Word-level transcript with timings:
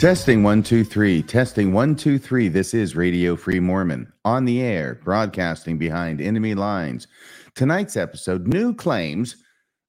Testing 0.00 0.42
one, 0.42 0.62
two, 0.62 0.82
three. 0.82 1.22
Testing 1.22 1.74
one, 1.74 1.94
two, 1.94 2.18
three. 2.18 2.48
This 2.48 2.72
is 2.72 2.96
Radio 2.96 3.36
Free 3.36 3.60
Mormon 3.60 4.10
on 4.24 4.46
the 4.46 4.62
air, 4.62 4.98
broadcasting 5.04 5.76
behind 5.76 6.22
enemy 6.22 6.54
lines. 6.54 7.06
Tonight's 7.54 7.98
episode 7.98 8.46
new 8.46 8.74
claims 8.74 9.36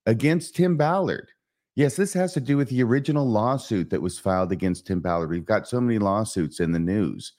against 0.04 0.54
Tim 0.54 0.76
Ballard. 0.76 1.30
Yes, 1.76 1.96
this 1.96 2.12
has 2.12 2.34
to 2.34 2.40
do 2.40 2.58
with 2.58 2.68
the 2.68 2.82
original 2.82 3.26
lawsuit 3.26 3.88
that 3.88 4.02
was 4.02 4.18
filed 4.18 4.52
against 4.52 4.86
Tim 4.86 5.00
Ballard. 5.00 5.30
We've 5.30 5.46
got 5.46 5.66
so 5.66 5.80
many 5.80 5.98
lawsuits 5.98 6.60
in 6.60 6.72
the 6.72 6.78
news 6.78 7.32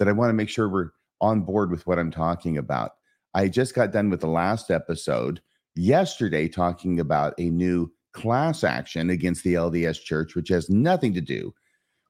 that 0.00 0.08
I 0.08 0.12
want 0.12 0.30
to 0.30 0.34
make 0.34 0.48
sure 0.48 0.68
we're 0.68 0.90
on 1.20 1.42
board 1.42 1.70
with 1.70 1.86
what 1.86 2.00
I'm 2.00 2.10
talking 2.10 2.58
about. 2.58 2.94
I 3.34 3.46
just 3.46 3.72
got 3.72 3.92
done 3.92 4.10
with 4.10 4.20
the 4.20 4.26
last 4.26 4.72
episode 4.72 5.40
yesterday 5.76 6.48
talking 6.48 6.98
about 6.98 7.34
a 7.38 7.50
new 7.50 7.92
class 8.12 8.64
action 8.64 9.10
against 9.10 9.44
the 9.44 9.54
LDS 9.54 10.02
Church, 10.02 10.34
which 10.34 10.48
has 10.48 10.68
nothing 10.68 11.14
to 11.14 11.20
do 11.20 11.54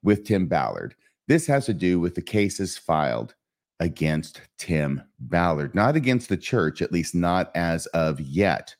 with 0.03 0.25
Tim 0.25 0.47
Ballard. 0.47 0.95
This 1.29 1.47
has 1.47 1.67
to 1.67 1.75
do 1.75 1.99
with 1.99 2.15
the 2.15 2.23
cases 2.23 2.79
filed 2.79 3.35
against 3.81 4.41
Tim 4.59 5.03
Ballard, 5.19 5.75
not 5.75 5.97
against 5.97 6.29
the 6.29 6.37
church, 6.37 6.81
at 6.81 6.93
least 6.93 7.15
not 7.15 7.51
as 7.55 7.87
of 7.87 8.21
yet. 8.21 8.75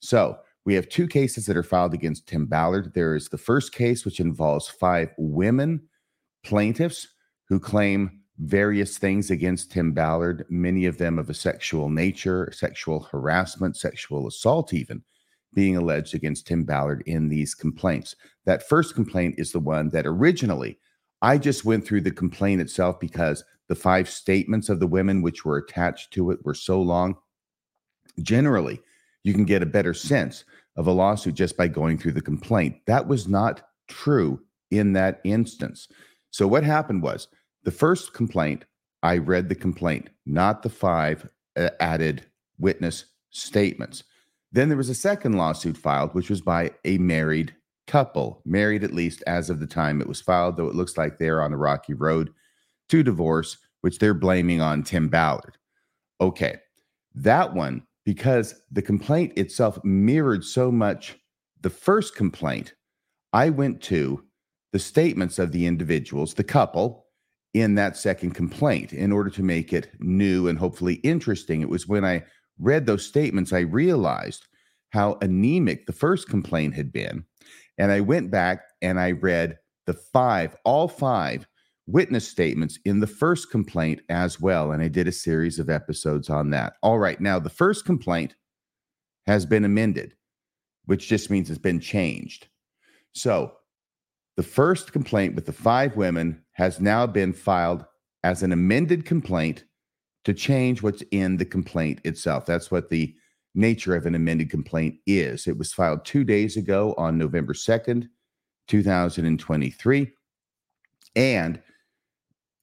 So 0.00 0.38
we 0.64 0.74
have 0.74 0.88
two 0.88 1.06
cases 1.06 1.46
that 1.46 1.56
are 1.56 1.62
filed 1.62 1.94
against 1.94 2.26
Tim 2.26 2.46
Ballard. 2.46 2.92
There 2.92 3.14
is 3.14 3.28
the 3.28 3.38
first 3.38 3.72
case, 3.72 4.04
which 4.04 4.20
involves 4.20 4.68
five 4.68 5.10
women 5.16 5.82
plaintiffs 6.44 7.08
who 7.48 7.60
claim 7.60 8.20
various 8.38 8.98
things 8.98 9.30
against 9.30 9.72
Tim 9.72 9.92
Ballard, 9.92 10.44
many 10.50 10.86
of 10.86 10.98
them 10.98 11.18
of 11.18 11.30
a 11.30 11.34
sexual 11.34 11.88
nature, 11.88 12.50
sexual 12.52 13.00
harassment, 13.00 13.76
sexual 13.76 14.26
assault, 14.26 14.74
even 14.74 15.02
being 15.56 15.76
alleged 15.76 16.14
against 16.14 16.46
Tim 16.46 16.62
Ballard 16.64 17.02
in 17.06 17.28
these 17.28 17.54
complaints. 17.54 18.14
That 18.44 18.68
first 18.68 18.94
complaint 18.94 19.36
is 19.38 19.50
the 19.50 19.58
one 19.58 19.88
that 19.88 20.06
originally 20.06 20.78
I 21.22 21.38
just 21.38 21.64
went 21.64 21.86
through 21.86 22.02
the 22.02 22.10
complaint 22.10 22.60
itself 22.60 23.00
because 23.00 23.42
the 23.68 23.74
five 23.74 24.08
statements 24.08 24.68
of 24.68 24.80
the 24.80 24.86
women 24.86 25.22
which 25.22 25.44
were 25.44 25.56
attached 25.56 26.12
to 26.12 26.30
it 26.30 26.44
were 26.44 26.54
so 26.54 26.80
long. 26.80 27.16
Generally, 28.20 28.80
you 29.24 29.32
can 29.32 29.44
get 29.44 29.62
a 29.62 29.66
better 29.66 29.94
sense 29.94 30.44
of 30.76 30.86
a 30.86 30.92
lawsuit 30.92 31.34
just 31.34 31.56
by 31.56 31.68
going 31.68 31.96
through 31.96 32.12
the 32.12 32.20
complaint. 32.20 32.76
That 32.86 33.08
was 33.08 33.26
not 33.26 33.62
true 33.88 34.40
in 34.70 34.92
that 34.92 35.20
instance. 35.24 35.88
So, 36.30 36.46
what 36.46 36.64
happened 36.64 37.02
was 37.02 37.28
the 37.64 37.70
first 37.70 38.12
complaint, 38.12 38.66
I 39.02 39.18
read 39.18 39.48
the 39.48 39.54
complaint, 39.54 40.10
not 40.26 40.62
the 40.62 40.68
five 40.68 41.26
uh, 41.56 41.70
added 41.80 42.26
witness 42.58 43.06
statements. 43.30 44.04
Then 44.56 44.70
there 44.70 44.78
was 44.78 44.88
a 44.88 44.94
second 44.94 45.34
lawsuit 45.36 45.76
filed, 45.76 46.14
which 46.14 46.30
was 46.30 46.40
by 46.40 46.70
a 46.86 46.96
married 46.96 47.54
couple, 47.86 48.40
married 48.46 48.84
at 48.84 48.94
least 48.94 49.22
as 49.26 49.50
of 49.50 49.60
the 49.60 49.66
time 49.66 50.00
it 50.00 50.08
was 50.08 50.22
filed, 50.22 50.56
though 50.56 50.68
it 50.68 50.74
looks 50.74 50.96
like 50.96 51.18
they're 51.18 51.42
on 51.42 51.52
a 51.52 51.58
rocky 51.58 51.92
road 51.92 52.32
to 52.88 53.02
divorce, 53.02 53.58
which 53.82 53.98
they're 53.98 54.14
blaming 54.14 54.62
on 54.62 54.82
Tim 54.82 55.08
Ballard. 55.08 55.58
Okay, 56.22 56.56
that 57.16 57.52
one, 57.52 57.82
because 58.06 58.62
the 58.72 58.80
complaint 58.80 59.36
itself 59.36 59.78
mirrored 59.84 60.42
so 60.42 60.72
much 60.72 61.18
the 61.60 61.68
first 61.68 62.16
complaint, 62.16 62.72
I 63.34 63.50
went 63.50 63.82
to 63.82 64.24
the 64.72 64.78
statements 64.78 65.38
of 65.38 65.52
the 65.52 65.66
individuals, 65.66 66.32
the 66.32 66.44
couple, 66.44 67.04
in 67.52 67.74
that 67.74 67.98
second 67.98 68.30
complaint 68.30 68.94
in 68.94 69.12
order 69.12 69.28
to 69.30 69.42
make 69.42 69.74
it 69.74 69.90
new 69.98 70.48
and 70.48 70.58
hopefully 70.58 70.94
interesting. 70.96 71.60
It 71.60 71.68
was 71.68 71.86
when 71.86 72.06
I 72.06 72.24
read 72.58 72.86
those 72.86 73.06
statements, 73.06 73.52
I 73.52 73.60
realized 73.60 74.46
how 74.90 75.18
anemic 75.20 75.86
the 75.86 75.92
first 75.92 76.28
complaint 76.28 76.74
had 76.74 76.92
been. 76.92 77.24
And 77.78 77.92
I 77.92 78.00
went 78.00 78.30
back 78.30 78.62
and 78.82 78.98
I 78.98 79.12
read 79.12 79.58
the 79.86 79.94
five, 79.94 80.56
all 80.64 80.88
five 80.88 81.46
witness 81.86 82.28
statements 82.28 82.78
in 82.84 83.00
the 83.00 83.06
first 83.06 83.50
complaint 83.50 84.00
as 84.08 84.40
well. 84.40 84.72
And 84.72 84.82
I 84.82 84.88
did 84.88 85.06
a 85.06 85.12
series 85.12 85.58
of 85.58 85.70
episodes 85.70 86.30
on 86.30 86.50
that. 86.50 86.74
All 86.82 86.98
right. 86.98 87.20
Now, 87.20 87.38
the 87.38 87.50
first 87.50 87.84
complaint 87.84 88.34
has 89.26 89.46
been 89.46 89.64
amended, 89.64 90.14
which 90.86 91.08
just 91.08 91.30
means 91.30 91.50
it's 91.50 91.58
been 91.58 91.80
changed. 91.80 92.48
So 93.12 93.52
the 94.36 94.42
first 94.42 94.92
complaint 94.92 95.34
with 95.34 95.46
the 95.46 95.52
five 95.52 95.96
women 95.96 96.42
has 96.52 96.80
now 96.80 97.06
been 97.06 97.32
filed 97.32 97.84
as 98.24 98.42
an 98.42 98.52
amended 98.52 99.04
complaint 99.04 99.64
to 100.26 100.34
change 100.34 100.82
what's 100.82 101.04
in 101.12 101.36
the 101.36 101.44
complaint 101.44 102.00
itself. 102.02 102.44
That's 102.46 102.68
what 102.68 102.88
the 102.88 103.14
nature 103.54 103.94
of 103.94 104.06
an 104.06 104.16
amended 104.16 104.50
complaint 104.50 104.96
is. 105.06 105.46
It 105.46 105.56
was 105.56 105.72
filed 105.72 106.04
two 106.04 106.24
days 106.24 106.56
ago 106.56 106.96
on 106.98 107.16
November 107.16 107.52
2nd, 107.52 108.08
2023. 108.66 110.10
And 111.14 111.62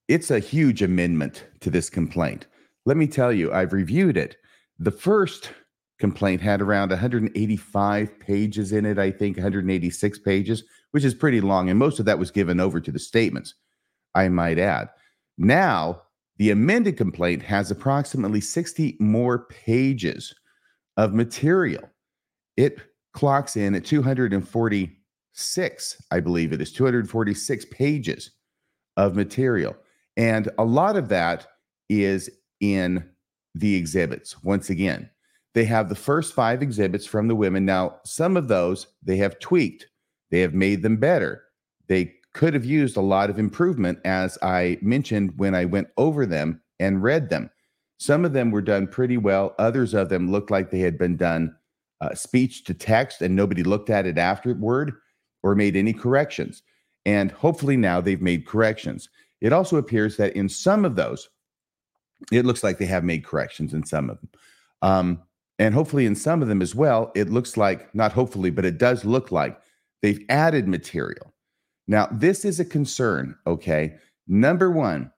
it's 0.08 0.30
a 0.30 0.40
huge 0.40 0.82
amendment 0.82 1.46
to 1.60 1.70
this 1.70 1.88
complaint. 1.88 2.46
Let 2.84 2.98
me 2.98 3.06
tell 3.06 3.32
you, 3.32 3.50
I've 3.50 3.72
reviewed 3.72 4.18
it. 4.18 4.36
The 4.78 4.90
first 4.90 5.50
complaint 5.98 6.42
had 6.42 6.60
around 6.60 6.90
185 6.90 8.20
pages 8.20 8.72
in 8.72 8.84
it, 8.84 8.98
I 8.98 9.10
think 9.10 9.38
186 9.38 10.18
pages, 10.18 10.64
which 10.90 11.02
is 11.04 11.14
pretty 11.14 11.40
long. 11.40 11.70
And 11.70 11.78
most 11.78 11.98
of 11.98 12.04
that 12.04 12.18
was 12.18 12.30
given 12.30 12.60
over 12.60 12.78
to 12.78 12.92
the 12.92 12.98
statements, 12.98 13.54
I 14.14 14.28
might 14.28 14.58
add. 14.58 14.90
Now, 15.38 16.02
the 16.38 16.50
amended 16.50 16.96
complaint 16.96 17.42
has 17.42 17.70
approximately 17.70 18.40
60 18.40 18.96
more 19.00 19.46
pages 19.46 20.34
of 20.96 21.14
material. 21.14 21.88
It 22.56 22.78
clocks 23.12 23.56
in 23.56 23.74
at 23.74 23.84
246, 23.84 26.02
I 26.10 26.20
believe 26.20 26.52
it 26.52 26.60
is 26.60 26.72
246 26.72 27.64
pages 27.66 28.30
of 28.96 29.16
material. 29.16 29.76
And 30.16 30.48
a 30.58 30.64
lot 30.64 30.96
of 30.96 31.08
that 31.08 31.46
is 31.88 32.30
in 32.60 33.08
the 33.54 33.74
exhibits. 33.74 34.42
Once 34.42 34.70
again, 34.70 35.10
they 35.54 35.64
have 35.64 35.88
the 35.88 35.94
first 35.94 36.34
five 36.34 36.62
exhibits 36.62 37.06
from 37.06 37.28
the 37.28 37.36
women. 37.36 37.64
Now, 37.64 38.00
some 38.04 38.36
of 38.36 38.48
those 38.48 38.88
they 39.02 39.16
have 39.18 39.38
tweaked, 39.38 39.86
they 40.30 40.40
have 40.40 40.54
made 40.54 40.82
them 40.82 40.96
better. 40.96 41.44
They 41.86 42.14
could 42.34 42.52
have 42.52 42.64
used 42.64 42.96
a 42.96 43.00
lot 43.00 43.30
of 43.30 43.38
improvement, 43.38 43.98
as 44.04 44.36
I 44.42 44.76
mentioned 44.82 45.32
when 45.36 45.54
I 45.54 45.64
went 45.64 45.88
over 45.96 46.26
them 46.26 46.60
and 46.80 47.02
read 47.02 47.30
them. 47.30 47.48
Some 47.98 48.24
of 48.24 48.32
them 48.32 48.50
were 48.50 48.60
done 48.60 48.88
pretty 48.88 49.16
well. 49.16 49.54
Others 49.58 49.94
of 49.94 50.08
them 50.08 50.30
looked 50.30 50.50
like 50.50 50.70
they 50.70 50.80
had 50.80 50.98
been 50.98 51.16
done 51.16 51.54
uh, 52.00 52.14
speech 52.14 52.64
to 52.64 52.74
text 52.74 53.22
and 53.22 53.34
nobody 53.34 53.62
looked 53.62 53.88
at 53.88 54.04
it 54.04 54.18
afterward 54.18 54.92
or 55.42 55.54
made 55.54 55.76
any 55.76 55.92
corrections. 55.92 56.62
And 57.06 57.30
hopefully 57.30 57.76
now 57.76 58.00
they've 58.00 58.20
made 58.20 58.46
corrections. 58.46 59.08
It 59.40 59.52
also 59.52 59.76
appears 59.76 60.16
that 60.16 60.34
in 60.34 60.48
some 60.48 60.84
of 60.84 60.96
those, 60.96 61.28
it 62.32 62.44
looks 62.44 62.64
like 62.64 62.78
they 62.78 62.86
have 62.86 63.04
made 63.04 63.24
corrections 63.24 63.74
in 63.74 63.84
some 63.84 64.10
of 64.10 64.18
them. 64.20 64.30
Um, 64.82 65.22
and 65.58 65.72
hopefully 65.74 66.04
in 66.04 66.16
some 66.16 66.42
of 66.42 66.48
them 66.48 66.62
as 66.62 66.74
well, 66.74 67.12
it 67.14 67.30
looks 67.30 67.56
like, 67.56 67.94
not 67.94 68.12
hopefully, 68.12 68.50
but 68.50 68.64
it 68.64 68.78
does 68.78 69.04
look 69.04 69.30
like 69.30 69.60
they've 70.02 70.24
added 70.28 70.66
material 70.66 71.33
now, 71.86 72.08
this 72.10 72.44
is 72.44 72.60
a 72.60 72.64
concern, 72.64 73.36
okay? 73.46 73.96
Number 74.26 74.70
one, 74.70 75.12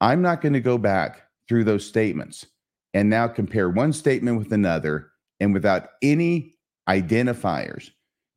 I'm 0.00 0.22
not 0.22 0.40
going 0.40 0.52
to 0.52 0.60
go 0.60 0.78
back 0.78 1.22
through 1.48 1.64
those 1.64 1.86
statements 1.86 2.46
and 2.94 3.10
now 3.10 3.26
compare 3.26 3.68
one 3.68 3.92
statement 3.92 4.38
with 4.38 4.52
another 4.52 5.10
and 5.40 5.52
without 5.52 5.90
any 6.02 6.54
identifiers, 6.88 7.90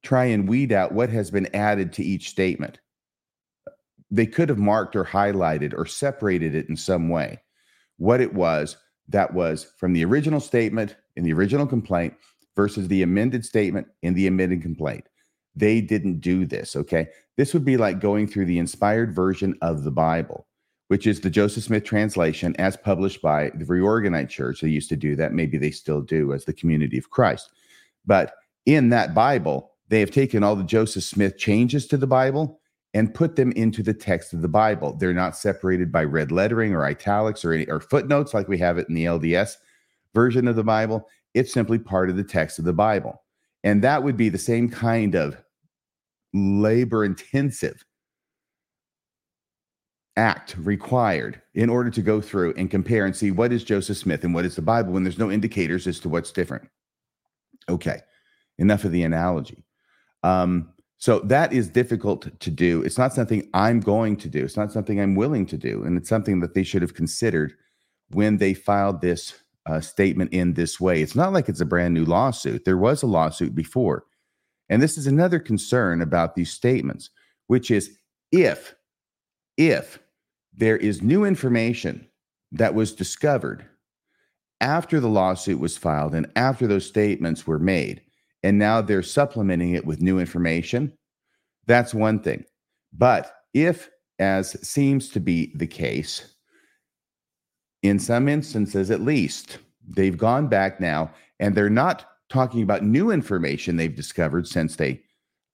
try 0.03 0.25
and 0.25 0.47
weed 0.47 0.71
out 0.71 0.93
what 0.93 1.09
has 1.09 1.29
been 1.29 1.53
added 1.55 1.93
to 1.93 2.03
each 2.03 2.29
statement. 2.29 2.79
They 4.09 4.25
could 4.25 4.49
have 4.49 4.57
marked 4.57 4.95
or 4.95 5.03
highlighted 5.03 5.73
or 5.75 5.85
separated 5.85 6.55
it 6.55 6.69
in 6.69 6.77
some 6.77 7.09
way. 7.09 7.41
What 7.97 8.21
it 8.21 8.33
was 8.33 8.77
that 9.09 9.33
was 9.33 9.67
from 9.77 9.93
the 9.93 10.05
original 10.05 10.39
statement 10.39 10.95
in 11.15 11.23
the 11.23 11.33
original 11.33 11.67
complaint 11.67 12.15
versus 12.55 12.87
the 12.87 13.03
amended 13.03 13.45
statement 13.45 13.87
in 14.01 14.13
the 14.13 14.27
amended 14.27 14.61
complaint. 14.61 15.05
They 15.55 15.81
didn't 15.81 16.19
do 16.19 16.45
this. 16.45 16.75
Okay. 16.75 17.07
This 17.37 17.53
would 17.53 17.65
be 17.65 17.77
like 17.77 17.99
going 17.99 18.27
through 18.27 18.45
the 18.45 18.59
inspired 18.59 19.13
version 19.13 19.55
of 19.61 19.83
the 19.83 19.91
Bible, 19.91 20.47
which 20.87 21.07
is 21.07 21.19
the 21.19 21.29
Joseph 21.29 21.63
Smith 21.63 21.83
translation 21.83 22.55
as 22.57 22.77
published 22.77 23.21
by 23.21 23.51
the 23.55 23.65
Reorganized 23.65 24.29
Church. 24.29 24.61
They 24.61 24.69
used 24.69 24.89
to 24.89 24.95
do 24.95 25.15
that. 25.17 25.33
Maybe 25.33 25.57
they 25.57 25.71
still 25.71 26.01
do 26.01 26.33
as 26.33 26.45
the 26.45 26.53
community 26.53 26.97
of 26.97 27.09
Christ. 27.09 27.49
But 28.05 28.33
in 28.65 28.89
that 28.89 29.13
Bible, 29.13 29.71
they 29.89 29.99
have 29.99 30.11
taken 30.11 30.43
all 30.43 30.55
the 30.55 30.63
Joseph 30.63 31.03
Smith 31.03 31.37
changes 31.37 31.87
to 31.87 31.97
the 31.97 32.07
Bible 32.07 32.59
and 32.93 33.13
put 33.13 33.35
them 33.35 33.51
into 33.51 33.83
the 33.83 33.93
text 33.93 34.33
of 34.33 34.41
the 34.41 34.47
Bible. 34.47 34.93
They're 34.93 35.13
not 35.13 35.35
separated 35.35 35.91
by 35.91 36.05
red 36.05 36.31
lettering 36.31 36.73
or 36.73 36.85
italics 36.85 37.43
or 37.43 37.51
any 37.51 37.65
or 37.65 37.81
footnotes 37.81 38.33
like 38.33 38.47
we 38.47 38.57
have 38.59 38.77
it 38.77 38.87
in 38.87 38.95
the 38.95 39.05
LDS 39.05 39.57
version 40.13 40.47
of 40.47 40.55
the 40.55 40.63
Bible. 40.63 41.07
It's 41.33 41.51
simply 41.51 41.77
part 41.77 42.09
of 42.09 42.15
the 42.15 42.23
text 42.23 42.57
of 42.57 42.65
the 42.65 42.73
Bible. 42.73 43.21
And 43.65 43.83
that 43.83 44.01
would 44.01 44.15
be 44.15 44.29
the 44.29 44.37
same 44.37 44.69
kind 44.69 45.13
of 45.15 45.35
labor 46.35 47.05
intensive 47.05 47.83
act 50.17 50.55
required 50.57 51.41
in 51.53 51.69
order 51.69 51.89
to 51.89 52.01
go 52.01 52.21
through 52.21 52.53
and 52.57 52.69
compare 52.69 53.05
and 53.05 53.15
see 53.15 53.31
what 53.31 53.51
is 53.51 53.63
Joseph 53.63 53.97
Smith 53.97 54.23
and 54.23 54.33
what 54.33 54.45
is 54.45 54.55
the 54.55 54.61
Bible 54.61 54.93
when 54.93 55.03
there's 55.03 55.17
no 55.17 55.31
indicators 55.31 55.87
as 55.87 55.99
to 56.01 56.09
what's 56.09 56.31
different. 56.31 56.69
Okay, 57.69 58.01
enough 58.57 58.83
of 58.83 58.91
the 58.91 59.03
analogy. 59.03 59.63
Um, 60.23 60.73
So 60.97 61.19
that 61.19 61.51
is 61.51 61.67
difficult 61.69 62.39
to 62.39 62.51
do. 62.51 62.81
It's 62.83 62.97
not 62.97 63.13
something 63.13 63.49
I'm 63.53 63.81
going 63.81 64.15
to 64.17 64.29
do. 64.29 64.43
It's 64.45 64.57
not 64.57 64.71
something 64.71 64.99
I'm 64.99 65.15
willing 65.15 65.45
to 65.47 65.57
do. 65.57 65.83
And 65.83 65.97
it's 65.97 66.09
something 66.09 66.39
that 66.39 66.53
they 66.53 66.63
should 66.63 66.81
have 66.81 66.93
considered 66.93 67.53
when 68.11 68.37
they 68.37 68.53
filed 68.53 69.01
this 69.01 69.33
uh, 69.65 69.81
statement 69.81 70.31
in 70.31 70.53
this 70.53 70.79
way. 70.79 71.01
It's 71.01 71.15
not 71.15 71.33
like 71.33 71.49
it's 71.49 71.61
a 71.61 71.65
brand 71.65 71.93
new 71.93 72.05
lawsuit. 72.05 72.63
There 72.63 72.77
was 72.77 73.03
a 73.03 73.07
lawsuit 73.07 73.53
before. 73.53 74.05
And 74.69 74.81
this 74.81 74.97
is 74.97 75.07
another 75.07 75.39
concern 75.39 76.01
about 76.01 76.35
these 76.35 76.51
statements, 76.51 77.09
which 77.47 77.69
is 77.69 77.97
if, 78.31 78.75
if 79.57 79.99
there 80.53 80.77
is 80.77 81.01
new 81.01 81.25
information 81.25 82.07
that 82.51 82.73
was 82.73 82.93
discovered 82.93 83.65
after 84.61 84.99
the 84.99 85.09
lawsuit 85.09 85.59
was 85.59 85.77
filed 85.77 86.15
and 86.15 86.31
after 86.35 86.65
those 86.65 86.85
statements 86.85 87.45
were 87.45 87.59
made, 87.59 88.01
and 88.43 88.57
now 88.57 88.81
they're 88.81 89.03
supplementing 89.03 89.73
it 89.73 89.85
with 89.85 90.01
new 90.01 90.19
information, 90.19 90.93
that's 91.65 91.93
one 91.93 92.19
thing. 92.19 92.45
But 92.93 93.35
if, 93.53 93.89
as 94.19 94.51
seems 94.67 95.09
to 95.09 95.19
be 95.19 95.51
the 95.55 95.67
case, 95.67 96.35
in 97.83 97.99
some 97.99 98.29
instances 98.29 98.89
at 98.91 99.01
least, 99.01 99.59
they've 99.87 100.17
gone 100.17 100.47
back 100.47 100.79
now 100.79 101.11
and 101.39 101.53
they're 101.53 101.69
not 101.69 102.14
talking 102.29 102.63
about 102.63 102.83
new 102.83 103.11
information 103.11 103.75
they've 103.75 103.95
discovered 103.95 104.47
since 104.47 104.75
they 104.75 105.01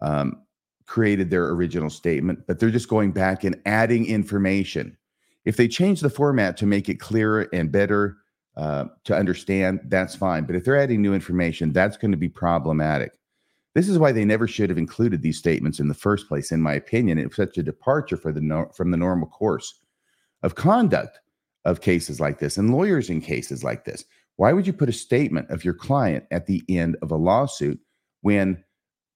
um, 0.02 0.42
created 0.86 1.30
their 1.30 1.50
original 1.50 1.90
statement, 1.90 2.46
but 2.48 2.60
they're 2.60 2.70
just 2.70 2.90
going 2.90 3.12
back 3.12 3.44
and 3.44 3.60
adding 3.66 4.06
information. 4.06 4.98
If 5.46 5.58
they 5.58 5.68
change 5.68 6.02
the 6.02 6.10
format 6.10 6.58
to 6.58 6.66
make 6.66 6.90
it 6.90 7.00
clearer 7.00 7.48
and 7.54 7.72
better 7.72 8.18
uh, 8.58 8.86
to 9.06 9.16
understand, 9.16 9.82
that's 9.86 10.16
fine. 10.16 10.44
But 10.46 10.56
if 10.56 10.64
they're 10.64 10.80
adding 10.80 11.02
new 11.02 11.14
information, 11.14 11.72
that's 11.72 11.98
going 11.98 12.12
to 12.12 12.18
be 12.18 12.30
problematic. 12.30 13.14
This 13.74 13.88
is 13.88 13.98
why 13.98 14.12
they 14.12 14.26
never 14.26 14.48
should 14.48 14.70
have 14.70 14.78
included 14.78 15.22
these 15.22 15.38
statements 15.38 15.80
in 15.80 15.88
the 15.88 15.94
first 15.94 16.28
place, 16.28 16.52
in 16.52 16.62
my 16.62 16.74
opinion. 16.74 17.18
It 17.18 17.28
was 17.28 17.38
such 17.38 17.58
a 17.58 17.64
departure 17.64 18.18
for 18.18 18.32
the 18.32 18.42
no, 18.42 18.70
from 18.76 18.92
the 18.92 18.98
normal 18.98 19.30
course 19.30 19.80
of 20.44 20.56
conduct 20.56 21.20
of 21.64 21.82
cases 21.82 22.20
like 22.20 22.40
this 22.40 22.58
and 22.58 22.74
lawyers 22.74 23.10
in 23.10 23.22
cases 23.22 23.64
like 23.64 23.86
this. 23.86 24.04
Why 24.42 24.54
would 24.54 24.66
you 24.66 24.74
put 24.74 24.90
a 24.90 24.92
statement 24.92 25.52
of 25.52 25.64
your 25.64 25.76
client 25.76 26.26
at 26.32 26.48
the 26.48 26.64
end 26.68 26.98
of 27.04 27.12
a 27.12 27.16
lawsuit 27.16 27.80
when 28.22 28.64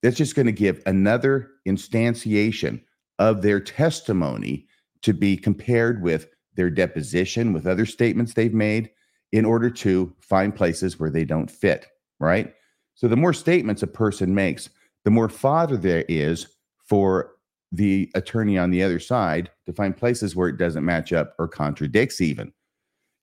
that's 0.00 0.16
just 0.16 0.36
going 0.36 0.46
to 0.46 0.52
give 0.52 0.80
another 0.86 1.50
instantiation 1.66 2.80
of 3.18 3.42
their 3.42 3.58
testimony 3.58 4.68
to 5.02 5.12
be 5.12 5.36
compared 5.36 6.00
with 6.00 6.28
their 6.54 6.70
deposition, 6.70 7.52
with 7.52 7.66
other 7.66 7.86
statements 7.86 8.34
they've 8.34 8.54
made, 8.54 8.88
in 9.32 9.44
order 9.44 9.68
to 9.68 10.14
find 10.20 10.54
places 10.54 11.00
where 11.00 11.10
they 11.10 11.24
don't 11.24 11.50
fit, 11.50 11.88
right? 12.20 12.54
So 12.94 13.08
the 13.08 13.16
more 13.16 13.32
statements 13.32 13.82
a 13.82 13.88
person 13.88 14.32
makes, 14.32 14.70
the 15.04 15.10
more 15.10 15.28
fodder 15.28 15.76
there 15.76 16.04
is 16.08 16.46
for 16.84 17.32
the 17.72 18.12
attorney 18.14 18.58
on 18.58 18.70
the 18.70 18.84
other 18.84 19.00
side 19.00 19.50
to 19.66 19.72
find 19.72 19.96
places 19.96 20.36
where 20.36 20.48
it 20.48 20.56
doesn't 20.56 20.84
match 20.84 21.12
up 21.12 21.34
or 21.36 21.48
contradicts 21.48 22.20
even. 22.20 22.52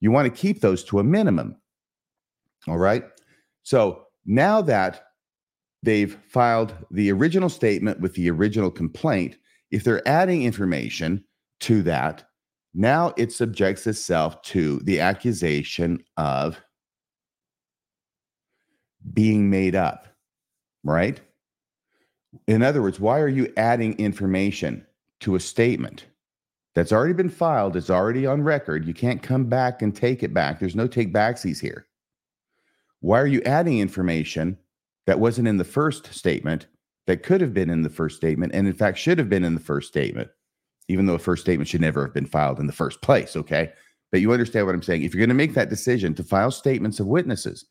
You 0.01 0.11
want 0.11 0.25
to 0.25 0.41
keep 0.41 0.59
those 0.59 0.83
to 0.83 1.00
a 1.00 1.03
minimum. 1.05 1.55
All 2.68 2.77
right. 2.77 3.04
So 3.63 4.04
now 4.25 4.62
that 4.62 5.06
they've 5.81 6.18
filed 6.27 6.74
the 6.92 7.12
original 7.12 7.50
statement 7.50 8.00
with 8.00 8.13
the 8.13 8.30
original 8.30 8.71
complaint, 8.71 9.38
if 9.71 9.83
they're 9.83 10.07
adding 10.07 10.44
information 10.44 11.24
to 11.62 11.81
that, 11.83 12.24
now 12.74 13.13
it 13.18 13.31
subjects 13.31 13.86
itself 13.86 14.42
to 14.44 14.80
the 14.80 15.00
accusation 15.00 16.04
of 16.18 16.60
being 19.13 19.50
made 19.50 19.75
up, 19.75 20.07
right? 20.83 21.19
In 22.48 22.63
other 22.63 22.81
words, 22.81 23.00
why 23.00 23.19
are 23.19 23.27
you 23.27 23.51
adding 23.57 23.94
information 24.00 24.86
to 25.19 25.36
a 25.36 25.39
statement 25.39 26.06
that's 26.74 26.92
already 26.92 27.13
been 27.13 27.30
filed, 27.30 27.75
it's 27.75 27.89
already 27.89 28.25
on 28.25 28.42
record? 28.42 28.88
You 28.88 28.94
can't 28.94 29.21
come 29.21 29.45
back 29.45 29.81
and 29.81 29.95
take 29.95 30.24
it 30.24 30.33
back. 30.33 30.60
There's 30.60 30.75
no 30.75 30.88
take 30.88 31.13
backsies 31.13 31.60
here. 31.60 31.86
Why 33.03 33.21
are 33.21 33.27
you 33.27 33.41
adding 33.44 33.79
information 33.79 34.57
that 35.05 35.19
wasn't 35.19 35.47
in 35.47 35.57
the 35.57 35.63
first 35.63 36.13
statement 36.13 36.67
that 37.07 37.23
could 37.23 37.41
have 37.41 37.53
been 37.53 37.69
in 37.69 37.83
the 37.83 37.89
first 37.89 38.17
statement 38.17 38.53
and 38.55 38.65
in 38.65 38.73
fact 38.73 38.97
should 38.97 39.19
have 39.19 39.29
been 39.29 39.44
in 39.44 39.53
the 39.53 39.61
first 39.61 39.88
statement? 39.88 40.29
even 40.88 41.05
though 41.05 41.15
a 41.15 41.19
first 41.19 41.41
statement 41.41 41.67
should 41.67 41.81
never 41.81 42.03
have 42.03 42.13
been 42.13 42.25
filed 42.25 42.59
in 42.59 42.67
the 42.67 42.73
first 42.73 43.01
place. 43.01 43.35
Okay. 43.35 43.71
But 44.11 44.21
you 44.21 44.31
understand 44.31 44.65
what 44.65 44.75
I'm 44.75 44.83
saying. 44.83 45.03
If 45.03 45.13
you're 45.13 45.21
going 45.21 45.29
to 45.29 45.35
make 45.35 45.53
that 45.55 45.69
decision 45.69 46.13
to 46.15 46.23
file 46.23 46.51
statements 46.51 47.00
of 47.00 47.07
witnesses, 47.07 47.65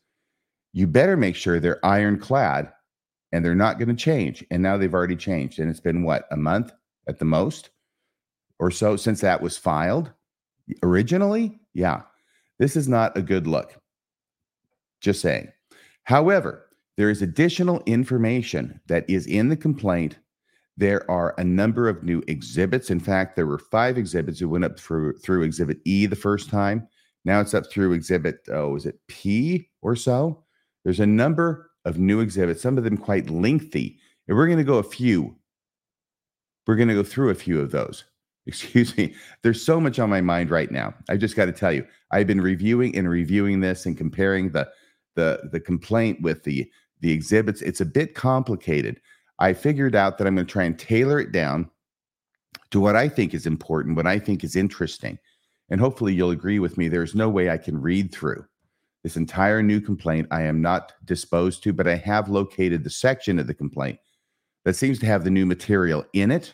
you 0.73 0.87
better 0.87 1.15
make 1.15 1.35
sure 1.35 1.59
they're 1.59 1.85
ironclad 1.85 2.71
and 3.31 3.45
they're 3.45 3.55
not 3.55 3.79
going 3.79 3.89
to 3.89 3.95
change. 3.95 4.43
And 4.51 4.61
now 4.61 4.77
they've 4.77 4.93
already 4.93 5.15
changed. 5.15 5.59
And 5.59 5.69
it's 5.69 5.79
been 5.79 6.03
what, 6.03 6.25
a 6.31 6.37
month 6.37 6.73
at 7.07 7.19
the 7.19 7.25
most 7.25 7.69
or 8.59 8.71
so 8.71 8.95
since 8.95 9.21
that 9.21 9.41
was 9.41 9.57
filed 9.57 10.11
originally? 10.81 11.59
Yeah. 11.73 12.01
This 12.59 12.75
is 12.75 12.87
not 12.87 13.17
a 13.17 13.21
good 13.21 13.47
look. 13.47 13.75
Just 15.03 15.21
saying. 15.21 15.49
However, 16.05 16.65
there 16.97 17.11
is 17.11 17.21
additional 17.21 17.83
information 17.85 18.81
that 18.87 19.07
is 19.07 19.27
in 19.27 19.49
the 19.49 19.57
complaint 19.57 20.17
there 20.77 21.09
are 21.09 21.35
a 21.37 21.43
number 21.43 21.87
of 21.87 22.03
new 22.03 22.23
exhibits. 22.27 22.89
In 22.89 22.99
fact, 22.99 23.35
there 23.35 23.45
were 23.45 23.59
five 23.59 23.97
exhibits 23.97 24.39
who 24.39 24.49
went 24.49 24.65
up 24.65 24.79
through 24.79 25.17
through 25.19 25.43
Exhibit 25.43 25.79
E 25.85 26.05
the 26.05 26.15
first 26.15 26.49
time. 26.49 26.87
Now 27.25 27.39
it's 27.39 27.53
up 27.53 27.69
through 27.69 27.93
Exhibit 27.93 28.39
oh, 28.51 28.75
is 28.75 28.85
it 28.85 28.99
P 29.07 29.69
or 29.81 29.95
so? 29.95 30.43
There's 30.83 30.99
a 30.99 31.05
number 31.05 31.69
of 31.85 31.97
new 31.97 32.19
exhibits, 32.21 32.61
some 32.61 32.77
of 32.77 32.83
them 32.83 32.97
quite 32.97 33.29
lengthy, 33.29 33.99
and 34.27 34.35
we're 34.35 34.47
going 34.47 34.57
to 34.57 34.63
go 34.63 34.77
a 34.77 34.83
few. 34.83 35.35
We're 36.65 36.75
going 36.75 36.89
to 36.89 36.95
go 36.95 37.03
through 37.03 37.29
a 37.29 37.35
few 37.35 37.59
of 37.59 37.71
those. 37.71 38.05
Excuse 38.45 38.97
me. 38.97 39.13
There's 39.41 39.63
so 39.63 39.79
much 39.79 39.99
on 39.99 40.09
my 40.09 40.21
mind 40.21 40.49
right 40.49 40.71
now. 40.71 40.93
I 41.09 41.17
just 41.17 41.35
got 41.35 41.45
to 41.45 41.51
tell 41.51 41.71
you, 41.71 41.85
I've 42.11 42.27
been 42.27 42.41
reviewing 42.41 42.95
and 42.97 43.09
reviewing 43.09 43.61
this 43.61 43.85
and 43.85 43.97
comparing 43.97 44.49
the 44.49 44.69
the 45.15 45.49
the 45.51 45.59
complaint 45.59 46.21
with 46.21 46.43
the 46.43 46.69
the 47.01 47.11
exhibits. 47.11 47.61
It's 47.61 47.81
a 47.81 47.85
bit 47.85 48.15
complicated. 48.15 48.99
I 49.39 49.53
figured 49.53 49.95
out 49.95 50.17
that 50.17 50.27
I'm 50.27 50.35
going 50.35 50.47
to 50.47 50.51
try 50.51 50.63
and 50.63 50.77
tailor 50.77 51.19
it 51.19 51.31
down 51.31 51.69
to 52.71 52.79
what 52.79 52.95
I 52.95 53.09
think 53.09 53.33
is 53.33 53.45
important, 53.45 53.95
what 53.95 54.07
I 54.07 54.19
think 54.19 54.43
is 54.43 54.55
interesting. 54.55 55.19
And 55.69 55.81
hopefully 55.81 56.13
you'll 56.13 56.31
agree 56.31 56.59
with 56.59 56.77
me. 56.77 56.87
There's 56.87 57.15
no 57.15 57.29
way 57.29 57.49
I 57.49 57.57
can 57.57 57.81
read 57.81 58.11
through 58.11 58.45
this 59.03 59.17
entire 59.17 59.61
new 59.61 59.81
complaint. 59.81 60.27
I 60.31 60.43
am 60.43 60.61
not 60.61 60.93
disposed 61.05 61.63
to, 61.63 61.73
but 61.73 61.87
I 61.87 61.95
have 61.95 62.29
located 62.29 62.83
the 62.83 62.89
section 62.89 63.37
of 63.37 63.47
the 63.47 63.53
complaint 63.53 63.99
that 64.63 64.75
seems 64.75 64.99
to 64.99 65.05
have 65.05 65.23
the 65.23 65.29
new 65.29 65.45
material 65.45 66.05
in 66.13 66.31
it. 66.31 66.53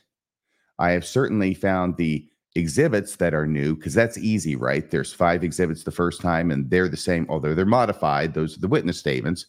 I 0.79 0.91
have 0.91 1.05
certainly 1.05 1.53
found 1.53 1.95
the 1.95 2.27
exhibits 2.55 3.15
that 3.17 3.33
are 3.33 3.47
new 3.47 3.75
because 3.75 3.93
that's 3.93 4.17
easy, 4.17 4.55
right? 4.55 4.89
There's 4.89 5.13
five 5.13 5.43
exhibits 5.43 5.83
the 5.83 5.91
first 5.91 6.21
time 6.21 6.51
and 6.51 6.69
they're 6.69 6.89
the 6.89 6.97
same, 6.97 7.25
although 7.29 7.53
they're 7.53 7.65
modified. 7.65 8.33
Those 8.33 8.57
are 8.57 8.61
the 8.61 8.67
witness 8.67 8.97
statements. 8.97 9.45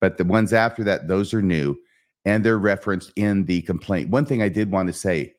But 0.00 0.18
the 0.18 0.24
ones 0.24 0.52
after 0.52 0.84
that, 0.84 1.08
those 1.08 1.32
are 1.32 1.42
new 1.42 1.76
and 2.24 2.44
they're 2.44 2.58
referenced 2.58 3.12
in 3.16 3.44
the 3.44 3.62
complaint. 3.62 4.10
One 4.10 4.26
thing 4.26 4.42
I 4.42 4.48
did 4.48 4.70
want 4.70 4.88
to 4.88 4.92
say 4.92 5.34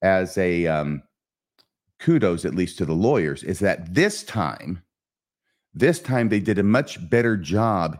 as 0.00 0.36
a 0.38 0.66
um, 0.66 1.02
kudos, 2.00 2.44
at 2.44 2.54
least 2.54 2.78
to 2.78 2.84
the 2.84 2.94
lawyers, 2.94 3.44
is 3.44 3.60
that 3.60 3.94
this 3.94 4.24
time, 4.24 4.82
this 5.74 6.00
time 6.00 6.28
they 6.28 6.40
did 6.40 6.58
a 6.58 6.64
much 6.64 7.08
better 7.08 7.36
job 7.36 7.98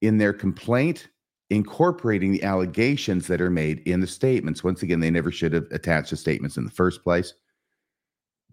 in 0.00 0.18
their 0.18 0.32
complaint 0.32 1.08
incorporating 1.50 2.32
the 2.32 2.42
allegations 2.42 3.26
that 3.26 3.40
are 3.40 3.50
made 3.50 3.80
in 3.80 4.00
the 4.00 4.06
statements. 4.06 4.64
Once 4.64 4.82
again, 4.82 5.00
they 5.00 5.10
never 5.10 5.30
should 5.30 5.52
have 5.52 5.66
attached 5.70 6.10
the 6.10 6.16
statements 6.16 6.56
in 6.56 6.64
the 6.64 6.70
first 6.70 7.02
place. 7.02 7.34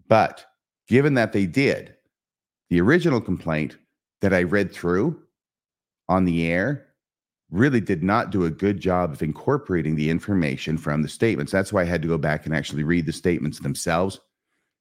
But 0.08 0.44
given 0.88 1.14
that 1.14 1.32
they 1.32 1.46
did, 1.46 1.94
the 2.70 2.80
original 2.80 3.20
complaint 3.20 3.78
that 4.20 4.34
I 4.34 4.42
read 4.42 4.72
through 4.72 5.20
on 6.08 6.24
the 6.24 6.46
air 6.50 6.86
really 7.50 7.80
did 7.80 8.02
not 8.02 8.30
do 8.30 8.44
a 8.44 8.50
good 8.50 8.80
job 8.80 9.12
of 9.12 9.22
incorporating 9.22 9.94
the 9.94 10.08
information 10.10 10.78
from 10.78 11.02
the 11.02 11.08
statements. 11.08 11.52
That's 11.52 11.72
why 11.72 11.82
I 11.82 11.86
had 11.86 12.02
to 12.02 12.08
go 12.08 12.18
back 12.18 12.46
and 12.46 12.54
actually 12.54 12.82
read 12.82 13.06
the 13.06 13.12
statements 13.12 13.60
themselves. 13.60 14.20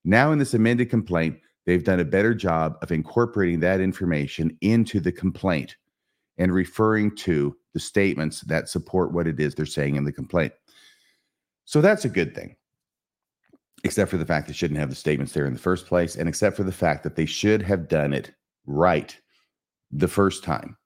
Now, 0.05 0.31
in 0.31 0.39
this 0.39 0.53
amended 0.53 0.89
complaint, 0.89 1.37
they've 1.65 1.83
done 1.83 1.99
a 1.99 2.05
better 2.05 2.33
job 2.33 2.77
of 2.81 2.91
incorporating 2.91 3.59
that 3.59 3.81
information 3.81 4.57
into 4.61 4.99
the 4.99 5.11
complaint 5.11 5.75
and 6.37 6.53
referring 6.53 7.15
to 7.17 7.55
the 7.73 7.79
statements 7.79 8.41
that 8.41 8.69
support 8.69 9.13
what 9.13 9.27
it 9.27 9.39
is 9.39 9.55
they're 9.55 9.65
saying 9.65 9.95
in 9.95 10.03
the 10.03 10.11
complaint. 10.11 10.53
So 11.65 11.81
that's 11.81 12.05
a 12.05 12.09
good 12.09 12.35
thing, 12.35 12.55
except 13.83 14.11
for 14.11 14.17
the 14.17 14.25
fact 14.25 14.47
they 14.47 14.53
shouldn't 14.53 14.79
have 14.79 14.89
the 14.89 14.95
statements 14.95 15.33
there 15.33 15.45
in 15.45 15.53
the 15.53 15.59
first 15.59 15.85
place, 15.85 16.15
and 16.15 16.27
except 16.27 16.57
for 16.57 16.63
the 16.63 16.71
fact 16.71 17.03
that 17.03 17.15
they 17.15 17.25
should 17.25 17.61
have 17.61 17.87
done 17.87 18.13
it 18.13 18.31
right 18.65 19.17
the 19.91 20.07
first 20.07 20.43
time. 20.43 20.77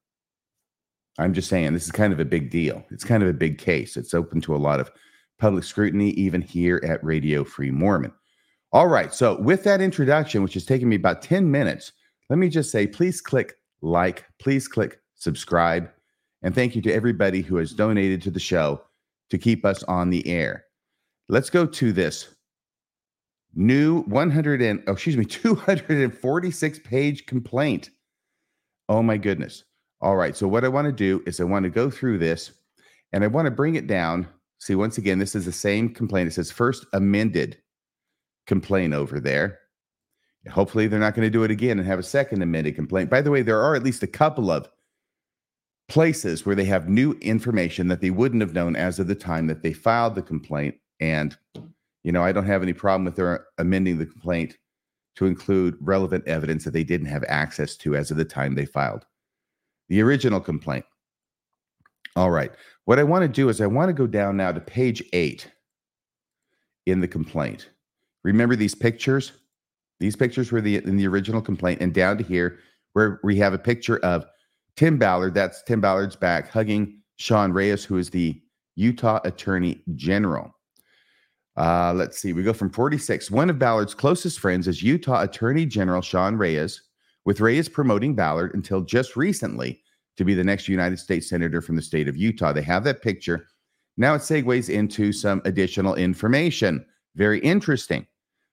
I'm 1.18 1.34
just 1.34 1.50
saying 1.50 1.74
this 1.74 1.86
is 1.86 1.92
kind 1.92 2.14
of 2.14 2.20
a 2.20 2.26
big 2.26 2.50
deal. 2.50 2.84
It's 2.92 3.06
kind 3.06 3.24
of 3.24 3.30
a 3.30 3.34
big 3.34 3.58
case. 3.58 3.96
It's 3.96 4.14
open 4.14 4.42
to 4.42 4.56
a 4.56 4.58
lot 4.58 4.80
of 4.80 4.92
public 5.40 5.64
scrutiny, 5.64 6.10
even 6.12 6.42
here 6.42 6.82
at 6.86 7.04
Radio 7.04 7.44
Free 7.44 7.72
Mormon. 7.72 8.12
All 8.74 8.88
right. 8.88 9.14
So, 9.14 9.40
with 9.40 9.64
that 9.64 9.80
introduction, 9.80 10.44
which 10.44 10.56
has 10.56 10.66
taken 10.66 10.90
me 10.90 10.98
about 10.98 11.22
10 11.22 11.50
minutes, 11.50 11.94
let 12.30 12.40
me 12.40 12.50
just 12.50 12.72
say 12.72 12.86
please 12.86 13.22
click 13.22 13.54
like, 13.82 14.26
please 14.40 14.68
click 14.68 15.00
subscribe. 15.16 15.90
And 16.46 16.54
thank 16.54 16.76
you 16.76 16.82
to 16.84 16.94
everybody 16.94 17.42
who 17.42 17.56
has 17.56 17.74
donated 17.74 18.22
to 18.22 18.30
the 18.30 18.40
show 18.40 18.80
to 19.32 19.38
keep 19.40 19.66
us 19.66 19.82
on 19.86 20.12
the 20.12 20.28
air. 20.28 20.66
Let's 21.28 21.50
go 21.50 21.66
to 21.66 21.92
this 21.92 22.36
new 23.56 24.04
100 24.04 24.62
and 24.62 24.84
oh, 24.86 24.92
excuse 24.92 25.18
me 25.18 25.26
246 25.26 26.80
page 26.80 27.26
complaint. 27.26 27.90
Oh 28.90 29.02
my 29.02 29.18
goodness. 29.18 29.64
All 30.02 30.18
right. 30.18 30.38
So 30.38 30.48
what 30.48 30.64
I 30.64 30.68
want 30.68 30.86
to 30.86 30.92
do 30.92 31.24
is 31.26 31.40
I 31.40 31.46
want 31.46 31.64
to 31.64 31.72
go 31.72 31.90
through 31.90 32.20
this 32.20 32.52
and 33.12 33.24
I 33.24 33.28
want 33.28 33.48
to 33.48 33.52
bring 33.52 33.74
it 33.74 33.88
down. 33.88 34.28
See, 34.60 34.76
once 34.76 35.00
again, 35.00 35.18
this 35.18 35.34
is 35.34 35.46
the 35.46 35.52
same 35.52 35.90
complaint. 35.90 36.28
It 36.28 36.34
says 36.34 36.52
first 36.52 36.86
amended 36.94 37.58
complaint 38.46 38.94
over 38.94 39.20
there. 39.20 39.62
Hopefully, 40.52 40.86
they're 40.86 41.00
not 41.00 41.16
going 41.16 41.26
to 41.26 41.32
do 41.32 41.44
it 41.44 41.50
again 41.50 41.80
and 41.80 41.88
have 41.88 41.98
a 41.98 42.04
second 42.04 42.44
amended 42.44 42.76
complaint. 42.76 43.10
By 43.10 43.22
the 43.22 43.32
way, 43.32 43.42
there 43.42 43.64
are 43.64 43.74
at 43.74 43.82
least 43.82 44.04
a 44.04 44.08
couple 44.08 44.52
of 44.52 44.70
places 45.88 46.46
where 46.46 46.56
they 46.56 46.66
have 46.66 46.90
new 46.90 47.14
information 47.22 47.88
that 47.88 48.02
they 48.02 48.10
wouldn't 48.10 48.42
have 48.42 48.54
known 48.54 48.76
as 48.76 49.00
of 49.00 49.08
the 49.08 49.16
time 49.16 49.48
that 49.48 49.62
they 49.62 49.74
filed 49.74 50.16
the 50.16 50.22
complaint. 50.22 50.76
And, 51.00 51.38
you 52.04 52.12
know, 52.12 52.24
I 52.24 52.32
don't 52.32 52.46
have 52.46 52.64
any 52.64 52.74
problem 52.74 53.06
with 53.06 53.16
their 53.16 53.46
amending 53.58 53.98
the 53.98 54.06
complaint 54.06 54.58
to 55.16 55.26
include 55.26 55.78
relevant 55.80 56.28
evidence 56.28 56.64
that 56.64 56.72
they 56.72 56.84
didn't 56.84 57.08
have 57.08 57.24
access 57.28 57.76
to 57.78 57.96
as 57.96 58.12
of 58.12 58.18
the 58.18 58.26
time 58.26 58.56
they 58.56 58.66
filed 58.66 59.06
the 59.90 60.02
original 60.02 60.40
complaint. 60.40 60.86
All 62.16 62.32
right. 62.32 62.52
What 62.86 63.00
I 63.00 63.04
want 63.04 63.24
to 63.24 63.28
do 63.28 63.50
is 63.50 63.62
I 63.62 63.68
want 63.68 63.90
to 63.90 63.94
go 63.94 64.08
down 64.08 64.38
now 64.38 64.52
to 64.52 64.60
page 64.60 65.04
eight 65.14 65.52
in 66.86 67.02
the 67.02 67.08
complaint. 67.08 67.70
Remember 68.24 68.56
these 68.56 68.76
pictures? 68.76 69.34
These 70.00 70.16
pictures 70.16 70.52
were 70.52 70.62
the 70.62 70.78
in 70.78 70.98
the 70.98 71.08
original 71.08 71.42
complaint, 71.42 71.82
and 71.82 71.94
down 71.94 72.18
to 72.18 72.24
here 72.24 72.60
where 72.94 73.20
we 73.24 73.36
have 73.38 73.54
a 73.54 73.60
picture 73.60 73.98
of 74.00 74.26
Tim 74.78 74.98
Ballard. 74.98 75.34
That's 75.34 75.64
Tim 75.64 75.82
Ballard's 75.82 76.16
back 76.16 76.50
hugging 76.50 77.02
Sean 77.18 77.52
Reyes, 77.52 77.84
who 77.84 77.98
is 77.98 78.10
the 78.10 78.42
Utah 78.76 79.20
Attorney 79.24 79.82
General. 79.96 80.54
Uh, 81.58 81.94
let's 81.96 82.18
see. 82.18 82.34
We 82.34 82.44
go 82.44 82.54
from 82.54 82.70
46. 82.70 83.32
One 83.32 83.50
of 83.50 83.58
Ballard's 83.58 83.94
closest 83.94 84.40
friends 84.40 84.68
is 84.68 84.84
Utah 84.84 85.22
Attorney 85.22 85.66
General 85.66 86.02
Sean 86.02 86.36
Reyes, 86.36 86.82
with 87.24 87.40
Reyes 87.40 87.70
promoting 87.70 88.16
Ballard 88.16 88.54
until 88.54 88.82
just 88.82 89.16
recently 89.16 89.82
to 90.18 90.26
be 90.26 90.34
the 90.34 90.44
next 90.44 90.68
United 90.68 91.00
States 91.00 91.30
Senator 91.30 91.62
from 91.62 91.76
the 91.76 91.82
state 91.82 92.08
of 92.08 92.18
Utah. 92.18 92.52
They 92.54 92.62
have 92.62 92.84
that 92.84 93.02
picture. 93.02 93.48
Now 93.98 94.16
it 94.16 94.20
segues 94.20 94.70
into 94.70 95.14
some 95.14 95.42
additional 95.46 95.96
information. 95.96 96.86
Very 97.16 97.40
interesting 97.40 98.06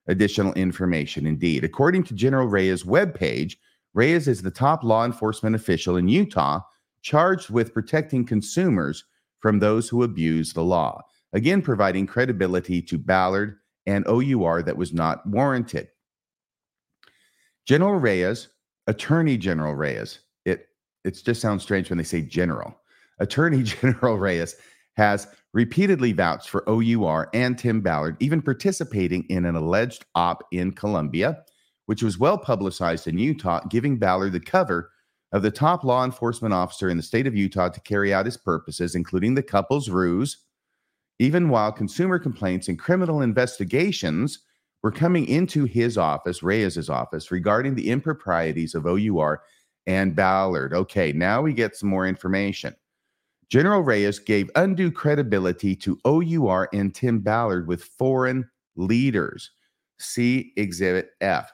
additional 0.08 0.52
information 0.54 1.26
indeed. 1.26 1.64
According 1.64 2.04
to 2.04 2.14
General 2.14 2.48
Reyes' 2.48 2.84
webpage, 2.84 3.56
Reyes 3.94 4.28
is 4.28 4.42
the 4.42 4.50
top 4.50 4.82
law 4.82 5.04
enforcement 5.04 5.54
official 5.54 5.96
in 5.96 6.08
Utah 6.08 6.60
charged 7.02 7.50
with 7.50 7.74
protecting 7.74 8.24
consumers 8.24 9.04
from 9.40 9.58
those 9.58 9.88
who 9.88 10.04
abuse 10.04 10.52
the 10.52 10.62
law. 10.62 11.02
Again, 11.32 11.62
providing 11.62 12.06
credibility 12.06 12.80
to 12.82 12.98
Ballard 12.98 13.56
and 13.86 14.06
OUR 14.06 14.62
that 14.62 14.76
was 14.76 14.92
not 14.92 15.26
warranted. 15.26 15.88
General 17.66 17.98
Reyes, 17.98 18.48
Attorney 18.86 19.36
General 19.36 19.74
Reyes, 19.74 20.20
it 20.44 20.66
it 21.04 21.20
just 21.24 21.40
sounds 21.40 21.62
strange 21.62 21.90
when 21.90 21.98
they 21.98 22.04
say 22.04 22.22
general. 22.22 22.80
Attorney 23.18 23.62
General 23.62 24.18
Reyes 24.18 24.56
has 24.96 25.26
repeatedly 25.52 26.12
vouched 26.12 26.48
for 26.48 26.68
OUR 26.68 27.28
and 27.34 27.58
Tim 27.58 27.80
Ballard, 27.80 28.16
even 28.20 28.42
participating 28.42 29.24
in 29.28 29.44
an 29.44 29.56
alleged 29.56 30.04
op 30.14 30.44
in 30.52 30.72
Colombia, 30.72 31.42
which 31.86 32.02
was 32.02 32.18
well 32.18 32.38
publicized 32.38 33.06
in 33.06 33.18
Utah, 33.18 33.60
giving 33.68 33.98
Ballard 33.98 34.32
the 34.32 34.40
cover 34.40 34.90
of 35.32 35.42
the 35.42 35.50
top 35.50 35.82
law 35.84 36.04
enforcement 36.04 36.52
officer 36.52 36.88
in 36.88 36.96
the 36.96 37.02
state 37.02 37.26
of 37.26 37.36
Utah 37.36 37.68
to 37.68 37.80
carry 37.80 38.12
out 38.12 38.26
his 38.26 38.36
purposes, 38.36 38.94
including 38.94 39.34
the 39.34 39.42
couple's 39.42 39.88
ruse, 39.88 40.44
even 41.18 41.48
while 41.48 41.72
consumer 41.72 42.18
complaints 42.18 42.68
and 42.68 42.78
criminal 42.78 43.22
investigations 43.22 44.40
were 44.82 44.92
coming 44.92 45.26
into 45.26 45.64
his 45.64 45.96
office, 45.96 46.42
Reyes's 46.42 46.90
office, 46.90 47.30
regarding 47.30 47.74
the 47.74 47.88
improprieties 47.88 48.74
of 48.74 48.86
OUR 48.86 49.42
and 49.86 50.14
Ballard. 50.14 50.74
Okay, 50.74 51.12
now 51.12 51.40
we 51.40 51.52
get 51.52 51.76
some 51.76 51.88
more 51.88 52.06
information. 52.06 52.74
General 53.48 53.82
Reyes 53.82 54.18
gave 54.18 54.50
undue 54.54 54.90
credibility 54.90 55.76
to 55.76 55.98
OUR 56.04 56.68
and 56.72 56.94
Tim 56.94 57.20
Ballard 57.20 57.68
with 57.68 57.84
foreign 57.84 58.48
leaders. 58.76 59.50
See 59.98 60.52
Exhibit 60.56 61.10
F. 61.20 61.52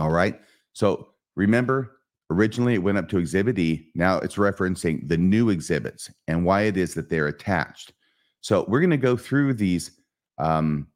All 0.00 0.10
right. 0.10 0.40
So 0.72 1.08
remember, 1.36 1.98
originally 2.30 2.74
it 2.74 2.82
went 2.82 2.98
up 2.98 3.08
to 3.10 3.18
Exhibit 3.18 3.58
E. 3.58 3.90
Now 3.94 4.18
it's 4.18 4.36
referencing 4.36 5.06
the 5.08 5.16
new 5.16 5.50
exhibits 5.50 6.10
and 6.26 6.44
why 6.44 6.62
it 6.62 6.76
is 6.76 6.94
that 6.94 7.10
they're 7.10 7.28
attached. 7.28 7.92
So 8.40 8.64
we're 8.68 8.80
going 8.80 8.90
to 8.90 8.96
go 8.96 9.16
through 9.16 9.54
these 9.54 9.90
um, 10.38 10.86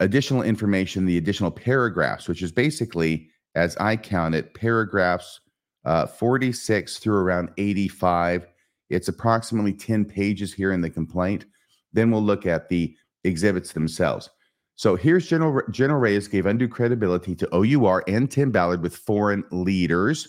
additional 0.00 0.42
information, 0.42 1.04
the 1.04 1.18
additional 1.18 1.50
paragraphs, 1.50 2.28
which 2.28 2.42
is 2.42 2.52
basically, 2.52 3.28
as 3.54 3.76
I 3.78 3.96
count 3.96 4.34
it, 4.34 4.54
paragraphs 4.54 5.40
uh, 5.84 6.06
46 6.06 6.98
through 6.98 7.18
around 7.18 7.50
85 7.56 8.46
it's 8.90 9.08
approximately 9.08 9.72
10 9.72 10.04
pages 10.04 10.52
here 10.52 10.72
in 10.72 10.80
the 10.80 10.90
complaint. 10.90 11.46
Then 11.92 12.10
we'll 12.10 12.22
look 12.22 12.46
at 12.46 12.68
the 12.68 12.96
exhibits 13.24 13.72
themselves. 13.72 14.30
So 14.76 14.94
here's 14.94 15.26
General, 15.26 15.62
General 15.70 15.98
Reyes 15.98 16.28
gave 16.28 16.44
undue 16.44 16.68
credibility 16.68 17.34
to 17.36 17.48
OUR 17.54 18.04
and 18.06 18.30
Tim 18.30 18.50
Ballard 18.50 18.82
with 18.82 18.94
foreign 18.94 19.42
leaders. 19.50 20.28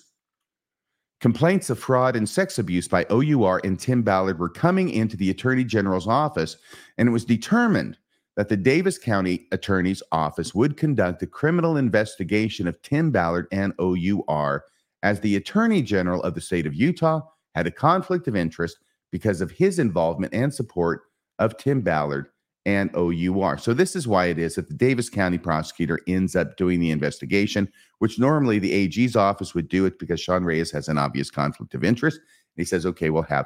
Complaints 1.19 1.69
of 1.69 1.77
fraud 1.77 2.15
and 2.15 2.27
sex 2.27 2.57
abuse 2.57 2.87
by 2.87 3.05
OUR 3.09 3.59
and 3.65 3.77
Tim 3.77 4.03
Ballard 4.03 4.39
were 4.39 4.49
coming 4.49 4.89
into 4.89 5.17
the 5.17 5.29
Attorney 5.29 5.65
General's 5.65 6.07
office, 6.07 6.55
and 6.97 7.09
it 7.09 7.11
was 7.11 7.25
determined 7.25 7.97
that 8.37 8.47
the 8.47 8.55
Davis 8.55 8.97
County 8.97 9.47
Attorney's 9.51 10.03
Office 10.13 10.55
would 10.55 10.77
conduct 10.77 11.23
a 11.23 11.27
criminal 11.27 11.75
investigation 11.75 12.67
of 12.67 12.81
Tim 12.83 13.11
Ballard 13.11 13.47
and 13.51 13.73
OUR 13.79 14.63
as 15.03 15.19
the 15.19 15.35
Attorney 15.35 15.81
General 15.81 16.23
of 16.23 16.35
the 16.35 16.41
state 16.41 16.65
of 16.65 16.73
Utah 16.73 17.21
had 17.53 17.67
a 17.67 17.71
conflict 17.71 18.29
of 18.29 18.35
interest 18.35 18.77
because 19.11 19.41
of 19.41 19.51
his 19.51 19.79
involvement 19.79 20.33
and 20.33 20.53
support 20.53 21.01
of 21.39 21.57
Tim 21.57 21.81
Ballard 21.81 22.29
and 22.67 22.93
OUR. 22.95 23.57
So 23.57 23.73
this 23.73 23.95
is 23.95 24.09
why 24.09 24.25
it 24.25 24.37
is 24.37 24.55
that 24.55 24.67
the 24.67 24.73
Davis 24.73 25.09
County 25.09 25.37
prosecutor 25.37 26.01
ends 26.05 26.35
up 26.35 26.57
doing 26.57 26.81
the 26.81 26.91
investigation, 26.91 27.71
which 27.99 28.19
normally 28.19 28.59
the 28.59 28.73
AG's 28.73 29.15
office 29.15 29.55
would 29.55 29.69
do 29.69 29.85
it 29.85 29.97
because 29.97 30.19
Sean 30.19 30.43
Reyes 30.43 30.69
has 30.71 30.89
an 30.89 30.97
obvious 30.97 31.31
conflict 31.31 31.73
of 31.75 31.85
interest. 31.85 32.17
And 32.17 32.61
he 32.61 32.65
says, 32.65 32.85
okay, 32.85 33.09
we'll 33.09 33.23
have 33.23 33.45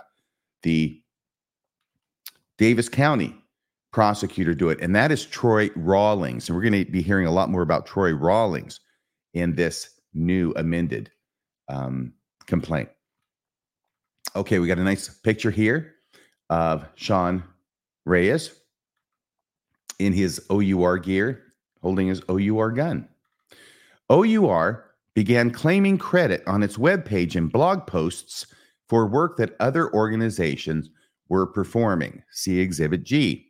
the 0.64 1.00
Davis 2.58 2.90
County 2.90 3.36
prosecutor 3.92 4.56
do 4.56 4.70
it. 4.70 4.82
And 4.82 4.96
that 4.96 5.12
is 5.12 5.24
Troy 5.24 5.70
Rawlings. 5.76 6.50
And 6.50 6.56
we're 6.56 6.68
going 6.68 6.84
to 6.84 6.92
be 6.92 7.04
hearing 7.04 7.28
a 7.28 7.32
lot 7.32 7.52
more 7.52 7.62
about 7.62 7.86
Troy 7.86 8.14
Rawlings 8.14 8.80
in 9.36 9.54
this 9.54 10.00
new 10.16 10.52
amended 10.56 11.12
um, 11.70 12.12
complaint. 12.48 12.90
Okay, 14.36 14.58
we 14.58 14.68
got 14.68 14.80
a 14.80 14.84
nice 14.84 15.10
picture 15.10 15.52
here 15.52 15.94
of 16.50 16.88
Sean 16.96 17.44
Reyes 18.06 18.61
in 20.06 20.14
his 20.14 20.42
OUR 20.50 20.98
gear 20.98 21.44
holding 21.82 22.08
his 22.08 22.22
OUR 22.30 22.72
gun. 22.72 23.08
OUR 24.10 24.86
began 25.16 25.52
claiming 25.52 25.98
credit 25.98 26.44
on 26.48 26.64
its 26.64 26.78
webpage 26.78 27.36
and 27.36 27.52
blog 27.52 27.88
posts 27.88 28.46
for 28.88 29.08
work 29.08 29.38
that 29.38 29.56
other 29.60 29.94
organizations 29.94 30.90
were 31.30 31.48
performing. 31.48 32.22
See 32.32 32.60
Exhibit 32.60 33.04
G. 33.04 33.48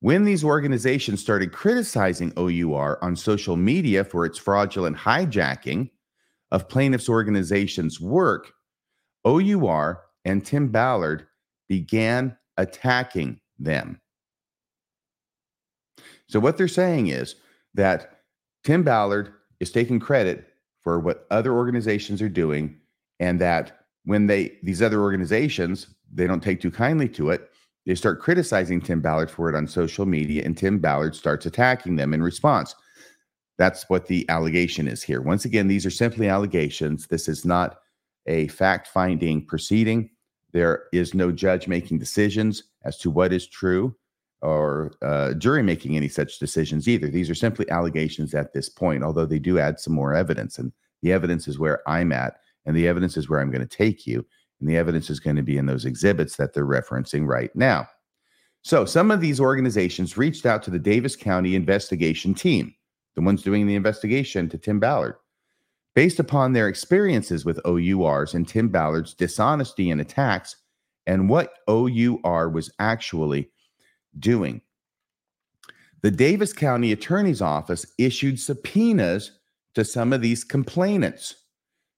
When 0.00 0.24
these 0.24 0.44
organizations 0.44 1.20
started 1.20 1.52
criticizing 1.52 2.32
OUR 2.36 3.02
on 3.02 3.16
social 3.16 3.56
media 3.56 4.04
for 4.04 4.26
its 4.26 4.38
fraudulent 4.38 4.96
hijacking 4.96 5.90
of 6.50 6.68
plaintiffs' 6.68 7.08
organizations' 7.08 8.00
work, 8.00 8.52
OUR 9.24 10.02
and 10.24 10.44
Tim 10.44 10.68
Ballard 10.68 11.26
began 11.68 12.36
attacking 12.58 13.40
them. 13.58 14.01
So, 16.32 16.40
what 16.40 16.56
they're 16.56 16.66
saying 16.66 17.08
is 17.08 17.34
that 17.74 18.20
Tim 18.64 18.82
Ballard 18.82 19.34
is 19.60 19.70
taking 19.70 20.00
credit 20.00 20.46
for 20.80 20.98
what 20.98 21.26
other 21.30 21.52
organizations 21.52 22.22
are 22.22 22.28
doing, 22.30 22.74
and 23.20 23.38
that 23.42 23.84
when 24.06 24.28
they 24.28 24.56
these 24.62 24.80
other 24.80 25.02
organizations 25.02 25.88
they 26.10 26.26
don't 26.26 26.42
take 26.42 26.62
too 26.62 26.70
kindly 26.70 27.06
to 27.10 27.28
it, 27.28 27.50
they 27.84 27.94
start 27.94 28.22
criticizing 28.22 28.80
Tim 28.80 29.02
Ballard 29.02 29.30
for 29.30 29.50
it 29.50 29.54
on 29.54 29.66
social 29.68 30.06
media, 30.06 30.42
and 30.42 30.56
Tim 30.56 30.78
Ballard 30.78 31.14
starts 31.14 31.44
attacking 31.44 31.96
them 31.96 32.14
in 32.14 32.22
response. 32.22 32.74
That's 33.58 33.90
what 33.90 34.06
the 34.06 34.26
allegation 34.30 34.88
is 34.88 35.02
here. 35.02 35.20
Once 35.20 35.44
again, 35.44 35.68
these 35.68 35.84
are 35.84 35.90
simply 35.90 36.28
allegations. 36.28 37.08
This 37.08 37.28
is 37.28 37.44
not 37.44 37.80
a 38.26 38.48
fact 38.48 38.88
finding 38.88 39.44
proceeding. 39.44 40.08
There 40.52 40.84
is 40.94 41.12
no 41.12 41.30
judge 41.30 41.68
making 41.68 41.98
decisions 41.98 42.62
as 42.86 42.96
to 43.00 43.10
what 43.10 43.34
is 43.34 43.46
true 43.46 43.94
or 44.42 44.92
uh, 45.02 45.34
jury 45.34 45.62
making 45.62 45.96
any 45.96 46.08
such 46.08 46.38
decisions 46.38 46.88
either. 46.88 47.08
These 47.08 47.30
are 47.30 47.34
simply 47.34 47.68
allegations 47.70 48.34
at 48.34 48.52
this 48.52 48.68
point, 48.68 49.04
although 49.04 49.26
they 49.26 49.38
do 49.38 49.58
add 49.58 49.78
some 49.78 49.92
more 49.92 50.14
evidence. 50.14 50.58
And 50.58 50.72
the 51.02 51.12
evidence 51.12 51.46
is 51.48 51.58
where 51.58 51.88
I'm 51.88 52.12
at, 52.12 52.38
and 52.66 52.76
the 52.76 52.88
evidence 52.88 53.16
is 53.16 53.28
where 53.28 53.40
I'm 53.40 53.50
going 53.50 53.66
to 53.66 53.76
take 53.76 54.06
you. 54.06 54.26
And 54.60 54.68
the 54.68 54.76
evidence 54.76 55.10
is 55.10 55.20
going 55.20 55.36
to 55.36 55.42
be 55.42 55.58
in 55.58 55.66
those 55.66 55.84
exhibits 55.84 56.36
that 56.36 56.54
they're 56.54 56.66
referencing 56.66 57.26
right 57.26 57.54
now. 57.56 57.88
So, 58.62 58.84
some 58.84 59.10
of 59.10 59.20
these 59.20 59.40
organizations 59.40 60.16
reached 60.16 60.46
out 60.46 60.62
to 60.64 60.70
the 60.70 60.78
Davis 60.78 61.16
County 61.16 61.56
investigation 61.56 62.32
team, 62.32 62.72
the 63.16 63.22
ones 63.22 63.42
doing 63.42 63.66
the 63.66 63.74
investigation 63.74 64.48
to 64.50 64.58
Tim 64.58 64.78
Ballard, 64.78 65.16
based 65.96 66.20
upon 66.20 66.52
their 66.52 66.68
experiences 66.68 67.44
with 67.44 67.58
OURs 67.66 68.34
and 68.34 68.46
Tim 68.46 68.68
Ballard's 68.68 69.14
dishonesty 69.14 69.90
and 69.90 70.00
attacks 70.00 70.56
and 71.06 71.28
what 71.28 71.54
OUR 71.68 72.48
was 72.48 72.70
actually 72.78 73.50
doing. 74.18 74.60
The 76.02 76.10
Davis 76.10 76.52
County 76.52 76.92
Attorney's 76.92 77.40
Office 77.40 77.86
issued 77.98 78.40
subpoenas 78.40 79.38
to 79.74 79.84
some 79.84 80.12
of 80.12 80.20
these 80.20 80.44
complainants 80.44 81.34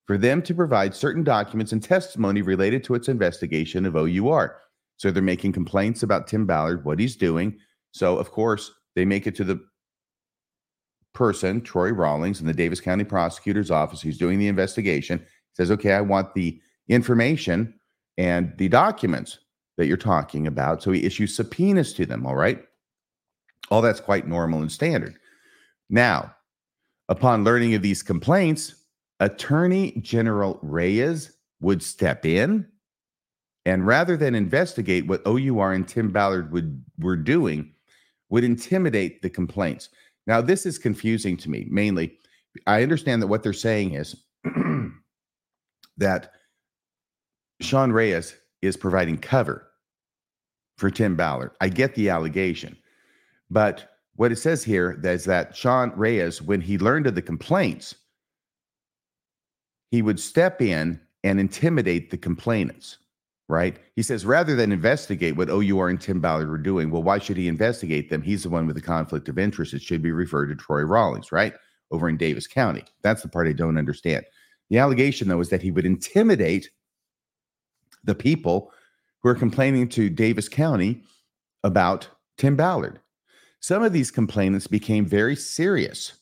for 0.06 0.18
them 0.18 0.42
to 0.42 0.54
provide 0.54 0.94
certain 0.94 1.24
documents 1.24 1.72
and 1.72 1.82
testimony 1.82 2.42
related 2.42 2.84
to 2.84 2.94
its 2.94 3.08
investigation 3.08 3.86
of 3.86 3.96
OUR. 3.96 4.60
So 4.96 5.10
they're 5.10 5.22
making 5.22 5.52
complaints 5.52 6.02
about 6.02 6.26
Tim 6.26 6.46
Ballard, 6.46 6.84
what 6.84 7.00
he's 7.00 7.16
doing. 7.16 7.58
So, 7.92 8.18
of 8.18 8.30
course, 8.30 8.70
they 8.94 9.04
make 9.04 9.26
it 9.26 9.34
to 9.36 9.44
the 9.44 9.60
person, 11.14 11.60
Troy 11.62 11.90
Rawlings, 11.90 12.40
in 12.40 12.46
the 12.46 12.52
Davis 12.52 12.80
County 12.80 13.04
Prosecutor's 13.04 13.70
Office, 13.70 14.02
who's 14.02 14.18
doing 14.18 14.38
the 14.38 14.48
investigation, 14.48 15.24
says, 15.54 15.70
okay, 15.70 15.92
I 15.92 16.00
want 16.00 16.34
the 16.34 16.60
information 16.88 17.74
and 18.18 18.52
the 18.58 18.68
documents 18.68 19.38
that 19.76 19.86
you're 19.86 19.96
talking 19.96 20.46
about. 20.46 20.82
So 20.82 20.92
he 20.92 21.04
issues 21.04 21.34
subpoenas 21.34 21.92
to 21.94 22.06
them. 22.06 22.26
All 22.26 22.36
right. 22.36 22.62
All 23.70 23.82
that's 23.82 24.00
quite 24.00 24.26
normal 24.26 24.60
and 24.60 24.70
standard. 24.70 25.16
Now, 25.90 26.34
upon 27.08 27.44
learning 27.44 27.74
of 27.74 27.82
these 27.82 28.02
complaints, 28.02 28.74
Attorney 29.20 29.92
General 30.00 30.58
Reyes 30.62 31.32
would 31.60 31.82
step 31.82 32.26
in 32.26 32.66
and 33.66 33.86
rather 33.86 34.16
than 34.16 34.34
investigate 34.34 35.06
what 35.06 35.26
OUR 35.26 35.72
and 35.72 35.88
Tim 35.88 36.10
Ballard 36.10 36.52
would 36.52 36.84
were 36.98 37.16
doing, 37.16 37.72
would 38.28 38.44
intimidate 38.44 39.22
the 39.22 39.30
complaints. 39.30 39.88
Now, 40.26 40.40
this 40.40 40.66
is 40.66 40.78
confusing 40.78 41.36
to 41.38 41.50
me. 41.50 41.66
Mainly, 41.70 42.18
I 42.66 42.82
understand 42.82 43.22
that 43.22 43.28
what 43.28 43.42
they're 43.42 43.52
saying 43.52 43.94
is 43.94 44.16
that 45.96 46.32
Sean 47.60 47.92
Reyes 47.92 48.36
is 48.64 48.76
providing 48.76 49.18
cover 49.18 49.66
for 50.76 50.90
Tim 50.90 51.16
Ballard. 51.16 51.52
I 51.60 51.68
get 51.68 51.94
the 51.94 52.08
allegation, 52.08 52.76
but 53.50 53.90
what 54.16 54.32
it 54.32 54.36
says 54.36 54.62
here 54.62 55.00
is 55.02 55.24
that 55.24 55.56
Sean 55.56 55.92
Reyes, 55.96 56.40
when 56.40 56.60
he 56.60 56.78
learned 56.78 57.06
of 57.06 57.14
the 57.14 57.22
complaints, 57.22 57.96
he 59.90 60.02
would 60.02 60.20
step 60.20 60.62
in 60.62 61.00
and 61.24 61.40
intimidate 61.40 62.10
the 62.10 62.16
complainants, 62.16 62.98
right? 63.48 63.76
He 63.96 64.02
says, 64.02 64.26
rather 64.26 64.54
than 64.54 64.72
investigate 64.72 65.36
what 65.36 65.50
OUR 65.50 65.88
and 65.88 66.00
Tim 66.00 66.20
Ballard 66.20 66.48
were 66.48 66.58
doing, 66.58 66.90
well, 66.90 67.02
why 67.02 67.18
should 67.18 67.36
he 67.36 67.48
investigate 67.48 68.10
them? 68.10 68.22
He's 68.22 68.42
the 68.42 68.50
one 68.50 68.66
with 68.66 68.76
the 68.76 68.82
conflict 68.82 69.28
of 69.28 69.38
interest. 69.38 69.74
It 69.74 69.82
should 69.82 70.02
be 70.02 70.12
referred 70.12 70.46
to 70.48 70.56
Troy 70.56 70.82
Rawlings, 70.82 71.32
right? 71.32 71.54
Over 71.90 72.08
in 72.08 72.16
Davis 72.16 72.46
County. 72.46 72.84
That's 73.02 73.22
the 73.22 73.28
part 73.28 73.48
I 73.48 73.52
don't 73.52 73.78
understand. 73.78 74.24
The 74.70 74.78
allegation, 74.78 75.28
though, 75.28 75.40
is 75.40 75.50
that 75.50 75.62
he 75.62 75.70
would 75.70 75.86
intimidate 75.86 76.70
the 78.04 78.14
people 78.14 78.72
who 79.22 79.28
are 79.30 79.34
complaining 79.34 79.88
to 79.88 80.10
Davis 80.10 80.48
County 80.48 81.02
about 81.62 82.08
Tim 82.36 82.56
Ballard. 82.56 83.00
Some 83.60 83.82
of 83.82 83.92
these 83.92 84.10
complainants 84.10 84.66
became 84.66 85.06
very 85.06 85.34
serious, 85.34 86.12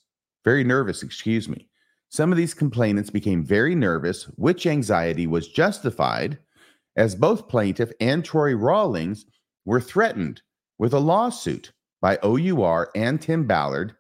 very 0.45 0.63
nervous, 0.63 1.03
excuse 1.03 1.49
me. 1.49 1.69
Some 2.09 2.31
of 2.31 2.39
these 2.39 2.55
complainants 2.55 3.11
became 3.11 3.45
very 3.45 3.75
nervous, 3.75 4.25
which 4.37 4.67
anxiety 4.67 5.27
was 5.27 5.49
justified 5.49 6.39
as 6.97 7.15
both 7.15 7.49
plaintiff 7.49 7.91
and 8.01 8.25
Troy 8.25 8.55
Rawlings 8.55 9.25
were 9.65 9.81
threatened 9.81 10.43
with 10.79 10.93
a 10.93 10.99
lawsuit 10.99 11.73
by 12.01 12.19
OUR 12.23 12.91
and 12.95 13.21
Tim 13.21 13.47
Ballard. 13.47 13.95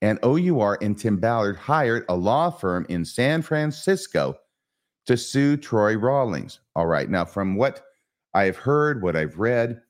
And 0.00 0.18
OUR 0.22 0.78
and 0.80 0.98
Tim 0.98 1.18
Ballard 1.18 1.56
hired 1.56 2.04
a 2.08 2.16
law 2.16 2.50
firm 2.50 2.86
in 2.88 3.04
San 3.04 3.42
Francisco 3.42 4.36
to 5.06 5.16
sue 5.16 5.56
Troy 5.56 5.96
Rawlings. 5.96 6.60
All 6.74 6.86
right. 6.86 7.08
Now, 7.08 7.24
from 7.24 7.56
what 7.56 7.82
I've 8.34 8.56
heard, 8.56 9.02
what 9.02 9.16
I've 9.16 9.38
read 9.38 9.80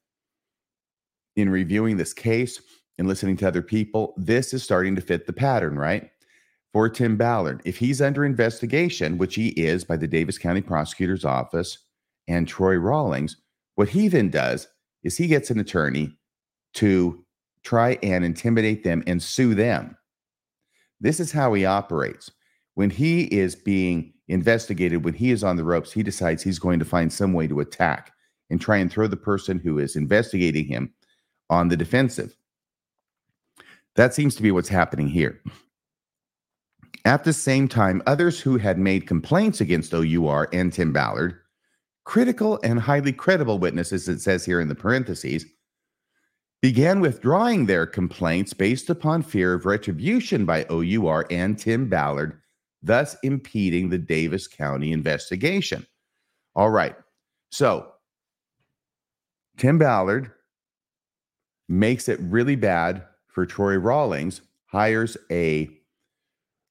in 1.36 1.48
reviewing 1.50 1.96
this 1.96 2.12
case 2.12 2.60
and 2.98 3.08
listening 3.08 3.36
to 3.38 3.48
other 3.48 3.62
people, 3.62 4.14
this 4.16 4.52
is 4.52 4.62
starting 4.62 4.94
to 4.96 5.00
fit 5.00 5.26
the 5.26 5.32
pattern, 5.32 5.78
right? 5.78 6.10
For 6.72 6.88
Tim 6.88 7.16
Ballard, 7.16 7.60
if 7.64 7.76
he's 7.76 8.00
under 8.00 8.24
investigation, 8.24 9.18
which 9.18 9.34
he 9.34 9.48
is 9.48 9.84
by 9.84 9.96
the 9.96 10.08
Davis 10.08 10.38
County 10.38 10.62
Prosecutor's 10.62 11.24
Office 11.24 11.78
and 12.28 12.48
Troy 12.48 12.76
Rawlings, 12.76 13.36
what 13.74 13.90
he 13.90 14.08
then 14.08 14.30
does 14.30 14.68
is 15.02 15.16
he 15.16 15.26
gets 15.26 15.50
an 15.50 15.58
attorney 15.58 16.16
to 16.74 17.24
try 17.62 17.98
and 18.02 18.24
intimidate 18.24 18.84
them 18.84 19.02
and 19.06 19.22
sue 19.22 19.54
them. 19.54 19.96
This 21.00 21.20
is 21.20 21.32
how 21.32 21.52
he 21.52 21.64
operates. 21.66 22.30
When 22.74 22.90
he 22.90 23.24
is 23.24 23.54
being 23.54 24.11
investigated, 24.28 25.04
when 25.04 25.14
he 25.14 25.30
is 25.30 25.44
on 25.44 25.56
the 25.56 25.64
ropes, 25.64 25.92
he 25.92 26.02
decides 26.02 26.42
he's 26.42 26.58
going 26.58 26.78
to 26.78 26.84
find 26.84 27.12
some 27.12 27.32
way 27.32 27.46
to 27.46 27.60
attack 27.60 28.12
and 28.50 28.60
try 28.60 28.76
and 28.76 28.90
throw 28.90 29.06
the 29.06 29.16
person 29.16 29.58
who 29.58 29.78
is 29.78 29.96
investigating 29.96 30.66
him 30.66 30.92
on 31.50 31.68
the 31.68 31.76
defensive. 31.76 32.36
That 33.96 34.14
seems 34.14 34.34
to 34.36 34.42
be 34.42 34.50
what's 34.50 34.68
happening 34.68 35.08
here. 35.08 35.40
At 37.04 37.24
the 37.24 37.32
same 37.32 37.66
time, 37.66 38.02
others 38.06 38.40
who 38.40 38.58
had 38.58 38.78
made 38.78 39.06
complaints 39.06 39.60
against 39.60 39.92
OUR 39.92 40.48
and 40.52 40.72
Tim 40.72 40.92
Ballard, 40.92 41.38
critical 42.04 42.60
and 42.62 42.78
highly 42.78 43.12
credible 43.12 43.58
witnesses, 43.58 44.08
it 44.08 44.20
says 44.20 44.44
here 44.44 44.60
in 44.60 44.68
the 44.68 44.74
parentheses, 44.74 45.44
began 46.60 47.00
withdrawing 47.00 47.66
their 47.66 47.86
complaints 47.86 48.52
based 48.52 48.88
upon 48.88 49.22
fear 49.22 49.52
of 49.52 49.66
retribution 49.66 50.44
by 50.44 50.64
OUR 50.70 51.26
and 51.30 51.58
Tim 51.58 51.88
Ballard 51.88 52.41
thus 52.82 53.16
impeding 53.22 53.88
the 53.88 53.98
Davis 53.98 54.48
County 54.48 54.92
investigation. 54.92 55.86
All 56.54 56.70
right. 56.70 56.96
So 57.50 57.92
Tim 59.56 59.78
Ballard 59.78 60.30
makes 61.68 62.08
it 62.08 62.18
really 62.20 62.56
bad 62.56 63.04
for 63.28 63.46
Troy 63.46 63.76
Rawlings, 63.76 64.42
hires 64.66 65.16
a 65.30 65.68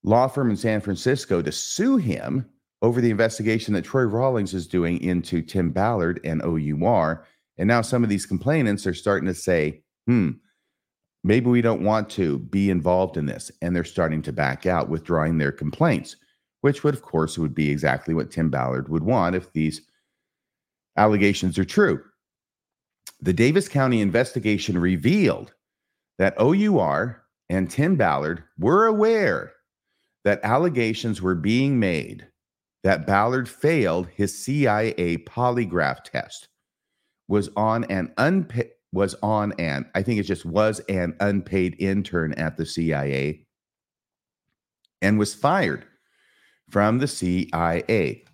law 0.04 0.28
firm 0.28 0.50
in 0.50 0.58
San 0.58 0.82
Francisco 0.82 1.41
to 1.41 1.52
sue 1.52 1.97
him 1.97 2.47
over 2.82 3.02
the 3.02 3.12
investigation 3.12 3.74
that 3.74 3.86
Troy 3.86 4.04
Rawlings 4.04 4.54
is 4.54 4.67
doing 4.67 5.00
into 5.02 5.41
Tim 5.41 5.71
Ballard 5.71 6.19
and 6.24 6.41
OUR. 6.41 7.26
And 7.58 7.67
now 7.67 7.82
some 7.82 8.04
of 8.04 8.10
these 8.10 8.26
complainants 8.26 8.88
are 8.88 8.93
starting 8.93 9.28
to 9.28 9.36
say, 9.36 9.84
hmm, 10.08 10.32
maybe 11.23 11.49
we 11.49 11.62
don't 11.62 11.84
want 11.84 12.10
to 12.10 12.39
be 12.39 12.69
involved 12.69 13.17
in 13.17 13.25
this 13.25 13.51
and 13.62 13.75
they're 13.75 13.84
starting 13.84 14.21
to 14.21 14.34
back 14.34 14.65
out 14.65 14.89
withdrawing 14.89 15.38
their 15.38 15.51
complaints 15.51 16.15
which 16.62 16.84
would 16.84 16.93
of 16.93 17.01
course 17.01 17.38
would 17.38 17.53
be 17.53 17.69
exactly 17.69 18.13
what 18.13 18.31
tim 18.31 18.49
ballard 18.49 18.89
would 18.89 19.03
want 19.03 19.36
if 19.36 19.51
these 19.53 19.81
allegations 20.97 21.57
are 21.57 21.65
true. 21.65 22.01
The 23.21 23.34
davis 23.34 23.67
county 23.67 24.01
investigation 24.01 24.77
revealed 24.77 25.53
that 26.17 26.39
our 26.39 27.23
and 27.49 27.69
tim 27.69 27.95
ballard 27.95 28.43
were 28.57 28.86
aware 28.86 29.53
that 30.23 30.39
allegations 30.43 31.21
were 31.21 31.36
being 31.36 31.79
made 31.79 32.27
that 32.84 33.05
ballard 33.05 33.47
failed 33.47 34.07
his 34.15 34.43
cia 34.43 35.17
polygraph 35.17 36.03
test 36.03 36.47
was 37.27 37.49
on 37.55 37.84
an 37.86 38.12
unpaid 38.17 38.71
was 38.91 39.15
on 39.23 39.54
an, 39.54 39.89
I 39.95 40.04
think 40.04 40.19
it 40.19 40.23
just 40.23 40.45
was 40.45 40.80
an 40.89 41.15
unpaid 41.19 41.75
intern 41.80 42.34
at 42.34 42.58
the 42.58 42.65
CIA 42.65 43.45
and 45.01 45.17
was 45.17 45.34
fired 45.34 45.86
from 46.69 46.99
the 46.99 47.08
CIA. 47.08 48.25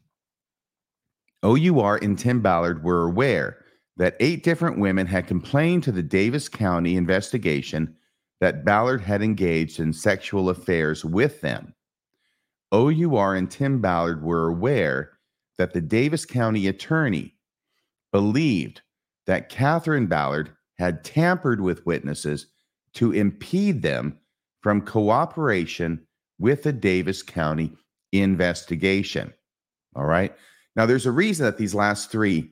OUR 1.44 1.98
and 1.98 2.18
Tim 2.18 2.42
Ballard 2.42 2.84
were 2.84 3.04
aware 3.04 3.64
that 3.98 4.18
eight 4.20 4.44
different 4.44 4.80
women 4.80 5.08
had 5.08 5.28
complained 5.28 5.84
to 5.84 5.92
the 5.92 6.04
Davis 6.04 6.50
County 6.50 6.96
investigation 6.96 7.96
that 8.40 8.66
Ballard 8.66 9.02
had 9.02 9.22
engaged 9.22 9.80
in 9.80 9.94
sexual 9.94 10.50
affairs 10.50 11.04
with 11.04 11.42
them. 11.42 11.74
OUR 12.72 13.36
and 13.36 13.50
Tim 13.50 13.82
Ballard 13.82 14.24
were 14.24 14.48
aware 14.48 15.18
that 15.58 15.74
the 15.74 15.82
Davis 15.82 16.26
County 16.26 16.68
attorney 16.68 17.36
believed 18.12 18.82
that 19.28 19.50
Catherine 19.50 20.08
Ballard 20.08 20.52
had 20.80 21.04
tampered 21.04 21.62
with 21.62 21.86
witnesses 21.86 22.48
to 22.94 23.12
impede 23.12 23.82
them 23.82 24.18
from 24.62 24.82
cooperation 24.82 26.06
with 26.40 26.64
the 26.64 26.74
Davis 26.74 27.22
County 27.22 27.74
investigation. 28.12 29.34
All 29.96 30.06
right. 30.06 30.36
Now, 30.76 30.86
there's 30.86 31.06
a 31.06 31.12
reason 31.12 31.46
that 31.46 31.58
these 31.58 31.76
last 31.76 32.12
three 32.12 32.52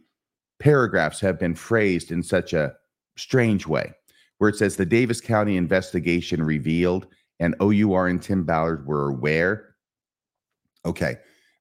paragraphs 0.59 1.19
have 1.21 1.39
been 1.39 1.55
phrased 1.55 2.11
in 2.11 2.23
such 2.23 2.53
a 2.53 2.75
strange 3.17 3.67
way, 3.67 3.93
where 4.37 4.49
it 4.49 4.55
says 4.55 4.75
the 4.75 4.85
Davis 4.85 5.21
County 5.21 5.57
investigation 5.57 6.43
revealed 6.43 7.07
and 7.39 7.55
OUR 7.59 8.07
and 8.07 8.21
Tim 8.21 8.43
Ballard 8.43 8.87
were 8.87 9.09
aware. 9.09 9.75
Okay. 10.85 11.17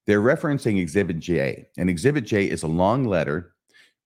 They're 0.07 0.21
referencing 0.21 0.79
Exhibit 0.79 1.19
J, 1.19 1.67
and 1.77 1.89
Exhibit 1.89 2.25
J 2.25 2.45
is 2.45 2.61
a 2.61 2.67
long 2.67 3.05
letter 3.05 3.54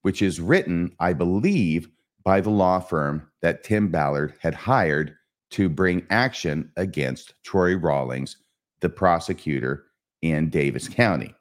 which 0.02 0.22
is 0.22 0.40
written, 0.40 0.94
I 0.98 1.12
believe, 1.12 1.88
by 2.24 2.40
the 2.40 2.50
law 2.50 2.80
firm 2.80 3.28
that 3.42 3.64
Tim 3.64 3.88
Ballard 3.88 4.34
had 4.40 4.54
hired 4.54 5.14
to 5.50 5.68
bring 5.68 6.06
action 6.10 6.70
against 6.76 7.34
Troy 7.44 7.76
Rawlings, 7.76 8.36
the 8.80 8.88
prosecutor 8.88 9.86
in 10.22 10.50
Davis 10.50 10.88
County. 10.88 11.34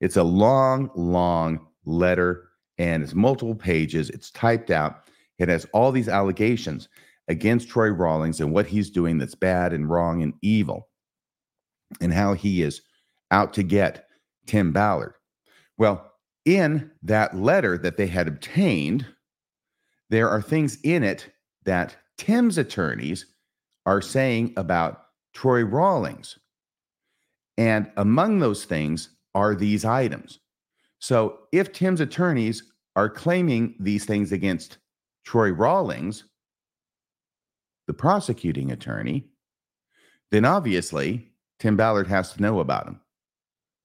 It's 0.00 0.16
a 0.16 0.22
long, 0.22 0.90
long 0.94 1.66
letter 1.84 2.48
and 2.78 3.02
it's 3.02 3.14
multiple 3.14 3.54
pages. 3.54 4.10
It's 4.10 4.30
typed 4.30 4.70
out. 4.70 5.08
It 5.38 5.48
has 5.48 5.66
all 5.72 5.92
these 5.92 6.08
allegations 6.08 6.88
against 7.28 7.68
Troy 7.68 7.88
Rawlings 7.88 8.40
and 8.40 8.52
what 8.52 8.66
he's 8.66 8.90
doing 8.90 9.18
that's 9.18 9.34
bad 9.34 9.72
and 9.72 9.88
wrong 9.88 10.22
and 10.22 10.34
evil 10.42 10.88
and 12.00 12.12
how 12.12 12.34
he 12.34 12.62
is 12.62 12.82
out 13.30 13.52
to 13.54 13.62
get 13.62 14.08
Tim 14.46 14.72
Ballard. 14.72 15.14
Well, 15.78 16.12
in 16.44 16.90
that 17.02 17.36
letter 17.36 17.78
that 17.78 17.96
they 17.96 18.06
had 18.06 18.28
obtained, 18.28 19.06
there 20.10 20.28
are 20.28 20.42
things 20.42 20.78
in 20.82 21.02
it 21.02 21.30
that 21.64 21.96
Tim's 22.18 22.58
attorneys 22.58 23.26
are 23.86 24.00
saying 24.00 24.52
about 24.56 25.06
Troy 25.32 25.62
Rawlings. 25.62 26.38
And 27.56 27.90
among 27.96 28.38
those 28.38 28.64
things 28.64 29.10
are 29.34 29.54
these 29.54 29.84
items. 29.84 30.40
So 30.98 31.40
if 31.52 31.72
Tim's 31.72 32.00
attorneys 32.00 32.62
are 32.96 33.08
claiming 33.08 33.74
these 33.78 34.04
things 34.04 34.32
against 34.32 34.78
Troy 35.24 35.50
Rawlings, 35.50 36.24
the 37.86 37.94
prosecuting 37.94 38.70
attorney, 38.70 39.24
then 40.30 40.44
obviously 40.44 41.28
Tim 41.58 41.76
Ballard 41.76 42.06
has 42.08 42.32
to 42.32 42.42
know 42.42 42.60
about 42.60 42.86
them. 42.86 43.00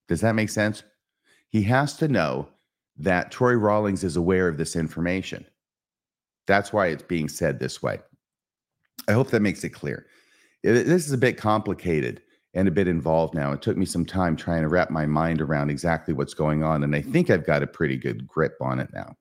Does 0.07 0.21
that 0.21 0.35
make 0.35 0.49
sense? 0.49 0.83
He 1.49 1.63
has 1.63 1.95
to 1.97 2.07
know 2.07 2.47
that 2.97 3.31
Troy 3.31 3.53
Rawlings 3.53 4.03
is 4.03 4.15
aware 4.15 4.47
of 4.47 4.57
this 4.57 4.75
information. 4.75 5.45
That's 6.47 6.73
why 6.73 6.87
it's 6.87 7.03
being 7.03 7.29
said 7.29 7.59
this 7.59 7.81
way. 7.81 7.99
I 9.07 9.13
hope 9.13 9.29
that 9.31 9.41
makes 9.41 9.63
it 9.63 9.69
clear. 9.69 10.05
This 10.63 11.05
is 11.05 11.11
a 11.11 11.17
bit 11.17 11.37
complicated 11.37 12.21
and 12.53 12.67
a 12.67 12.71
bit 12.71 12.87
involved 12.87 13.33
now. 13.33 13.51
It 13.51 13.61
took 13.61 13.77
me 13.77 13.85
some 13.85 14.05
time 14.05 14.35
trying 14.35 14.63
to 14.63 14.67
wrap 14.67 14.89
my 14.89 15.05
mind 15.05 15.41
around 15.41 15.69
exactly 15.69 16.13
what's 16.13 16.33
going 16.33 16.63
on. 16.63 16.83
And 16.83 16.95
I 16.95 17.01
think 17.01 17.29
I've 17.29 17.45
got 17.45 17.63
a 17.63 17.67
pretty 17.67 17.95
good 17.95 18.27
grip 18.27 18.57
on 18.59 18.79
it 18.79 18.89
now. 18.93 19.15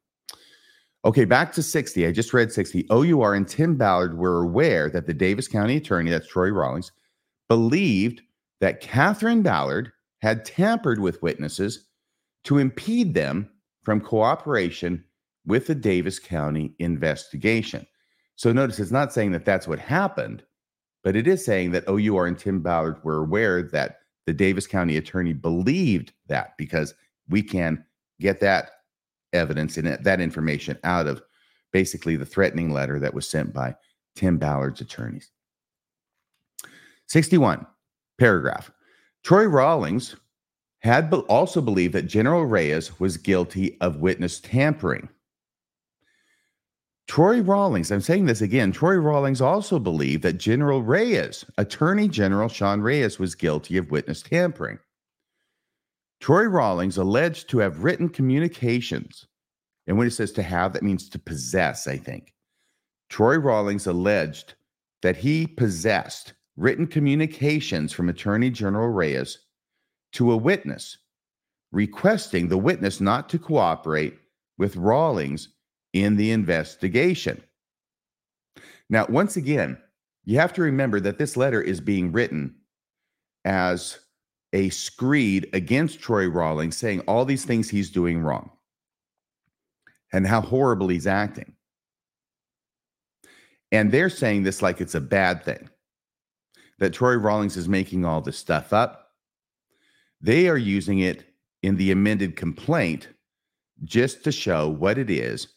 Okay, 1.04 1.24
back 1.24 1.52
to 1.52 1.62
60. 1.62 2.06
I 2.06 2.12
just 2.12 2.34
read 2.34 2.50
60. 2.52 2.86
OUR 2.90 3.34
and 3.34 3.46
Tim 3.46 3.76
Ballard 3.76 4.18
were 4.18 4.42
aware 4.42 4.90
that 4.90 5.06
the 5.06 5.14
Davis 5.14 5.46
County 5.46 5.76
attorney, 5.76 6.10
that's 6.10 6.26
Troy 6.26 6.50
Rawlings, 6.50 6.90
believed 7.48 8.22
that 8.60 8.80
Catherine 8.80 9.42
Ballard 9.42 9.92
had 10.20 10.44
tampered 10.44 10.98
with 10.98 11.22
witnesses 11.22 11.86
to 12.44 12.58
impede 12.58 13.14
them 13.14 13.50
from 13.82 14.00
cooperation 14.00 15.04
with 15.46 15.66
the 15.66 15.74
Davis 15.74 16.18
County 16.18 16.74
investigation. 16.78 17.86
So 18.36 18.52
notice 18.52 18.78
it's 18.78 18.90
not 18.90 19.12
saying 19.12 19.32
that 19.32 19.44
that's 19.44 19.66
what 19.66 19.78
happened. 19.78 20.42
But 21.04 21.16
it 21.16 21.26
is 21.26 21.44
saying 21.44 21.70
that 21.72 21.88
OUR 21.88 22.26
and 22.26 22.38
Tim 22.38 22.60
Ballard 22.60 23.02
were 23.04 23.18
aware 23.18 23.62
that 23.62 24.00
the 24.26 24.32
Davis 24.32 24.66
County 24.66 24.96
attorney 24.96 25.32
believed 25.32 26.12
that 26.26 26.56
because 26.58 26.92
we 27.28 27.42
can 27.42 27.84
get 28.20 28.40
that 28.40 28.70
evidence 29.32 29.76
and 29.76 29.86
that 29.86 30.20
information 30.20 30.78
out 30.84 31.06
of 31.06 31.22
basically 31.72 32.16
the 32.16 32.26
threatening 32.26 32.72
letter 32.72 32.98
that 32.98 33.14
was 33.14 33.28
sent 33.28 33.54
by 33.54 33.74
Tim 34.16 34.38
Ballard's 34.38 34.80
attorneys. 34.80 35.30
61 37.06 37.66
paragraph. 38.18 38.70
Troy 39.22 39.44
Rawlings 39.44 40.16
had 40.80 41.12
also 41.12 41.60
believed 41.60 41.94
that 41.94 42.06
General 42.06 42.44
Reyes 42.44 43.00
was 43.00 43.16
guilty 43.16 43.76
of 43.80 43.96
witness 43.96 44.40
tampering. 44.40 45.08
Troy 47.08 47.40
Rawlings, 47.40 47.90
I'm 47.90 48.02
saying 48.02 48.26
this 48.26 48.42
again, 48.42 48.70
Troy 48.70 48.96
Rawlings 48.96 49.40
also 49.40 49.78
believed 49.78 50.22
that 50.22 50.34
General 50.34 50.82
Reyes, 50.82 51.44
Attorney 51.56 52.06
General 52.06 52.48
Sean 52.48 52.82
Reyes, 52.82 53.18
was 53.18 53.34
guilty 53.34 53.78
of 53.78 53.90
witness 53.90 54.22
tampering. 54.22 54.78
Troy 56.20 56.44
Rawlings 56.44 56.98
alleged 56.98 57.48
to 57.50 57.58
have 57.58 57.82
written 57.82 58.08
communications. 58.08 59.26
And 59.86 59.96
when 59.96 60.06
it 60.06 60.10
says 60.10 60.32
to 60.32 60.42
have, 60.42 60.74
that 60.74 60.82
means 60.82 61.08
to 61.08 61.18
possess, 61.18 61.86
I 61.86 61.96
think. 61.96 62.34
Troy 63.08 63.36
Rawlings 63.36 63.86
alleged 63.86 64.54
that 65.00 65.16
he 65.16 65.46
possessed 65.46 66.34
written 66.56 66.86
communications 66.86 67.92
from 67.92 68.10
Attorney 68.10 68.50
General 68.50 68.88
Reyes 68.88 69.38
to 70.12 70.32
a 70.32 70.36
witness, 70.36 70.98
requesting 71.72 72.48
the 72.48 72.58
witness 72.58 73.00
not 73.00 73.28
to 73.30 73.38
cooperate 73.38 74.18
with 74.56 74.76
Rawlings 74.76 75.48
in 75.92 76.16
the 76.16 76.30
investigation. 76.30 77.42
Now, 78.90 79.06
once 79.08 79.36
again, 79.36 79.78
you 80.24 80.38
have 80.38 80.52
to 80.54 80.62
remember 80.62 81.00
that 81.00 81.18
this 81.18 81.36
letter 81.36 81.60
is 81.60 81.80
being 81.80 82.12
written 82.12 82.54
as 83.44 83.98
a 84.52 84.70
screed 84.70 85.48
against 85.52 86.00
Troy 86.00 86.26
Rawlings, 86.26 86.76
saying 86.76 87.00
all 87.00 87.24
these 87.24 87.44
things 87.44 87.68
he's 87.68 87.90
doing 87.90 88.20
wrong 88.20 88.50
and 90.12 90.26
how 90.26 90.40
horrible 90.40 90.88
he's 90.88 91.06
acting. 91.06 91.54
And 93.70 93.92
they're 93.92 94.08
saying 94.10 94.44
this 94.44 94.62
like 94.62 94.80
it's 94.80 94.94
a 94.94 95.00
bad 95.00 95.44
thing 95.44 95.68
that 96.78 96.94
Troy 96.94 97.14
Rawlings 97.14 97.56
is 97.56 97.68
making 97.68 98.04
all 98.04 98.20
this 98.20 98.38
stuff 98.38 98.72
up. 98.72 99.07
They 100.20 100.48
are 100.48 100.58
using 100.58 101.00
it 101.00 101.24
in 101.62 101.76
the 101.76 101.90
amended 101.90 102.36
complaint 102.36 103.08
just 103.84 104.24
to 104.24 104.32
show 104.32 104.68
what 104.68 104.98
it 104.98 105.10
is 105.10 105.48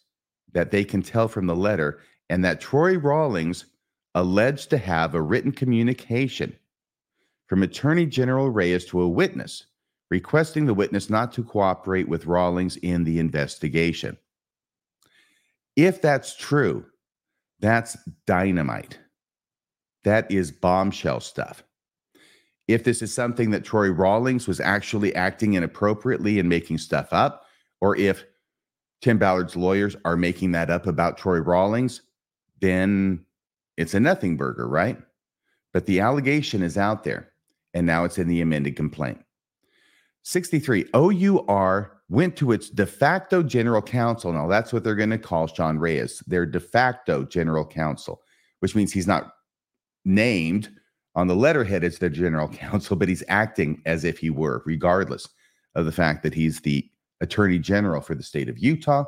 that 0.53 0.71
they 0.71 0.83
can 0.83 1.01
tell 1.01 1.27
from 1.27 1.47
the 1.47 1.55
letter, 1.55 1.99
and 2.29 2.43
that 2.43 2.61
Troy 2.61 2.97
Rawlings 2.97 3.65
alleged 4.15 4.69
to 4.69 4.77
have 4.77 5.15
a 5.15 5.21
written 5.21 5.51
communication 5.51 6.55
from 7.47 7.63
Attorney 7.63 8.05
General 8.05 8.49
Reyes 8.49 8.85
to 8.85 9.01
a 9.01 9.07
witness 9.07 9.65
requesting 10.09 10.65
the 10.65 10.73
witness 10.73 11.09
not 11.09 11.31
to 11.31 11.43
cooperate 11.43 12.07
with 12.07 12.25
Rawlings 12.25 12.75
in 12.77 13.05
the 13.05 13.17
investigation. 13.17 14.17
If 15.77 16.01
that's 16.01 16.35
true, 16.35 16.85
that's 17.61 17.97
dynamite. 18.27 18.99
That 20.03 20.29
is 20.29 20.51
bombshell 20.51 21.21
stuff. 21.21 21.63
If 22.67 22.83
this 22.83 23.01
is 23.01 23.13
something 23.13 23.51
that 23.51 23.63
Troy 23.63 23.89
Rawlings 23.89 24.47
was 24.47 24.59
actually 24.59 25.13
acting 25.15 25.53
inappropriately 25.55 26.39
and 26.39 26.47
making 26.47 26.77
stuff 26.77 27.09
up, 27.11 27.45
or 27.81 27.97
if 27.97 28.23
Tim 29.01 29.17
Ballard's 29.17 29.55
lawyers 29.55 29.95
are 30.05 30.15
making 30.15 30.51
that 30.51 30.69
up 30.69 30.87
about 30.87 31.17
Troy 31.17 31.39
Rawlings, 31.39 32.01
then 32.61 33.25
it's 33.77 33.93
a 33.93 33.99
nothing 33.99 34.37
burger, 34.37 34.67
right? 34.67 34.97
But 35.73 35.85
the 35.85 35.99
allegation 35.99 36.61
is 36.61 36.77
out 36.77 37.03
there, 37.03 37.31
and 37.73 37.85
now 37.85 38.03
it's 38.03 38.17
in 38.17 38.27
the 38.27 38.41
amended 38.41 38.75
complaint. 38.75 39.23
63, 40.23 40.85
OUR 40.93 41.97
went 42.09 42.35
to 42.35 42.51
its 42.51 42.69
de 42.69 42.85
facto 42.85 43.41
general 43.41 43.81
counsel. 43.81 44.31
Now, 44.31 44.47
that's 44.47 44.71
what 44.71 44.83
they're 44.83 44.95
going 44.95 45.09
to 45.09 45.17
call 45.17 45.47
Sean 45.47 45.79
Reyes, 45.79 46.21
their 46.27 46.45
de 46.45 46.59
facto 46.59 47.23
general 47.23 47.65
counsel, 47.65 48.21
which 48.59 48.75
means 48.75 48.91
he's 48.91 49.07
not 49.07 49.33
named 50.05 50.69
on 51.15 51.27
the 51.27 51.35
letterhead 51.35 51.83
as 51.83 51.99
their 51.99 52.09
general 52.09 52.47
counsel, 52.49 52.95
but 52.95 53.09
he's 53.09 53.23
acting 53.27 53.81
as 53.85 54.03
if 54.03 54.17
he 54.17 54.29
were, 54.29 54.63
regardless 54.65 55.27
of 55.75 55.85
the 55.85 55.91
fact 55.91 56.23
that 56.23 56.33
he's 56.33 56.59
the 56.61 56.87
attorney 57.21 57.59
general 57.59 58.01
for 58.01 58.15
the 58.15 58.23
state 58.23 58.49
of 58.49 58.57
Utah. 58.57 59.05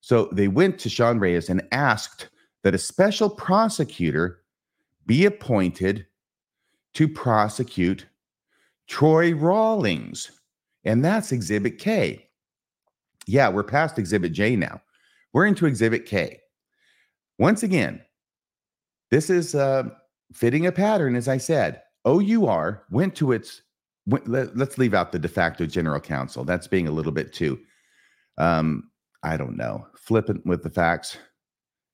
So 0.00 0.28
they 0.32 0.48
went 0.48 0.78
to 0.80 0.88
Sean 0.88 1.18
Reyes 1.18 1.48
and 1.48 1.66
asked 1.72 2.28
that 2.62 2.74
a 2.74 2.78
special 2.78 3.30
prosecutor 3.30 4.40
be 5.06 5.24
appointed 5.24 6.06
to 6.94 7.08
prosecute 7.08 8.06
Troy 8.86 9.34
Rawlings. 9.34 10.30
And 10.84 11.04
that's 11.04 11.32
Exhibit 11.32 11.78
K. 11.78 12.28
Yeah, 13.26 13.48
we're 13.48 13.64
past 13.64 13.98
Exhibit 13.98 14.32
J 14.32 14.56
now. 14.56 14.80
We're 15.32 15.46
into 15.46 15.66
Exhibit 15.66 16.06
K. 16.06 16.40
Once 17.38 17.62
again, 17.62 18.02
this 19.10 19.30
is 19.30 19.54
uh, 19.54 19.88
fitting 20.34 20.66
a 20.66 20.72
pattern, 20.72 21.16
as 21.16 21.28
I 21.28 21.38
said. 21.38 21.82
OUR 22.04 22.84
went 22.90 23.14
to 23.16 23.32
its 23.32 23.62
let, 24.06 24.48
us 24.60 24.76
leave 24.76 24.92
out 24.92 25.12
the 25.12 25.18
de 25.18 25.28
facto 25.28 25.66
general 25.66 26.00
counsel. 26.00 26.44
That's 26.44 26.66
being 26.66 26.86
a 26.86 26.92
little 26.92 27.12
bit 27.12 27.32
too, 27.32 27.58
um, 28.36 28.90
I 29.22 29.36
don't 29.36 29.56
know, 29.56 29.86
flippant 29.96 30.44
with 30.44 30.62
the 30.62 30.70
facts. 30.70 31.16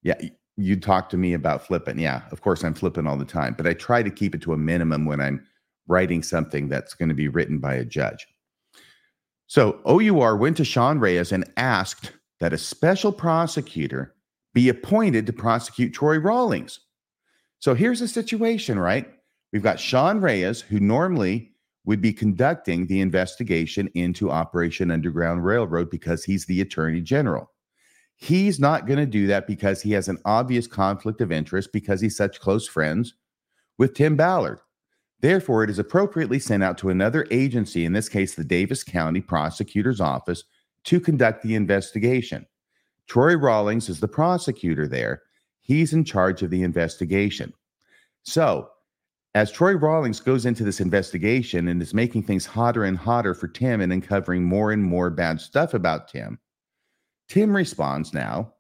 Yeah, 0.03 0.21
you 0.57 0.77
talk 0.77 1.09
to 1.11 1.17
me 1.17 1.35
about 1.35 1.67
flippant. 1.67 2.01
Yeah, 2.01 2.23
of 2.33 2.41
course 2.41 2.65
I'm 2.65 2.75
flippant 2.75 3.07
all 3.07 3.17
the 3.17 3.25
time, 3.25 3.55
but 3.57 3.67
I 3.67 3.75
try 3.75 4.03
to 4.03 4.11
keep 4.11 4.35
it 4.35 4.43
to 4.43 4.53
a 4.53 4.57
minimum 4.57 5.05
when 5.05 5.21
I'm 5.21 5.47
writing 5.87 6.23
something 6.23 6.69
that's 6.69 6.95
going 6.95 7.09
to 7.09 7.15
be 7.15 7.29
written 7.29 7.59
by 7.59 7.75
a 7.75 7.85
judge. 7.85 8.27
So 9.47 9.81
OUR 9.87 10.37
went 10.37 10.57
to 10.59 10.65
Sean 10.65 10.99
Reyes 10.99 11.33
and 11.33 11.51
asked 11.57 12.13
that 12.41 12.53
a 12.53 12.59
special 12.59 13.13
prosecutor 13.13 14.15
be 14.55 14.69
appointed 14.69 15.27
to 15.27 15.33
prosecute 15.33 15.93
Troy 15.93 16.19
Rawlings. 16.19 16.81
So 17.61 17.75
here's 17.75 18.01
the 18.01 18.09
situation, 18.09 18.79
right? 18.79 19.09
We've 19.53 19.63
got 19.63 19.79
Sean 19.79 20.21
Reyes, 20.21 20.61
who 20.61 20.81
normally 20.81 21.53
would 21.85 22.01
be 22.01 22.13
conducting 22.13 22.87
the 22.87 23.01
investigation 23.01 23.89
into 23.95 24.31
Operation 24.31 24.91
Underground 24.91 25.45
Railroad 25.45 25.91
because 25.91 26.25
he's 26.25 26.47
the 26.47 26.61
attorney 26.61 27.01
general. 27.01 27.51
He's 28.17 28.61
not 28.61 28.87
going 28.87 28.99
to 28.99 29.07
do 29.07 29.27
that 29.29 29.47
because 29.47 29.81
he 29.81 29.93
has 29.93 30.09
an 30.09 30.19
obvious 30.25 30.67
conflict 30.67 31.21
of 31.21 31.33
interest 31.33 31.73
because 31.73 32.01
he's 32.01 32.17
such 32.17 32.41
close 32.41 32.67
friends 32.69 33.15
with 33.79 33.95
Tim 33.95 34.17
Ballard. 34.17 34.61
Therefore, 35.21 35.65
it 35.65 35.71
is 35.71 35.79
appropriately 35.79 36.39
sent 36.39 36.63
out 36.63 36.79
to 36.79 36.91
another 36.91 37.27
agency, 37.31 37.85
in 37.85 37.93
this 37.93 38.09
case, 38.09 38.35
the 38.35 38.45
Davis 38.45 38.83
County 38.83 39.21
Prosecutor's 39.21 40.01
Office, 40.01 40.45
to 40.85 40.99
conduct 40.99 41.43
the 41.43 41.55
investigation. 41.55 42.47
Troy 43.07 43.37
Rawlings 43.37 43.91
is 43.91 44.01
the 44.01 44.09
prosecutor 44.09 44.87
there. 44.87 45.23
He's 45.61 45.93
in 45.93 46.05
charge 46.05 46.43
of 46.43 46.51
the 46.51 46.63
investigation. 46.63 47.53
So, 48.23 48.71
as 49.35 49.53
Troy 49.53 49.75
Rawlings 49.75 50.19
goes 50.21 50.45
into 50.45 50.65
this 50.65 50.81
investigation 50.81 51.69
and 51.69 51.81
is 51.81 51.95
making 51.95 52.25
things 52.25 52.47
hotter 52.47 52.85
and 52.85 52.99
hotter 52.99 53.35
for 53.35 53.47
Tim 53.47 53.81
and 53.81 53.93
uncovering 53.93 54.43
more 54.43 54.73
and 54.73 54.83
more 54.83 55.09
bad 55.09 55.41
stuff 55.41 55.73
about 55.73 56.09
Tim, 56.09 56.39
Tim 57.29 57.55
responds 57.55 58.13
now 58.13 58.53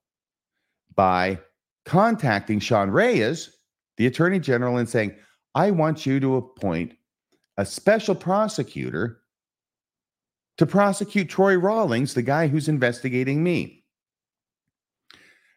by 0.95 1.41
contacting 1.85 2.61
Sean 2.61 2.91
Reyes, 2.91 3.51
the 3.97 4.07
attorney 4.07 4.39
general, 4.39 4.77
and 4.77 4.89
saying, 4.89 5.17
I 5.57 5.73
want 5.73 6.07
you 6.07 6.21
to 6.21 6.37
appoint 6.37 6.95
a 7.57 7.67
special 7.67 8.15
prosecutor 8.15 9.23
to 10.59 10.67
prosecute 10.67 11.29
Troy 11.29 11.57
Rawlings, 11.57 12.15
the 12.15 12.23
guy 12.23 12.47
who's 12.47 12.69
investigating 12.69 13.43
me. 13.43 13.85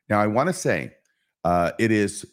Now, 0.10 0.20
I 0.20 0.28
want 0.28 0.48
to 0.48 0.54
say 0.54 0.94
uh, 1.44 1.72
it 1.80 1.92
is 1.92 2.26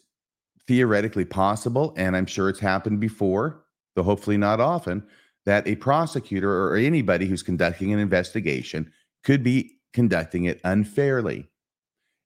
theoretically 0.67 1.25
possible, 1.25 1.93
and 1.97 2.15
I'm 2.15 2.25
sure 2.25 2.49
it's 2.49 2.59
happened 2.59 2.99
before, 2.99 3.63
though 3.95 4.03
hopefully 4.03 4.37
not 4.37 4.59
often, 4.59 5.03
that 5.45 5.67
a 5.67 5.75
prosecutor 5.75 6.67
or 6.67 6.75
anybody 6.75 7.25
who's 7.25 7.43
conducting 7.43 7.91
an 7.91 7.99
investigation 7.99 8.91
could 9.23 9.43
be 9.43 9.77
conducting 9.93 10.45
it 10.45 10.61
unfairly 10.63 11.49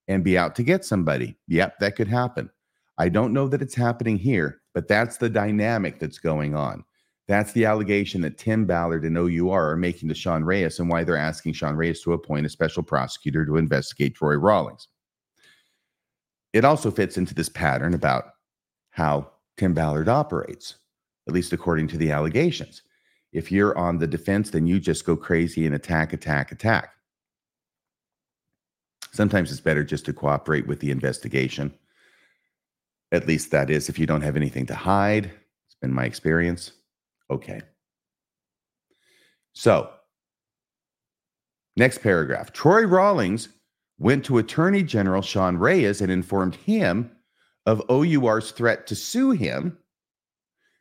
and 0.08 0.22
be 0.22 0.38
out 0.38 0.54
to 0.56 0.62
get 0.62 0.84
somebody. 0.84 1.36
Yep, 1.48 1.78
that 1.80 1.96
could 1.96 2.08
happen. 2.08 2.50
I 2.98 3.08
don't 3.08 3.32
know 3.32 3.48
that 3.48 3.62
it's 3.62 3.74
happening 3.74 4.16
here, 4.16 4.60
but 4.74 4.88
that's 4.88 5.16
the 5.16 5.28
dynamic 5.28 5.98
that's 5.98 6.18
going 6.18 6.54
on. 6.54 6.84
That's 7.28 7.52
the 7.52 7.64
allegation 7.64 8.20
that 8.20 8.38
Tim 8.38 8.66
Ballard 8.66 9.04
and 9.04 9.18
OUR 9.18 9.70
are 9.70 9.76
making 9.76 10.08
to 10.10 10.14
Sean 10.14 10.44
Reyes 10.44 10.78
and 10.78 10.88
why 10.88 11.02
they're 11.02 11.16
asking 11.16 11.54
Sean 11.54 11.74
Reyes 11.74 12.00
to 12.02 12.12
appoint 12.12 12.46
a 12.46 12.48
special 12.48 12.84
prosecutor 12.84 13.44
to 13.44 13.56
investigate 13.56 14.14
Troy 14.14 14.36
Rawlings. 14.36 14.86
It 16.56 16.64
also 16.64 16.90
fits 16.90 17.18
into 17.18 17.34
this 17.34 17.50
pattern 17.50 17.92
about 17.92 18.30
how 18.88 19.30
Tim 19.58 19.74
Ballard 19.74 20.08
operates, 20.08 20.76
at 21.28 21.34
least 21.34 21.52
according 21.52 21.86
to 21.88 21.98
the 21.98 22.10
allegations. 22.10 22.80
If 23.30 23.52
you're 23.52 23.76
on 23.76 23.98
the 23.98 24.06
defense, 24.06 24.48
then 24.48 24.66
you 24.66 24.80
just 24.80 25.04
go 25.04 25.18
crazy 25.18 25.66
and 25.66 25.74
attack, 25.74 26.14
attack, 26.14 26.52
attack. 26.52 26.94
Sometimes 29.12 29.52
it's 29.52 29.60
better 29.60 29.84
just 29.84 30.06
to 30.06 30.14
cooperate 30.14 30.66
with 30.66 30.80
the 30.80 30.90
investigation. 30.90 31.74
At 33.12 33.26
least 33.26 33.50
that 33.50 33.68
is 33.68 33.90
if 33.90 33.98
you 33.98 34.06
don't 34.06 34.22
have 34.22 34.36
anything 34.36 34.64
to 34.64 34.74
hide. 34.74 35.26
It's 35.26 35.76
been 35.82 35.92
my 35.92 36.06
experience. 36.06 36.72
Okay. 37.28 37.60
So, 39.52 39.90
next 41.76 41.98
paragraph 41.98 42.54
Troy 42.54 42.86
Rawlings 42.86 43.50
went 43.98 44.24
to 44.26 44.38
Attorney 44.38 44.82
General 44.82 45.22
Sean 45.22 45.56
Reyes 45.56 46.00
and 46.00 46.12
informed 46.12 46.54
him 46.54 47.10
of 47.64 47.82
OUR's 47.90 48.52
threat 48.52 48.86
to 48.86 48.94
sue 48.94 49.30
him, 49.30 49.78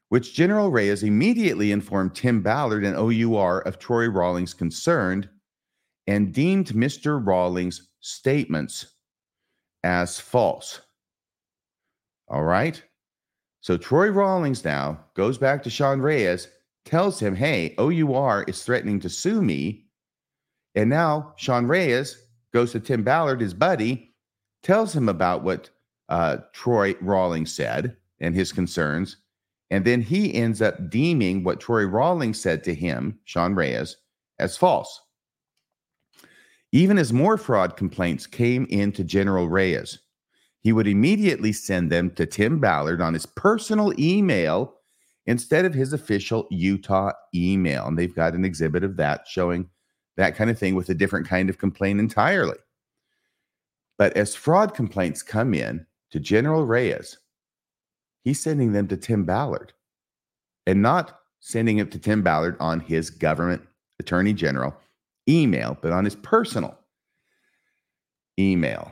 which 0.10 0.36
General 0.36 0.70
Reyes 0.70 1.04
immediately 1.04 1.72
informed 1.72 2.14
Tim 2.14 2.42
Ballard 2.42 2.84
and 2.84 2.96
OUR 2.96 3.62
of 3.62 3.80
Troy 3.80 4.08
Rawlings' 4.08 4.54
concerned 4.54 5.30
and 6.08 6.34
deemed 6.34 6.68
Mr. 6.68 7.26
Rawlings' 7.26 7.90
statements 8.02 8.86
as 9.84 10.20
false. 10.20 10.82
All 12.28 12.44
right. 12.44 12.82
So 13.62 13.78
Troy 13.78 14.10
Rawlings 14.10 14.64
now 14.64 15.00
goes 15.16 15.38
back 15.38 15.64
to 15.64 15.70
Sean 15.70 16.00
Reyes, 16.00 16.48
tells 16.86 17.20
him, 17.20 17.36
hey, 17.36 17.74
OUR 17.80 18.44
is 18.48 18.64
threatening 18.64 19.00
to 19.00 19.10
sue 19.10 19.42
me. 19.42 19.88
And 20.76 20.90
now 20.90 21.34
Sean 21.38 21.66
Reyes 21.66 22.25
goes 22.56 22.72
to 22.72 22.80
Tim 22.80 23.04
Ballard, 23.04 23.42
his 23.42 23.54
buddy, 23.54 24.14
tells 24.64 24.96
him 24.96 25.10
about 25.10 25.44
what 25.44 25.70
uh, 26.08 26.38
Troy 26.54 26.96
Rawlings 27.02 27.54
said 27.54 27.98
and 28.22 28.34
his 28.34 28.54
concerns. 28.54 29.18
And 29.72 29.84
then 29.84 30.02
he 30.02 30.34
ends 30.34 30.62
up 30.62 30.90
deeming 30.90 31.44
what 31.44 31.60
Troy 31.60 31.84
Rawlings 31.84 32.40
said 32.40 32.64
to 32.64 32.74
him, 32.74 33.20
Sean 33.26 33.56
Reyes, 33.56 33.98
as 34.40 34.56
false. 34.56 35.02
Even 36.72 36.98
as 36.98 37.12
more 37.12 37.38
fraud 37.38 37.76
complaints 37.76 38.26
came 38.26 38.66
in 38.70 38.94
to 38.94 39.04
General 39.04 39.50
Reyes, 39.50 40.00
he 40.62 40.72
would 40.72 40.88
immediately 40.88 41.52
send 41.52 41.92
them 41.92 42.10
to 42.12 42.26
Tim 42.26 42.62
Ballard 42.62 43.02
on 43.02 43.14
his 43.14 43.26
personal 43.26 43.92
email 44.00 44.76
instead 45.26 45.66
of 45.66 45.74
his 45.74 45.92
official 45.92 46.48
Utah 46.52 47.12
email. 47.34 47.86
And 47.86 48.00
they've 48.00 48.16
got 48.16 48.34
an 48.34 48.46
exhibit 48.46 48.86
of 48.86 48.96
that 48.96 49.28
showing 49.28 49.70
that 50.18 50.36
kind 50.36 50.50
of 50.50 50.58
thing 50.58 50.76
with 50.76 50.90
a 50.90 50.94
different 50.94 51.28
kind 51.28 51.50
of 51.50 51.58
complaint 51.58 52.00
entirely. 52.00 52.58
But 53.98 54.16
as 54.18 54.36
fraud 54.36 54.74
complaints 54.74 55.22
come 55.22 55.54
in 55.54 55.86
to 56.12 56.20
General 56.20 56.66
Reyes, 56.66 57.18
he's 58.24 58.42
sending 58.42 58.74
them 58.74 58.88
to 58.90 58.98
Tim 58.98 59.24
Ballard 59.24 59.74
and 60.66 60.82
not 60.82 61.20
sending 61.40 61.78
it 61.78 61.92
to 61.92 62.00
Tim 62.00 62.22
Ballard 62.22 62.58
on 62.60 62.80
his 62.80 63.10
government 63.10 63.62
attorney 64.00 64.34
general 64.34 64.76
email, 65.30 65.78
but 65.82 65.92
on 65.92 66.06
his 66.06 66.16
personal 66.16 66.78
email. 68.40 68.92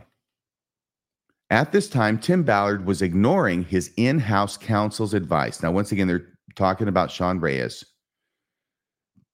At 1.49 1.71
this 1.71 1.89
time, 1.89 2.17
Tim 2.17 2.43
Ballard 2.43 2.85
was 2.85 3.01
ignoring 3.01 3.63
his 3.63 3.91
in 3.97 4.19
house 4.19 4.57
counsel's 4.57 5.13
advice. 5.13 5.61
Now, 5.61 5.71
once 5.71 5.91
again, 5.91 6.07
they're 6.07 6.27
talking 6.55 6.87
about 6.87 7.11
Sean 7.11 7.39
Reyes. 7.39 7.83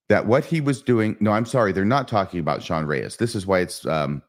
That 0.09 0.25
what 0.25 0.43
he 0.43 0.59
was 0.59 0.81
doing, 0.81 1.15
no, 1.19 1.31
I'm 1.31 1.45
sorry, 1.45 1.71
they're 1.71 1.85
not 1.85 2.07
talking 2.07 2.39
about 2.39 2.63
Sean 2.63 2.85
Reyes. 2.85 3.17
This 3.17 3.35
is 3.35 3.45
why 3.45 3.59
it's 3.59 3.85
um, 3.85 4.21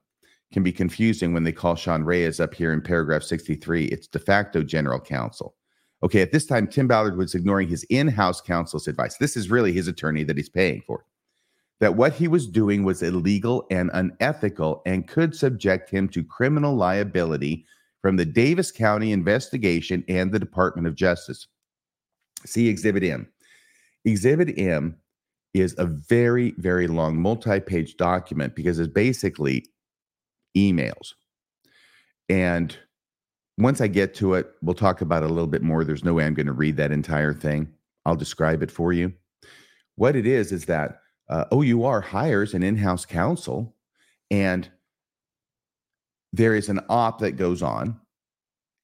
can 0.53 0.63
be 0.63 0.73
confusing 0.73 1.33
when 1.33 1.45
they 1.45 1.53
call 1.53 1.75
Sean 1.75 2.05
Reyes 2.05 2.39
up 2.39 2.55
here 2.55 2.73
in 2.73 2.83
paragraph 2.83 3.23
63. 3.23 3.87
It's 3.87 4.07
de 4.07 4.19
facto 4.19 4.63
general 4.63 5.01
counsel. 5.01 5.55
Okay, 6.03 6.21
at 6.23 6.33
this 6.33 6.47
time, 6.47 6.67
Tim 6.67 6.87
Ballard 6.87 7.17
was 7.17 7.35
ignoring 7.35 7.69
his 7.69 7.85
in 7.85 8.09
house 8.09 8.41
counsel's 8.41 8.89
advice. 8.89 9.17
This 9.19 9.37
is 9.37 9.51
really 9.51 9.73
his 9.73 9.89
attorney 9.89 10.25
that 10.25 10.37
he's 10.37 10.49
paying 10.49 10.83
for 10.87 11.05
that 11.81 11.97
what 11.97 12.13
he 12.13 12.29
was 12.29 12.47
doing 12.47 12.85
was 12.85 13.03
illegal 13.03 13.67
and 13.71 13.91
unethical 13.95 14.83
and 14.87 15.09
could 15.09 15.35
subject 15.35 15.91
him 15.91 16.09
to 16.11 16.23
criminal 16.23 16.77
liability 16.77 17.67
from 18.03 18.17
the 18.17 18.25
Davis 18.25 18.71
County 18.71 19.13
investigation 19.13 20.05
and 20.09 20.31
the 20.31 20.39
Department 20.39 20.87
of 20.87 20.95
Justice. 20.95 21.49
See 22.47 22.69
Exhibit 22.69 23.03
M. 23.03 23.27
Exhibit 24.05 24.59
M 24.59 24.97
is 25.55 25.75
a 25.79 25.87
very, 25.87 26.53
very 26.59 26.87
long 26.87 27.21
multi 27.21 27.61
page 27.61 27.97
document 27.97 28.55
because 28.55 28.79
it's 28.79 28.93
basically 28.93 29.67
emails. 30.57 31.15
And 32.29 32.77
once 33.59 33.81
I 33.81 33.89
get 33.89 34.15
to 34.15 34.35
it, 34.35 34.51
we'll 34.63 34.75
talk 34.75 35.01
about 35.01 35.23
it 35.23 35.31
a 35.31 35.33
little 35.33 35.49
bit 35.49 35.63
more. 35.63 35.85
There's 35.85 36.05
no 36.05 36.15
way 36.15 36.25
I'm 36.25 36.35
going 36.35 36.47
to 36.47 36.53
read 36.53 36.77
that 36.77 36.93
entire 36.93 37.35
thing. 37.35 37.69
I'll 38.07 38.17
describe 38.17 38.63
it 38.63 38.71
for 38.71 38.93
you. 38.93 39.13
What 39.97 40.17
it 40.17 40.27
is, 40.27 40.53
is 40.53 40.65
that 40.67 41.01
uh, 41.29 41.45
OUR 41.53 42.01
hires 42.01 42.55
an 42.55 42.63
in 42.63 42.77
house 42.77 43.05
counsel, 43.05 43.75
and 44.31 44.71
there 46.33 46.55
is 46.55 46.69
an 46.69 46.81
op 46.89 47.19
that 47.19 47.33
goes 47.33 47.63
on, 47.63 48.01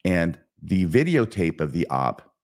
and 0.04 0.38
the 0.62 0.86
videotape 0.86 1.60
of 1.60 1.72
the 1.72 1.86
op 1.88 2.34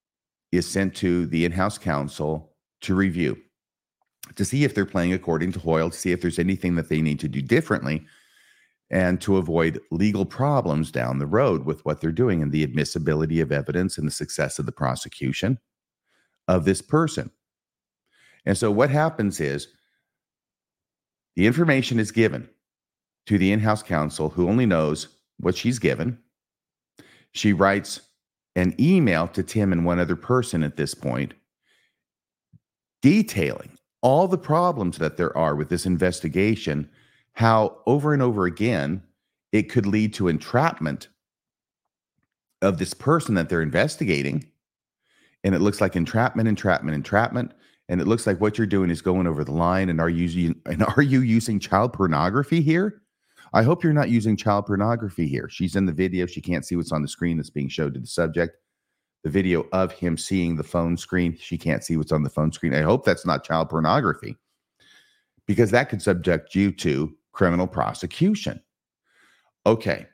is 0.53 0.67
sent 0.67 0.95
to 0.97 1.27
the 1.27 1.45
in 1.45 1.53
house 1.53 1.79
counsel 1.79 2.55
to 2.83 2.95
review 2.95 3.37
to 4.37 4.45
see 4.45 4.65
if 4.65 4.75
they're 4.75 4.87
playing 4.87 5.13
according 5.13 5.53
to 5.53 5.59
Hoyle, 5.59 5.91
to 5.91 5.99
see 5.99 6.13
if 6.13 6.21
there's 6.21 6.39
anything 6.39 6.75
that 6.77 6.89
they 6.89 7.03
need 7.03 7.21
to 7.21 7.29
do 7.29 7.43
differently, 7.43 8.05
and 8.91 9.21
to 9.23 9.39
avoid 9.39 9.81
legal 9.91 10.25
problems 10.25 10.91
down 10.91 11.19
the 11.19 11.27
road 11.27 11.65
with 11.65 11.85
what 11.85 12.01
they're 12.01 12.13
doing 12.13 12.43
and 12.43 12.53
the 12.53 12.63
admissibility 12.63 13.41
of 13.41 13.51
evidence 13.51 13.97
and 13.99 14.07
the 14.07 14.13
success 14.13 14.59
of 14.59 14.67
the 14.67 14.73
prosecution 14.73 15.59
of 16.47 16.65
this 16.65 16.83
person. 16.83 17.31
And 18.45 18.57
so 18.59 18.71
what 18.71 18.91
happens 18.91 19.41
is 19.41 19.69
the 21.37 21.47
information 21.47 21.99
is 21.99 22.11
given 22.11 22.49
to 23.27 23.39
the 23.39 23.53
in 23.53 23.61
house 23.61 23.83
counsel 23.83 24.29
who 24.29 24.49
only 24.49 24.67
knows 24.67 25.09
what 25.39 25.57
she's 25.57 25.79
given. 25.79 26.19
She 27.33 27.53
writes 27.53 28.01
an 28.57 28.75
email 28.79 29.29
to 29.29 29.43
Tim 29.43 29.73
and 29.73 29.87
one 29.87 29.99
other 29.99 30.17
person 30.17 30.63
at 30.63 30.77
this 30.77 30.93
point, 30.93 31.33
detailing 33.01 33.79
all 34.03 34.29
the 34.29 34.39
problems 34.39 34.99
that 34.99 35.17
there 35.17 35.37
are 35.37 35.55
with 35.55 35.69
this 35.69 35.87
investigation, 35.87 36.91
how 37.33 37.79
over 37.87 38.13
and 38.13 38.23
over 38.23 38.45
again 38.45 39.03
it 39.53 39.71
could 39.71 39.87
lead 39.87 40.13
to 40.15 40.29
entrapment 40.29 41.09
of 42.61 42.79
this 42.79 42.95
person 42.95 43.35
that 43.35 43.49
they're 43.49 43.63
investigating. 43.63 44.45
And 45.45 45.55
it 45.55 45.61
looks 45.61 45.81
like 45.81 45.97
entrapment, 45.97 46.49
entrapment, 46.49 46.95
entrapment. 46.95 47.53
and 47.89 48.01
it 48.01 48.07
looks 48.07 48.27
like 48.27 48.41
what 48.41 48.57
you're 48.57 48.67
doing 48.67 48.91
is 48.91 49.03
going 49.03 49.27
over 49.27 49.45
the 49.45 49.53
line. 49.53 49.89
And 49.89 50.01
are 50.01 50.09
you 50.09 50.55
and 50.67 50.85
are 50.97 51.03
you 51.03 51.21
using 51.21 51.59
child 51.59 51.93
pornography 51.93 52.61
here? 52.63 53.03
I 53.55 53.63
hope 53.63 53.85
you're 53.85 53.93
not 53.93 54.09
using 54.09 54.37
child 54.37 54.67
pornography 54.67 55.27
here. 55.27 55.49
She's 55.51 55.77
in 55.77 55.85
the 55.85 55.93
video. 55.93 56.27
She 56.27 56.41
can't 56.41 56.65
see 56.65 56.75
what's 56.77 56.93
on 56.93 57.03
the 57.03 57.09
screen 57.09 57.37
that's 57.37 57.51
being 57.51 57.69
showed 57.69 57.95
to 57.95 58.01
the 58.01 58.07
subject. 58.07 58.57
The 59.25 59.31
video 59.31 59.67
of 59.73 59.93
him 59.93 60.17
seeing 60.17 60.57
the 60.57 60.65
phone 60.65 60.97
screen. 60.97 61.37
She 61.39 61.57
can't 61.57 61.85
see 61.85 61.97
what's 61.97 62.13
on 62.13 62.23
the 62.23 62.31
phone 62.31 62.53
screen. 62.53 62.75
I 62.75 62.83
hope 62.83 63.05
that's 63.05 63.25
not 63.25 63.45
child 63.45 63.71
pornography 63.71 64.37
because 65.47 65.71
that 65.71 65.89
could 65.89 66.03
subject 66.03 66.55
you 66.55 66.73
to 66.73 67.15
criminal 67.33 67.67
prosecution. 67.67 68.61
Okay. 69.67 70.07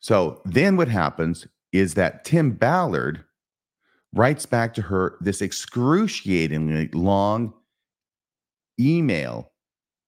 So 0.00 0.40
then 0.44 0.76
what 0.76 0.88
happens 0.88 1.46
is 1.72 1.94
that 1.94 2.24
Tim 2.24 2.52
Ballard 2.52 3.24
writes 4.12 4.46
back 4.46 4.74
to 4.74 4.82
her 4.82 5.16
this 5.20 5.42
excruciatingly 5.42 6.88
long 6.92 7.52
email 8.78 9.50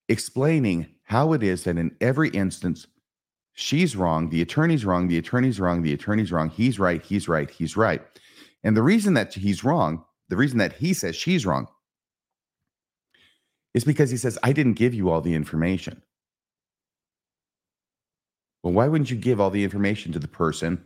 explaining 0.09 0.87
how 1.03 1.33
it 1.33 1.43
is 1.43 1.65
that 1.65 1.79
in 1.79 1.95
every 2.01 2.29
instance 2.31 2.87
she's 3.55 3.97
wrong, 3.97 4.29
the 4.31 4.43
attorney's 4.43 4.85
wrong, 4.85 5.09
the 5.09 5.19
attorney's 5.19 5.61
wrong, 5.61 5.83
the 5.83 5.93
attorney's 5.93 6.31
wrong, 6.31 6.51
he's 6.51 6.79
right, 6.79 7.03
he's 7.03 7.29
right, 7.29 7.51
he's 7.51 7.77
right. 7.77 8.03
And 8.66 8.76
the 8.76 8.83
reason 8.83 9.14
that 9.14 9.33
he's 9.33 9.62
wrong, 9.62 10.05
the 10.29 10.37
reason 10.37 10.59
that 10.59 10.72
he 10.72 10.92
says 10.92 11.14
she's 11.14 11.46
wrong, 11.46 11.68
is 13.74 13.85
because 13.85 14.11
he 14.11 14.16
says, 14.16 14.37
I 14.42 14.52
didn't 14.52 14.72
give 14.72 14.92
you 14.92 15.09
all 15.09 15.20
the 15.20 15.35
information. 15.35 16.02
Well, 18.64 18.72
why 18.72 18.88
wouldn't 18.88 19.09
you 19.09 19.16
give 19.16 19.40
all 19.40 19.50
the 19.50 19.62
information 19.62 20.11
to 20.11 20.18
the 20.18 20.26
person 20.26 20.83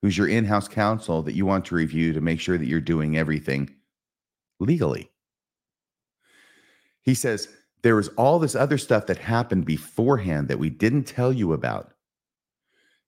who's 0.00 0.16
your 0.16 0.28
in 0.28 0.44
house 0.44 0.68
counsel 0.68 1.22
that 1.22 1.34
you 1.34 1.44
want 1.44 1.64
to 1.64 1.74
review 1.74 2.12
to 2.12 2.20
make 2.20 2.38
sure 2.38 2.56
that 2.56 2.68
you're 2.68 2.80
doing 2.80 3.18
everything 3.18 3.74
legally. 4.60 5.10
He 7.02 7.14
says, 7.14 7.48
There 7.82 7.96
was 7.96 8.10
all 8.10 8.38
this 8.38 8.54
other 8.54 8.78
stuff 8.78 9.06
that 9.06 9.18
happened 9.18 9.64
beforehand 9.64 10.46
that 10.46 10.60
we 10.60 10.70
didn't 10.70 11.02
tell 11.02 11.32
you 11.32 11.52
about. 11.52 11.94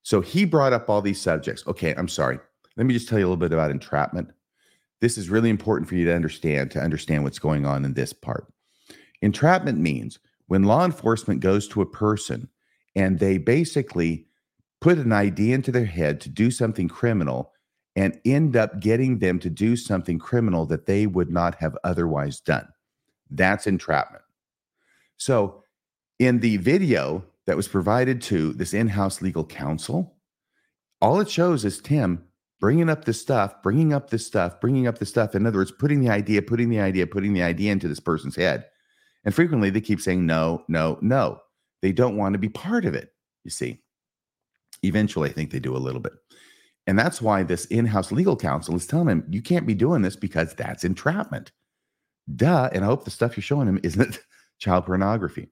So 0.03 0.21
he 0.21 0.45
brought 0.45 0.73
up 0.73 0.91
all 0.91 1.01
these 1.01 1.21
subjects. 1.21 1.65
Okay, 1.69 1.95
I'm 1.95 2.09
sorry. 2.09 2.41
Let 2.81 2.87
me 2.87 2.95
just 2.95 3.11
tell 3.11 3.19
you 3.19 3.27
a 3.27 3.29
little 3.29 3.37
bit 3.37 3.53
about 3.53 3.71
entrapment. 3.71 4.31
This 5.03 5.19
is 5.19 5.29
really 5.29 5.51
important 5.51 5.87
for 5.87 5.97
you 5.97 6.07
to 6.07 6.15
understand, 6.15 6.71
to 6.71 6.81
understand 6.81 7.23
what's 7.23 7.39
going 7.39 7.67
on 7.67 7.85
in 7.85 7.93
this 7.93 8.15
part. 8.15 8.51
Entrapment 9.21 9.79
means 9.79 10.19
when 10.47 10.63
law 10.63 10.87
enforcement 10.87 11.41
goes 11.41 11.69
to 11.69 11.83
a 11.83 11.87
person 11.87 12.49
and 12.97 13.19
they 13.19 13.37
basically 13.37 14.25
put 14.81 14.97
an 14.97 15.13
idea 15.13 15.55
into 15.55 15.71
their 15.71 15.85
head 15.85 16.23
to 16.23 16.31
do 16.31 16.51
something 16.51 16.89
criminal 16.89 17.53
and 17.97 18.19
end 18.25 18.57
up 18.57 18.81
getting 18.81 19.19
them 19.19 19.39
to 19.41 19.51
do 19.51 19.77
something 19.77 20.19
criminal 20.19 20.65
that 20.65 20.87
they 20.87 21.07
would 21.07 21.31
not 21.31 21.57
have 21.57 21.77
otherwise 21.85 22.41
done. 22.41 22.67
That's 23.31 23.67
entrapment. 23.67 24.25
So, 25.19 25.65
in 26.19 26.41
the 26.41 26.57
video 26.57 27.27
that 27.45 27.59
was 27.59 27.69
provided 27.69 28.23
to 28.23 28.55
this 28.55 28.73
in 28.73 28.89
house 28.89 29.21
legal 29.21 29.45
counsel, 29.45 30.17
all 31.03 31.21
it 31.21 31.29
shows 31.29 31.67
is 31.67 31.83
Tim 31.83 32.25
bringing 32.61 32.91
up 32.91 33.05
this 33.05 33.21
stuff, 33.21 33.63
bringing 33.63 33.93
up 33.93 34.11
this 34.11 34.27
stuff, 34.27 34.61
bringing 34.61 34.87
up 34.87 34.99
this 34.99 35.09
stuff. 35.09 35.35
In 35.35 35.47
other 35.47 35.59
words, 35.59 35.73
putting 35.73 36.01
the 36.01 36.11
idea, 36.11 36.43
putting 36.43 36.69
the 36.69 36.81
idea, 36.81 37.07
putting 37.07 37.33
the 37.33 37.43
idea 37.43 37.73
into 37.73 37.89
this 37.89 38.01
person's 38.01 38.37
head. 38.37 38.67
And 39.25 39.35
frequently 39.35 39.71
they 39.71 39.81
keep 39.81 40.01
saying 40.01 40.25
no, 40.25 40.65
no, 40.69 40.99
no. 41.01 41.41
They 41.83 41.93
don't 41.93 42.17
want 42.17 42.35
to 42.35 42.39
be 42.39 42.49
part 42.49 42.85
of 42.85 42.95
it, 42.95 43.13
you 43.45 43.51
see. 43.51 43.81
Eventually, 44.83 45.31
I 45.31 45.33
think 45.33 45.51
they 45.51 45.59
do 45.59 45.77
a 45.77 45.79
little 45.79 46.01
bit. 46.01 46.13
And 46.87 46.99
that's 46.99 47.21
why 47.21 47.43
this 47.43 47.67
in 47.67 47.87
house 47.87 48.13
legal 48.13 48.37
counsel 48.37 48.77
is 48.77 48.87
telling 48.87 49.09
him, 49.09 49.25
you 49.31 49.43
can't 49.43 49.67
be 49.67 49.75
doing 49.75 50.03
this 50.03 50.17
because 50.17 50.55
that's 50.55 50.85
entrapment. 50.85 51.53
Duh. 52.37 52.71
And 52.73 52.85
I 52.85 52.87
hope 52.87 53.05
the 53.05 53.11
stuff 53.11 53.37
you're 53.37 53.43
showing 53.43 53.69
him 53.69 53.81
isn't 53.83 54.21
child 54.59 54.87
pornography. 54.87 55.49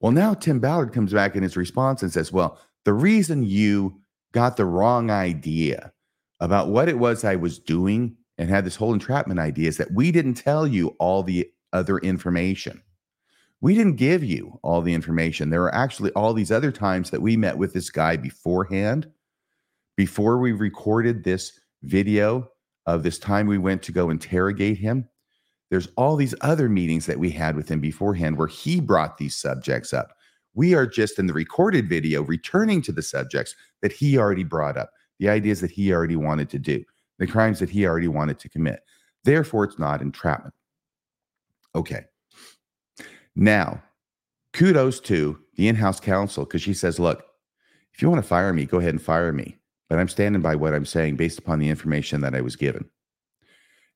Well, 0.00 0.12
now 0.12 0.34
Tim 0.34 0.60
Ballard 0.60 0.92
comes 0.92 1.12
back 1.12 1.36
in 1.36 1.42
his 1.42 1.56
response 1.56 2.02
and 2.02 2.12
says, 2.12 2.32
well, 2.32 2.58
the 2.84 2.92
reason 2.92 3.44
you 3.44 4.00
got 4.32 4.56
the 4.56 4.64
wrong 4.64 5.10
idea 5.10 5.92
about 6.40 6.68
what 6.68 6.88
it 6.88 6.98
was 6.98 7.24
I 7.24 7.36
was 7.36 7.58
doing 7.58 8.16
and 8.38 8.50
had 8.50 8.64
this 8.64 8.76
whole 8.76 8.92
entrapment 8.92 9.40
idea 9.40 9.68
is 9.68 9.76
that 9.76 9.92
we 9.92 10.10
didn't 10.10 10.34
tell 10.34 10.66
you 10.66 10.88
all 10.98 11.22
the 11.22 11.48
other 11.72 11.98
information. 11.98 12.82
We 13.60 13.74
didn't 13.74 13.96
give 13.96 14.22
you 14.22 14.58
all 14.62 14.82
the 14.82 14.94
information. 14.94 15.50
There 15.50 15.62
are 15.62 15.74
actually 15.74 16.10
all 16.12 16.34
these 16.34 16.50
other 16.50 16.70
times 16.70 17.10
that 17.10 17.22
we 17.22 17.36
met 17.36 17.56
with 17.56 17.72
this 17.72 17.90
guy 17.90 18.16
beforehand, 18.16 19.10
before 19.96 20.38
we 20.38 20.52
recorded 20.52 21.22
this 21.22 21.58
video 21.82 22.50
of 22.86 23.02
this 23.02 23.18
time 23.18 23.46
we 23.46 23.58
went 23.58 23.82
to 23.84 23.92
go 23.92 24.10
interrogate 24.10 24.78
him. 24.78 25.08
There's 25.70 25.88
all 25.96 26.16
these 26.16 26.34
other 26.40 26.68
meetings 26.68 27.06
that 27.06 27.18
we 27.18 27.30
had 27.30 27.56
with 27.56 27.68
him 27.68 27.80
beforehand 27.80 28.36
where 28.36 28.48
he 28.48 28.80
brought 28.80 29.16
these 29.18 29.36
subjects 29.36 29.92
up. 29.92 30.12
We 30.54 30.74
are 30.74 30.86
just 30.86 31.18
in 31.18 31.26
the 31.26 31.32
recorded 31.32 31.88
video 31.88 32.22
returning 32.22 32.82
to 32.82 32.92
the 32.92 33.02
subjects 33.02 33.56
that 33.82 33.92
he 33.92 34.18
already 34.18 34.44
brought 34.44 34.76
up, 34.76 34.90
the 35.18 35.28
ideas 35.28 35.60
that 35.60 35.70
he 35.70 35.92
already 35.92 36.16
wanted 36.16 36.50
to 36.50 36.58
do, 36.58 36.84
the 37.18 37.26
crimes 37.26 37.58
that 37.60 37.70
he 37.70 37.86
already 37.86 38.08
wanted 38.08 38.38
to 38.40 38.48
commit. 38.48 38.80
Therefore, 39.24 39.64
it's 39.64 39.78
not 39.78 40.02
entrapment. 40.02 40.54
Okay. 41.74 42.04
Now, 43.34 43.82
kudos 44.52 45.00
to 45.00 45.38
the 45.56 45.68
in 45.68 45.76
house 45.76 46.00
counsel 46.00 46.44
because 46.44 46.62
she 46.62 46.74
says, 46.74 46.98
look, 46.98 47.24
if 47.92 48.02
you 48.02 48.10
want 48.10 48.22
to 48.22 48.28
fire 48.28 48.52
me, 48.52 48.64
go 48.64 48.78
ahead 48.78 48.90
and 48.90 49.02
fire 49.02 49.32
me. 49.32 49.58
But 49.88 49.98
I'm 49.98 50.08
standing 50.08 50.42
by 50.42 50.56
what 50.56 50.74
I'm 50.74 50.86
saying 50.86 51.16
based 51.16 51.38
upon 51.38 51.58
the 51.58 51.68
information 51.68 52.20
that 52.22 52.34
I 52.34 52.40
was 52.40 52.56
given. 52.56 52.88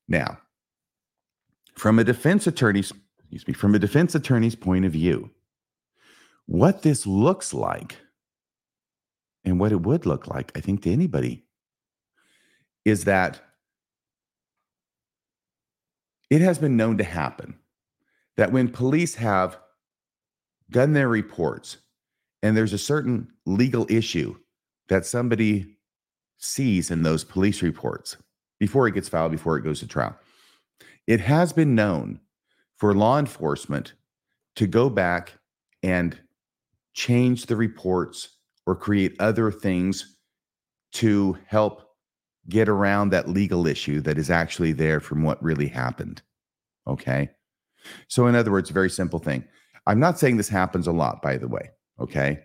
Now, 0.07 0.39
from 1.75 1.99
a 1.99 2.03
defense 2.03 2.47
attorney's, 2.47 2.91
excuse 3.19 3.47
me, 3.47 3.53
from 3.53 3.75
a 3.75 3.79
defense 3.79 4.15
attorney's 4.15 4.55
point 4.55 4.85
of 4.85 4.91
view, 4.91 5.31
what 6.45 6.81
this 6.81 7.05
looks 7.05 7.53
like 7.53 7.97
and 9.45 9.59
what 9.59 9.71
it 9.71 9.81
would 9.81 10.05
look 10.05 10.27
like, 10.27 10.51
I 10.55 10.61
think, 10.61 10.83
to 10.83 10.91
anybody 10.91 11.45
is 12.85 13.05
that 13.05 13.41
it 16.29 16.41
has 16.41 16.59
been 16.59 16.77
known 16.77 16.97
to 16.97 17.03
happen 17.03 17.57
that 18.37 18.51
when 18.51 18.69
police 18.69 19.15
have 19.15 19.57
done 20.69 20.93
their 20.93 21.09
reports 21.09 21.77
and 22.43 22.55
there's 22.55 22.73
a 22.73 22.77
certain 22.77 23.27
legal 23.45 23.85
issue 23.89 24.35
that 24.87 25.05
somebody 25.05 25.77
sees 26.37 26.91
in 26.91 27.03
those 27.03 27.23
police 27.23 27.61
reports 27.61 28.17
before 28.59 28.87
it 28.87 28.93
gets 28.93 29.09
filed, 29.09 29.31
before 29.31 29.57
it 29.57 29.63
goes 29.63 29.79
to 29.79 29.87
trial, 29.87 30.17
it 31.07 31.19
has 31.19 31.51
been 31.51 31.75
known 31.75 32.19
for 32.77 32.93
law 32.93 33.19
enforcement 33.19 33.93
to 34.55 34.67
go 34.67 34.89
back 34.89 35.33
and 35.83 36.19
change 36.93 37.45
the 37.45 37.55
reports 37.55 38.37
or 38.69 38.75
create 38.75 39.15
other 39.19 39.51
things 39.51 40.15
to 40.91 41.35
help 41.47 41.89
get 42.49 42.69
around 42.69 43.09
that 43.09 43.27
legal 43.27 43.65
issue 43.65 43.99
that 43.99 44.15
is 44.15 44.29
actually 44.29 44.71
there 44.71 44.99
from 44.99 45.23
what 45.23 45.41
really 45.41 45.67
happened. 45.67 46.21
Okay. 46.85 47.31
So, 48.09 48.27
in 48.27 48.35
other 48.35 48.51
words, 48.51 48.69
very 48.69 48.91
simple 48.91 49.17
thing. 49.17 49.43
I'm 49.87 49.99
not 49.99 50.19
saying 50.19 50.37
this 50.37 50.49
happens 50.49 50.85
a 50.85 50.91
lot, 50.91 51.19
by 51.23 51.37
the 51.37 51.47
way. 51.47 51.71
Okay. 51.99 52.41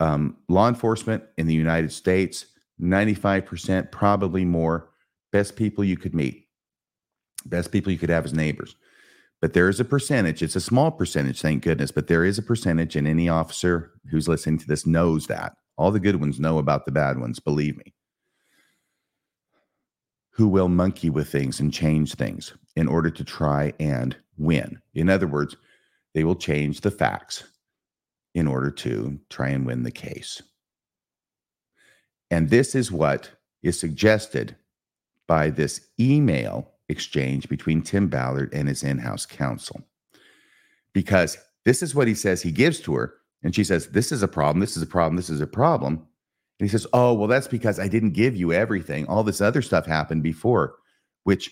Um, 0.00 0.38
law 0.48 0.66
enforcement 0.66 1.22
in 1.36 1.46
the 1.46 1.54
United 1.54 1.92
States, 1.92 2.46
95%, 2.80 3.92
probably 3.92 4.46
more, 4.46 4.88
best 5.30 5.56
people 5.56 5.84
you 5.84 5.98
could 5.98 6.14
meet, 6.14 6.48
best 7.44 7.70
people 7.70 7.92
you 7.92 7.98
could 7.98 8.08
have 8.08 8.24
as 8.24 8.32
neighbors. 8.32 8.76
But 9.42 9.52
there 9.52 9.68
is 9.68 9.80
a 9.80 9.84
percentage, 9.84 10.42
it's 10.42 10.56
a 10.56 10.60
small 10.60 10.90
percentage, 10.90 11.42
thank 11.42 11.62
goodness, 11.62 11.90
but 11.90 12.06
there 12.06 12.24
is 12.24 12.38
a 12.38 12.42
percentage, 12.42 12.96
and 12.96 13.06
any 13.06 13.28
officer 13.28 13.90
who's 14.10 14.28
listening 14.28 14.58
to 14.58 14.66
this 14.66 14.86
knows 14.86 15.26
that. 15.26 15.54
All 15.76 15.90
the 15.90 16.00
good 16.00 16.20
ones 16.20 16.40
know 16.40 16.58
about 16.58 16.86
the 16.86 16.92
bad 16.92 17.18
ones, 17.18 17.40
believe 17.40 17.76
me 17.76 17.92
who 20.32 20.48
will 20.48 20.68
monkey 20.68 21.10
with 21.10 21.30
things 21.30 21.60
and 21.60 21.72
change 21.72 22.14
things 22.14 22.54
in 22.74 22.88
order 22.88 23.10
to 23.10 23.24
try 23.24 23.72
and 23.78 24.16
win. 24.38 24.80
In 24.94 25.10
other 25.10 25.26
words, 25.26 25.56
they 26.14 26.24
will 26.24 26.34
change 26.34 26.80
the 26.80 26.90
facts 26.90 27.44
in 28.34 28.46
order 28.46 28.70
to 28.70 29.20
try 29.28 29.50
and 29.50 29.66
win 29.66 29.82
the 29.82 29.90
case. 29.90 30.42
And 32.30 32.48
this 32.48 32.74
is 32.74 32.90
what 32.90 33.30
is 33.62 33.78
suggested 33.78 34.56
by 35.28 35.50
this 35.50 35.86
email 36.00 36.71
exchange 36.92 37.48
between 37.48 37.82
Tim 37.82 38.06
Ballard 38.06 38.54
and 38.54 38.68
his 38.68 38.84
in 38.84 38.98
house 38.98 39.26
counsel. 39.26 39.82
Because 40.92 41.36
this 41.64 41.82
is 41.82 41.94
what 41.94 42.06
he 42.06 42.14
says 42.14 42.40
he 42.40 42.52
gives 42.52 42.78
to 42.80 42.94
her. 42.94 43.14
And 43.42 43.54
she 43.54 43.64
says, 43.64 43.88
This 43.88 44.12
is 44.12 44.22
a 44.22 44.28
problem. 44.28 44.60
This 44.60 44.76
is 44.76 44.82
a 44.82 44.86
problem. 44.86 45.16
This 45.16 45.30
is 45.30 45.40
a 45.40 45.46
problem. 45.46 45.94
And 45.94 46.68
he 46.68 46.68
says, 46.68 46.86
Oh, 46.92 47.12
well, 47.14 47.26
that's 47.26 47.48
because 47.48 47.80
I 47.80 47.88
didn't 47.88 48.12
give 48.12 48.36
you 48.36 48.52
everything. 48.52 49.06
All 49.06 49.24
this 49.24 49.40
other 49.40 49.62
stuff 49.62 49.86
happened 49.86 50.22
before, 50.22 50.76
which 51.24 51.50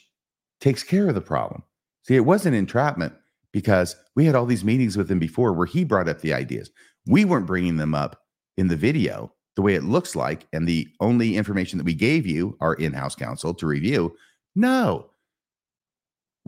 takes 0.61 0.85
care 0.85 1.09
of 1.09 1.17
the 1.17 1.21
problem. 1.21 1.65
See, 2.07 2.15
it 2.15 2.25
wasn't 2.25 2.55
entrapment 2.55 3.13
because 3.53 3.97
we 4.15 4.25
had 4.25 4.35
all 4.35 4.47
these 4.47 4.65
meetings 4.65 4.97
with 4.97 5.11
him 5.11 5.19
before 5.19 5.53
where 5.53 5.67
he 5.67 5.85
brought 5.85 6.09
up 6.09 6.21
the 6.21 6.33
ideas. 6.33 6.71
We 7.07 7.25
weren't 7.25 7.47
bringing 7.47 7.77
them 7.77 7.95
up 7.95 8.23
in 8.57 8.69
the 8.69 8.77
video 8.77 9.33
the 9.57 9.63
way 9.63 9.75
it 9.75 9.85
looks 9.85 10.15
like. 10.15 10.47
And 10.53 10.67
the 10.67 10.89
only 11.01 11.37
information 11.37 11.79
that 11.79 11.85
we 11.85 11.95
gave 11.95 12.27
you, 12.27 12.57
our 12.61 12.75
in 12.75 12.93
house 12.93 13.15
counsel, 13.15 13.55
to 13.55 13.67
review, 13.67 14.17
no. 14.55 15.10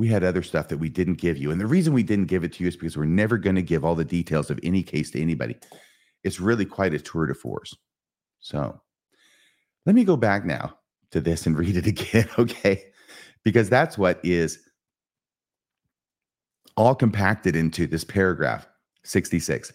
We 0.03 0.09
had 0.09 0.25
other 0.25 0.43
stuff 0.43 0.67
that 0.67 0.79
we 0.79 0.89
didn't 0.89 1.15
give 1.15 1.39
you. 1.39 1.53
And 1.53 1.61
the 1.61 1.67
reason 1.67 1.93
we 1.93 2.03
didn't 2.03 2.27
give 2.27 2.43
it 2.43 2.55
to 2.55 2.65
you 2.65 2.69
is 2.69 2.75
because 2.75 2.97
we're 2.97 3.05
never 3.05 3.39
going 3.39 3.55
to 3.55 3.63
give 3.63 3.85
all 3.85 3.95
the 3.95 4.05
details 4.05 4.51
of 4.51 4.59
any 4.65 4.83
case 4.83 5.13
to 5.13 5.23
anybody. 5.23 5.55
It's 6.25 6.41
really 6.41 6.65
quite 6.65 6.93
a 6.93 6.99
tour 6.99 7.27
de 7.27 7.35
force. 7.35 7.77
So 8.41 8.81
let 9.87 9.95
me 9.95 10.03
go 10.03 10.17
back 10.17 10.45
now 10.45 10.77
to 11.13 11.21
this 11.21 11.47
and 11.47 11.57
read 11.63 11.77
it 11.77 11.87
again, 11.87 12.29
okay? 12.41 12.83
Because 13.45 13.71
that's 13.71 13.97
what 13.97 14.19
is 14.25 14.59
all 16.77 16.97
compacted 16.97 17.55
into 17.55 17.87
this 17.87 18.03
paragraph 18.03 18.67
66. 19.05 19.73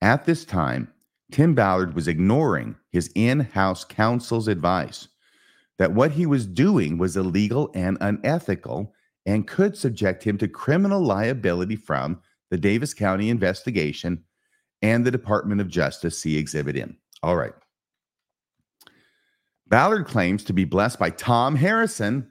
At 0.00 0.24
this 0.24 0.46
time, 0.46 0.90
Tim 1.32 1.54
Ballard 1.54 1.94
was 1.94 2.08
ignoring 2.08 2.76
his 2.92 3.10
in 3.14 3.40
house 3.40 3.84
counsel's 3.84 4.48
advice 4.48 5.06
that 5.78 5.92
what 5.92 6.12
he 6.12 6.24
was 6.24 6.46
doing 6.46 6.96
was 6.96 7.18
illegal 7.18 7.70
and 7.74 7.98
unethical 8.00 8.94
and 9.26 9.46
could 9.46 9.76
subject 9.76 10.22
him 10.22 10.38
to 10.38 10.48
criminal 10.48 11.00
liability 11.00 11.76
from 11.76 12.20
the 12.50 12.56
Davis 12.56 12.94
County 12.94 13.28
investigation 13.28 14.22
and 14.82 15.04
the 15.04 15.10
Department 15.10 15.60
of 15.60 15.68
Justice. 15.68 16.18
See 16.18 16.38
Exhibit 16.38 16.76
M. 16.76 16.96
All 17.22 17.36
right. 17.36 17.52
Ballard 19.66 20.06
claims 20.06 20.44
to 20.44 20.52
be 20.52 20.64
blessed 20.64 20.98
by 20.98 21.10
Tom 21.10 21.56
Harrison. 21.56 22.30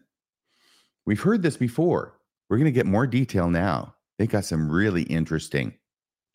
We've 1.06 1.22
heard 1.22 1.42
this 1.42 1.58
before. 1.58 2.18
We're 2.50 2.58
going 2.58 2.66
to 2.66 2.72
get 2.72 2.86
more 2.86 3.06
detail 3.06 3.50
now. 3.50 3.96
They 4.18 4.28
got 4.28 4.46
some 4.46 4.72
really 4.72 5.04
interesting 5.04 5.74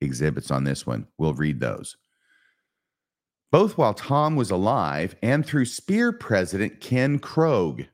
exhibits 0.03 0.51
on 0.51 0.65
this 0.65 0.87
one. 0.87 1.07
We'll 1.17 1.33
read 1.33 1.61
those. 1.61 1.97
Both 3.51 3.79
while 3.79 3.95
Tom 3.95 4.37
was 4.37 4.51
alive 4.51 5.17
and 5.23 5.45
through 5.45 5.65
Spear 5.65 6.13
President 6.13 6.81
Ken 6.81 7.19
Krogh. 7.19 7.89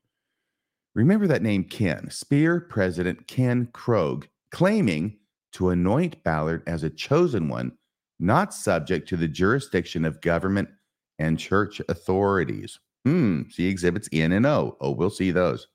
Remember 0.96 1.26
that 1.26 1.42
name, 1.42 1.64
Ken. 1.64 2.08
Spear 2.10 2.58
President 2.58 3.26
Ken 3.28 3.66
Krogh, 3.74 4.24
claiming 4.50 5.18
to 5.52 5.68
anoint 5.68 6.24
Ballard 6.24 6.62
as 6.66 6.84
a 6.84 6.90
chosen 6.90 7.50
one, 7.50 7.72
not 8.18 8.54
subject 8.54 9.06
to 9.10 9.18
the 9.18 9.28
jurisdiction 9.28 10.06
of 10.06 10.22
government 10.22 10.70
and 11.18 11.38
church 11.38 11.82
authorities. 11.90 12.78
Hmm, 13.04 13.42
see 13.50 13.68
exhibits 13.68 14.08
N 14.10 14.32
and 14.32 14.46
O. 14.46 14.78
Oh, 14.80 14.92
we'll 14.92 15.10
see 15.10 15.30
those. 15.30 15.68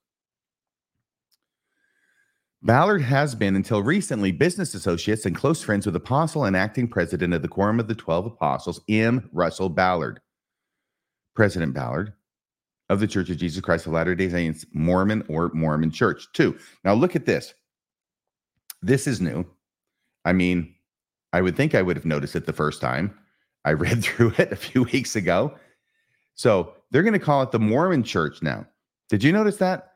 Ballard 2.63 3.03
has 3.03 3.35
been, 3.35 3.55
until 3.55 3.83
recently, 3.83 4.31
business 4.31 4.73
associates 4.73 5.27
and 5.27 5.35
close 5.35 5.61
friends 5.61 5.85
with 5.85 5.95
Apostle 5.95 6.45
and 6.45 6.57
acting 6.57 6.87
president 6.87 7.35
of 7.35 7.43
the 7.43 7.47
Quorum 7.47 7.79
of 7.79 7.87
the 7.87 7.93
Twelve 7.93 8.25
Apostles, 8.25 8.81
M. 8.89 9.29
Russell 9.31 9.69
Ballard. 9.69 10.19
President 11.35 11.75
Ballard 11.75 12.13
of 12.91 12.99
the 12.99 13.07
Church 13.07 13.29
of 13.29 13.37
Jesus 13.37 13.61
Christ 13.61 13.87
of 13.87 13.93
Latter 13.93 14.13
day 14.13 14.29
Saints, 14.29 14.65
Mormon 14.73 15.23
or 15.29 15.49
Mormon 15.53 15.91
Church. 15.91 16.27
Two. 16.33 16.57
Now 16.83 16.93
look 16.93 17.15
at 17.15 17.25
this. 17.25 17.53
This 18.81 19.07
is 19.07 19.21
new. 19.21 19.45
I 20.25 20.33
mean, 20.33 20.75
I 21.31 21.41
would 21.41 21.55
think 21.55 21.73
I 21.73 21.81
would 21.81 21.95
have 21.95 22.05
noticed 22.05 22.35
it 22.35 22.45
the 22.45 22.53
first 22.53 22.81
time. 22.81 23.17
I 23.63 23.71
read 23.85 24.03
through 24.03 24.33
it 24.37 24.51
a 24.51 24.57
few 24.57 24.83
weeks 24.83 25.15
ago. 25.15 25.55
So 26.35 26.73
they're 26.91 27.01
going 27.01 27.13
to 27.13 27.19
call 27.19 27.41
it 27.43 27.51
the 27.51 27.59
Mormon 27.59 28.03
Church 28.03 28.41
now. 28.41 28.67
Did 29.07 29.23
you 29.23 29.31
notice 29.31 29.55
that? 29.57 29.93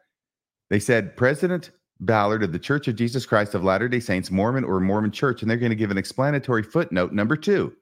They 0.69 0.79
said 0.79 1.17
President 1.17 1.71
Ballard 1.99 2.43
of 2.43 2.53
the 2.53 2.59
Church 2.59 2.87
of 2.87 2.95
Jesus 2.95 3.25
Christ 3.25 3.55
of 3.55 3.63
Latter 3.63 3.89
day 3.89 3.99
Saints, 3.99 4.31
Mormon 4.31 4.63
or 4.63 4.79
Mormon 4.79 5.11
Church, 5.11 5.41
and 5.41 5.51
they're 5.51 5.57
going 5.57 5.69
to 5.69 5.75
give 5.75 5.91
an 5.91 5.97
explanatory 5.97 6.63
footnote 6.63 7.11
number 7.11 7.35
two. 7.35 7.75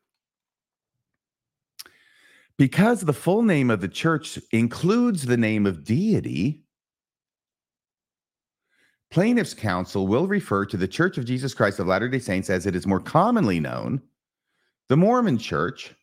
Because 2.57 3.01
the 3.01 3.13
full 3.13 3.41
name 3.41 3.69
of 3.69 3.81
the 3.81 3.87
church 3.87 4.37
includes 4.51 5.23
the 5.23 5.37
name 5.37 5.65
of 5.65 5.83
deity, 5.83 6.63
plaintiff's 9.11 9.53
counsel 9.53 10.07
will 10.07 10.27
refer 10.27 10.65
to 10.65 10.77
the 10.77 10.87
Church 10.87 11.17
of 11.17 11.25
Jesus 11.25 11.53
Christ 11.53 11.79
of 11.79 11.87
Latter 11.87 12.09
day 12.09 12.19
Saints 12.19 12.49
as 12.49 12.65
it 12.65 12.75
is 12.75 12.85
more 12.85 12.99
commonly 12.99 13.59
known, 13.59 14.01
the 14.87 14.97
Mormon 14.97 15.37
Church, 15.37 15.93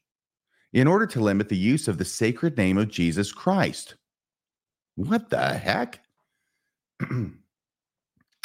in 0.72 0.86
order 0.86 1.06
to 1.06 1.20
limit 1.20 1.48
the 1.48 1.56
use 1.56 1.88
of 1.88 1.98
the 1.98 2.04
sacred 2.04 2.56
name 2.56 2.78
of 2.78 2.88
Jesus 2.88 3.32
Christ. 3.32 3.94
What 4.96 5.30
the 5.30 5.54
heck? 5.54 6.00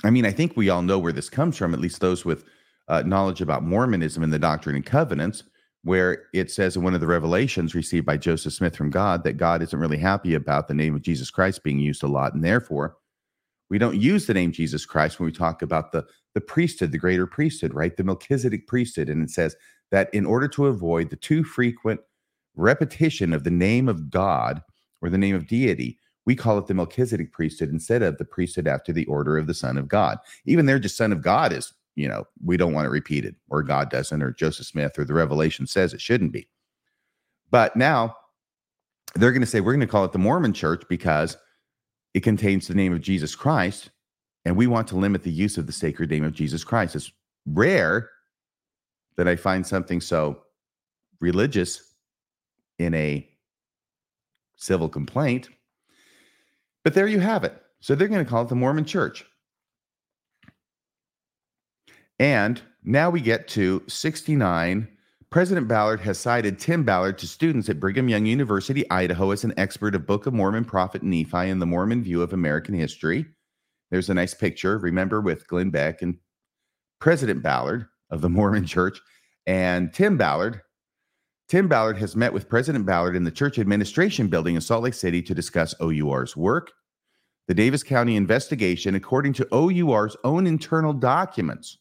I 0.04 0.10
mean, 0.10 0.26
I 0.26 0.32
think 0.32 0.56
we 0.56 0.70
all 0.70 0.82
know 0.82 1.00
where 1.00 1.14
this 1.14 1.30
comes 1.30 1.58
from, 1.58 1.74
at 1.74 1.80
least 1.80 2.02
those 2.02 2.26
with 2.26 2.46
uh, 2.88 3.02
knowledge 3.02 3.42
about 3.42 3.64
Mormonism 3.64 4.24
and 4.24 4.32
the 4.32 4.40
Doctrine 4.40 4.76
and 4.76 4.86
Covenants, 4.86 5.44
where 5.86 6.24
it 6.34 6.50
says 6.50 6.76
in 6.76 6.82
one 6.82 6.96
of 6.96 7.00
the 7.00 7.06
revelations 7.06 7.76
received 7.76 8.08
by 8.08 8.18
Joseph 8.18 8.54
Smith 8.54 8.76
from 8.76 8.90
God 8.90 9.24
that 9.24 9.38
God 9.38 9.62
isn't 9.62 9.80
really 9.80 10.00
happy 10.00 10.34
about 10.34 10.68
the 10.68 10.74
name 10.74 10.96
of 10.96 11.04
Jesus 11.04 11.30
Christ 11.30 11.64
being 11.64 11.78
used 11.78 12.02
a 12.02 12.08
lot. 12.08 12.34
And 12.34 12.44
therefore, 12.44 12.98
we 13.70 13.78
don't 13.78 14.02
use 14.02 14.26
the 14.26 14.34
name 14.34 14.52
Jesus 14.52 14.84
Christ 14.84 15.20
when 15.20 15.28
we 15.28 15.32
talk 15.32 15.62
about 15.62 15.92
the, 15.92 16.04
the 16.34 16.42
priesthood, 16.42 16.92
the 16.92 16.98
greater 16.98 17.28
priesthood, 17.28 17.72
right? 17.72 17.96
The 17.96 18.04
Melchizedek 18.04 18.66
priesthood. 18.66 19.10
And 19.10 19.22
it 19.22 19.30
says 19.30 19.56
that 19.92 20.12
in 20.12 20.26
order 20.26 20.48
to 20.48 20.66
avoid 20.66 21.12
the 21.12 21.18
too 21.18 21.44
frequent 21.44 22.00
repetition 22.56 23.32
of 23.32 23.44
the 23.44 23.52
name 23.52 23.88
of 23.88 24.10
God 24.10 24.64
or 25.04 25.12
the 25.12 25.20
name 25.20 25.36
of 25.36 25.46
deity, 25.46 26.00
we 26.26 26.36
call 26.36 26.58
it 26.58 26.66
the 26.66 26.74
Melchizedek 26.74 27.32
priesthood 27.32 27.70
instead 27.70 28.02
of 28.02 28.18
the 28.18 28.26
priesthood 28.26 28.68
after 28.68 28.92
the 28.92 29.06
order 29.06 29.38
of 29.38 29.46
the 29.46 29.54
Son 29.54 29.78
of 29.78 29.88
God. 29.88 30.18
Even 30.48 30.66
there, 30.66 30.80
just 30.80 30.98
Son 30.98 31.12
of 31.12 31.22
God 31.22 31.54
is, 31.54 31.72
you 31.96 32.08
know, 32.08 32.26
we 32.44 32.58
don't 32.58 32.74
want 32.74 32.88
it 32.88 32.92
repeated, 32.92 33.36
or 33.50 33.64
God 33.64 33.90
doesn't, 33.90 34.22
or 34.22 34.32
Joseph 34.32 34.68
Smith, 34.68 34.98
or 34.98 35.06
the 35.06 35.14
Revelation 35.14 35.68
says 35.68 35.94
it 35.94 36.02
shouldn't 36.02 36.32
be. 36.32 36.48
But 37.52 37.76
now 37.76 38.16
they're 39.16 39.32
going 39.32 39.42
to 39.42 39.48
say 39.48 39.62
we're 39.62 39.74
going 39.74 39.80
to 39.82 39.88
call 39.88 40.06
it 40.06 40.12
the 40.12 40.20
Mormon 40.20 40.54
Church 40.54 40.84
because 40.90 41.38
it 42.14 42.24
contains 42.24 42.68
the 42.68 42.76
name 42.76 42.94
of 42.94 43.02
Jesus 43.02 43.36
Christ, 43.36 43.90
and 44.46 44.56
we 44.56 44.68
want 44.68 44.88
to 44.90 44.98
limit 44.98 45.24
the 45.24 45.32
use 45.32 45.58
of 45.58 45.68
the 45.68 45.74
sacred 45.74 46.10
name 46.10 46.24
of 46.24 46.34
Jesus 46.34 46.64
Christ. 46.64 46.96
It's 46.96 47.12
rare 47.46 48.10
that 49.18 49.28
I 49.28 49.36
find 49.36 49.66
something 49.66 50.02
so 50.02 50.42
religious 51.20 51.94
in 52.78 52.94
a 52.94 53.28
civil 54.58 54.90
complaint 54.90 55.50
but 56.86 56.94
there 56.94 57.08
you 57.08 57.20
have 57.20 57.44
it. 57.44 57.60
So 57.82 57.96
they're 57.96 58.08
going 58.08 58.24
to 58.24 58.30
call 58.30 58.44
it 58.44 58.48
the 58.48 58.56
Mormon 58.56 58.86
Church. 58.86 59.26
And 62.20 62.62
now 62.84 63.10
we 63.10 63.22
get 63.22 63.48
to 63.50 63.84
69. 63.88 64.88
President 65.30 65.68
Ballard 65.68 66.00
has 66.00 66.18
cited 66.18 66.60
Tim 66.60 66.84
Ballard 66.84 67.18
to 67.18 67.28
students 67.28 67.68
at 67.68 67.80
Brigham 67.80 68.08
Young 68.08 68.26
University, 68.26 68.90
Idaho, 68.90 69.32
as 69.32 69.44
an 69.44 69.54
expert 69.58 69.96
of 69.96 70.06
Book 70.06 70.26
of 70.28 70.34
Mormon 70.34 70.64
prophet 70.64 71.04
Nephi 71.04 71.50
and 71.50 71.62
the 71.62 71.66
Mormon 71.66 72.04
view 72.04 72.22
of 72.22 72.32
American 72.32 72.74
history. 72.74 73.26
There's 73.92 74.10
a 74.10 74.14
nice 74.14 74.34
picture, 74.34 74.78
remember, 74.78 75.20
with 75.20 75.48
Glenn 75.48 75.72
Beck 75.72 76.02
and 76.02 76.18
President 77.00 77.44
Ballard 77.44 77.88
of 78.10 78.22
the 78.22 78.30
Mormon 78.32 78.66
Church 78.66 79.00
and 79.46 79.94
Tim 79.94 80.18
Ballard. 80.18 80.62
Tim 81.48 81.68
Ballard 81.68 81.98
has 81.98 82.16
met 82.16 82.34
with 82.34 82.50
President 82.50 82.86
Ballard 82.86 83.16
in 83.16 83.24
the 83.24 83.32
church 83.32 83.60
administration 83.60 84.28
building 84.28 84.56
in 84.56 84.62
Salt 84.62 84.84
Lake 84.84 84.94
City 84.94 85.22
to 85.22 85.36
discuss 85.36 85.76
OUR's 85.80 86.36
work. 86.36 86.72
The 87.48 87.54
Davis 87.54 87.84
County 87.84 88.16
investigation, 88.16 88.96
according 88.96 89.34
to 89.34 89.48
OUR's 89.54 90.18
own 90.24 90.48
internal 90.48 90.94
documents, 90.94 91.78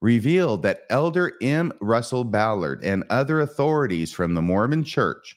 revealed 0.00 0.62
that 0.62 0.82
Elder 0.90 1.32
M. 1.42 1.72
Russell 1.80 2.24
Ballard 2.24 2.84
and 2.84 3.04
other 3.10 3.40
authorities 3.40 4.12
from 4.12 4.34
the 4.34 4.42
Mormon 4.42 4.84
Church 4.84 5.36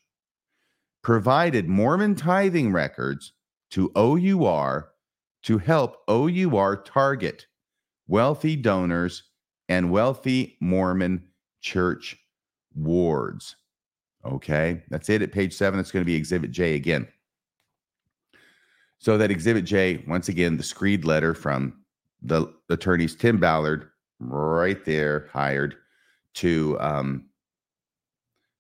provided 1.02 1.68
Mormon 1.68 2.16
tithing 2.16 2.72
records 2.72 3.34
to 3.72 3.92
OUR 3.96 4.92
to 5.44 5.58
help 5.58 5.98
OUR 6.08 6.84
target 6.84 7.48
wealthy 8.08 8.56
donors 8.56 9.24
and 9.70 9.90
wealthy 9.90 10.58
Mormon 10.60 11.28
church 11.62 12.18
wards. 12.76 13.56
Okay, 14.26 14.84
that's 14.90 15.10
it 15.10 15.22
at 15.22 15.32
page 15.32 15.54
seven. 15.54 15.80
It's 15.80 15.92
going 15.92 16.02
to 16.02 16.06
be 16.06 16.16
Exhibit 16.16 16.52
J 16.52 16.76
again. 16.76 17.08
So 19.00 19.18
that 19.18 19.32
Exhibit 19.32 19.66
J, 19.66 20.04
once 20.08 20.30
again, 20.30 20.58
the 20.58 20.64
screed 20.64 21.06
letter 21.06 21.34
from 21.34 21.82
the 22.22 22.54
attorneys 22.70 23.16
Tim 23.16 23.40
Ballard, 23.40 23.90
right 24.22 24.84
there, 24.86 25.30
hired 25.32 25.76
to 26.36 26.78
um, 26.80 27.26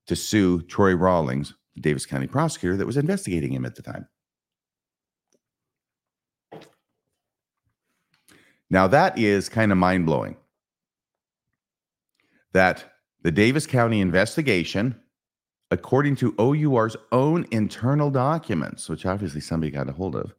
to 0.07 0.16
sue 0.16 0.62
Troy 0.64 0.93
Rawlings, 0.95 1.53
the 1.76 1.82
Davis 1.82 2.05
County 2.05 2.28
prosecutor 2.28 2.76
that 2.78 2.86
was 2.86 2.97
investigating 2.97 3.53
him 3.53 3.66
at 3.66 3.76
the 3.76 3.82
time. 3.82 4.07
Now 8.70 8.88
that 8.88 9.18
is 9.18 9.49
kind 9.49 9.72
of 9.72 9.78
mind 9.78 10.05
blowing. 10.05 10.38
That 12.53 12.84
the 13.22 13.32
Davis 13.32 13.68
County 13.68 14.01
investigation, 14.01 14.99
according 15.70 16.16
to 16.18 16.34
OUR's 16.39 16.97
own 17.12 17.45
internal 17.51 18.09
documents, 18.09 18.89
which 18.89 19.05
obviously 19.05 19.41
somebody 19.41 19.72
got 19.72 19.89
a 19.89 19.93
hold 19.93 20.16
of, 20.16 20.34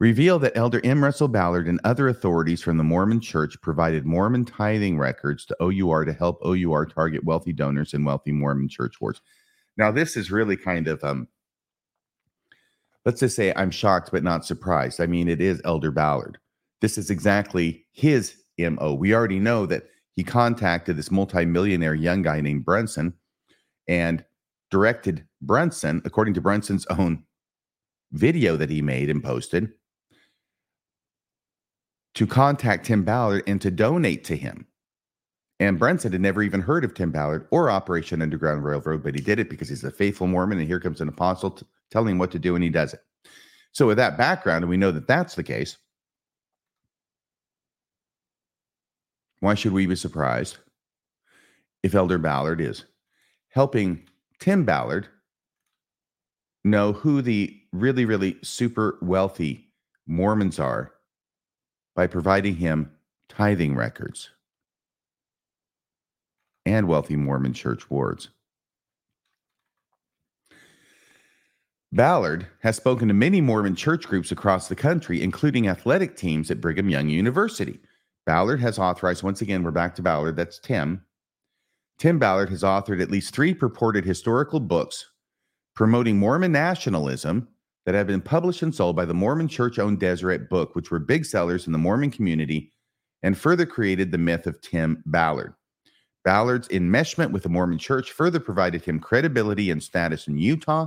revealed 0.00 0.42
that 0.42 0.56
Elder 0.56 0.80
M. 0.84 1.02
Russell 1.02 1.28
Ballard 1.28 1.68
and 1.68 1.80
other 1.84 2.08
authorities 2.08 2.62
from 2.62 2.76
the 2.76 2.84
Mormon 2.84 3.20
Church 3.20 3.60
provided 3.60 4.04
Mormon 4.04 4.44
tithing 4.44 4.98
records 4.98 5.44
to 5.46 5.56
OUR 5.60 6.04
to 6.04 6.12
help 6.12 6.40
OUR 6.44 6.86
target 6.86 7.24
wealthy 7.24 7.52
donors 7.52 7.94
and 7.94 8.04
wealthy 8.04 8.32
Mormon 8.32 8.68
church 8.68 9.00
wards. 9.00 9.20
Now, 9.76 9.90
this 9.90 10.16
is 10.16 10.30
really 10.30 10.56
kind 10.56 10.88
of, 10.88 11.02
um, 11.04 11.28
let's 13.04 13.20
just 13.20 13.36
say 13.36 13.52
I'm 13.54 13.70
shocked 13.70 14.10
but 14.12 14.22
not 14.22 14.44
surprised. 14.44 15.00
I 15.00 15.06
mean, 15.06 15.28
it 15.28 15.40
is 15.40 15.60
Elder 15.64 15.90
Ballard. 15.90 16.38
this 16.80 16.98
is 16.98 17.08
exactly 17.08 17.86
his 17.92 18.36
MO. 18.58 18.94
We 18.94 19.14
already 19.14 19.38
know 19.38 19.64
that 19.66 19.84
he 20.16 20.22
contacted 20.22 20.96
this 20.96 21.10
multimillionaire 21.10 21.94
young 21.94 22.22
guy 22.22 22.40
named 22.40 22.64
Brunson 22.64 23.14
and 23.88 24.24
directed 24.70 25.26
Brunson, 25.40 26.02
according 26.04 26.34
to 26.34 26.40
Brunson's 26.40 26.86
own 26.86 27.24
video 28.12 28.56
that 28.56 28.70
he 28.70 28.82
made 28.82 29.08
and 29.08 29.22
posted, 29.22 29.72
to 32.14 32.26
contact 32.26 32.86
Tim 32.86 33.04
Ballard 33.04 33.42
and 33.46 33.60
to 33.60 33.70
donate 33.70 34.24
to 34.24 34.36
him. 34.36 34.66
And 35.60 35.78
Brunson 35.78 36.12
had 36.12 36.20
never 36.20 36.42
even 36.42 36.60
heard 36.60 36.84
of 36.84 36.94
Tim 36.94 37.10
Ballard 37.10 37.46
or 37.50 37.70
Operation 37.70 38.22
Underground 38.22 38.64
Railroad, 38.64 39.02
but 39.02 39.14
he 39.14 39.20
did 39.20 39.38
it 39.38 39.50
because 39.50 39.68
he's 39.68 39.84
a 39.84 39.90
faithful 39.90 40.26
Mormon. 40.26 40.58
And 40.58 40.66
here 40.66 40.80
comes 40.80 41.00
an 41.00 41.08
apostle 41.08 41.50
t- 41.52 41.66
telling 41.90 42.12
him 42.12 42.18
what 42.18 42.30
to 42.32 42.38
do, 42.38 42.54
and 42.54 42.64
he 42.64 42.70
does 42.70 42.94
it. 42.94 43.00
So, 43.72 43.86
with 43.86 43.96
that 43.96 44.18
background, 44.18 44.62
and 44.62 44.70
we 44.70 44.76
know 44.76 44.90
that 44.92 45.06
that's 45.06 45.34
the 45.34 45.42
case, 45.42 45.76
why 49.40 49.54
should 49.54 49.72
we 49.72 49.86
be 49.86 49.96
surprised 49.96 50.58
if 51.82 51.94
Elder 51.94 52.18
Ballard 52.18 52.60
is 52.60 52.84
helping 53.48 54.02
Tim 54.40 54.64
Ballard 54.64 55.08
know 56.64 56.92
who 56.92 57.22
the 57.22 57.56
really, 57.72 58.04
really 58.04 58.36
super 58.42 58.98
wealthy 59.02 59.70
Mormons 60.06 60.58
are 60.58 60.93
by 61.94 62.06
providing 62.06 62.56
him 62.56 62.90
tithing 63.28 63.74
records 63.74 64.30
and 66.66 66.88
wealthy 66.88 67.16
Mormon 67.16 67.52
church 67.52 67.90
wards. 67.90 68.30
Ballard 71.92 72.48
has 72.60 72.76
spoken 72.76 73.06
to 73.06 73.14
many 73.14 73.40
Mormon 73.40 73.76
church 73.76 74.08
groups 74.08 74.32
across 74.32 74.66
the 74.66 74.74
country, 74.74 75.22
including 75.22 75.68
athletic 75.68 76.16
teams 76.16 76.50
at 76.50 76.60
Brigham 76.60 76.88
Young 76.88 77.08
University. 77.08 77.78
Ballard 78.26 78.60
has 78.60 78.78
authorized, 78.78 79.22
once 79.22 79.42
again, 79.42 79.62
we're 79.62 79.70
back 79.70 79.94
to 79.94 80.02
Ballard, 80.02 80.34
that's 80.34 80.58
Tim. 80.58 81.04
Tim 81.98 82.18
Ballard 82.18 82.50
has 82.50 82.62
authored 82.62 83.00
at 83.00 83.10
least 83.10 83.32
three 83.32 83.54
purported 83.54 84.04
historical 84.04 84.58
books 84.58 85.06
promoting 85.74 86.18
Mormon 86.18 86.52
nationalism 86.52 87.48
that 87.86 87.94
have 87.94 88.06
been 88.06 88.20
published 88.20 88.62
and 88.62 88.74
sold 88.74 88.96
by 88.96 89.04
the 89.04 89.14
Mormon 89.14 89.48
church 89.48 89.78
owned 89.78 90.00
Deseret 90.00 90.48
Book, 90.48 90.74
which 90.74 90.90
were 90.90 90.98
big 90.98 91.24
sellers 91.24 91.66
in 91.66 91.72
the 91.72 91.78
Mormon 91.78 92.10
community 92.10 92.72
and 93.22 93.36
further 93.36 93.66
created 93.66 94.10
the 94.10 94.18
myth 94.18 94.46
of 94.46 94.60
Tim 94.60 95.02
Ballard. 95.06 95.54
Ballard's 96.24 96.68
enmeshment 96.68 97.30
with 97.30 97.42
the 97.42 97.48
Mormon 97.48 97.78
church 97.78 98.12
further 98.12 98.40
provided 98.40 98.84
him 98.84 98.98
credibility 98.98 99.70
and 99.70 99.82
status 99.82 100.26
in 100.26 100.38
Utah, 100.38 100.86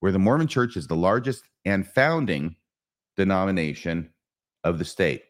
where 0.00 0.12
the 0.12 0.18
Mormon 0.18 0.48
church 0.48 0.76
is 0.76 0.86
the 0.86 0.96
largest 0.96 1.44
and 1.64 1.86
founding 1.86 2.56
denomination 3.16 4.10
of 4.64 4.78
the 4.78 4.84
state. 4.84 5.22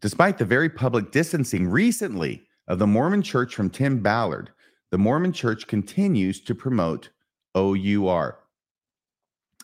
Despite 0.00 0.38
the 0.38 0.44
very 0.44 0.68
public 0.68 1.10
distancing 1.10 1.66
recently 1.68 2.46
of 2.68 2.78
the 2.78 2.86
Mormon 2.86 3.22
church 3.22 3.54
from 3.54 3.70
Tim 3.70 4.00
Ballard, 4.00 4.50
the 4.90 4.98
Mormon 4.98 5.32
church 5.32 5.66
continues 5.66 6.40
to 6.42 6.54
promote 6.54 7.10
OUR. 7.54 8.38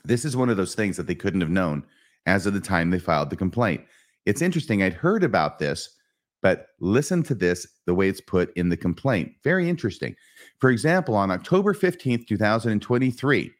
This 0.04 0.24
is 0.24 0.36
one 0.36 0.50
of 0.50 0.56
those 0.56 0.74
things 0.74 0.96
that 0.96 1.06
they 1.06 1.14
couldn't 1.14 1.40
have 1.40 1.50
known 1.50 1.84
as 2.26 2.46
of 2.46 2.54
the 2.54 2.60
time 2.60 2.90
they 2.90 2.98
filed 2.98 3.30
the 3.30 3.36
complaint. 3.36 3.82
It's 4.26 4.42
interesting. 4.42 4.82
I'd 4.82 4.94
heard 4.94 5.24
about 5.24 5.58
this 5.58 5.96
but 6.44 6.66
listen 6.78 7.22
to 7.22 7.34
this 7.34 7.66
the 7.86 7.94
way 7.94 8.06
it's 8.06 8.20
put 8.20 8.54
in 8.54 8.68
the 8.68 8.76
complaint. 8.76 9.32
Very 9.42 9.66
interesting. 9.66 10.14
For 10.58 10.68
example, 10.68 11.14
on 11.14 11.30
October 11.30 11.72
15th, 11.72 12.26
2023, 12.26 13.50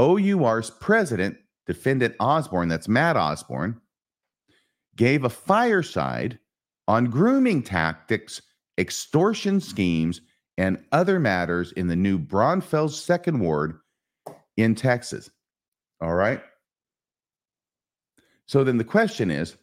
OUR's 0.00 0.70
president, 0.80 1.36
defendant 1.64 2.16
Osborne, 2.18 2.68
that's 2.68 2.88
Matt 2.88 3.16
Osborne, 3.16 3.80
gave 4.96 5.22
a 5.22 5.30
fireside 5.30 6.40
on 6.88 7.04
grooming 7.04 7.62
tactics, 7.62 8.42
extortion 8.78 9.60
schemes, 9.60 10.22
and 10.58 10.84
other 10.90 11.20
matters 11.20 11.70
in 11.72 11.86
the 11.86 11.94
new 11.94 12.18
Braunfels 12.18 13.00
Second 13.00 13.38
Ward 13.38 13.78
in 14.56 14.74
Texas. 14.74 15.30
All 16.02 16.14
right. 16.14 16.42
So 18.46 18.64
then 18.64 18.76
the 18.76 18.84
question 18.84 19.30
is 19.30 19.56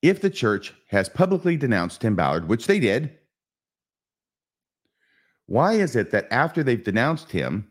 if 0.00 0.22
the 0.22 0.30
church 0.30 0.72
has 0.88 1.10
publicly 1.10 1.58
denounced 1.58 2.00
Tim 2.00 2.16
Ballard, 2.16 2.48
which 2.48 2.66
they 2.66 2.80
did, 2.80 3.18
why 5.46 5.74
is 5.74 5.96
it 5.96 6.10
that 6.12 6.32
after 6.32 6.62
they've 6.62 6.82
denounced 6.82 7.30
him, 7.30 7.68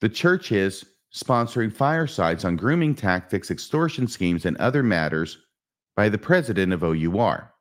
the 0.00 0.08
church 0.08 0.52
is 0.52 0.86
sponsoring 1.14 1.72
firesides 1.72 2.46
on 2.46 2.56
grooming 2.56 2.94
tactics, 2.94 3.50
extortion 3.50 4.08
schemes, 4.08 4.46
and 4.46 4.56
other 4.56 4.82
matters 4.82 5.36
by 5.96 6.08
the 6.08 6.18
president 6.18 6.72
of 6.72 6.82
OUR? 6.82 7.52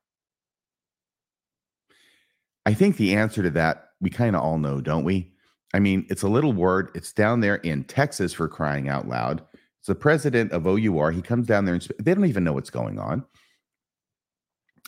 I 2.66 2.74
think 2.74 2.96
the 2.96 3.16
answer 3.16 3.44
to 3.44 3.50
that 3.50 3.90
we 4.00 4.10
kind 4.10 4.36
of 4.36 4.42
all 4.42 4.58
know, 4.58 4.80
don't 4.80 5.04
we? 5.04 5.35
I 5.76 5.80
mean, 5.80 6.06
it's 6.10 6.24
a 6.24 6.30
little 6.30 6.54
word. 6.54 6.90
It's 6.96 7.12
down 7.12 7.42
there 7.42 7.58
in 7.58 7.84
Texas 7.84 8.32
for 8.32 8.48
crying 8.48 8.88
out 8.88 9.10
loud. 9.10 9.42
It's 9.80 9.88
the 9.88 9.94
president 9.94 10.54
of 10.54 10.66
OUR. 10.66 11.12
He 11.12 11.22
comes 11.22 11.48
down 11.48 11.66
there 11.66 11.74
and 11.74 11.86
they 12.00 12.14
don't 12.14 12.28
even 12.28 12.46
know 12.46 12.54
what's 12.54 12.70
going 12.70 12.98
on. 12.98 13.26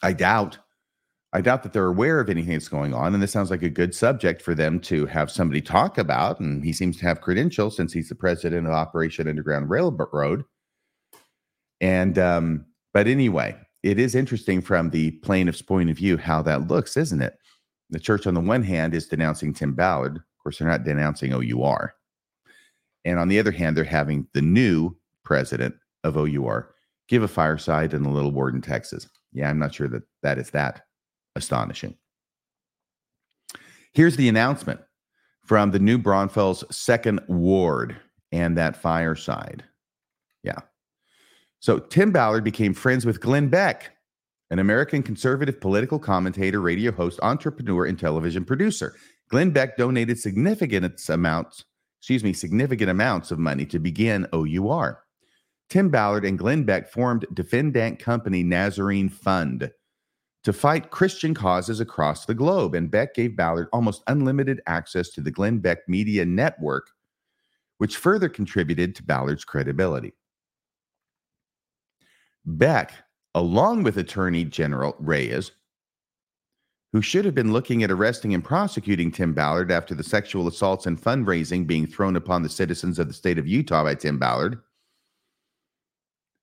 I 0.02 0.14
doubt, 0.14 0.60
I 1.34 1.42
doubt 1.42 1.64
that 1.64 1.74
they're 1.74 1.88
aware 1.88 2.22
of 2.22 2.30
anything 2.30 2.54
that's 2.54 2.70
going 2.70 2.94
on. 2.94 3.14
And 3.14 3.22
this 3.22 3.34
sounds 3.34 3.52
like 3.52 3.64
a 3.64 3.70
good 3.70 3.94
subject 3.94 4.42
for 4.42 4.56
them 4.56 4.80
to 4.82 5.06
have 5.08 5.30
somebody 5.30 5.60
talk 5.62 5.98
about. 5.98 6.40
And 6.40 6.64
he 6.64 6.72
seems 6.72 6.96
to 7.00 7.06
have 7.06 7.20
credentials 7.20 7.76
since 7.76 7.92
he's 7.92 8.08
the 8.08 8.16
president 8.16 8.66
of 8.66 8.72
Operation 8.72 9.28
Underground 9.28 9.70
Railroad. 9.70 10.46
And 11.82 12.18
um, 12.18 12.66
but 12.94 13.08
anyway, 13.08 13.58
it 13.84 14.00
is 14.00 14.16
interesting 14.16 14.62
from 14.62 14.92
the 14.92 15.12
plaintiff's 15.12 15.62
point 15.62 15.90
of 15.90 15.98
view 15.98 16.16
how 16.16 16.42
that 16.44 16.70
looks, 16.70 16.96
isn't 16.96 17.22
it? 17.22 17.38
The 17.90 18.00
church, 18.00 18.26
on 18.26 18.36
the 18.36 18.40
one 18.40 18.64
hand, 18.64 18.96
is 18.96 19.08
denouncing 19.08 19.54
Tim 19.54 19.74
Ballard. 19.74 20.22
Course, 20.48 20.60
they're 20.60 20.68
not 20.70 20.86
denouncing 20.86 21.34
OUR. 21.34 21.94
And 23.04 23.20
on 23.20 23.28
the 23.28 23.38
other 23.38 23.52
hand, 23.52 23.76
they're 23.76 23.84
having 23.84 24.28
the 24.34 24.42
new 24.42 24.96
president 25.26 25.76
of 26.06 26.16
OUR 26.16 26.74
give 27.10 27.22
a 27.22 27.28
fireside 27.28 27.94
in 27.94 28.06
a 28.06 28.10
little 28.10 28.32
ward 28.32 28.56
in 28.56 28.62
Texas. 28.62 29.10
Yeah, 29.34 29.50
I'm 29.50 29.60
not 29.60 29.76
sure 29.76 29.90
that 29.90 30.04
that 30.24 30.38
is 30.38 30.52
that 30.52 30.84
astonishing. 31.36 31.98
Here's 33.92 34.16
the 34.16 34.30
announcement 34.30 34.80
from 35.46 35.72
the 35.72 35.80
new 35.80 35.98
Braunfels 35.98 36.64
second 36.74 37.20
ward 37.28 37.98
and 38.32 38.58
that 38.58 38.78
fireside. 38.78 39.66
Yeah. 40.44 40.60
So 41.60 41.78
Tim 41.78 42.14
Ballard 42.14 42.46
became 42.46 42.74
friends 42.74 43.06
with 43.06 43.20
Glenn 43.20 43.50
Beck, 43.50 43.98
an 44.50 44.60
American 44.60 45.04
conservative 45.04 45.60
political 45.60 46.00
commentator, 46.00 46.62
radio 46.62 46.94
host, 46.94 47.20
entrepreneur, 47.22 47.84
and 47.86 48.00
television 48.00 48.46
producer. 48.46 48.96
Glenn 49.30 49.52
Beck 49.52 49.78
donated 49.78 50.20
significant 50.20 51.10
amounts 51.10 51.66
excuse 52.00 52.24
me, 52.24 52.34
significant 52.34 52.90
amounts 52.90 53.32
of 53.32 53.40
money 53.40 53.66
to 53.66 53.80
begin 53.80 54.28
OUR. 54.32 55.04
Tim 55.70 55.90
Ballard 55.90 56.24
and 56.24 56.40
Glenn 56.40 56.64
Beck 56.64 56.90
formed 56.90 57.26
defendant 57.34 58.00
company 58.00 58.44
Nazarene 58.44 59.10
Fund 59.10 59.70
to 60.44 60.54
fight 60.54 60.92
Christian 60.92 61.34
causes 61.34 61.82
across 61.82 62.26
the 62.26 62.34
globe, 62.34 62.76
and 62.76 62.90
Beck 62.90 63.14
gave 63.14 63.36
Ballard 63.36 63.68
almost 63.74 64.04
unlimited 64.08 64.62
access 64.68 65.10
to 65.10 65.22
the 65.22 65.32
Glenn 65.32 65.58
Beck 65.58 65.80
Media 65.90 66.26
Network, 66.26 66.92
which 67.80 67.98
further 67.98 68.30
contributed 68.30 68.96
to 68.96 69.04
Ballard's 69.04 69.44
credibility. 69.44 70.14
Beck, 72.46 72.94
along 73.36 73.84
with 73.84 73.98
Attorney 73.98 74.46
General 74.46 74.96
Reyes, 75.00 75.52
who 76.94 77.02
should 77.02 77.26
have 77.26 77.36
been 77.36 77.52
looking 77.52 77.84
at 77.84 77.92
arresting 77.92 78.34
and 78.34 78.44
prosecuting 78.44 79.12
Tim 79.12 79.34
Ballard 79.34 79.72
after 79.72 79.94
the 79.94 80.04
sexual 80.04 80.48
assaults 80.48 80.86
and 80.86 81.02
fundraising 81.02 81.68
being 81.68 81.86
thrown 81.86 82.16
upon 82.16 82.44
the 82.44 82.50
citizens 82.50 82.98
of 82.98 83.08
the 83.08 83.14
state 83.14 83.38
of 83.38 83.48
Utah 83.48 83.84
by 83.84 83.96
Tim 83.96 84.18
Ballard. 84.18 84.60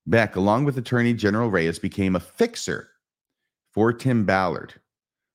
Beck, 0.07 0.35
along 0.35 0.65
with 0.65 0.77
Attorney 0.77 1.13
General 1.13 1.49
Reyes, 1.49 1.79
became 1.79 2.15
a 2.15 2.19
fixer 2.19 2.89
for 3.73 3.91
Tim 3.91 4.23
Ballard 4.23 4.73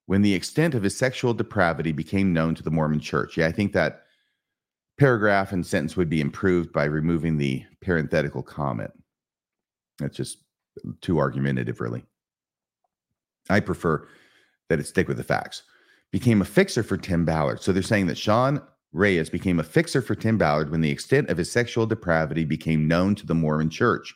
when 0.06 0.22
the 0.22 0.34
extent 0.34 0.74
of 0.74 0.82
his 0.82 0.96
sexual 0.96 1.34
depravity 1.34 1.92
became 1.92 2.32
known 2.32 2.54
to 2.54 2.62
the 2.62 2.70
Mormon 2.70 3.00
church. 3.00 3.36
Yeah, 3.36 3.46
I 3.46 3.52
think 3.52 3.72
that 3.72 4.04
paragraph 4.98 5.52
and 5.52 5.66
sentence 5.66 5.96
would 5.96 6.08
be 6.08 6.20
improved 6.20 6.72
by 6.72 6.84
removing 6.84 7.36
the 7.36 7.64
parenthetical 7.80 8.42
comment. 8.42 8.92
That's 9.98 10.16
just 10.16 10.38
too 11.00 11.18
argumentative, 11.18 11.80
really. 11.80 12.04
I 13.48 13.60
prefer 13.60 14.06
that 14.70 14.80
it 14.80 14.86
stick 14.86 15.06
with 15.08 15.18
the 15.18 15.22
facts. 15.22 15.62
Became 16.10 16.40
a 16.40 16.46
fixer 16.46 16.82
for 16.82 16.96
Tim 16.96 17.26
Ballard. 17.26 17.62
So 17.62 17.72
they're 17.72 17.82
saying 17.82 18.06
that 18.06 18.16
Sean 18.16 18.62
Reyes 18.92 19.28
became 19.28 19.60
a 19.60 19.64
fixer 19.64 20.00
for 20.00 20.14
Tim 20.14 20.38
Ballard 20.38 20.70
when 20.70 20.80
the 20.80 20.90
extent 20.90 21.28
of 21.28 21.36
his 21.36 21.52
sexual 21.52 21.86
depravity 21.86 22.44
became 22.44 22.88
known 22.88 23.14
to 23.16 23.26
the 23.26 23.34
Mormon 23.34 23.68
church. 23.68 24.14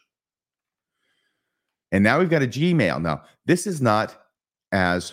And 1.93 2.03
now 2.03 2.19
we've 2.19 2.31
got 2.31 2.43
a 2.43 2.47
Gmail. 2.47 3.03
Now, 3.03 3.23
this 3.47 3.67
is 3.67 3.81
not 3.81 4.17
as 4.73 5.13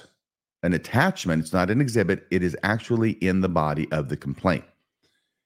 an 0.63 0.73
attachment, 0.73 1.43
it's 1.43 1.53
not 1.53 1.69
an 1.69 1.81
exhibit, 1.81 2.25
it 2.31 2.43
is 2.43 2.57
actually 2.63 3.11
in 3.13 3.41
the 3.41 3.49
body 3.49 3.91
of 3.91 4.09
the 4.09 4.17
complaint. 4.17 4.63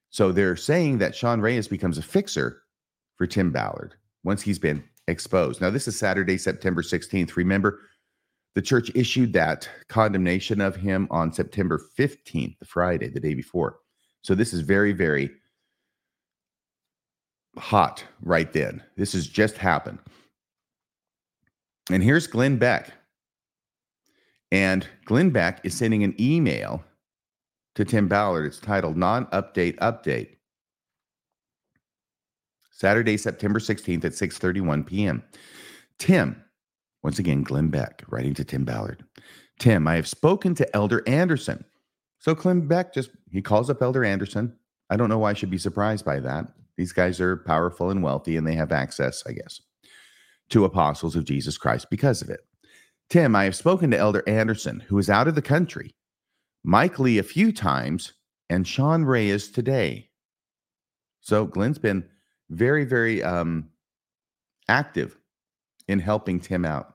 So 0.09 0.31
they're 0.31 0.55
saying 0.55 0.99
that 0.99 1.15
Sean 1.15 1.41
Reyes 1.41 1.67
becomes 1.67 1.97
a 1.97 2.01
fixer 2.01 2.61
for 3.17 3.27
Tim 3.27 3.51
Ballard 3.51 3.95
once 4.23 4.41
he's 4.41 4.59
been 4.59 4.83
exposed. 5.07 5.61
Now, 5.61 5.69
this 5.69 5.87
is 5.87 5.97
Saturday, 5.97 6.37
September 6.37 6.81
16th. 6.81 7.35
Remember, 7.35 7.81
the 8.55 8.61
church 8.61 8.89
issued 8.95 9.33
that 9.33 9.69
condemnation 9.89 10.61
of 10.61 10.77
him 10.77 11.07
on 11.11 11.31
September 11.31 11.79
15th, 11.99 12.57
the 12.57 12.65
Friday, 12.65 13.09
the 13.09 13.19
day 13.19 13.33
before. 13.33 13.79
So 14.21 14.33
this 14.33 14.53
is 14.53 14.61
very, 14.61 14.93
very 14.93 15.29
hot 17.57 18.03
right 18.21 18.51
then. 18.51 18.81
This 18.95 19.13
has 19.13 19.27
just 19.27 19.57
happened. 19.57 19.99
And 21.91 22.01
here's 22.01 22.27
Glenn 22.27 22.57
Beck. 22.57 22.91
And 24.51 24.87
Glenn 25.03 25.31
Beck 25.31 25.59
is 25.63 25.75
sending 25.75 26.03
an 26.03 26.15
email 26.19 26.83
to 27.75 27.83
Tim 27.83 28.07
Ballard. 28.07 28.45
It's 28.45 28.59
titled 28.59 28.95
Non 28.95 29.25
Update 29.27 29.77
Update. 29.79 30.29
Saturday, 32.71 33.17
September 33.17 33.59
16th 33.59 34.05
at 34.05 34.11
6:31 34.13 34.85
p.m. 34.85 35.23
Tim, 35.97 36.41
once 37.05 37.19
again, 37.19 37.43
Glenn 37.43 37.67
Beck 37.67 38.03
writing 38.07 38.33
to 38.33 38.43
Tim 38.43 38.65
Ballard. 38.65 39.05
Tim, 39.59 39.87
I 39.87 39.93
have 39.93 40.07
spoken 40.07 40.55
to 40.55 40.75
Elder 40.75 41.03
Anderson. 41.05 41.63
So 42.17 42.33
Glenn 42.33 42.67
Beck 42.67 42.95
just 42.95 43.11
he 43.29 43.43
calls 43.43 43.69
up 43.69 43.83
Elder 43.83 44.03
Anderson. 44.03 44.55
I 44.89 44.97
don't 44.97 45.09
know 45.09 45.19
why 45.19 45.29
I 45.29 45.33
should 45.33 45.51
be 45.51 45.59
surprised 45.59 46.03
by 46.03 46.19
that. 46.21 46.47
These 46.77 46.93
guys 46.93 47.21
are 47.21 47.37
powerful 47.37 47.91
and 47.91 48.01
wealthy 48.01 48.37
and 48.37 48.47
they 48.47 48.55
have 48.55 48.71
access, 48.71 49.21
I 49.27 49.33
guess, 49.33 49.61
to 50.49 50.65
apostles 50.65 51.15
of 51.15 51.25
Jesus 51.25 51.59
Christ 51.59 51.91
because 51.91 52.23
of 52.23 52.31
it. 52.31 52.39
Tim, 53.11 53.35
I 53.35 53.43
have 53.43 53.55
spoken 53.55 53.91
to 53.91 53.99
Elder 53.99 54.23
Anderson, 54.25 54.79
who 54.79 54.97
is 54.97 55.07
out 55.07 55.27
of 55.27 55.35
the 55.35 55.43
country, 55.43 55.93
Mike 56.63 56.97
Lee 56.97 57.19
a 57.19 57.23
few 57.23 57.53
times, 57.53 58.13
and 58.49 58.67
Sean 58.67 59.03
Reyes 59.03 59.49
today. 59.49 60.09
So 61.21 61.45
Glenn's 61.45 61.77
been 61.77 62.09
very, 62.49 62.83
very 62.83 63.21
um, 63.21 63.69
active 64.67 65.19
in 65.87 65.99
helping 65.99 66.39
Tim 66.39 66.65
out 66.65 66.94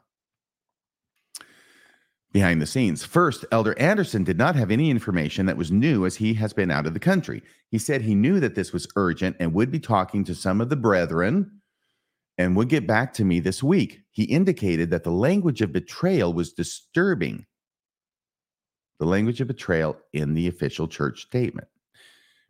behind 2.32 2.62
the 2.62 2.66
scenes. 2.66 3.04
First, 3.04 3.44
Elder 3.50 3.76
Anderson 3.78 4.24
did 4.24 4.38
not 4.38 4.56
have 4.56 4.70
any 4.70 4.90
information 4.90 5.46
that 5.46 5.56
was 5.56 5.72
new 5.72 6.06
as 6.06 6.16
he 6.16 6.34
has 6.34 6.52
been 6.52 6.70
out 6.70 6.86
of 6.86 6.94
the 6.94 7.00
country. 7.00 7.42
He 7.70 7.78
said 7.78 8.02
he 8.02 8.14
knew 8.14 8.40
that 8.40 8.54
this 8.54 8.72
was 8.72 8.88
urgent 8.96 9.36
and 9.40 9.52
would 9.52 9.70
be 9.70 9.80
talking 9.80 10.24
to 10.24 10.34
some 10.34 10.60
of 10.60 10.68
the 10.68 10.76
brethren 10.76 11.60
and 12.38 12.56
would 12.56 12.68
get 12.68 12.86
back 12.86 13.12
to 13.14 13.24
me 13.24 13.40
this 13.40 13.62
week. 13.62 14.00
He 14.12 14.24
indicated 14.24 14.90
that 14.90 15.04
the 15.04 15.10
language 15.10 15.60
of 15.60 15.72
betrayal 15.72 16.32
was 16.32 16.52
disturbing. 16.52 17.46
The 18.98 19.06
language 19.06 19.40
of 19.40 19.48
betrayal 19.48 19.96
in 20.12 20.34
the 20.34 20.46
official 20.46 20.86
church 20.88 21.22
statement. 21.22 21.68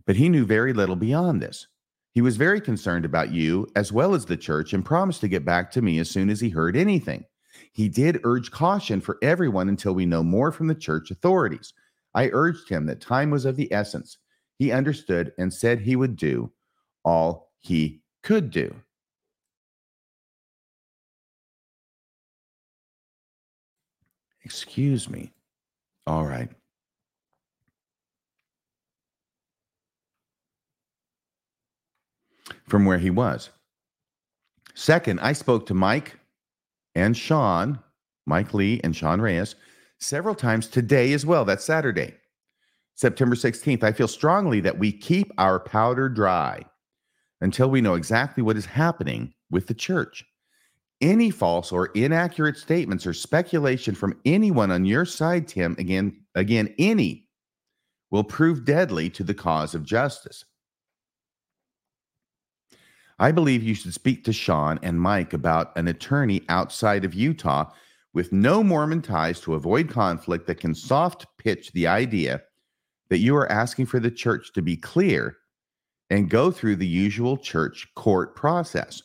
But 0.06 0.16
he 0.16 0.28
knew 0.28 0.44
very 0.44 0.72
little 0.72 0.96
beyond 0.96 1.40
this. 1.40 1.66
He 2.12 2.20
was 2.20 2.36
very 2.36 2.60
concerned 2.60 3.04
about 3.04 3.32
you 3.32 3.68
as 3.76 3.92
well 3.92 4.14
as 4.14 4.26
the 4.26 4.36
church 4.36 4.72
and 4.72 4.84
promised 4.84 5.20
to 5.20 5.28
get 5.28 5.44
back 5.44 5.70
to 5.72 5.82
me 5.82 5.98
as 5.98 6.10
soon 6.10 6.28
as 6.28 6.40
he 6.40 6.50
heard 6.50 6.76
anything. 6.76 7.24
He 7.72 7.88
did 7.88 8.20
urge 8.24 8.50
caution 8.50 9.00
for 9.00 9.18
everyone 9.22 9.68
until 9.68 9.94
we 9.94 10.06
know 10.06 10.22
more 10.22 10.52
from 10.52 10.66
the 10.66 10.74
church 10.74 11.10
authorities. 11.10 11.72
I 12.14 12.30
urged 12.32 12.68
him 12.68 12.86
that 12.86 13.00
time 13.00 13.30
was 13.30 13.44
of 13.44 13.56
the 13.56 13.72
essence. 13.72 14.18
He 14.58 14.72
understood 14.72 15.32
and 15.38 15.52
said 15.52 15.80
he 15.80 15.96
would 15.96 16.16
do 16.16 16.52
all 17.04 17.52
he 17.60 18.02
could 18.22 18.50
do. 18.50 18.74
Excuse 24.44 25.08
me. 25.08 25.32
All 26.06 26.26
right. 26.26 26.50
from 32.70 32.84
where 32.84 32.98
he 32.98 33.10
was. 33.10 33.50
Second, 34.74 35.20
I 35.20 35.32
spoke 35.32 35.66
to 35.66 35.74
Mike 35.74 36.19
and 36.94 37.16
Sean, 37.16 37.78
Mike 38.26 38.54
Lee 38.54 38.80
and 38.82 38.94
Sean 38.94 39.20
Reyes, 39.20 39.54
several 39.98 40.34
times 40.34 40.66
today 40.66 41.12
as 41.12 41.26
well. 41.26 41.44
That's 41.44 41.64
Saturday, 41.64 42.14
September 42.94 43.36
16th. 43.36 43.82
I 43.82 43.92
feel 43.92 44.08
strongly 44.08 44.60
that 44.60 44.78
we 44.78 44.92
keep 44.92 45.32
our 45.38 45.60
powder 45.60 46.08
dry 46.08 46.64
until 47.40 47.70
we 47.70 47.80
know 47.80 47.94
exactly 47.94 48.42
what 48.42 48.56
is 48.56 48.66
happening 48.66 49.32
with 49.50 49.66
the 49.66 49.74
church. 49.74 50.24
Any 51.00 51.30
false 51.30 51.72
or 51.72 51.86
inaccurate 51.94 52.58
statements 52.58 53.06
or 53.06 53.14
speculation 53.14 53.94
from 53.94 54.20
anyone 54.26 54.70
on 54.70 54.84
your 54.84 55.06
side, 55.06 55.48
Tim, 55.48 55.74
again, 55.78 56.24
again, 56.34 56.74
any 56.78 57.26
will 58.10 58.24
prove 58.24 58.64
deadly 58.64 59.08
to 59.10 59.24
the 59.24 59.32
cause 59.32 59.74
of 59.74 59.84
justice. 59.84 60.44
I 63.20 63.32
believe 63.32 63.62
you 63.62 63.74
should 63.74 63.92
speak 63.92 64.24
to 64.24 64.32
Sean 64.32 64.80
and 64.82 64.98
Mike 64.98 65.34
about 65.34 65.76
an 65.76 65.88
attorney 65.88 66.40
outside 66.48 67.04
of 67.04 67.12
Utah 67.12 67.70
with 68.14 68.32
no 68.32 68.64
Mormon 68.64 69.02
ties 69.02 69.40
to 69.42 69.54
avoid 69.54 69.90
conflict 69.90 70.46
that 70.46 70.58
can 70.58 70.74
soft 70.74 71.26
pitch 71.36 71.70
the 71.72 71.86
idea 71.86 72.40
that 73.10 73.18
you 73.18 73.36
are 73.36 73.52
asking 73.52 73.86
for 73.86 74.00
the 74.00 74.10
church 74.10 74.54
to 74.54 74.62
be 74.62 74.74
clear 74.74 75.36
and 76.08 76.30
go 76.30 76.50
through 76.50 76.76
the 76.76 76.86
usual 76.86 77.36
church 77.36 77.86
court 77.94 78.34
process. 78.34 79.02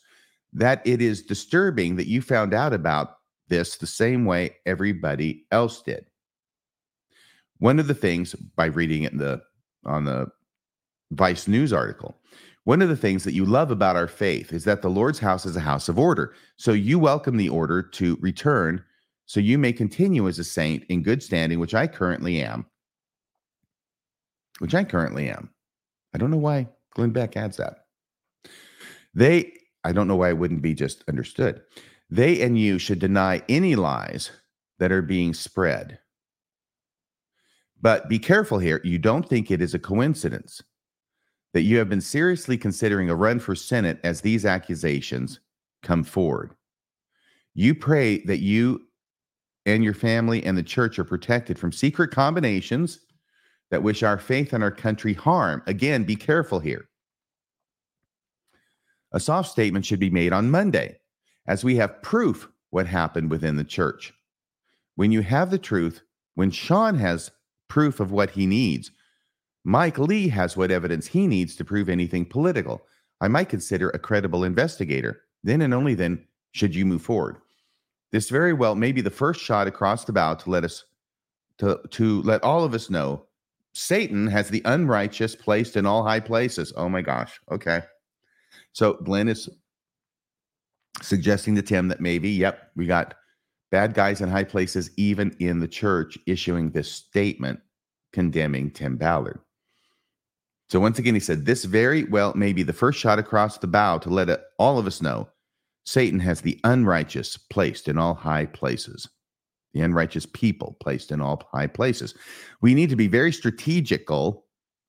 That 0.53 0.81
it 0.87 1.01
is 1.01 1.21
disturbing 1.21 1.97
that 1.97 2.07
you 2.07 2.21
found 2.21 2.53
out 2.53 2.71
about 2.71 3.17
this 3.49 3.75
the 3.75 3.85
same 3.85 4.23
way 4.23 4.55
everybody 4.65 5.45
else 5.51 5.81
did. 5.81 6.05
One 7.57 7.79
of 7.79 7.87
the 7.87 7.93
things 7.93 8.33
by 8.33 8.67
reading 8.67 9.03
it 9.03 9.11
in 9.11 9.17
the 9.17 9.41
on 9.85 10.05
the 10.05 10.27
Vice 11.11 11.49
News 11.49 11.73
article 11.73 12.17
one 12.65 12.81
of 12.81 12.89
the 12.89 12.97
things 12.97 13.23
that 13.23 13.33
you 13.33 13.45
love 13.45 13.69
about 13.69 13.95
our 13.95 14.07
faith 14.07 14.51
is 14.51 14.63
that 14.65 14.81
the 14.81 14.89
Lord's 14.89 15.19
house 15.19 15.45
is 15.45 15.55
a 15.55 15.61
house 15.61 15.87
of 15.87 15.99
order. 15.99 16.33
So 16.57 16.73
you 16.73 16.97
welcome 16.97 17.37
the 17.37 17.49
order 17.49 17.81
to 17.81 18.17
return 18.19 18.83
so 19.27 19.39
you 19.39 19.57
may 19.59 19.71
continue 19.71 20.27
as 20.27 20.39
a 20.39 20.43
saint 20.43 20.83
in 20.89 21.03
good 21.03 21.21
standing, 21.21 21.59
which 21.59 21.75
I 21.75 21.85
currently 21.85 22.41
am. 22.41 22.65
Which 24.59 24.73
I 24.73 24.83
currently 24.83 25.29
am. 25.29 25.49
I 26.13 26.17
don't 26.17 26.31
know 26.31 26.37
why 26.37 26.67
Glenn 26.91 27.11
Beck 27.11 27.37
adds 27.37 27.57
that. 27.57 27.85
They, 29.13 29.53
I 29.83 29.91
don't 29.91 30.07
know 30.07 30.15
why 30.15 30.29
it 30.29 30.37
wouldn't 30.37 30.63
be 30.63 30.73
just 30.73 31.03
understood. 31.07 31.61
They 32.09 32.41
and 32.41 32.57
you 32.57 32.79
should 32.79 32.99
deny 32.99 33.43
any 33.47 33.75
lies 33.75 34.31
that 34.79 34.91
are 34.91 35.03
being 35.03 35.35
spread. 35.35 35.99
But 37.79 38.09
be 38.09 38.17
careful 38.17 38.57
here. 38.57 38.81
You 38.83 38.97
don't 38.97 39.27
think 39.27 39.51
it 39.51 39.61
is 39.61 39.75
a 39.75 39.79
coincidence 39.79 40.63
that 41.55 41.61
you 41.61 41.77
have 41.77 41.87
been 41.87 42.01
seriously 42.01 42.57
considering 42.57 43.09
a 43.09 43.15
run 43.15 43.39
for 43.39 43.55
Senate 43.55 43.97
as 44.03 44.19
these 44.19 44.45
accusations 44.45 45.39
come 45.83 46.03
forward. 46.03 46.53
You 47.53 47.73
pray 47.73 48.17
that 48.25 48.39
you 48.41 48.81
and 49.65 49.81
your 49.81 49.93
family 49.93 50.43
and 50.43 50.57
the 50.57 50.63
church 50.63 50.99
are 50.99 51.05
protected 51.05 51.57
from 51.57 51.71
secret 51.71 52.11
combinations 52.11 52.99
that 53.71 53.81
wish 53.81 54.03
our 54.03 54.17
faith 54.17 54.51
and 54.51 54.61
our 54.61 54.69
country 54.69 55.13
harm. 55.13 55.63
Again, 55.65 56.03
be 56.03 56.17
careful 56.17 56.59
here. 56.59 56.89
A 59.13 59.19
soft 59.21 59.49
statement 59.49 59.85
should 59.85 60.01
be 60.01 60.09
made 60.09 60.33
on 60.33 60.51
Monday 60.51 60.97
as 61.47 61.63
we 61.63 61.77
have 61.77 62.01
proof 62.01 62.49
what 62.71 62.85
happened 62.85 63.31
within 63.31 63.55
the 63.55 63.63
church. 63.63 64.11
When 64.95 65.13
you 65.13 65.21
have 65.21 65.51
the 65.51 65.57
truth, 65.57 66.01
when 66.33 66.51
Sean 66.51 66.95
has 66.95 67.31
proof 67.69 68.01
of 68.01 68.11
what 68.11 68.31
he 68.31 68.45
needs, 68.45 68.91
Mike 69.65 69.97
Lee 69.97 70.27
has 70.27 70.55
what 70.55 70.69
evidence 70.69 71.07
he 71.07 71.25
needs 71.25 71.55
to 71.55 71.65
prove 71.65 71.89
anything 71.89 72.23
political. 72.23 72.85
I 73.19 73.27
might 73.27 73.49
consider 73.49 73.89
a 73.89 73.99
credible 73.99 74.43
investigator. 74.43 75.23
Then 75.43 75.61
and 75.63 75.73
only 75.73 75.95
then 75.95 76.23
should 76.51 76.75
you 76.75 76.85
move 76.85 77.01
forward. 77.01 77.37
This 78.11 78.29
very 78.29 78.53
well 78.53 78.75
may 78.75 78.91
be 78.91 79.01
the 79.01 79.09
first 79.09 79.41
shot 79.41 79.67
across 79.67 80.05
the 80.05 80.13
bow 80.13 80.35
to 80.35 80.49
let 80.49 80.63
us 80.63 80.85
to 81.57 81.79
to 81.89 82.21
let 82.21 82.43
all 82.43 82.63
of 82.63 82.73
us 82.73 82.89
know 82.89 83.25
Satan 83.73 84.27
has 84.27 84.49
the 84.49 84.61
unrighteous 84.65 85.35
placed 85.35 85.75
in 85.75 85.85
all 85.85 86.03
high 86.03 86.19
places. 86.19 86.71
Oh 86.77 86.87
my 86.87 87.01
gosh. 87.01 87.39
Okay. 87.51 87.81
So 88.71 88.93
Glenn 88.93 89.27
is 89.27 89.49
suggesting 91.01 91.55
to 91.55 91.61
Tim 91.61 91.87
that 91.87 91.99
maybe, 91.99 92.29
yep, 92.29 92.71
we 92.75 92.85
got 92.85 93.15
bad 93.71 93.93
guys 93.93 94.21
in 94.21 94.29
high 94.29 94.43
places, 94.43 94.91
even 94.95 95.35
in 95.39 95.59
the 95.59 95.67
church, 95.67 96.17
issuing 96.25 96.69
this 96.69 96.91
statement 96.91 97.59
condemning 98.13 98.71
Tim 98.71 98.95
Ballard. 98.95 99.39
So 100.69 100.79
once 100.79 100.97
again, 100.97 101.13
he 101.13 101.19
said, 101.19 101.45
This 101.45 101.65
very 101.65 102.05
well 102.05 102.33
may 102.35 102.53
be 102.53 102.63
the 102.63 102.73
first 102.73 102.99
shot 102.99 103.19
across 103.19 103.57
the 103.57 103.67
bow 103.67 103.97
to 103.99 104.09
let 104.09 104.29
all 104.57 104.79
of 104.79 104.87
us 104.87 105.01
know 105.01 105.29
Satan 105.85 106.19
has 106.19 106.41
the 106.41 106.59
unrighteous 106.63 107.37
placed 107.37 107.87
in 107.87 107.97
all 107.97 108.15
high 108.15 108.47
places, 108.47 109.07
the 109.73 109.81
unrighteous 109.81 110.25
people 110.25 110.77
placed 110.79 111.11
in 111.11 111.21
all 111.21 111.47
high 111.51 111.67
places. 111.67 112.15
We 112.61 112.73
need 112.73 112.89
to 112.89 112.95
be 112.95 113.07
very 113.07 113.31
strategical. 113.31 114.45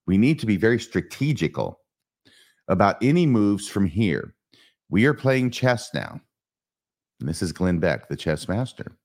We 0.07 0.17
need 0.17 0.39
to 0.39 0.47
be 0.47 0.57
very 0.57 0.79
strategical 0.79 1.81
about 2.67 2.97
any 3.01 3.25
moves 3.25 3.67
from 3.67 3.85
here. 3.85 4.33
We 4.89 5.05
are 5.05 5.13
playing 5.13 5.51
chess 5.51 5.93
now. 5.93 6.19
And 7.19 7.29
this 7.29 7.41
is 7.41 7.51
Glenn 7.51 7.79
Beck, 7.79 8.09
the 8.09 8.15
chess 8.15 8.47
master. 8.47 8.97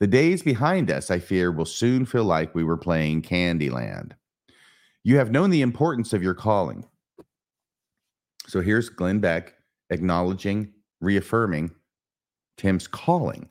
The 0.00 0.06
days 0.06 0.42
behind 0.42 0.90
us, 0.90 1.10
I 1.10 1.18
fear, 1.18 1.52
will 1.52 1.66
soon 1.66 2.06
feel 2.06 2.24
like 2.24 2.54
we 2.54 2.64
were 2.64 2.78
playing 2.78 3.22
Candyland. 3.22 4.12
You 5.02 5.16
have 5.16 5.30
known 5.30 5.50
the 5.50 5.62
importance 5.62 6.12
of 6.12 6.22
your 6.22 6.34
calling. 6.34 6.84
So 8.46 8.60
here's 8.60 8.88
Glenn 8.88 9.20
Beck 9.20 9.54
acknowledging, 9.90 10.72
reaffirming 11.00 11.70
Tim's 12.56 12.86
calling. 12.86 13.48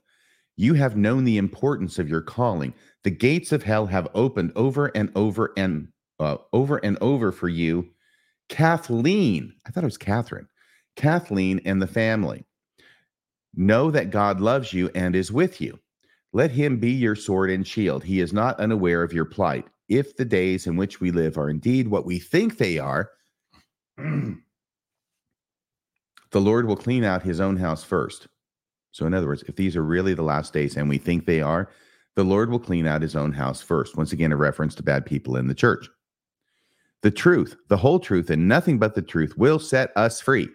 You 0.56 0.74
have 0.76 0.96
known 0.96 1.24
the 1.24 1.38
importance 1.38 2.00
of 2.00 2.10
your 2.10 2.22
calling. 2.22 2.74
The 3.04 3.10
gates 3.10 3.52
of 3.52 3.64
hell 3.64 3.88
have 3.88 4.08
opened 4.14 4.52
over 4.56 4.88
and 4.88 5.12
over 5.16 5.54
and 5.58 5.88
uh, 6.20 6.38
over 6.54 6.78
and 6.78 6.98
over 7.02 7.32
for 7.32 7.48
you, 7.48 7.90
Kathleen. 8.50 9.54
I 9.66 9.72
thought 9.72 9.84
it 9.84 9.88
was 9.88 9.98
Catherine. 9.98 10.48
Kathleen 10.96 11.62
and 11.66 11.82
the 11.82 11.88
family. 11.88 12.46
Know 13.56 13.90
that 13.90 14.12
God 14.12 14.42
loves 14.42 14.74
you 14.74 14.90
and 14.94 15.16
is 15.16 15.32
with 15.32 15.62
you. 15.62 15.80
Let 16.34 16.52
him 16.52 16.78
be 16.78 16.92
your 16.92 17.16
sword 17.16 17.50
and 17.50 17.66
shield. 17.66 18.04
He 18.04 18.20
is 18.20 18.34
not 18.34 18.60
unaware 18.60 19.02
of 19.02 19.14
your 19.14 19.26
plight. 19.26 19.66
If 19.90 20.16
the 20.16 20.26
days 20.26 20.68
in 20.68 20.78
which 20.78 21.02
we 21.02 21.12
live 21.12 21.38
are 21.38 21.50
indeed 21.50 21.88
what 21.88 22.06
we 22.06 22.20
think 22.20 22.58
they 22.58 22.78
are, 22.78 23.10
the 23.98 24.38
Lord 26.34 26.68
will 26.68 26.78
clean 26.78 27.04
out 27.04 27.24
his 27.24 27.42
own 27.42 27.58
house 27.58 27.84
first. 27.84 28.28
So, 28.92 29.06
in 29.06 29.14
other 29.14 29.28
words, 29.28 29.44
if 29.48 29.56
these 29.56 29.76
are 29.76 29.84
really 29.84 30.14
the 30.14 30.24
last 30.24 30.54
days 30.54 30.78
and 30.78 30.88
we 30.88 30.98
think 30.98 31.26
they 31.26 31.42
are, 31.42 31.70
the 32.16 32.24
Lord 32.24 32.50
will 32.50 32.60
clean 32.60 32.88
out 32.88 33.02
his 33.02 33.16
own 33.16 33.32
house 33.32 33.62
first. 33.62 33.98
Once 33.98 34.12
again, 34.12 34.32
a 34.32 34.38
reference 34.38 34.76
to 34.76 34.84
bad 34.84 35.06
people 35.06 35.36
in 35.38 35.48
the 35.48 35.54
church. 35.54 35.90
The 37.02 37.12
truth, 37.12 37.56
the 37.70 37.78
whole 37.78 38.00
truth, 38.00 38.30
and 38.30 38.48
nothing 38.48 38.78
but 38.78 38.94
the 38.94 39.02
truth 39.02 39.38
will 39.38 39.58
set 39.58 39.92
us 39.96 40.20
free 40.20 40.50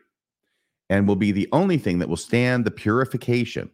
and 0.90 1.08
will 1.08 1.16
be 1.16 1.32
the 1.32 1.48
only 1.52 1.78
thing 1.78 1.98
that 1.98 2.08
will 2.08 2.16
stand 2.16 2.64
the 2.64 2.70
purification. 2.70 3.70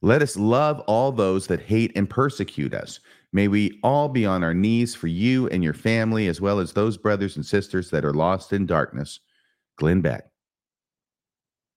Let 0.00 0.22
us 0.22 0.36
love 0.36 0.80
all 0.80 1.10
those 1.12 1.46
that 1.48 1.60
hate 1.60 1.92
and 1.96 2.08
persecute 2.08 2.74
us. 2.74 3.00
May 3.32 3.48
we 3.48 3.78
all 3.82 4.08
be 4.08 4.24
on 4.24 4.44
our 4.44 4.54
knees 4.54 4.94
for 4.94 5.08
you 5.08 5.48
and 5.48 5.62
your 5.62 5.74
family, 5.74 6.28
as 6.28 6.40
well 6.40 6.60
as 6.60 6.72
those 6.72 6.96
brothers 6.96 7.36
and 7.36 7.44
sisters 7.44 7.90
that 7.90 8.04
are 8.04 8.14
lost 8.14 8.52
in 8.52 8.66
darkness. 8.66 9.20
Glenn 9.76 10.00
Beck. 10.00 10.24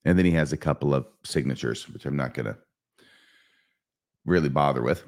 And 0.05 0.17
then 0.17 0.25
he 0.25 0.31
has 0.31 0.53
a 0.53 0.57
couple 0.57 0.93
of 0.93 1.05
signatures, 1.23 1.87
which 1.89 2.05
I'm 2.05 2.15
not 2.15 2.33
going 2.33 2.47
to 2.47 2.57
really 4.25 4.49
bother 4.49 4.81
with. 4.81 5.03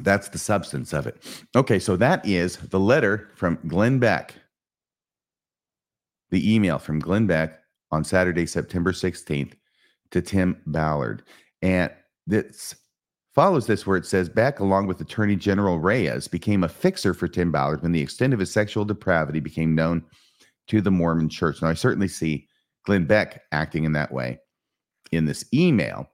That's 0.00 0.28
the 0.28 0.38
substance 0.38 0.92
of 0.92 1.06
it. 1.06 1.22
Okay, 1.54 1.78
so 1.78 1.96
that 1.96 2.26
is 2.26 2.56
the 2.56 2.80
letter 2.80 3.30
from 3.34 3.58
Glenn 3.66 3.98
Beck 3.98 4.34
the 6.32 6.52
email 6.52 6.78
from 6.78 6.98
Glenn 6.98 7.28
Beck 7.28 7.60
on 7.92 8.02
Saturday, 8.02 8.46
September 8.46 8.90
16th 8.90 9.52
to 10.10 10.22
Tim 10.22 10.60
Ballard. 10.66 11.22
And 11.60 11.92
this 12.32 12.74
follows 13.34 13.66
this 13.66 13.86
where 13.86 13.96
it 13.96 14.06
says 14.06 14.28
Beck, 14.28 14.60
along 14.60 14.86
with 14.86 15.00
Attorney 15.00 15.36
General 15.36 15.78
Reyes, 15.78 16.28
became 16.28 16.64
a 16.64 16.68
fixer 16.68 17.14
for 17.14 17.28
Tim 17.28 17.52
Ballard 17.52 17.82
when 17.82 17.92
the 17.92 18.00
extent 18.00 18.32
of 18.32 18.40
his 18.40 18.52
sexual 18.52 18.84
depravity 18.84 19.40
became 19.40 19.74
known 19.74 20.02
to 20.68 20.80
the 20.80 20.90
Mormon 20.90 21.28
church. 21.28 21.62
Now, 21.62 21.68
I 21.68 21.74
certainly 21.74 22.08
see 22.08 22.48
Glenn 22.84 23.04
Beck 23.04 23.42
acting 23.52 23.84
in 23.84 23.92
that 23.92 24.12
way 24.12 24.38
in 25.12 25.24
this 25.26 25.44
email. 25.52 26.08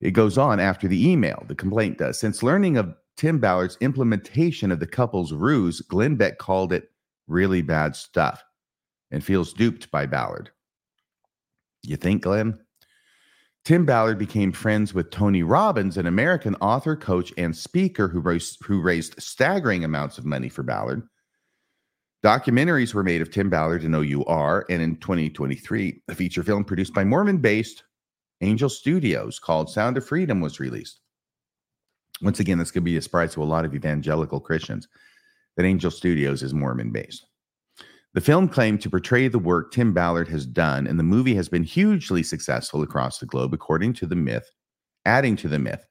It 0.00 0.10
goes 0.10 0.36
on 0.36 0.60
after 0.60 0.88
the 0.88 1.08
email, 1.08 1.44
the 1.48 1.54
complaint 1.54 1.98
does. 1.98 2.18
Since 2.20 2.42
learning 2.42 2.76
of 2.76 2.94
Tim 3.16 3.38
Ballard's 3.38 3.78
implementation 3.80 4.70
of 4.70 4.78
the 4.80 4.86
couple's 4.86 5.32
ruse, 5.32 5.80
Glenn 5.80 6.16
Beck 6.16 6.38
called 6.38 6.72
it 6.72 6.90
really 7.26 7.62
bad 7.62 7.96
stuff 7.96 8.44
and 9.10 9.24
feels 9.24 9.52
duped 9.52 9.90
by 9.90 10.04
Ballard. 10.04 10.50
You 11.82 11.96
think, 11.96 12.22
Glenn? 12.22 12.58
Tim 13.66 13.84
Ballard 13.84 14.16
became 14.16 14.52
friends 14.52 14.94
with 14.94 15.10
Tony 15.10 15.42
Robbins, 15.42 15.96
an 15.96 16.06
American 16.06 16.54
author, 16.60 16.94
coach, 16.94 17.32
and 17.36 17.56
speaker 17.56 18.06
who 18.06 18.20
raised, 18.20 18.64
who 18.64 18.80
raised 18.80 19.20
staggering 19.20 19.82
amounts 19.82 20.18
of 20.18 20.24
money 20.24 20.48
for 20.48 20.62
Ballard. 20.62 21.02
Documentaries 22.24 22.94
were 22.94 23.02
made 23.02 23.22
of 23.22 23.32
Tim 23.32 23.50
Ballard 23.50 23.82
and 23.82 23.96
OUR, 23.96 24.66
and 24.70 24.80
in 24.80 24.94
2023, 24.98 26.00
a 26.06 26.14
feature 26.14 26.44
film 26.44 26.62
produced 26.62 26.94
by 26.94 27.02
Mormon 27.02 27.38
based 27.38 27.82
Angel 28.40 28.68
Studios 28.68 29.40
called 29.40 29.68
Sound 29.68 29.96
of 29.96 30.06
Freedom 30.06 30.40
was 30.40 30.60
released. 30.60 31.00
Once 32.22 32.38
again, 32.38 32.58
this 32.58 32.70
could 32.70 32.84
be 32.84 32.96
a 32.96 33.02
surprise 33.02 33.34
to 33.34 33.42
a 33.42 33.44
lot 33.44 33.64
of 33.64 33.74
evangelical 33.74 34.38
Christians 34.38 34.86
that 35.56 35.66
Angel 35.66 35.90
Studios 35.90 36.44
is 36.44 36.54
Mormon 36.54 36.92
based. 36.92 37.26
The 38.16 38.22
film 38.22 38.48
claimed 38.48 38.80
to 38.80 38.88
portray 38.88 39.28
the 39.28 39.38
work 39.38 39.72
Tim 39.72 39.92
Ballard 39.92 40.26
has 40.28 40.46
done, 40.46 40.86
and 40.86 40.98
the 40.98 41.02
movie 41.02 41.34
has 41.34 41.50
been 41.50 41.64
hugely 41.64 42.22
successful 42.22 42.80
across 42.80 43.18
the 43.18 43.26
globe, 43.26 43.52
according 43.52 43.92
to 43.92 44.06
the 44.06 44.16
myth, 44.16 44.50
adding 45.04 45.36
to 45.36 45.48
the 45.48 45.58
myth 45.58 45.84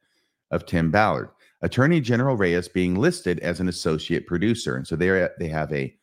of 0.50 0.66
Tim 0.66 0.90
Ballard. 0.90 1.30
Attorney 1.62 2.02
General 2.02 2.36
Reyes 2.36 2.68
being 2.68 2.96
listed 2.96 3.40
as 3.42 3.60
an 3.60 3.68
associate 3.68 4.26
producer. 4.26 4.76
And 4.76 4.88
so 4.88 4.96
they 4.96 5.28
they 5.38 5.48
have 5.50 5.72
a 5.72 5.96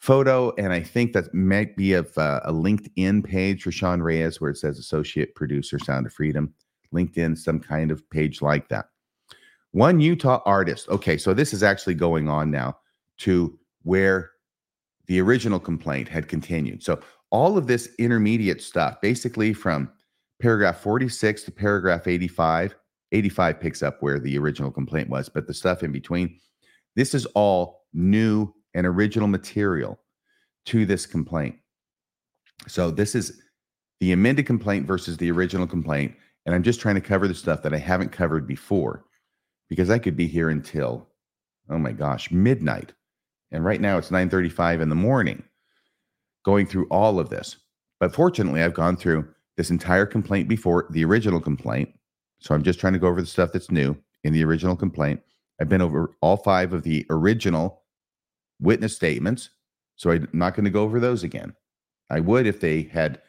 photo, 0.00 0.52
and 0.58 0.72
I 0.72 0.80
think 0.80 1.12
that 1.12 1.32
might 1.32 1.76
be 1.76 1.92
of 1.92 2.18
uh, 2.18 2.40
a 2.42 2.52
LinkedIn 2.52 3.24
page 3.24 3.62
for 3.62 3.70
Sean 3.70 4.02
Reyes 4.02 4.40
where 4.40 4.50
it 4.50 4.56
says 4.56 4.80
associate 4.80 5.36
producer, 5.36 5.78
Sound 5.78 6.04
of 6.04 6.12
Freedom. 6.12 6.52
LinkedIn, 6.92 7.38
some 7.38 7.60
kind 7.60 7.92
of 7.92 8.02
page 8.10 8.42
like 8.42 8.68
that. 8.70 8.86
One 9.70 10.00
Utah 10.00 10.42
artist. 10.44 10.88
Okay, 10.88 11.16
so 11.16 11.32
this 11.32 11.52
is 11.52 11.62
actually 11.62 11.94
going 11.94 12.28
on 12.28 12.50
now 12.50 12.78
to 13.18 13.56
where 13.84 14.32
the 15.06 15.20
original 15.20 15.60
complaint 15.60 16.08
had 16.08 16.28
continued. 16.28 16.82
So 16.82 17.00
all 17.30 17.58
of 17.58 17.66
this 17.66 17.88
intermediate 17.98 18.62
stuff, 18.62 19.00
basically 19.00 19.52
from 19.52 19.90
paragraph 20.40 20.80
46 20.80 21.42
to 21.44 21.50
paragraph 21.52 22.06
85, 22.06 22.74
85 23.12 23.60
picks 23.60 23.82
up 23.82 24.02
where 24.02 24.18
the 24.18 24.38
original 24.38 24.70
complaint 24.70 25.08
was, 25.08 25.28
but 25.28 25.46
the 25.46 25.54
stuff 25.54 25.82
in 25.82 25.92
between, 25.92 26.38
this 26.96 27.14
is 27.14 27.26
all 27.26 27.86
new 27.92 28.52
and 28.74 28.86
original 28.86 29.28
material 29.28 29.98
to 30.66 30.86
this 30.86 31.06
complaint. 31.06 31.56
So 32.66 32.90
this 32.90 33.14
is 33.14 33.40
the 34.00 34.12
amended 34.12 34.46
complaint 34.46 34.86
versus 34.86 35.16
the 35.16 35.30
original 35.30 35.66
complaint. 35.66 36.14
And 36.46 36.54
I'm 36.54 36.62
just 36.62 36.80
trying 36.80 36.96
to 36.96 37.00
cover 37.00 37.28
the 37.28 37.34
stuff 37.34 37.62
that 37.62 37.74
I 37.74 37.78
haven't 37.78 38.12
covered 38.12 38.46
before 38.46 39.04
because 39.68 39.90
I 39.90 39.98
could 39.98 40.16
be 40.16 40.26
here 40.26 40.50
until, 40.50 41.08
oh 41.70 41.78
my 41.78 41.92
gosh, 41.92 42.30
midnight 42.30 42.92
and 43.54 43.64
right 43.64 43.80
now 43.80 43.96
it's 43.96 44.10
9:35 44.10 44.80
in 44.80 44.88
the 44.88 44.94
morning 44.94 45.42
going 46.44 46.66
through 46.66 46.86
all 46.88 47.18
of 47.18 47.30
this. 47.30 47.56
But 48.00 48.14
fortunately, 48.14 48.62
I've 48.62 48.74
gone 48.74 48.96
through 48.96 49.26
this 49.56 49.70
entire 49.70 50.04
complaint 50.04 50.48
before 50.48 50.86
the 50.90 51.04
original 51.04 51.40
complaint. 51.40 51.88
So 52.40 52.54
I'm 52.54 52.62
just 52.62 52.80
trying 52.80 52.92
to 52.92 52.98
go 52.98 53.06
over 53.06 53.20
the 53.20 53.26
stuff 53.26 53.52
that's 53.52 53.70
new 53.70 53.96
in 54.24 54.32
the 54.32 54.44
original 54.44 54.76
complaint. 54.76 55.20
I've 55.60 55.68
been 55.68 55.80
over 55.80 56.10
all 56.20 56.36
five 56.36 56.72
of 56.72 56.82
the 56.82 57.06
original 57.08 57.82
witness 58.60 58.96
statements. 58.96 59.50
So 59.96 60.10
I'm 60.10 60.28
not 60.32 60.54
going 60.54 60.64
to 60.64 60.70
go 60.70 60.82
over 60.82 60.98
those 60.98 61.22
again. 61.22 61.54
I 62.10 62.20
would 62.20 62.46
if 62.46 62.60
they 62.60 62.82
had 62.82 63.22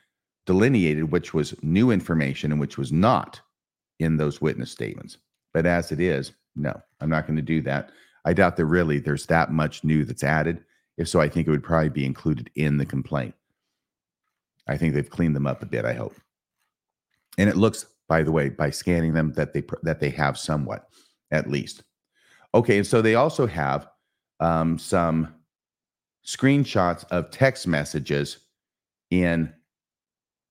delineated 0.46 1.12
which 1.12 1.34
was 1.34 1.56
new 1.64 1.92
information 1.92 2.52
and 2.52 2.60
which 2.60 2.78
was 2.78 2.92
not 2.92 3.40
in 4.00 4.18
those 4.18 4.42
witness 4.42 4.72
statements. 4.72 5.18
But 5.54 5.66
as 5.66 5.92
it 5.92 6.00
is, 6.00 6.34
no, 6.56 6.82
I'm 7.00 7.10
not 7.10 7.28
going 7.28 7.38
to 7.38 7.42
do 7.42 7.62
that. 7.62 7.92
I 8.26 8.34
doubt 8.34 8.58
that 8.58 8.66
really 8.66 9.00
there's 9.00 9.28
that 9.28 9.52
much 9.52 9.84
new 9.84 10.04
that's 10.04 10.24
added. 10.24 10.64
If 10.98 11.08
so, 11.08 11.22
I 11.22 11.30
think 11.30 11.48
it 11.48 11.52
would 11.52 11.64
probably 11.64 11.90
be 11.90 12.06
included 12.06 12.50
in 12.56 12.78
the 12.78 12.86
complaint. 12.86 13.36
I 14.68 14.78
think 14.78 14.94
they've 14.94 15.10
cleaned 15.10 15.36
them 15.36 15.46
up 15.46 15.62
a 15.62 15.68
bit. 15.68 15.86
I 15.86 15.94
hope. 15.94 16.16
And 17.38 17.50
it 17.50 17.56
looks, 17.56 17.86
by 18.08 18.24
the 18.24 18.32
way, 18.32 18.50
by 18.50 18.72
scanning 18.72 19.14
them, 19.14 19.34
that 19.34 19.54
they 19.54 19.64
that 19.84 20.00
they 20.00 20.10
have 20.10 20.38
somewhat, 20.38 20.90
at 21.32 21.50
least. 21.50 21.84
Okay, 22.54 22.78
and 22.78 22.88
so 22.88 23.02
they 23.02 23.16
also 23.16 23.46
have 23.46 23.88
um, 24.40 24.80
some 24.80 25.36
screenshots 26.26 27.06
of 27.12 27.30
text 27.30 27.68
messages 27.68 28.40
in 29.12 29.54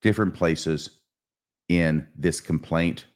different 0.02 0.34
places 0.34 0.90
in 1.68 2.06
this 2.14 2.40
complaint. 2.40 3.06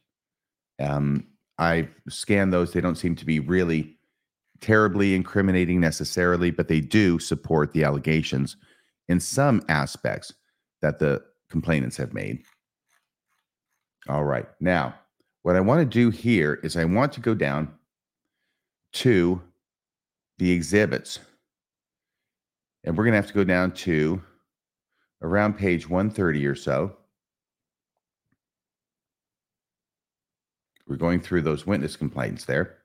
Um, 0.79 1.27
I 1.57 1.87
scanned 2.09 2.51
those; 2.51 2.73
they 2.73 2.81
don't 2.81 2.97
seem 2.97 3.15
to 3.15 3.25
be 3.25 3.39
really 3.39 3.98
terribly 4.61 5.15
incriminating 5.15 5.79
necessarily, 5.79 6.51
but 6.51 6.67
they 6.67 6.81
do 6.81 7.19
support 7.19 7.71
the 7.71 7.83
allegations 7.83 8.57
in 9.07 9.19
some 9.19 9.61
aspects 9.69 10.33
that 10.81 10.99
the 10.99 11.23
complainants 11.49 11.97
have 11.97 12.13
made. 12.13 12.43
All 14.07 14.23
right. 14.23 14.47
Now, 14.59 14.95
what 15.43 15.55
I 15.55 15.61
want 15.61 15.79
to 15.79 15.85
do 15.85 16.09
here 16.09 16.59
is 16.63 16.75
I 16.75 16.85
want 16.85 17.13
to 17.13 17.19
go 17.19 17.33
down 17.33 17.73
to 18.93 19.41
the 20.37 20.51
exhibits. 20.51 21.19
And 22.83 22.97
we're 22.97 23.03
going 23.03 23.13
to 23.13 23.17
have 23.17 23.27
to 23.27 23.33
go 23.33 23.43
down 23.43 23.71
to 23.73 24.21
around 25.21 25.57
page 25.57 25.87
130 25.87 26.45
or 26.45 26.55
so. 26.55 26.95
We're 30.87 30.95
going 30.95 31.19
through 31.19 31.43
those 31.43 31.67
witness 31.67 31.95
complaints 31.95 32.45
there. 32.45 32.78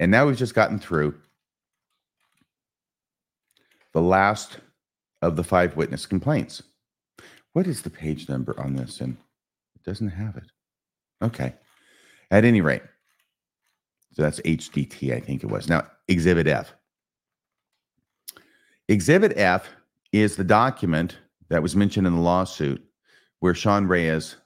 And 0.00 0.10
now 0.10 0.26
we've 0.26 0.36
just 0.36 0.54
gotten 0.54 0.78
through 0.78 1.14
the 3.92 4.02
last 4.02 4.58
of 5.22 5.36
the 5.36 5.44
five 5.44 5.76
witness 5.76 6.06
complaints. 6.06 6.62
What 7.52 7.66
is 7.66 7.82
the 7.82 7.90
page 7.90 8.28
number 8.28 8.58
on 8.60 8.74
this? 8.76 9.00
And 9.00 9.16
it 9.74 9.82
doesn't 9.84 10.10
have 10.10 10.36
it. 10.36 10.44
Okay. 11.22 11.54
At 12.30 12.44
any 12.44 12.60
rate, 12.60 12.82
so 14.12 14.22
that's 14.22 14.40
HDT, 14.40 15.14
I 15.14 15.20
think 15.20 15.42
it 15.42 15.50
was. 15.50 15.68
Now, 15.68 15.86
Exhibit 16.08 16.46
F. 16.46 16.74
Exhibit 18.88 19.36
F 19.36 19.68
is 20.12 20.36
the 20.36 20.44
document 20.44 21.18
that 21.48 21.62
was 21.62 21.76
mentioned 21.76 22.06
in 22.06 22.14
the 22.14 22.20
lawsuit 22.20 22.84
where 23.40 23.54
Sean 23.54 23.86
Reyes 23.86 24.36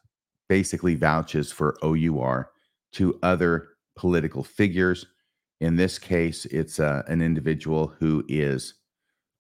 basically 0.48 0.94
vouches 0.94 1.50
for 1.50 1.76
OUR 1.82 2.50
to 2.92 3.18
other 3.22 3.70
political 3.96 4.44
figures. 4.44 5.06
In 5.62 5.76
this 5.76 5.96
case, 5.96 6.44
it's 6.46 6.80
uh, 6.80 7.04
an 7.06 7.22
individual 7.22 7.94
who 8.00 8.24
is 8.26 8.74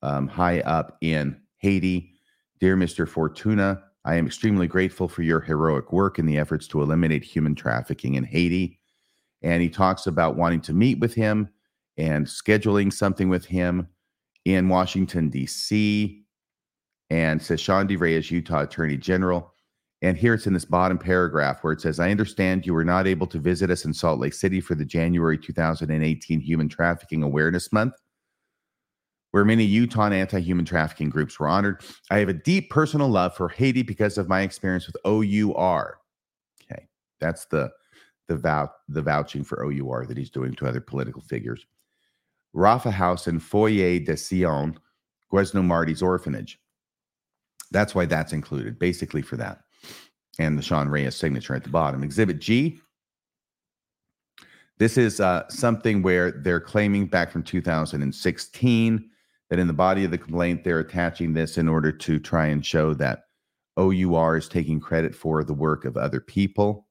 um, 0.02 0.28
high 0.28 0.60
up 0.60 0.96
in 1.00 1.36
Haiti. 1.58 2.12
Dear 2.60 2.76
Mr. 2.76 3.08
Fortuna, 3.08 3.82
I 4.04 4.14
am 4.14 4.26
extremely 4.26 4.68
grateful 4.68 5.08
for 5.08 5.22
your 5.22 5.40
heroic 5.40 5.92
work 5.92 6.20
in 6.20 6.26
the 6.26 6.38
efforts 6.38 6.68
to 6.68 6.80
eliminate 6.80 7.24
human 7.24 7.56
trafficking 7.56 8.14
in 8.14 8.22
Haiti. 8.22 8.78
And 9.42 9.60
he 9.60 9.68
talks 9.68 10.06
about 10.06 10.36
wanting 10.36 10.60
to 10.60 10.72
meet 10.72 11.00
with 11.00 11.12
him 11.12 11.48
and 11.96 12.24
scheduling 12.24 12.92
something 12.92 13.28
with 13.28 13.44
him 13.44 13.88
in 14.44 14.68
Washington, 14.68 15.28
D.C. 15.28 16.22
And 17.10 17.42
says 17.42 17.60
Sean 17.60 17.88
D. 17.88 17.96
Reyes, 17.96 18.30
Utah 18.30 18.62
Attorney 18.62 18.96
General. 18.96 19.51
And 20.02 20.16
here 20.16 20.34
it's 20.34 20.46
in 20.46 20.52
this 20.52 20.64
bottom 20.64 20.98
paragraph 20.98 21.62
where 21.62 21.72
it 21.72 21.80
says, 21.80 22.00
I 22.00 22.10
understand 22.10 22.66
you 22.66 22.74
were 22.74 22.84
not 22.84 23.06
able 23.06 23.26
to 23.28 23.38
visit 23.38 23.70
us 23.70 23.84
in 23.84 23.94
Salt 23.94 24.18
Lake 24.18 24.34
City 24.34 24.60
for 24.60 24.74
the 24.74 24.84
January 24.84 25.38
2018 25.38 26.40
Human 26.40 26.68
Trafficking 26.68 27.22
Awareness 27.22 27.72
Month 27.72 27.94
where 29.32 29.44
many 29.44 29.64
Utah 29.64 30.10
anti 30.10 30.38
human 30.38 30.64
trafficking 30.64 31.10
groups 31.10 31.40
were 31.40 31.48
honored. 31.48 31.82
I 32.10 32.18
have 32.18 32.28
a 32.28 32.34
deep 32.34 32.70
personal 32.70 33.08
love 33.08 33.34
for 33.34 33.48
Haiti 33.48 33.82
because 33.82 34.16
of 34.16 34.28
my 34.28 34.42
experience 34.42 34.86
with 34.86 34.96
OUR. 35.04 35.98
Okay, 36.62 36.86
that's 37.18 37.46
the 37.46 37.70
the 38.28 38.36
vou- 38.36 38.70
the 38.88 39.02
vouching 39.02 39.42
for 39.42 39.64
OUR 39.64 40.06
that 40.06 40.16
he's 40.16 40.30
doing 40.30 40.54
to 40.54 40.66
other 40.66 40.80
political 40.80 41.22
figures. 41.22 41.66
Rapha 42.54 42.92
House 42.92 43.26
and 43.26 43.42
Foyer 43.42 43.98
de 43.98 44.16
Sion, 44.16 44.78
Guesno 45.32 45.64
Marty's 45.64 46.02
orphanage. 46.02 46.60
That's 47.70 47.94
why 47.94 48.04
that's 48.04 48.34
included, 48.34 48.78
basically 48.78 49.22
for 49.22 49.38
that. 49.38 49.62
And 50.38 50.58
the 50.58 50.62
Sean 50.62 50.88
Reyes 50.88 51.14
signature 51.14 51.54
at 51.54 51.62
the 51.62 51.70
bottom. 51.70 52.02
Exhibit 52.02 52.38
G. 52.38 52.80
This 54.78 54.96
is 54.96 55.20
uh, 55.20 55.48
something 55.48 56.02
where 56.02 56.32
they're 56.32 56.60
claiming 56.60 57.06
back 57.06 57.30
from 57.30 57.42
2016 57.42 59.10
that 59.50 59.58
in 59.58 59.66
the 59.66 59.72
body 59.72 60.04
of 60.04 60.10
the 60.10 60.18
complaint, 60.18 60.64
they're 60.64 60.78
attaching 60.78 61.34
this 61.34 61.58
in 61.58 61.68
order 61.68 61.92
to 61.92 62.18
try 62.18 62.46
and 62.46 62.64
show 62.64 62.94
that 62.94 63.24
OUR 63.76 64.36
is 64.36 64.48
taking 64.48 64.80
credit 64.80 65.14
for 65.14 65.44
the 65.44 65.54
work 65.54 65.84
of 65.84 65.96
other 65.96 66.20
people. 66.20 66.86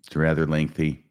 It's 0.00 0.14
rather 0.14 0.46
lengthy 0.46 1.04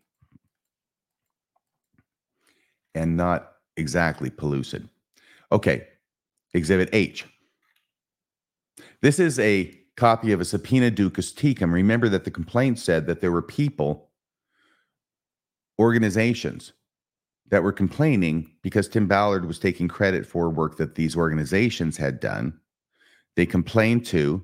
and 2.95 3.17
not 3.17 3.53
exactly 3.77 4.29
pellucid. 4.29 4.88
Okay, 5.51 5.88
Exhibit 6.54 6.89
H. 6.93 7.26
This 9.02 9.20
is 9.20 9.39
a 9.39 9.78
copy 9.97 10.32
of 10.32 10.41
a 10.41 10.45
subpoena 10.45 10.91
duces 10.91 11.34
tecum. 11.34 11.72
Remember 11.74 12.10
that 12.10 12.24
the 12.24 12.32
complaint 12.32 12.80
said 12.80 13.06
that 13.08 13.22
there 13.22 13.32
were 13.32 13.41
people 13.41 14.10
organizations 15.80 16.74
that 17.49 17.64
were 17.64 17.74
complaining 17.74 18.49
because 18.62 18.88
Tim 18.88 19.08
Ballard 19.08 19.45
was 19.45 19.60
taking 19.60 19.88
credit 19.88 20.26
for 20.26 20.49
work 20.49 20.78
that 20.78 20.95
these 20.95 21.18
organizations 21.18 21.97
had 21.97 22.20
done. 22.20 22.58
They 23.36 23.45
complained 23.45 24.06
to 24.08 24.43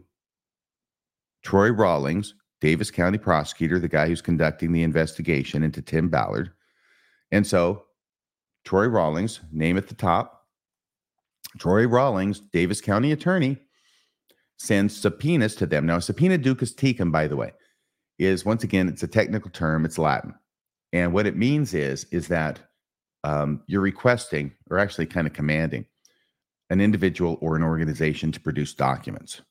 Troy 1.44 1.72
Rawlings, 1.72 2.34
Davis 2.60 2.92
County 2.92 3.18
prosecutor, 3.18 3.80
the 3.80 3.88
guy 3.88 4.08
who's 4.08 4.22
conducting 4.22 4.74
the 4.74 4.84
investigation 4.84 5.64
into 5.64 5.82
Tim 5.82 6.10
Ballard. 6.10 6.52
And 7.32 7.46
so 7.46 7.86
Troy 8.66 8.88
Rawlings, 8.88 9.40
name 9.52 9.78
at 9.78 9.88
the 9.88 9.96
top, 9.96 10.37
Troy 11.60 11.88
Rawlings, 11.88 12.40
Davis 12.40 12.82
County 12.82 13.12
attorney, 13.12 13.58
sends 14.58 14.96
subpoenas 14.96 15.56
to 15.56 15.66
them. 15.66 15.86
Now, 15.86 16.00
subpoena 16.00 16.38
duces 16.38 16.76
tecum, 16.76 17.12
by 17.12 17.28
the 17.28 17.36
way, 17.36 17.52
is 18.20 18.46
once 18.46 18.64
again, 18.64 18.88
it's 18.88 19.04
a 19.04 19.08
technical 19.08 19.52
term, 19.52 19.86
it's 19.86 19.98
Latin. 19.98 20.34
And 20.94 21.14
what 21.14 21.28
it 21.28 21.36
means 21.36 21.74
is 21.74 22.06
is 22.06 22.28
that 22.30 22.60
um, 23.24 23.62
you're 23.68 23.82
requesting, 23.82 24.54
or 24.70 24.80
actually 24.80 25.06
kind 25.06 25.28
of 25.28 25.34
commanding, 25.34 25.86
an 26.70 26.82
individual 26.82 27.38
or 27.42 27.56
an 27.56 27.64
organization 27.64 28.32
to 28.32 28.40
produce 28.40 28.74
documents 28.74 29.42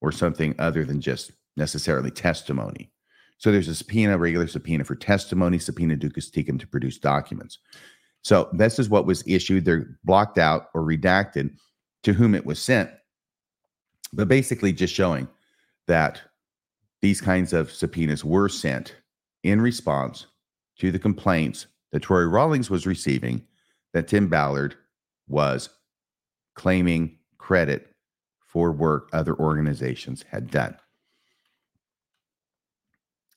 or 0.00 0.12
something 0.12 0.54
other 0.58 0.84
than 0.84 1.00
just 1.00 1.32
necessarily 1.56 2.10
testimony. 2.10 2.90
So 3.38 3.52
there's 3.52 3.68
a 3.68 3.74
subpoena, 3.74 4.16
regular 4.16 4.46
subpoena 4.46 4.84
for 4.84 4.94
testimony, 4.94 5.58
subpoena 5.58 5.96
duces 5.96 6.30
tecum 6.30 6.58
to 6.60 6.66
produce 6.66 6.98
documents. 6.98 7.58
So 8.26 8.48
this 8.52 8.80
is 8.80 8.88
what 8.88 9.06
was 9.06 9.22
issued. 9.24 9.64
They're 9.64 9.96
blocked 10.02 10.36
out 10.36 10.70
or 10.74 10.82
redacted 10.82 11.56
to 12.02 12.12
whom 12.12 12.34
it 12.34 12.44
was 12.44 12.60
sent, 12.60 12.90
but 14.12 14.26
basically 14.26 14.72
just 14.72 14.92
showing 14.92 15.28
that 15.86 16.20
these 17.02 17.20
kinds 17.20 17.52
of 17.52 17.70
subpoenas 17.70 18.24
were 18.24 18.48
sent 18.48 18.96
in 19.44 19.60
response 19.60 20.26
to 20.80 20.90
the 20.90 20.98
complaints 20.98 21.68
that 21.92 22.02
Troy 22.02 22.22
Rawlings 22.22 22.68
was 22.68 22.84
receiving 22.84 23.46
that 23.92 24.08
Tim 24.08 24.26
Ballard 24.26 24.74
was 25.28 25.68
claiming 26.56 27.18
credit 27.38 27.94
for 28.40 28.72
work 28.72 29.08
other 29.12 29.36
organizations 29.36 30.24
had 30.28 30.50
done. 30.50 30.76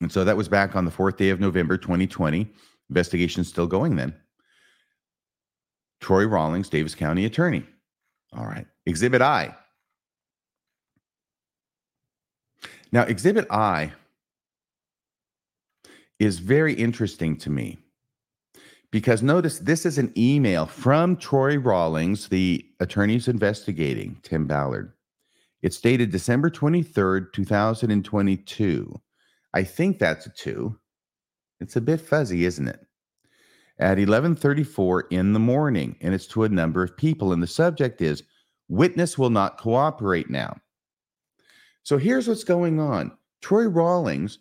And 0.01 0.11
so 0.11 0.23
that 0.23 0.35
was 0.35 0.49
back 0.49 0.75
on 0.75 0.85
the 0.85 0.89
fourth 0.89 1.17
day 1.17 1.29
of 1.29 1.39
November 1.39 1.77
2020. 1.77 2.51
Investigation 2.89 3.43
still 3.43 3.67
going 3.67 3.95
then. 3.95 4.15
Troy 5.99 6.25
Rawlings, 6.25 6.69
Davis 6.69 6.95
County 6.95 7.25
Attorney. 7.25 7.63
All 8.33 8.45
right. 8.45 8.67
Exhibit 8.85 9.21
I. 9.21 9.55
Now, 12.91 13.03
Exhibit 13.03 13.45
I 13.51 13.93
is 16.19 16.39
very 16.39 16.73
interesting 16.73 17.37
to 17.37 17.49
me 17.49 17.77
because 18.91 19.21
notice 19.21 19.59
this 19.59 19.85
is 19.85 19.97
an 19.97 20.11
email 20.17 20.65
from 20.65 21.15
Troy 21.15 21.57
Rawlings, 21.57 22.27
the 22.27 22.65
attorneys 22.79 23.27
investigating 23.27 24.17
Tim 24.23 24.47
Ballard. 24.47 24.93
It's 25.61 25.79
dated 25.79 26.11
December 26.11 26.49
23rd, 26.49 27.33
2022. 27.33 29.01
I 29.53 29.63
think 29.63 29.99
that's 29.99 30.25
a 30.25 30.29
two. 30.29 30.79
It's 31.59 31.75
a 31.75 31.81
bit 31.81 32.01
fuzzy, 32.01 32.45
isn't 32.45 32.67
it? 32.67 32.79
At 33.79 33.97
11:34 33.97 35.03
in 35.09 35.31
the 35.31 35.39
morning, 35.39 35.95
and 36.01 36.13
it's 36.13 36.27
to 36.27 36.43
a 36.43 36.49
number 36.49 36.83
of 36.83 36.97
people, 36.97 37.31
and 37.31 37.41
the 37.41 37.47
subject 37.47 38.01
is 38.01 38.23
witness 38.67 39.17
will 39.17 39.29
not 39.29 39.57
cooperate 39.57 40.29
now. 40.29 40.57
So 41.83 41.97
here's 41.97 42.27
what's 42.27 42.43
going 42.43 42.79
on. 42.79 43.11
Troy 43.41 43.67
Rawlings 43.67 44.37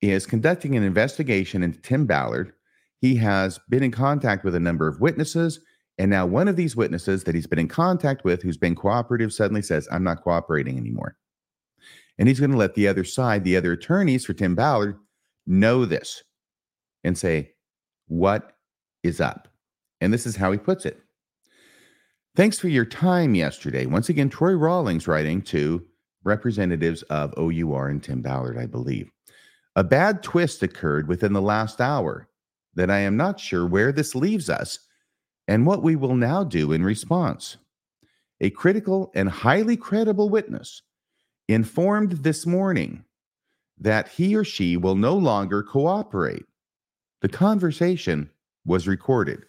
is 0.00 0.26
conducting 0.26 0.76
an 0.76 0.82
investigation 0.82 1.62
into 1.62 1.80
Tim 1.80 2.06
Ballard. 2.06 2.52
He 3.00 3.16
has 3.16 3.60
been 3.68 3.82
in 3.82 3.90
contact 3.90 4.44
with 4.44 4.54
a 4.54 4.60
number 4.60 4.88
of 4.88 5.00
witnesses. 5.00 5.60
And 5.98 6.10
now, 6.10 6.26
one 6.26 6.48
of 6.48 6.56
these 6.56 6.76
witnesses 6.76 7.24
that 7.24 7.34
he's 7.34 7.46
been 7.46 7.58
in 7.58 7.68
contact 7.68 8.24
with, 8.24 8.42
who's 8.42 8.56
been 8.56 8.74
cooperative, 8.74 9.32
suddenly 9.32 9.62
says, 9.62 9.88
I'm 9.90 10.04
not 10.04 10.22
cooperating 10.22 10.78
anymore. 10.78 11.16
And 12.18 12.28
he's 12.28 12.40
going 12.40 12.52
to 12.52 12.56
let 12.56 12.74
the 12.74 12.88
other 12.88 13.04
side, 13.04 13.44
the 13.44 13.56
other 13.56 13.72
attorneys 13.72 14.24
for 14.24 14.32
Tim 14.32 14.54
Ballard, 14.54 14.96
know 15.46 15.84
this 15.84 16.22
and 17.04 17.18
say, 17.18 17.52
What 18.06 18.52
is 19.02 19.20
up? 19.20 19.48
And 20.00 20.12
this 20.12 20.26
is 20.26 20.36
how 20.36 20.52
he 20.52 20.58
puts 20.58 20.86
it. 20.86 21.00
Thanks 22.36 22.58
for 22.58 22.68
your 22.68 22.84
time 22.84 23.34
yesterday. 23.34 23.86
Once 23.86 24.08
again, 24.08 24.28
Troy 24.28 24.52
Rawlings 24.52 25.08
writing 25.08 25.42
to 25.42 25.84
representatives 26.24 27.02
of 27.04 27.34
OUR 27.36 27.88
and 27.88 28.02
Tim 28.02 28.22
Ballard, 28.22 28.58
I 28.58 28.66
believe. 28.66 29.10
A 29.76 29.84
bad 29.84 30.22
twist 30.22 30.62
occurred 30.62 31.08
within 31.08 31.32
the 31.32 31.42
last 31.42 31.80
hour 31.80 32.28
that 32.74 32.90
I 32.90 32.98
am 32.98 33.16
not 33.16 33.40
sure 33.40 33.66
where 33.66 33.92
this 33.92 34.14
leaves 34.14 34.48
us 34.48 34.78
and 35.48 35.66
what 35.66 35.82
we 35.82 35.96
will 35.96 36.14
now 36.14 36.44
do 36.44 36.72
in 36.72 36.84
response. 36.84 37.56
A 38.40 38.50
critical 38.50 39.10
and 39.14 39.28
highly 39.28 39.76
credible 39.76 40.28
witness 40.28 40.82
informed 41.48 42.12
this 42.12 42.46
morning 42.46 43.04
that 43.80 44.08
he 44.08 44.36
or 44.36 44.44
she 44.44 44.76
will 44.76 44.94
no 44.94 45.16
longer 45.16 45.62
cooperate. 45.62 46.44
The 47.20 47.28
conversation 47.28 48.30
was 48.64 48.86
recorded. 48.86 49.44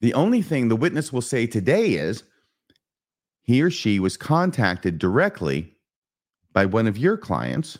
The 0.00 0.14
only 0.14 0.42
thing 0.42 0.68
the 0.68 0.76
witness 0.76 1.12
will 1.12 1.22
say 1.22 1.46
today 1.46 1.94
is 1.94 2.24
he 3.42 3.62
or 3.62 3.70
she 3.70 3.98
was 3.98 4.16
contacted 4.16 4.98
directly 4.98 5.76
by 6.52 6.66
one 6.66 6.86
of 6.86 6.98
your 6.98 7.16
clients, 7.16 7.78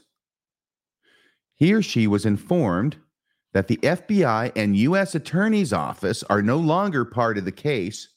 he 1.55 1.73
or 1.73 1.83
she 1.83 2.07
was 2.07 2.27
informed 2.27 2.97
that 3.53 3.69
the 3.69 3.77
FBI 3.79 4.53
and 4.57 4.77
U.S. 4.77 5.15
Attorney's 5.15 5.73
Office 5.73 6.23
are 6.25 6.43
no 6.43 6.59
longer 6.59 7.05
part 7.05 7.39
of 7.39 7.45
the 7.45 7.53
case 7.53 8.09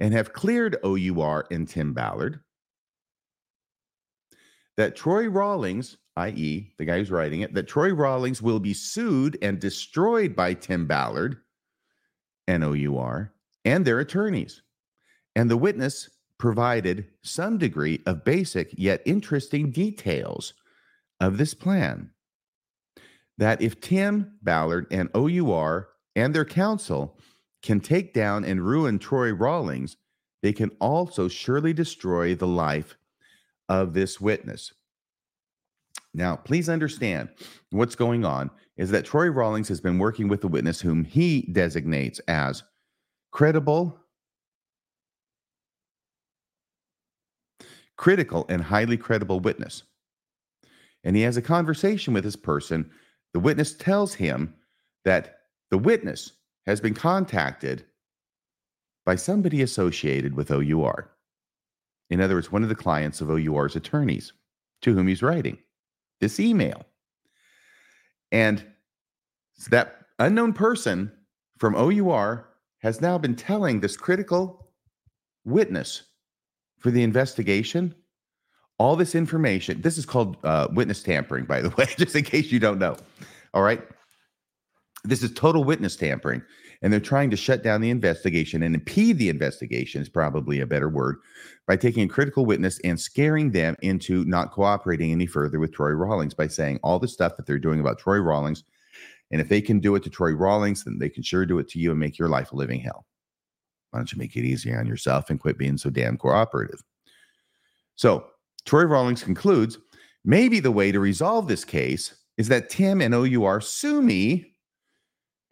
and 0.00 0.12
have 0.12 0.32
cleared 0.32 0.76
OUR 0.82 1.46
and 1.50 1.68
Tim 1.68 1.94
Ballard, 1.94 2.40
that 4.76 4.96
Troy 4.96 5.28
Rawlings 5.28 5.96
i.e., 6.16 6.72
the 6.78 6.84
guy 6.84 6.98
who's 6.98 7.10
writing 7.10 7.40
it, 7.40 7.54
that 7.54 7.68
Troy 7.68 7.92
Rawlings 7.92 8.40
will 8.40 8.60
be 8.60 8.74
sued 8.74 9.36
and 9.42 9.58
destroyed 9.58 10.36
by 10.36 10.54
Tim 10.54 10.86
Ballard, 10.86 11.38
N 12.46 12.62
O 12.62 12.72
U 12.72 12.98
R, 12.98 13.32
and 13.64 13.84
their 13.84 14.00
attorneys. 14.00 14.62
And 15.34 15.50
the 15.50 15.56
witness 15.56 16.08
provided 16.38 17.06
some 17.22 17.58
degree 17.58 18.02
of 18.06 18.24
basic 18.24 18.72
yet 18.76 19.02
interesting 19.04 19.70
details 19.70 20.54
of 21.20 21.38
this 21.38 21.54
plan. 21.54 22.10
That 23.38 23.60
if 23.60 23.80
Tim 23.80 24.38
Ballard 24.42 24.86
and 24.90 25.08
OUR 25.14 25.88
and 26.14 26.34
their 26.34 26.44
counsel 26.44 27.18
can 27.62 27.80
take 27.80 28.14
down 28.14 28.44
and 28.44 28.64
ruin 28.64 28.98
Troy 28.98 29.32
Rawlings, 29.32 29.96
they 30.42 30.52
can 30.52 30.70
also 30.80 31.26
surely 31.26 31.72
destroy 31.72 32.34
the 32.34 32.46
life 32.46 32.96
of 33.68 33.94
this 33.94 34.20
witness. 34.20 34.72
Now, 36.14 36.36
please 36.36 36.68
understand 36.68 37.28
what's 37.70 37.96
going 37.96 38.24
on 38.24 38.50
is 38.76 38.90
that 38.92 39.04
Troy 39.04 39.28
Rawlings 39.28 39.68
has 39.68 39.80
been 39.80 39.98
working 39.98 40.28
with 40.28 40.40
the 40.40 40.48
witness 40.48 40.80
whom 40.80 41.04
he 41.04 41.42
designates 41.52 42.20
as 42.28 42.62
credible, 43.32 43.98
critical, 47.96 48.46
and 48.48 48.62
highly 48.62 48.96
credible 48.96 49.40
witness. 49.40 49.82
And 51.02 51.16
he 51.16 51.22
has 51.22 51.36
a 51.36 51.42
conversation 51.42 52.14
with 52.14 52.22
this 52.22 52.36
person. 52.36 52.90
The 53.32 53.40
witness 53.40 53.74
tells 53.74 54.14
him 54.14 54.54
that 55.04 55.40
the 55.70 55.78
witness 55.78 56.32
has 56.66 56.80
been 56.80 56.94
contacted 56.94 57.84
by 59.04 59.16
somebody 59.16 59.62
associated 59.62 60.34
with 60.34 60.50
OUR. 60.50 61.10
In 62.08 62.20
other 62.20 62.34
words, 62.34 62.52
one 62.52 62.62
of 62.62 62.68
the 62.68 62.74
clients 62.74 63.20
of 63.20 63.30
OUR's 63.30 63.76
attorneys 63.76 64.32
to 64.82 64.94
whom 64.94 65.08
he's 65.08 65.22
writing 65.22 65.58
this 66.24 66.40
email. 66.40 66.86
And 68.32 68.64
that 69.68 70.06
unknown 70.18 70.54
person 70.54 71.12
from 71.58 71.76
OUR 71.76 72.48
has 72.78 73.02
now 73.02 73.18
been 73.18 73.36
telling 73.36 73.80
this 73.80 73.96
critical 73.96 74.70
witness 75.44 76.04
for 76.78 76.90
the 76.90 77.02
investigation 77.02 77.94
all 78.78 78.96
this 78.96 79.14
information. 79.14 79.80
This 79.82 79.98
is 79.98 80.04
called 80.04 80.36
uh, 80.42 80.66
witness 80.72 81.02
tampering, 81.02 81.44
by 81.44 81.60
the 81.60 81.68
way, 81.76 81.86
just 81.96 82.16
in 82.16 82.24
case 82.24 82.50
you 82.50 82.58
don't 82.58 82.78
know. 82.78 82.96
All 83.52 83.62
right. 83.62 83.80
This 85.04 85.22
is 85.22 85.32
total 85.32 85.62
witness 85.62 85.94
tampering. 85.94 86.42
And 86.84 86.92
they're 86.92 87.00
trying 87.00 87.30
to 87.30 87.36
shut 87.36 87.62
down 87.62 87.80
the 87.80 87.88
investigation 87.88 88.62
and 88.62 88.74
impede 88.74 89.16
the 89.16 89.30
investigation, 89.30 90.02
is 90.02 90.08
probably 90.10 90.60
a 90.60 90.66
better 90.66 90.90
word, 90.90 91.16
by 91.66 91.76
taking 91.76 92.04
a 92.04 92.12
critical 92.12 92.44
witness 92.44 92.78
and 92.84 93.00
scaring 93.00 93.52
them 93.52 93.74
into 93.80 94.22
not 94.26 94.52
cooperating 94.52 95.10
any 95.10 95.24
further 95.24 95.58
with 95.58 95.72
Troy 95.72 95.92
Rawlings 95.92 96.34
by 96.34 96.46
saying 96.46 96.80
all 96.82 96.98
the 96.98 97.08
stuff 97.08 97.38
that 97.38 97.46
they're 97.46 97.58
doing 97.58 97.80
about 97.80 97.98
Troy 97.98 98.18
Rawlings. 98.18 98.64
And 99.30 99.40
if 99.40 99.48
they 99.48 99.62
can 99.62 99.80
do 99.80 99.94
it 99.94 100.02
to 100.02 100.10
Troy 100.10 100.32
Rawlings, 100.32 100.84
then 100.84 100.98
they 100.98 101.08
can 101.08 101.22
sure 101.22 101.46
do 101.46 101.58
it 101.58 101.68
to 101.70 101.78
you 101.78 101.90
and 101.90 101.98
make 101.98 102.18
your 102.18 102.28
life 102.28 102.52
a 102.52 102.56
living 102.56 102.80
hell. 102.80 103.06
Why 103.90 103.98
don't 103.98 104.12
you 104.12 104.18
make 104.18 104.36
it 104.36 104.44
easier 104.44 104.78
on 104.78 104.86
yourself 104.86 105.30
and 105.30 105.40
quit 105.40 105.56
being 105.56 105.78
so 105.78 105.88
damn 105.88 106.18
cooperative? 106.18 106.84
So 107.94 108.26
Troy 108.66 108.82
Rawlings 108.82 109.22
concludes 109.22 109.78
maybe 110.22 110.60
the 110.60 110.70
way 110.70 110.92
to 110.92 111.00
resolve 111.00 111.48
this 111.48 111.64
case 111.64 112.14
is 112.36 112.48
that 112.48 112.68
Tim 112.68 113.00
and 113.00 113.14
OUR 113.14 113.62
sue 113.62 114.02
me 114.02 114.53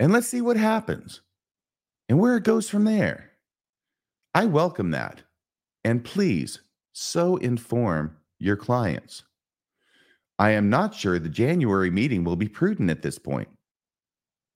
and 0.02 0.12
let's 0.12 0.26
see 0.26 0.40
what 0.40 0.56
happens 0.56 1.20
and 2.08 2.18
where 2.18 2.36
it 2.36 2.42
goes 2.42 2.68
from 2.68 2.82
there. 2.82 3.30
I 4.34 4.46
welcome 4.46 4.90
that. 4.90 5.22
And 5.84 6.02
please 6.02 6.58
so 6.92 7.36
inform 7.36 8.16
your 8.40 8.56
clients. 8.56 9.22
I 10.40 10.50
am 10.50 10.68
not 10.68 10.92
sure 10.92 11.20
the 11.20 11.28
January 11.28 11.88
meeting 11.88 12.24
will 12.24 12.34
be 12.34 12.48
prudent 12.48 12.90
at 12.90 13.02
this 13.02 13.16
point. 13.16 13.46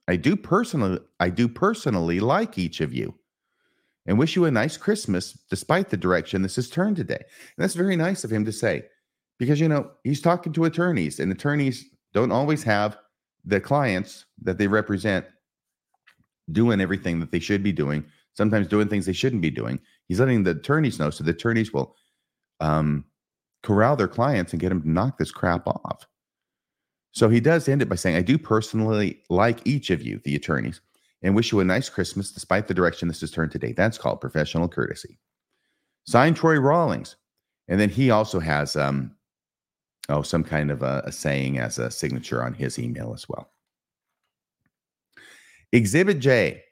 I 0.08 0.16
do 0.16 0.34
personally 0.34 0.98
I 1.20 1.30
do 1.30 1.46
personally 1.46 2.18
like 2.18 2.58
each 2.58 2.80
of 2.80 2.92
you 2.92 3.14
and 4.04 4.18
wish 4.18 4.34
you 4.34 4.46
a 4.46 4.50
nice 4.50 4.76
Christmas 4.76 5.38
despite 5.48 5.90
the 5.90 5.96
direction 5.96 6.42
this 6.42 6.56
has 6.56 6.68
turned 6.68 6.96
today. 6.96 7.14
And 7.14 7.58
that's 7.58 7.74
very 7.74 7.94
nice 7.94 8.24
of 8.24 8.32
him 8.32 8.44
to 8.46 8.52
say 8.52 8.86
because 9.38 9.60
you 9.60 9.68
know, 9.68 9.92
he's 10.02 10.20
talking 10.20 10.52
to 10.54 10.64
attorneys 10.64 11.20
and 11.20 11.30
attorneys 11.30 11.84
don't 12.12 12.32
always 12.32 12.64
have 12.64 12.98
the 13.44 13.60
clients 13.60 14.24
that 14.42 14.58
they 14.58 14.66
represent 14.66 15.24
doing 16.52 16.80
everything 16.80 17.20
that 17.20 17.32
they 17.32 17.38
should 17.38 17.62
be 17.62 17.72
doing, 17.72 18.04
sometimes 18.34 18.68
doing 18.68 18.88
things 18.88 19.06
they 19.06 19.12
shouldn't 19.12 19.42
be 19.42 19.50
doing. 19.50 19.80
He's 20.06 20.20
letting 20.20 20.44
the 20.44 20.52
attorneys 20.52 20.98
know 20.98 21.10
so 21.10 21.24
the 21.24 21.32
attorneys 21.32 21.72
will 21.72 21.96
um, 22.60 23.04
corral 23.62 23.96
their 23.96 24.08
clients 24.08 24.52
and 24.52 24.60
get 24.60 24.68
them 24.68 24.82
to 24.82 24.90
knock 24.90 25.18
this 25.18 25.32
crap 25.32 25.66
off. 25.66 26.06
So 27.12 27.28
he 27.28 27.40
does 27.40 27.68
end 27.68 27.82
it 27.82 27.88
by 27.88 27.96
saying, 27.96 28.16
I 28.16 28.22
do 28.22 28.38
personally 28.38 29.22
like 29.30 29.66
each 29.66 29.90
of 29.90 30.02
you, 30.02 30.20
the 30.24 30.36
attorneys, 30.36 30.80
and 31.22 31.34
wish 31.34 31.50
you 31.50 31.60
a 31.60 31.64
nice 31.64 31.88
Christmas 31.88 32.30
despite 32.30 32.68
the 32.68 32.74
direction 32.74 33.08
this 33.08 33.22
has 33.22 33.30
turned 33.30 33.52
today. 33.52 33.72
That's 33.72 33.98
called 33.98 34.20
professional 34.20 34.68
courtesy. 34.68 35.18
Signed 36.06 36.36
Troy 36.36 36.58
Rawlings. 36.60 37.16
And 37.68 37.80
then 37.80 37.88
he 37.88 38.10
also 38.10 38.38
has 38.38 38.76
um, 38.76 39.16
oh, 40.08 40.22
some 40.22 40.44
kind 40.44 40.70
of 40.70 40.82
a, 40.82 41.02
a 41.06 41.12
saying 41.12 41.58
as 41.58 41.78
a 41.78 41.90
signature 41.90 42.44
on 42.44 42.54
his 42.54 42.78
email 42.78 43.12
as 43.14 43.28
well. 43.28 43.50
Exhibit 45.72 46.20
J. 46.20 46.62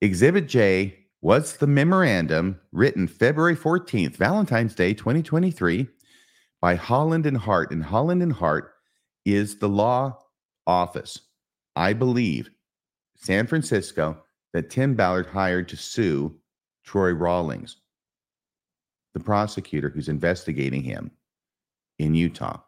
Exhibit 0.00 0.46
J 0.46 0.98
was 1.22 1.56
the 1.56 1.66
memorandum 1.66 2.60
written 2.72 3.06
February 3.06 3.56
14th, 3.56 4.16
Valentine's 4.16 4.74
Day 4.74 4.92
2023, 4.92 5.86
by 6.60 6.74
Holland 6.74 7.26
and 7.26 7.36
Hart. 7.36 7.70
And 7.70 7.82
Holland 7.82 8.22
and 8.22 8.32
Hart 8.32 8.74
is 9.24 9.58
the 9.58 9.68
law 9.68 10.18
office, 10.66 11.20
I 11.76 11.92
believe, 11.92 12.50
San 13.16 13.46
Francisco, 13.46 14.22
that 14.52 14.68
Tim 14.68 14.94
Ballard 14.94 15.26
hired 15.26 15.68
to 15.68 15.76
sue 15.76 16.36
Troy 16.84 17.12
Rawlings, 17.12 17.76
the 19.14 19.20
prosecutor 19.20 19.88
who's 19.88 20.08
investigating 20.08 20.82
him 20.82 21.10
in 21.98 22.14
Utah. 22.14 22.60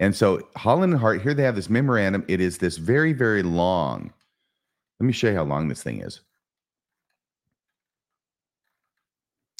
And 0.00 0.16
so 0.16 0.40
Holland 0.56 0.94
and 0.94 1.00
Hart, 1.00 1.20
here 1.20 1.34
they 1.34 1.42
have 1.42 1.54
this 1.54 1.68
memorandum. 1.68 2.24
It 2.26 2.40
is 2.40 2.58
this 2.58 2.78
very, 2.78 3.12
very 3.12 3.42
long. 3.42 4.12
Let 4.98 5.06
me 5.06 5.12
show 5.12 5.28
you 5.28 5.36
how 5.36 5.44
long 5.44 5.68
this 5.68 5.82
thing 5.82 6.00
is. 6.00 6.22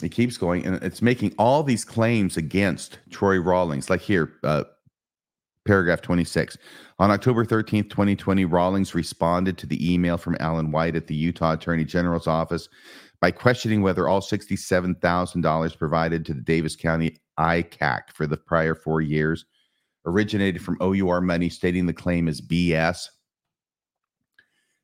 It 0.03 0.13
keeps 0.13 0.39
going 0.39 0.65
and 0.65 0.83
it's 0.83 1.03
making 1.03 1.35
all 1.39 1.63
these 1.63 1.85
claims 1.85 2.39
against 2.39 2.99
Troy 3.11 3.39
Rawlings. 3.39 3.91
Like 3.91 4.01
here, 4.01 4.33
uh, 4.43 4.65
paragraph 5.67 6.01
26. 6.01 6.57
On 6.99 7.11
October 7.11 7.45
13th, 7.45 7.91
2020, 7.91 8.47
Rawlings 8.47 8.95
responded 8.95 9.59
to 9.59 9.67
the 9.67 9.93
email 9.93 10.17
from 10.17 10.39
Alan 10.41 10.73
White 10.73 10.97
at 10.97 11.07
the 11.07 11.15
Utah 11.15 11.53
Attorney 11.53 11.85
General's 11.85 12.27
office 12.27 12.67
by 13.21 13.31
questioning 13.31 13.83
whether 13.83 14.09
all 14.09 14.23
$67,000 14.23 15.79
provided 15.79 16.25
to 16.25 16.33
the 16.33 16.41
Davis 16.41 16.77
County 16.77 17.19
ICAC 17.39 18.01
for 18.15 18.27
the 18.27 18.39
prior 18.39 18.75
four 18.75 19.03
years 19.03 19.45
originated 20.07 20.63
from 20.63 20.79
OUR 20.81 21.21
money, 21.21 21.49
stating 21.49 21.87
the 21.87 21.93
claim 21.93 22.29
is 22.29 22.41
BS. 22.41 23.09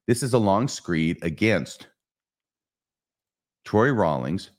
This 0.07 0.23
is 0.23 0.33
a 0.33 0.39
long 0.39 0.69
screed 0.69 1.19
against 1.23 1.89
Troy 3.65 3.91
Rawlings 3.91 4.51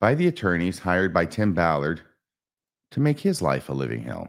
by 0.00 0.14
the 0.14 0.28
attorneys 0.28 0.78
hired 0.78 1.12
by 1.12 1.26
Tim 1.26 1.54
Ballard 1.54 2.00
to 2.92 3.00
make 3.00 3.20
his 3.20 3.42
life 3.42 3.68
a 3.68 3.72
living 3.72 4.02
hell. 4.02 4.28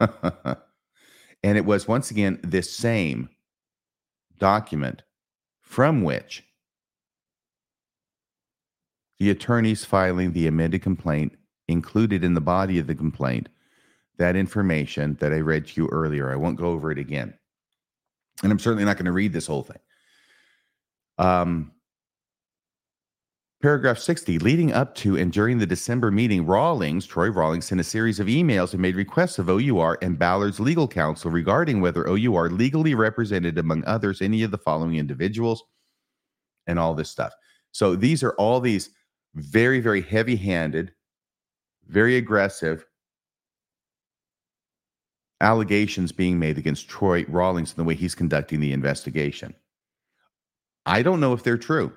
and 0.00 1.58
it 1.58 1.64
was 1.64 1.88
once 1.88 2.10
again 2.10 2.38
this 2.42 2.74
same 2.74 3.28
document 4.38 5.02
from 5.62 6.02
which 6.02 6.44
the 9.18 9.30
attorneys 9.30 9.84
filing 9.84 10.32
the 10.32 10.46
amended 10.46 10.82
complaint 10.82 11.36
included 11.68 12.22
in 12.22 12.34
the 12.34 12.40
body 12.40 12.78
of 12.78 12.86
the 12.86 12.94
complaint 12.94 13.48
that 14.18 14.36
information 14.36 15.16
that 15.20 15.32
I 15.32 15.40
read 15.40 15.66
to 15.66 15.80
you 15.80 15.88
earlier. 15.88 16.30
I 16.30 16.36
won't 16.36 16.58
go 16.58 16.68
over 16.68 16.90
it 16.90 16.98
again. 16.98 17.34
And 18.42 18.52
I'm 18.52 18.58
certainly 18.58 18.84
not 18.84 18.96
going 18.96 19.06
to 19.06 19.12
read 19.12 19.32
this 19.32 19.46
whole 19.46 19.62
thing. 19.62 19.78
Um, 21.18 21.72
paragraph 23.62 23.98
60 23.98 24.38
leading 24.40 24.72
up 24.72 24.94
to 24.96 25.16
and 25.16 25.32
during 25.32 25.58
the 25.58 25.66
December 25.66 26.10
meeting, 26.10 26.44
Rawlings, 26.44 27.06
Troy 27.06 27.28
Rawlings, 27.28 27.66
sent 27.66 27.80
a 27.80 27.84
series 27.84 28.20
of 28.20 28.26
emails 28.26 28.72
and 28.72 28.82
made 28.82 28.96
requests 28.96 29.38
of 29.38 29.48
OUR 29.48 29.98
and 30.02 30.18
Ballard's 30.18 30.60
legal 30.60 30.88
counsel 30.88 31.30
regarding 31.30 31.80
whether 31.80 32.08
OUR 32.08 32.50
legally 32.50 32.94
represented, 32.94 33.58
among 33.58 33.84
others, 33.84 34.20
any 34.20 34.42
of 34.42 34.50
the 34.50 34.58
following 34.58 34.96
individuals 34.96 35.62
and 36.66 36.78
all 36.78 36.94
this 36.94 37.10
stuff. 37.10 37.32
So 37.72 37.96
these 37.96 38.22
are 38.22 38.32
all 38.32 38.60
these 38.60 38.90
very, 39.34 39.80
very 39.80 40.02
heavy 40.02 40.36
handed, 40.36 40.92
very 41.88 42.16
aggressive 42.16 42.84
allegations 45.40 46.12
being 46.12 46.38
made 46.38 46.58
against 46.58 46.88
Troy 46.88 47.24
Rawlings 47.28 47.70
and 47.70 47.78
the 47.78 47.84
way 47.84 47.94
he's 47.94 48.14
conducting 48.14 48.60
the 48.60 48.72
investigation. 48.72 49.54
I 50.86 51.02
don't 51.02 51.20
know 51.20 51.32
if 51.32 51.42
they're 51.42 51.58
true. 51.58 51.92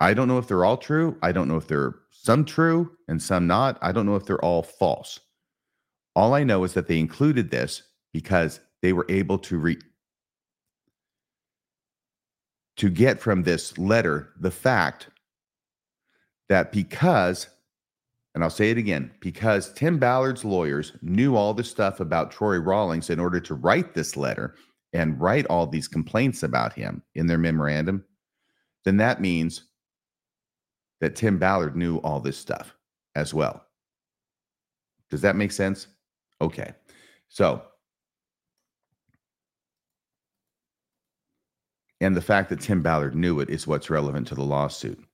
I 0.00 0.14
don't 0.14 0.28
know 0.28 0.38
if 0.38 0.46
they're 0.46 0.64
all 0.64 0.76
true. 0.76 1.16
I 1.22 1.32
don't 1.32 1.48
know 1.48 1.56
if 1.56 1.66
they're 1.66 1.94
some 2.10 2.44
true 2.44 2.92
and 3.08 3.20
some 3.20 3.46
not. 3.46 3.78
I 3.82 3.92
don't 3.92 4.06
know 4.06 4.16
if 4.16 4.26
they're 4.26 4.44
all 4.44 4.62
false. 4.62 5.20
All 6.14 6.34
I 6.34 6.44
know 6.44 6.64
is 6.64 6.74
that 6.74 6.86
they 6.88 6.98
included 6.98 7.50
this 7.50 7.82
because 8.12 8.60
they 8.82 8.92
were 8.92 9.06
able 9.08 9.38
to 9.38 9.58
re- 9.58 9.78
to 12.76 12.88
get 12.88 13.20
from 13.20 13.42
this 13.42 13.76
letter 13.76 14.32
the 14.38 14.52
fact 14.52 15.08
that 16.48 16.70
because 16.70 17.48
and 18.38 18.44
I'll 18.44 18.50
say 18.50 18.70
it 18.70 18.78
again, 18.78 19.10
because 19.18 19.72
Tim 19.72 19.98
Ballard's 19.98 20.44
lawyers 20.44 20.92
knew 21.02 21.34
all 21.34 21.52
the 21.52 21.64
stuff 21.64 21.98
about 21.98 22.30
Troy 22.30 22.58
Rawlings 22.58 23.10
in 23.10 23.18
order 23.18 23.40
to 23.40 23.54
write 23.54 23.94
this 23.94 24.16
letter 24.16 24.54
and 24.92 25.20
write 25.20 25.44
all 25.46 25.66
these 25.66 25.88
complaints 25.88 26.44
about 26.44 26.72
him 26.72 27.02
in 27.16 27.26
their 27.26 27.36
memorandum, 27.36 28.04
then 28.84 28.96
that 28.98 29.20
means 29.20 29.64
that 31.00 31.16
Tim 31.16 31.36
Ballard 31.36 31.74
knew 31.74 31.96
all 31.96 32.20
this 32.20 32.38
stuff 32.38 32.76
as 33.16 33.34
well. 33.34 33.66
Does 35.10 35.22
that 35.22 35.34
make 35.34 35.50
sense? 35.50 35.88
Okay. 36.40 36.74
So, 37.28 37.60
and 42.00 42.16
the 42.16 42.22
fact 42.22 42.50
that 42.50 42.60
Tim 42.60 42.84
Ballard 42.84 43.16
knew 43.16 43.40
it 43.40 43.50
is 43.50 43.66
what's 43.66 43.90
relevant 43.90 44.28
to 44.28 44.36
the 44.36 44.44
lawsuit. 44.44 45.04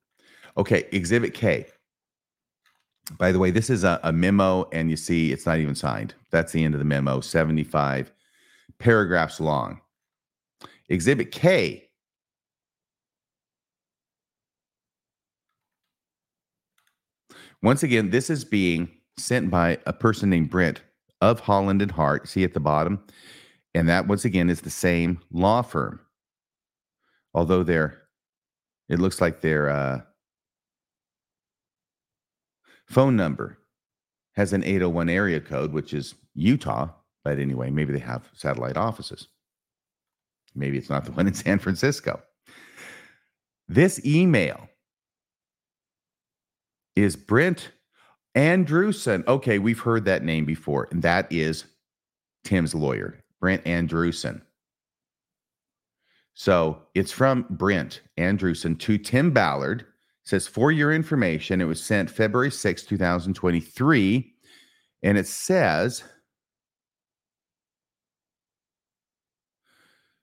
Okay, 0.58 0.86
Exhibit 0.92 1.32
K. 1.32 1.68
By 3.12 3.32
the 3.32 3.38
way, 3.38 3.50
this 3.50 3.68
is 3.68 3.84
a, 3.84 4.00
a, 4.02 4.12
memo, 4.12 4.66
and 4.72 4.90
you 4.90 4.96
see 4.96 5.30
it's 5.30 5.44
not 5.44 5.58
even 5.58 5.74
signed. 5.74 6.14
That's 6.30 6.52
the 6.52 6.64
end 6.64 6.74
of 6.74 6.78
the 6.78 6.86
memo, 6.86 7.20
75 7.20 8.10
paragraphs 8.78 9.40
long. 9.40 9.80
Exhibit 10.88 11.30
K. 11.30 11.88
Once 17.62 17.82
again, 17.82 18.10
this 18.10 18.30
is 18.30 18.44
being 18.44 18.88
sent 19.16 19.50
by 19.50 19.78
a 19.86 19.92
person 19.92 20.30
named 20.30 20.50
Brent 20.50 20.80
of 21.20 21.40
Holland 21.40 21.82
and 21.82 21.90
Hart. 21.90 22.28
See 22.28 22.44
at 22.44 22.54
the 22.54 22.60
bottom? 22.60 23.02
And 23.74 23.88
that, 23.88 24.06
once 24.06 24.24
again, 24.24 24.48
is 24.48 24.60
the 24.60 24.70
same 24.70 25.20
law 25.30 25.62
firm. 25.62 26.00
Although 27.34 27.62
they're, 27.62 28.02
it 28.88 28.98
looks 28.98 29.20
like 29.20 29.40
they're, 29.40 29.70
uh, 29.70 30.00
Phone 32.86 33.16
number 33.16 33.58
has 34.36 34.52
an 34.52 34.64
801 34.64 35.08
area 35.08 35.40
code, 35.40 35.72
which 35.72 35.94
is 35.94 36.14
Utah. 36.34 36.88
But 37.22 37.38
anyway, 37.38 37.70
maybe 37.70 37.92
they 37.92 38.00
have 38.00 38.28
satellite 38.34 38.76
offices. 38.76 39.28
Maybe 40.54 40.78
it's 40.78 40.90
not 40.90 41.04
the 41.04 41.12
one 41.12 41.26
in 41.26 41.34
San 41.34 41.58
Francisco. 41.58 42.22
This 43.66 44.04
email 44.04 44.68
is 46.96 47.16
Brent 47.16 47.70
Andrewson. 48.36 49.26
Okay, 49.26 49.58
we've 49.58 49.80
heard 49.80 50.04
that 50.04 50.22
name 50.22 50.44
before, 50.44 50.88
and 50.90 51.02
that 51.02 51.30
is 51.32 51.64
Tim's 52.44 52.74
lawyer, 52.74 53.24
Brent 53.40 53.64
Andrewson. 53.64 54.42
So 56.34 56.82
it's 56.94 57.12
from 57.12 57.46
Brent 57.48 58.02
Andrewson 58.18 58.78
to 58.80 58.98
Tim 58.98 59.30
Ballard, 59.30 59.86
says 60.24 60.46
for 60.46 60.72
your 60.72 60.92
information, 60.92 61.60
it 61.60 61.66
was 61.66 61.82
sent 61.82 62.10
February 62.10 62.50
6, 62.50 62.82
2023. 62.84 64.32
And 65.02 65.18
it 65.18 65.26
says, 65.26 66.02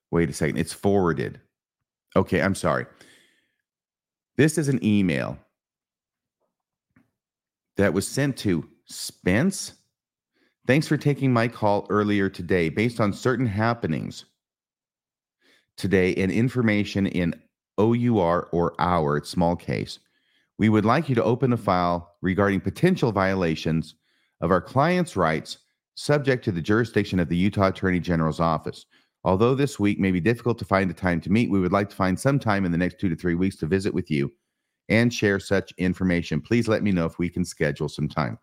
wait 0.10 0.30
a 0.30 0.34
second, 0.34 0.58
it's 0.58 0.74
forwarded. 0.74 1.40
Okay, 2.16 2.42
I'm 2.42 2.56
sorry. 2.56 2.86
This 4.38 4.58
is 4.58 4.70
an 4.70 4.84
email 4.84 5.38
that 7.78 7.94
was 7.94 8.08
sent 8.08 8.38
to 8.38 8.68
Spence. 8.86 9.74
Thanks 10.68 10.88
for 10.88 10.98
taking 10.98 11.32
my 11.32 11.48
call 11.48 11.86
earlier 11.90 12.28
today. 12.28 12.70
Based 12.70 13.00
on 13.00 13.14
certain 13.14 13.46
happenings 13.46 14.26
today 15.78 16.16
and 16.16 16.32
information 16.32 17.08
in 17.08 17.40
OUR 17.82 18.50
or 18.52 18.74
our, 18.80 19.18
it's 19.18 19.30
small 19.30 19.56
case, 19.56 20.00
we 20.58 20.70
would 20.70 20.86
like 20.86 21.10
you 21.10 21.16
to 21.16 21.24
open 21.24 21.54
a 21.54 21.58
file 21.58 22.16
regarding 22.22 22.62
potential 22.62 23.12
violations 23.12 23.96
of 24.42 24.52
our 24.52 24.62
client's 24.62 25.16
rights 25.16 25.58
subject 25.96 26.44
to 26.46 26.52
the 26.52 26.62
jurisdiction 26.62 27.20
of 27.20 27.30
the 27.30 27.38
Utah 27.38 27.68
Attorney 27.68 28.00
General's 28.00 28.40
office. 28.40 28.86
Although 29.24 29.56
this 29.56 29.80
week 29.80 30.00
may 30.00 30.12
be 30.12 30.20
difficult 30.20 30.58
to 30.60 30.66
find 30.66 30.90
a 30.90 30.96
time 30.96 31.22
to 31.22 31.32
meet, 31.32 31.52
we 31.52 31.60
would 31.60 31.72
like 31.72 31.90
to 31.90 31.96
find 31.96 32.20
some 32.20 32.40
time 32.40 32.66
in 32.66 32.72
the 32.72 32.78
next 32.78 33.00
two 33.00 33.10
to 33.10 33.16
three 33.16 33.36
weeks 33.36 33.56
to 33.58 33.68
visit 33.68 33.94
with 33.94 34.10
you 34.10 34.32
and 34.90 35.14
share 35.14 35.40
such 35.40 35.74
information. 35.78 36.42
Please 36.42 36.68
let 36.68 36.84
me 36.84 36.92
know 36.92 37.06
if 37.06 37.20
we 37.20 37.30
can 37.30 37.46
schedule 37.46 37.88
some 37.88 38.08
time. 38.08 38.38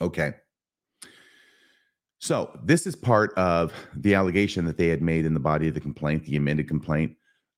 Okay. 0.00 0.34
So, 2.18 2.58
this 2.64 2.86
is 2.86 2.96
part 2.96 3.34
of 3.34 3.72
the 3.94 4.14
allegation 4.14 4.64
that 4.64 4.78
they 4.78 4.88
had 4.88 5.02
made 5.02 5.26
in 5.26 5.34
the 5.34 5.40
body 5.40 5.68
of 5.68 5.74
the 5.74 5.80
complaint, 5.80 6.24
the 6.24 6.36
amended 6.36 6.68
complaint, 6.68 7.14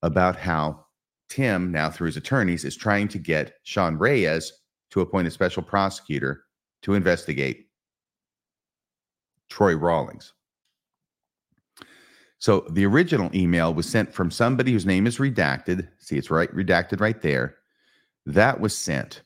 about 0.07 0.35
how 0.35 0.85
Tim, 1.29 1.71
now 1.71 1.89
through 1.89 2.07
his 2.07 2.17
attorneys, 2.17 2.65
is 2.65 2.75
trying 2.75 3.07
to 3.09 3.19
get 3.19 3.53
Sean 3.63 3.97
Reyes 3.97 4.51
to 4.91 5.01
appoint 5.01 5.27
a 5.27 5.31
special 5.31 5.61
prosecutor 5.61 6.43
to 6.81 6.95
investigate 6.95 7.67
Troy 9.49 9.75
Rawlings. 9.75 10.33
So 12.39 12.65
the 12.69 12.85
original 12.85 13.29
email 13.35 13.73
was 13.73 13.89
sent 13.89 14.13
from 14.13 14.31
somebody 14.31 14.71
whose 14.71 14.85
name 14.85 15.07
is 15.07 15.17
redacted. 15.17 15.87
See, 15.99 16.17
it's 16.17 16.31
right 16.31 16.53
redacted 16.55 17.01
right 17.01 17.21
there. 17.21 17.57
That 18.25 18.59
was 18.59 18.77
sent 18.77 19.23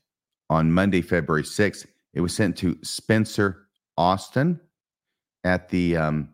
on 0.49 0.71
Monday, 0.71 1.01
February 1.01 1.43
6th. 1.43 1.86
It 2.13 2.21
was 2.21 2.36
sent 2.36 2.57
to 2.57 2.77
Spencer 2.84 3.67
Austin 3.97 4.59
at 5.43 5.69
the 5.69 5.97
um 5.97 6.29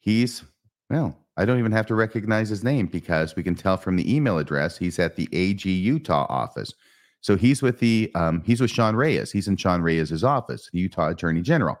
he's 0.00 0.42
well, 0.90 1.16
I 1.36 1.44
don't 1.44 1.58
even 1.58 1.72
have 1.72 1.86
to 1.86 1.94
recognize 1.94 2.48
his 2.48 2.62
name 2.62 2.86
because 2.86 3.34
we 3.34 3.42
can 3.42 3.54
tell 3.54 3.76
from 3.76 3.96
the 3.96 4.14
email 4.14 4.38
address 4.38 4.78
he's 4.78 4.98
at 4.98 5.16
the 5.16 5.28
AG 5.32 5.68
Utah 5.68 6.26
office. 6.28 6.72
So 7.20 7.36
he's 7.36 7.62
with 7.62 7.80
the 7.80 8.10
um, 8.14 8.42
he's 8.44 8.60
with 8.60 8.70
Sean 8.70 8.94
Reyes. 8.94 9.32
He's 9.32 9.48
in 9.48 9.56
Sean 9.56 9.80
Reyes's 9.80 10.22
office, 10.22 10.68
the 10.72 10.78
Utah 10.78 11.08
Attorney 11.08 11.42
General. 11.42 11.76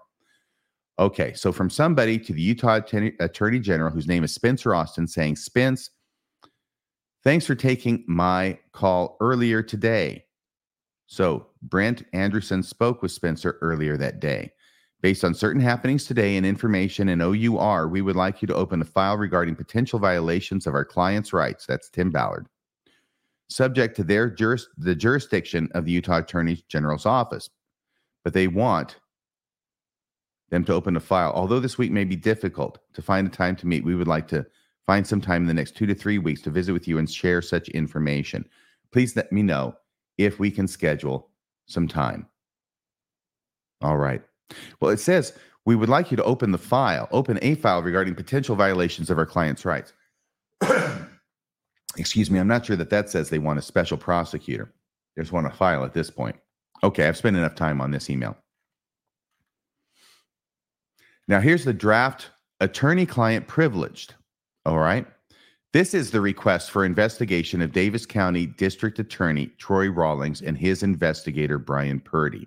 Okay, 0.98 1.32
so 1.34 1.52
from 1.52 1.68
somebody 1.68 2.18
to 2.20 2.32
the 2.32 2.40
Utah 2.40 2.80
Attorney 3.20 3.58
General, 3.58 3.90
whose 3.90 4.06
name 4.06 4.22
is 4.22 4.32
Spencer 4.32 4.74
Austin, 4.74 5.08
saying, 5.08 5.36
Spence, 5.36 5.90
thanks 7.24 7.44
for 7.44 7.56
taking 7.56 8.04
my 8.06 8.58
call 8.72 9.16
earlier 9.20 9.60
today. 9.60 10.24
So 11.06 11.48
Brent 11.62 12.04
Anderson 12.12 12.62
spoke 12.62 13.02
with 13.02 13.10
Spencer 13.10 13.58
earlier 13.60 13.96
that 13.96 14.20
day. 14.20 14.52
Based 15.04 15.22
on 15.22 15.34
certain 15.34 15.60
happenings 15.60 16.06
today 16.06 16.38
and 16.38 16.46
information 16.46 17.10
in 17.10 17.20
OUR, 17.20 17.88
we 17.88 18.00
would 18.00 18.16
like 18.16 18.40
you 18.40 18.48
to 18.48 18.54
open 18.54 18.80
a 18.80 18.86
file 18.86 19.18
regarding 19.18 19.54
potential 19.54 19.98
violations 19.98 20.66
of 20.66 20.72
our 20.72 20.86
client's 20.86 21.34
rights. 21.34 21.66
That's 21.66 21.90
Tim 21.90 22.10
Ballard. 22.10 22.46
Subject 23.48 23.94
to 23.96 24.02
their 24.02 24.30
juris, 24.30 24.66
the 24.78 24.94
jurisdiction 24.94 25.68
of 25.74 25.84
the 25.84 25.92
Utah 25.92 26.20
Attorney 26.20 26.64
General's 26.68 27.04
office. 27.04 27.50
But 28.22 28.32
they 28.32 28.48
want 28.48 28.96
them 30.48 30.64
to 30.64 30.72
open 30.72 30.96
a 30.96 31.00
file. 31.00 31.32
Although 31.34 31.60
this 31.60 31.76
week 31.76 31.92
may 31.92 32.04
be 32.04 32.16
difficult 32.16 32.78
to 32.94 33.02
find 33.02 33.26
a 33.26 33.30
time 33.30 33.56
to 33.56 33.66
meet, 33.66 33.84
we 33.84 33.96
would 33.96 34.08
like 34.08 34.26
to 34.28 34.46
find 34.86 35.06
some 35.06 35.20
time 35.20 35.42
in 35.42 35.48
the 35.48 35.52
next 35.52 35.76
two 35.76 35.84
to 35.84 35.94
three 35.94 36.16
weeks 36.16 36.40
to 36.40 36.50
visit 36.50 36.72
with 36.72 36.88
you 36.88 36.96
and 36.96 37.10
share 37.10 37.42
such 37.42 37.68
information. 37.68 38.48
Please 38.90 39.14
let 39.16 39.30
me 39.30 39.42
know 39.42 39.74
if 40.16 40.38
we 40.38 40.50
can 40.50 40.66
schedule 40.66 41.28
some 41.66 41.86
time. 41.86 42.26
All 43.82 43.98
right. 43.98 44.22
Well, 44.80 44.90
it 44.90 45.00
says 45.00 45.32
we 45.66 45.76
would 45.76 45.88
like 45.88 46.10
you 46.10 46.16
to 46.16 46.24
open 46.24 46.52
the 46.52 46.58
file, 46.58 47.08
open 47.10 47.38
a 47.42 47.54
file 47.54 47.82
regarding 47.82 48.14
potential 48.14 48.56
violations 48.56 49.10
of 49.10 49.18
our 49.18 49.26
client's 49.26 49.64
rights. 49.64 49.92
Excuse 51.96 52.30
me, 52.30 52.38
I'm 52.38 52.48
not 52.48 52.66
sure 52.66 52.76
that 52.76 52.90
that 52.90 53.08
says 53.08 53.30
they 53.30 53.38
want 53.38 53.58
a 53.58 53.62
special 53.62 53.96
prosecutor. 53.96 54.72
Just 55.18 55.32
want 55.32 55.46
a 55.46 55.50
file 55.50 55.84
at 55.84 55.94
this 55.94 56.10
point. 56.10 56.36
Okay, 56.82 57.06
I've 57.06 57.16
spent 57.16 57.36
enough 57.36 57.54
time 57.54 57.80
on 57.80 57.90
this 57.90 58.10
email. 58.10 58.36
Now, 61.28 61.40
here's 61.40 61.64
the 61.64 61.72
draft 61.72 62.30
attorney 62.60 63.06
client 63.06 63.46
privileged. 63.46 64.14
All 64.66 64.78
right. 64.78 65.06
This 65.72 65.94
is 65.94 66.10
the 66.10 66.20
request 66.20 66.70
for 66.70 66.84
investigation 66.84 67.62
of 67.62 67.72
Davis 67.72 68.06
County 68.06 68.46
District 68.46 68.98
Attorney 68.98 69.46
Troy 69.58 69.88
Rawlings 69.88 70.42
and 70.42 70.56
his 70.56 70.82
investigator, 70.82 71.58
Brian 71.58 72.00
Purdy. 72.00 72.46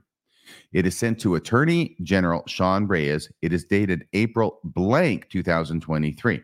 It 0.73 0.85
is 0.85 0.97
sent 0.97 1.19
to 1.21 1.35
Attorney 1.35 1.95
General 2.03 2.43
Sean 2.47 2.87
Reyes. 2.87 3.31
It 3.41 3.53
is 3.53 3.65
dated 3.65 4.07
April 4.13 4.59
blank 4.63 5.29
2023. 5.29 6.41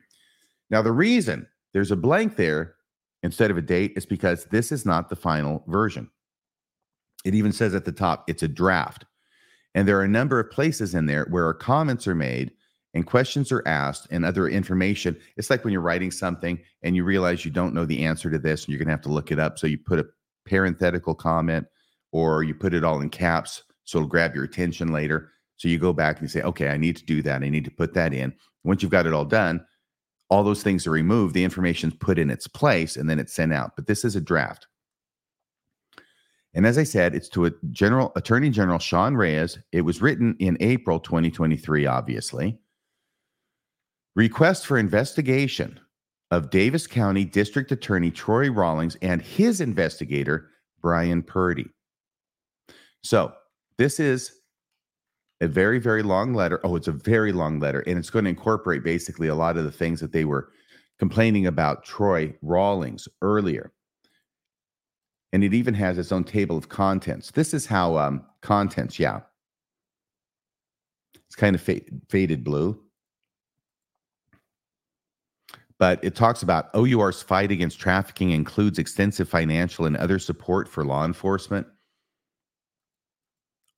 Now, 0.70 0.82
the 0.82 0.92
reason 0.92 1.48
there's 1.74 1.92
a 1.92 1.96
blank 1.96 2.36
there 2.36 2.76
instead 3.24 3.52
of 3.52 3.58
a 3.58 3.62
date 3.62 3.94
is 3.96 4.06
because 4.06 4.46
this 4.46 4.72
is 4.72 4.86
not 4.86 5.10
the 5.10 5.16
final 5.16 5.64
version. 5.68 6.10
It 7.26 7.36
even 7.36 7.52
says 7.52 7.74
at 7.74 7.86
the 7.86 7.92
top 7.92 8.26
it's 8.28 8.44
a 8.44 8.48
draft. 8.48 9.06
And 9.76 9.88
there 9.88 9.98
are 9.98 10.04
a 10.04 10.08
number 10.10 10.40
of 10.40 10.52
places 10.52 10.94
in 10.94 11.06
there 11.06 11.26
where 11.30 11.52
comments 11.54 12.08
are 12.08 12.16
made 12.16 12.52
and 12.94 13.08
questions 13.08 13.52
are 13.52 13.68
asked 13.68 14.08
and 14.12 14.24
other 14.24 14.48
information. 14.48 15.18
It's 15.36 15.50
like 15.50 15.64
when 15.64 15.74
you're 15.74 15.82
writing 15.82 16.12
something 16.12 16.60
and 16.84 16.96
you 16.96 17.04
realize 17.04 17.44
you 17.44 17.52
don't 17.52 17.74
know 17.74 17.86
the 17.86 18.06
answer 18.06 18.30
to 18.30 18.38
this 18.38 18.64
and 18.64 18.70
you're 18.70 18.78
going 18.78 18.88
to 18.88 18.94
have 18.94 19.02
to 19.02 19.12
look 19.12 19.32
it 19.32 19.40
up. 19.40 19.58
So 19.58 19.66
you 19.68 19.80
put 19.80 20.00
a 20.00 20.06
parenthetical 20.46 21.16
comment 21.16 21.66
or 22.12 22.44
you 22.44 22.54
put 22.54 22.74
it 22.74 22.84
all 22.84 23.02
in 23.02 23.10
caps 23.10 23.64
so 23.86 23.98
it'll 24.00 24.08
grab 24.08 24.36
your 24.36 24.44
attention 24.44 24.92
later. 24.92 25.32
So 25.58 25.68
you 25.68 25.78
go 25.78 25.94
back 25.94 26.18
and 26.18 26.24
you 26.24 26.30
say, 26.30 26.42
okay, 26.42 26.70
I 26.70 26.78
need 26.78 26.98
to 26.98 27.06
do 27.06 27.22
that. 27.24 27.44
I 27.44 27.50
need 27.50 27.66
to 27.66 27.72
put 27.72 27.94
that 27.94 28.14
in. 28.14 28.34
Once 28.64 28.82
you've 28.82 28.92
got 28.92 29.06
it 29.06 29.14
all 29.14 29.26
done, 29.26 29.66
all 30.30 30.44
those 30.44 30.64
things 30.64 30.88
are 30.88 30.92
removed. 30.92 31.34
The 31.34 31.44
information's 31.44 31.94
put 31.96 32.18
in 32.18 32.30
its 32.30 32.48
place 32.48 32.96
and 32.96 33.10
then 33.10 33.20
it's 33.20 33.34
sent 33.34 33.54
out. 33.54 33.76
But 33.76 33.88
this 33.88 34.04
is 34.04 34.16
a 34.16 34.22
draft. 34.22 34.68
And 36.56 36.66
as 36.66 36.78
I 36.78 36.84
said, 36.84 37.16
it's 37.16 37.30
to 37.30 37.46
a 37.46 37.52
general 37.72 38.12
attorney 38.16 38.50
general 38.50 38.80
Sean 38.80 39.16
Reyes. 39.16 39.58
It 39.72 39.82
was 39.82 40.02
written 40.02 40.36
in 40.40 40.58
April 40.60 41.00
2023, 41.00 41.86
obviously. 41.86 42.58
Request 44.16 44.68
for 44.68 44.78
investigation 44.78 45.80
of 46.30 46.52
Davis 46.52 46.86
County 46.88 47.26
District 47.26 47.72
Attorney 47.72 48.12
Troy 48.12 48.50
Rawlings 48.50 48.96
and 49.02 49.22
his 49.22 49.62
investigator, 49.62 50.50
Brian 50.82 51.24
Purdy. 51.24 51.68
So 53.04 53.34
this 53.78 54.00
is 54.00 54.32
a 55.42 55.48
very, 55.48 55.80
very 55.80 56.04
long 56.04 56.34
letter. 56.34 56.60
Oh, 56.64 56.76
it's 56.76 56.88
a 56.88 56.94
very 56.94 57.32
long 57.32 57.60
letter, 57.60 57.82
and 57.82 57.98
it's 57.98 58.10
going 58.10 58.26
to 58.26 58.30
incorporate 58.30 58.84
basically 58.84 59.28
a 59.28 59.36
lot 59.36 59.58
of 59.58 59.66
the 59.66 59.72
things 59.72 60.00
that 60.00 60.12
they 60.12 60.26
were 60.26 60.50
complaining 61.00 61.48
about 61.48 61.84
Troy 61.84 62.34
Rawlings 62.42 63.08
earlier. 63.22 63.74
And 65.34 65.44
it 65.44 65.54
even 65.54 65.74
has 65.74 65.98
its 65.98 66.12
own 66.12 66.24
table 66.24 66.58
of 66.58 66.70
contents. 66.70 67.32
This 67.32 67.54
is 67.54 67.66
how 67.66 67.98
um, 67.98 68.24
contents, 68.42 69.00
yeah. 69.00 69.22
It's 71.26 71.36
kind 71.36 71.56
of 71.56 71.70
faded 72.10 72.44
blue. 72.44 72.80
But 75.80 76.02
it 76.04 76.16
talks 76.16 76.44
about 76.44 76.70
OUR's 76.76 77.24
fight 77.24 77.52
against 77.52 77.80
trafficking 77.80 78.30
includes 78.32 78.78
extensive 78.78 79.28
financial 79.28 79.86
and 79.86 79.98
other 79.98 80.20
support 80.20 80.70
for 80.70 80.86
law 80.86 81.04
enforcement 81.04 81.66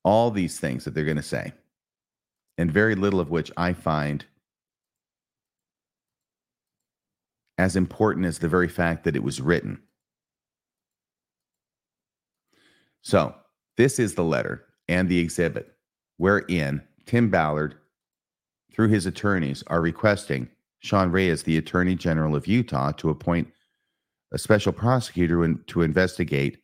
all 0.05 0.29
these 0.29 0.59
things 0.59 0.85
that 0.85 0.93
they're 0.93 1.03
going 1.03 1.17
to 1.17 1.23
say, 1.23 1.51
and 2.57 2.71
very 2.71 2.95
little 2.95 3.19
of 3.19 3.31
which 3.31 3.51
I 3.57 3.73
find 3.73 4.23
as 7.57 7.75
important 7.75 8.25
as 8.25 8.39
the 8.39 8.47
very 8.47 8.67
fact 8.67 9.03
that 9.03 9.15
it 9.15 9.23
was 9.23 9.41
written. 9.41 9.81
So, 13.01 13.33
this 13.77 13.99
is 13.99 14.15
the 14.15 14.23
letter 14.23 14.65
and 14.87 15.09
the 15.09 15.19
exhibit 15.19 15.73
wherein 16.17 16.81
Tim 17.05 17.29
Ballard, 17.29 17.75
through 18.71 18.89
his 18.89 19.05
attorneys, 19.05 19.63
are 19.67 19.81
requesting 19.81 20.49
Sean 20.79 21.11
Reyes, 21.11 21.43
the 21.43 21.57
Attorney 21.57 21.95
General 21.95 22.35
of 22.35 22.47
Utah, 22.47 22.91
to 22.93 23.09
appoint 23.09 23.51
a 24.31 24.37
special 24.37 24.71
prosecutor 24.71 25.53
to 25.53 25.81
investigate 25.81 26.59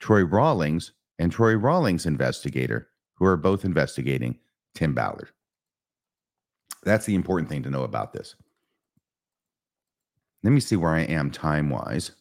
Troy 0.00 0.22
Rawlings 0.22 0.92
and 1.18 1.32
Troy 1.32 1.54
Rawlings 1.54 2.06
investigator, 2.06 2.88
who 3.14 3.24
are 3.24 3.36
both 3.36 3.64
investigating 3.64 4.38
Tim 4.74 4.94
Ballard. 4.94 5.30
That's 6.84 7.06
the 7.06 7.14
important 7.14 7.48
thing 7.48 7.62
to 7.64 7.70
know 7.70 7.82
about 7.82 8.12
this. 8.12 8.36
Let 10.44 10.50
me 10.50 10.60
see 10.60 10.76
where 10.76 10.92
I 10.92 11.00
am 11.00 11.30
time 11.30 11.68
wise. 11.70 12.12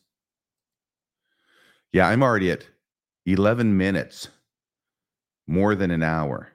Yeah, 1.94 2.07
I'm 2.07 2.24
already 2.24 2.52
at 2.52 2.68
11 3.26 3.78
minutes, 3.78 4.30
more 5.48 5.76
than 5.76 5.91
an 5.91 6.03
hour. 6.03 6.52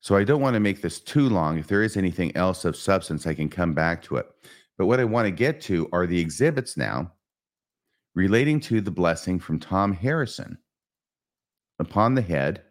So 0.00 0.16
I 0.16 0.24
don't 0.24 0.40
want 0.40 0.54
to 0.54 0.60
make 0.60 0.80
this 0.80 0.98
too 0.98 1.28
long. 1.28 1.58
If 1.58 1.66
there 1.66 1.82
is 1.82 1.96
anything 1.96 2.34
else 2.34 2.64
of 2.64 2.74
substance, 2.74 3.26
I 3.26 3.34
can 3.34 3.50
come 3.50 3.74
back 3.74 4.02
to 4.04 4.16
it. 4.16 4.26
But 4.78 4.86
what 4.86 4.98
I 4.98 5.04
want 5.04 5.26
to 5.26 5.30
get 5.30 5.60
to 5.62 5.88
are 5.92 6.06
the 6.06 6.18
exhibits 6.18 6.76
now 6.76 7.12
relating 8.14 8.60
to 8.60 8.80
the 8.80 8.90
blessing 8.90 9.38
from 9.38 9.58
Tom 9.58 9.92
Harrison 9.92 10.58
upon 11.80 12.14
the 12.14 12.22
head 12.22 12.62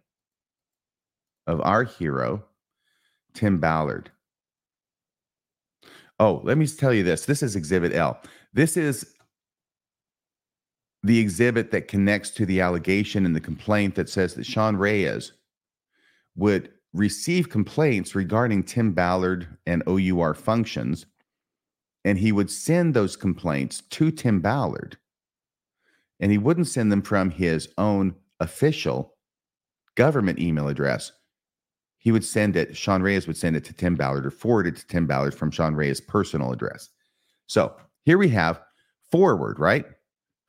of 1.48 1.60
our 1.62 1.84
hero, 1.84 2.46
Tim 3.34 3.60
Ballard. 3.60 4.12
Oh, 6.20 6.42
let 6.44 6.58
me 6.58 6.68
tell 6.68 6.94
you 6.94 7.04
this. 7.04 7.26
This 7.26 7.42
is 7.42 7.56
Exhibit 7.56 7.94
L. 7.94 8.22
This 8.54 8.78
is 8.78 9.14
the 11.02 11.18
exhibit 11.18 11.72
that 11.72 11.88
connects 11.88 12.30
to 12.32 12.46
the 12.46 12.62
allegation 12.62 13.26
and 13.26 13.36
the 13.36 13.42
complaint 13.42 13.96
that 13.96 14.10
says 14.10 14.36
that 14.36 14.46
Sean 14.46 14.76
Reyes 14.76 15.32
would 16.36 16.72
receive 16.94 17.50
complaints 17.50 18.16
regarding 18.16 18.64
Tim 18.64 18.92
Ballard 18.92 19.48
and 19.66 19.82
OUR 19.88 20.34
functions, 20.34 21.06
and 22.04 22.20
he 22.20 22.32
would 22.32 22.52
send 22.52 22.94
those 22.94 23.16
complaints 23.16 23.82
to 23.92 24.12
Tim 24.12 24.40
Ballard, 24.42 24.98
and 26.20 26.32
he 26.32 26.38
wouldn't 26.38 26.68
send 26.68 26.92
them 26.92 27.02
from 27.02 27.32
his 27.32 27.70
own 27.78 28.14
official 28.40 29.16
government 29.96 30.40
email 30.40 30.68
address, 30.68 31.12
he 31.98 32.12
would 32.12 32.24
send 32.24 32.56
it, 32.56 32.76
Sean 32.76 33.02
Reyes 33.02 33.28
would 33.28 33.38
send 33.38 33.56
it 33.56 33.66
to 33.66 33.74
Tim 33.74 33.96
Ballard 33.96 34.26
or 34.26 34.32
forward 34.32 34.68
it 34.68 34.78
to 34.78 34.88
Tim 34.88 35.06
Ballard 35.06 35.36
from 35.36 35.52
Sean 35.52 35.76
Reyes' 35.76 36.00
personal 36.00 36.54
address. 36.54 36.90
So 37.48 37.76
here 38.04 38.18
we 38.18 38.30
have 38.30 38.62
forward, 39.12 39.60
right? 39.60 39.86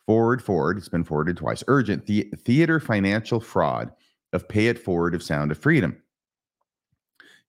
Forward, 0.07 0.43
forward. 0.43 0.77
It's 0.77 0.89
been 0.89 1.05
forwarded 1.05 1.37
twice. 1.37 1.65
Urgent 1.67 2.07
the- 2.07 2.31
theater 2.45 2.79
financial 2.81 3.41
fraud 3.41 3.91
of 4.33 4.49
pay 4.49 4.69
it 4.69 4.79
forward 4.79 5.15
of 5.15 5.23
Sound 5.23 5.51
of 5.51 5.59
Freedom. 5.59 6.01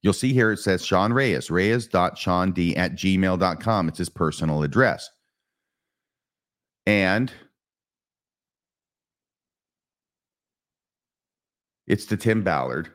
You'll 0.02 0.14
see 0.14 0.34
here 0.34 0.52
it 0.52 0.58
says 0.58 0.84
Sean 0.84 1.14
Reyes, 1.14 1.52
reyes.seand 1.52 2.78
at 2.78 2.94
gmail.com. 2.94 3.88
It's 3.88 4.00
his 4.00 4.10
personal 4.10 4.64
address. 4.64 5.10
And 6.88 7.32
It's 11.92 12.06
to 12.06 12.16
Tim 12.16 12.42
Ballard. 12.42 12.86
It 12.86 12.94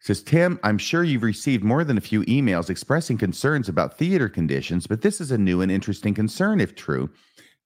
says, 0.00 0.20
Tim, 0.20 0.58
I'm 0.64 0.78
sure 0.78 1.04
you've 1.04 1.22
received 1.22 1.62
more 1.62 1.84
than 1.84 1.96
a 1.96 2.00
few 2.00 2.22
emails 2.22 2.70
expressing 2.70 3.16
concerns 3.16 3.68
about 3.68 3.96
theater 3.96 4.28
conditions, 4.28 4.88
but 4.88 5.02
this 5.02 5.20
is 5.20 5.30
a 5.30 5.38
new 5.38 5.60
and 5.60 5.70
interesting 5.70 6.12
concern, 6.12 6.60
if 6.60 6.74
true. 6.74 7.08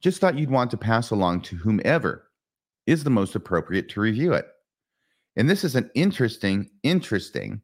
Just 0.03 0.21
thought 0.21 0.37
you'd 0.37 0.51
want 0.51 0.71
to 0.73 0.77
pass 0.77 1.11
along 1.11 1.41
to 1.43 1.57
whomever 1.57 2.25
is 2.87 3.05
the 3.05 3.11
most 3.11 3.35
appropriate 3.35 3.89
to 3.89 4.03
review 4.03 4.35
it. 4.35 4.49
And 5.35 5.49
this 5.49 5.65
is 5.65 5.77
an 5.77 5.91
interesting, 5.95 6.69
interesting 6.83 7.63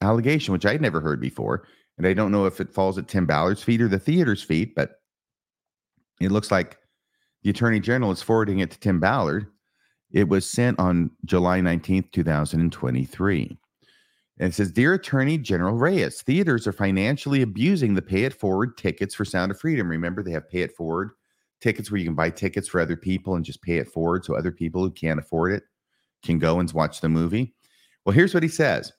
allegation, 0.00 0.52
which 0.52 0.66
I'd 0.66 0.82
never 0.82 1.00
heard 1.00 1.20
before. 1.20 1.68
And 1.98 2.06
I 2.06 2.14
don't 2.14 2.32
know 2.32 2.46
if 2.46 2.60
it 2.60 2.74
falls 2.74 2.98
at 2.98 3.06
Tim 3.06 3.26
Ballard's 3.26 3.62
feet 3.62 3.80
or 3.80 3.86
the 3.86 4.00
theater's 4.00 4.42
feet, 4.42 4.74
but 4.74 5.00
it 6.20 6.32
looks 6.32 6.50
like 6.50 6.78
the 7.44 7.50
attorney 7.50 7.78
general 7.78 8.10
is 8.10 8.22
forwarding 8.22 8.58
it 8.58 8.72
to 8.72 8.80
Tim 8.80 8.98
Ballard. 8.98 9.46
It 10.14 10.28
was 10.28 10.48
sent 10.48 10.78
on 10.78 11.10
July 11.24 11.60
19th, 11.60 12.12
2023. 12.12 13.58
And 14.38 14.48
it 14.48 14.54
says, 14.54 14.70
Dear 14.70 14.94
Attorney 14.94 15.38
General 15.38 15.74
Reyes, 15.74 16.22
theaters 16.22 16.68
are 16.68 16.72
financially 16.72 17.42
abusing 17.42 17.94
the 17.94 18.02
pay 18.02 18.22
it 18.22 18.32
forward 18.32 18.78
tickets 18.78 19.14
for 19.14 19.24
Sound 19.24 19.50
of 19.50 19.58
Freedom. 19.58 19.88
Remember, 19.88 20.22
they 20.22 20.30
have 20.30 20.48
pay 20.48 20.62
it 20.62 20.74
forward 20.76 21.10
tickets 21.60 21.90
where 21.90 21.98
you 21.98 22.04
can 22.04 22.14
buy 22.14 22.30
tickets 22.30 22.68
for 22.68 22.80
other 22.80 22.96
people 22.96 23.34
and 23.34 23.44
just 23.44 23.60
pay 23.60 23.78
it 23.78 23.90
forward 23.90 24.24
so 24.24 24.34
other 24.34 24.52
people 24.52 24.82
who 24.82 24.90
can't 24.90 25.18
afford 25.18 25.52
it 25.52 25.64
can 26.22 26.38
go 26.38 26.60
and 26.60 26.72
watch 26.72 27.00
the 27.00 27.08
movie. 27.08 27.52
Well, 28.04 28.14
here's 28.14 28.34
what 28.34 28.42
he 28.44 28.48
says 28.48 28.92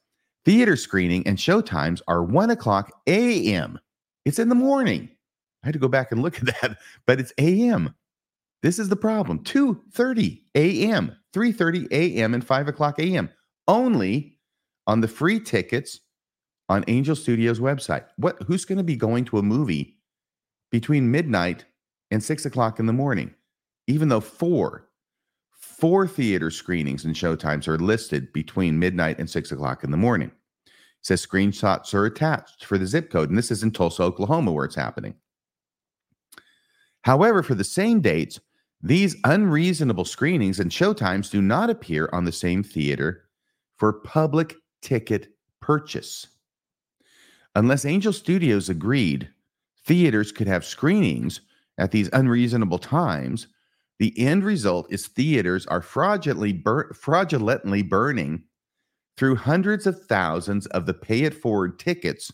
Theater 0.43 0.75
screening 0.75 1.25
and 1.25 1.39
show 1.39 1.61
times 1.61 2.01
are 2.09 2.23
1 2.23 2.49
o'clock 2.49 2.91
a.m. 3.07 3.79
It's 4.25 4.39
in 4.39 4.49
the 4.49 4.55
morning. 4.55 5.09
I 5.63 5.67
had 5.67 5.73
to 5.73 5.79
go 5.79 5.87
back 5.87 6.11
and 6.11 6.21
look 6.21 6.39
at 6.39 6.45
that, 6.61 6.77
but 7.05 7.21
it's 7.21 7.31
a.m. 7.37 7.95
This 8.65 8.79
is 8.79 8.89
the 8.89 8.95
problem. 8.95 9.43
2:30 9.43 10.41
a.m., 10.55 11.15
3:30 11.35 11.87
a.m., 11.91 12.33
and 12.33 12.43
5 12.43 12.67
o'clock 12.67 12.97
a.m. 12.97 13.29
only 13.67 14.39
on 14.87 15.01
the 15.01 15.07
free 15.07 15.39
tickets 15.39 15.99
on 16.67 16.83
Angel 16.87 17.15
Studios 17.15 17.59
website. 17.59 18.05
What 18.17 18.41
who's 18.47 18.65
going 18.65 18.79
to 18.79 18.83
be 18.83 18.95
going 18.95 19.23
to 19.25 19.37
a 19.37 19.43
movie 19.43 19.99
between 20.71 21.11
midnight 21.11 21.65
and 22.09 22.23
six 22.23 22.43
o'clock 22.43 22.79
in 22.79 22.87
the 22.87 22.91
morning? 22.91 23.35
Even 23.85 24.09
though 24.09 24.19
four, 24.19 24.89
four 25.51 26.07
theater 26.07 26.49
screenings 26.49 27.05
and 27.05 27.13
showtimes 27.13 27.67
are 27.67 27.77
listed 27.77 28.33
between 28.33 28.79
midnight 28.79 29.19
and 29.19 29.29
six 29.29 29.51
o'clock 29.51 29.83
in 29.83 29.91
the 29.91 29.97
morning. 29.97 30.31
It 30.65 30.71
says 31.03 31.23
screenshots 31.23 31.93
are 31.93 32.07
attached 32.07 32.65
for 32.65 32.79
the 32.79 32.87
zip 32.87 33.11
code, 33.11 33.29
and 33.29 33.37
this 33.37 33.51
is 33.51 33.61
in 33.61 33.69
Tulsa, 33.69 34.01
Oklahoma, 34.01 34.51
where 34.51 34.65
it's 34.65 34.73
happening. 34.73 35.13
However, 37.03 37.43
for 37.43 37.53
the 37.53 37.63
same 37.63 38.01
dates, 38.01 38.39
these 38.81 39.15
unreasonable 39.23 40.05
screenings 40.05 40.59
and 40.59 40.71
showtimes 40.71 41.31
do 41.31 41.41
not 41.41 41.69
appear 41.69 42.09
on 42.13 42.25
the 42.25 42.31
same 42.31 42.63
theater 42.63 43.23
for 43.77 44.01
public 44.01 44.55
ticket 44.81 45.29
purchase. 45.61 46.27
Unless 47.55 47.85
Angel 47.85 48.13
Studios 48.13 48.69
agreed 48.69 49.29
theaters 49.85 50.31
could 50.31 50.47
have 50.47 50.65
screenings 50.65 51.41
at 51.77 51.91
these 51.91 52.09
unreasonable 52.13 52.79
times, 52.79 53.47
the 53.99 54.13
end 54.19 54.43
result 54.43 54.91
is 54.91 55.07
theaters 55.07 55.65
are 55.67 55.81
fraudulently, 55.81 56.53
bur- 56.53 56.93
fraudulently 56.93 57.81
burning 57.81 58.43
through 59.17 59.37
hundreds 59.37 59.87
of 59.87 60.05
thousands 60.05 60.65
of 60.67 60.85
the 60.85 60.93
pay 60.93 61.21
it 61.21 61.33
forward 61.33 61.79
tickets 61.79 62.31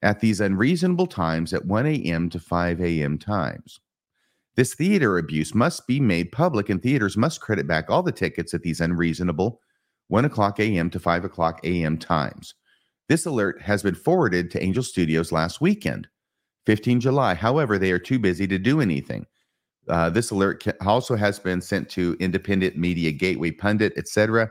at 0.00 0.20
these 0.20 0.40
unreasonable 0.40 1.06
times 1.06 1.52
at 1.52 1.66
1 1.66 1.86
a.m. 1.86 2.30
to 2.30 2.40
5 2.40 2.80
a.m. 2.80 3.18
times. 3.18 3.80
This 4.54 4.74
theater 4.74 5.18
abuse 5.18 5.54
must 5.54 5.86
be 5.86 5.98
made 5.98 6.32
public, 6.32 6.68
and 6.68 6.82
theaters 6.82 7.16
must 7.16 7.40
credit 7.40 7.66
back 7.66 7.88
all 7.88 8.02
the 8.02 8.12
tickets 8.12 8.52
at 8.52 8.62
these 8.62 8.80
unreasonable 8.80 9.60
1 10.08 10.24
o'clock 10.26 10.60
a.m. 10.60 10.90
to 10.90 11.00
5 11.00 11.24
o'clock 11.24 11.60
a.m. 11.64 11.96
times. 11.96 12.54
This 13.08 13.24
alert 13.24 13.60
has 13.62 13.82
been 13.82 13.94
forwarded 13.94 14.50
to 14.50 14.62
Angel 14.62 14.82
Studios 14.82 15.32
last 15.32 15.60
weekend, 15.60 16.08
15 16.66 17.00
July. 17.00 17.34
However, 17.34 17.78
they 17.78 17.92
are 17.92 17.98
too 17.98 18.18
busy 18.18 18.46
to 18.46 18.58
do 18.58 18.80
anything. 18.80 19.26
Uh, 19.88 20.10
this 20.10 20.30
alert 20.30 20.64
also 20.86 21.16
has 21.16 21.38
been 21.38 21.60
sent 21.60 21.88
to 21.90 22.16
Independent 22.20 22.76
Media 22.76 23.10
Gateway 23.10 23.50
Pundit, 23.50 23.92
etc. 23.96 24.50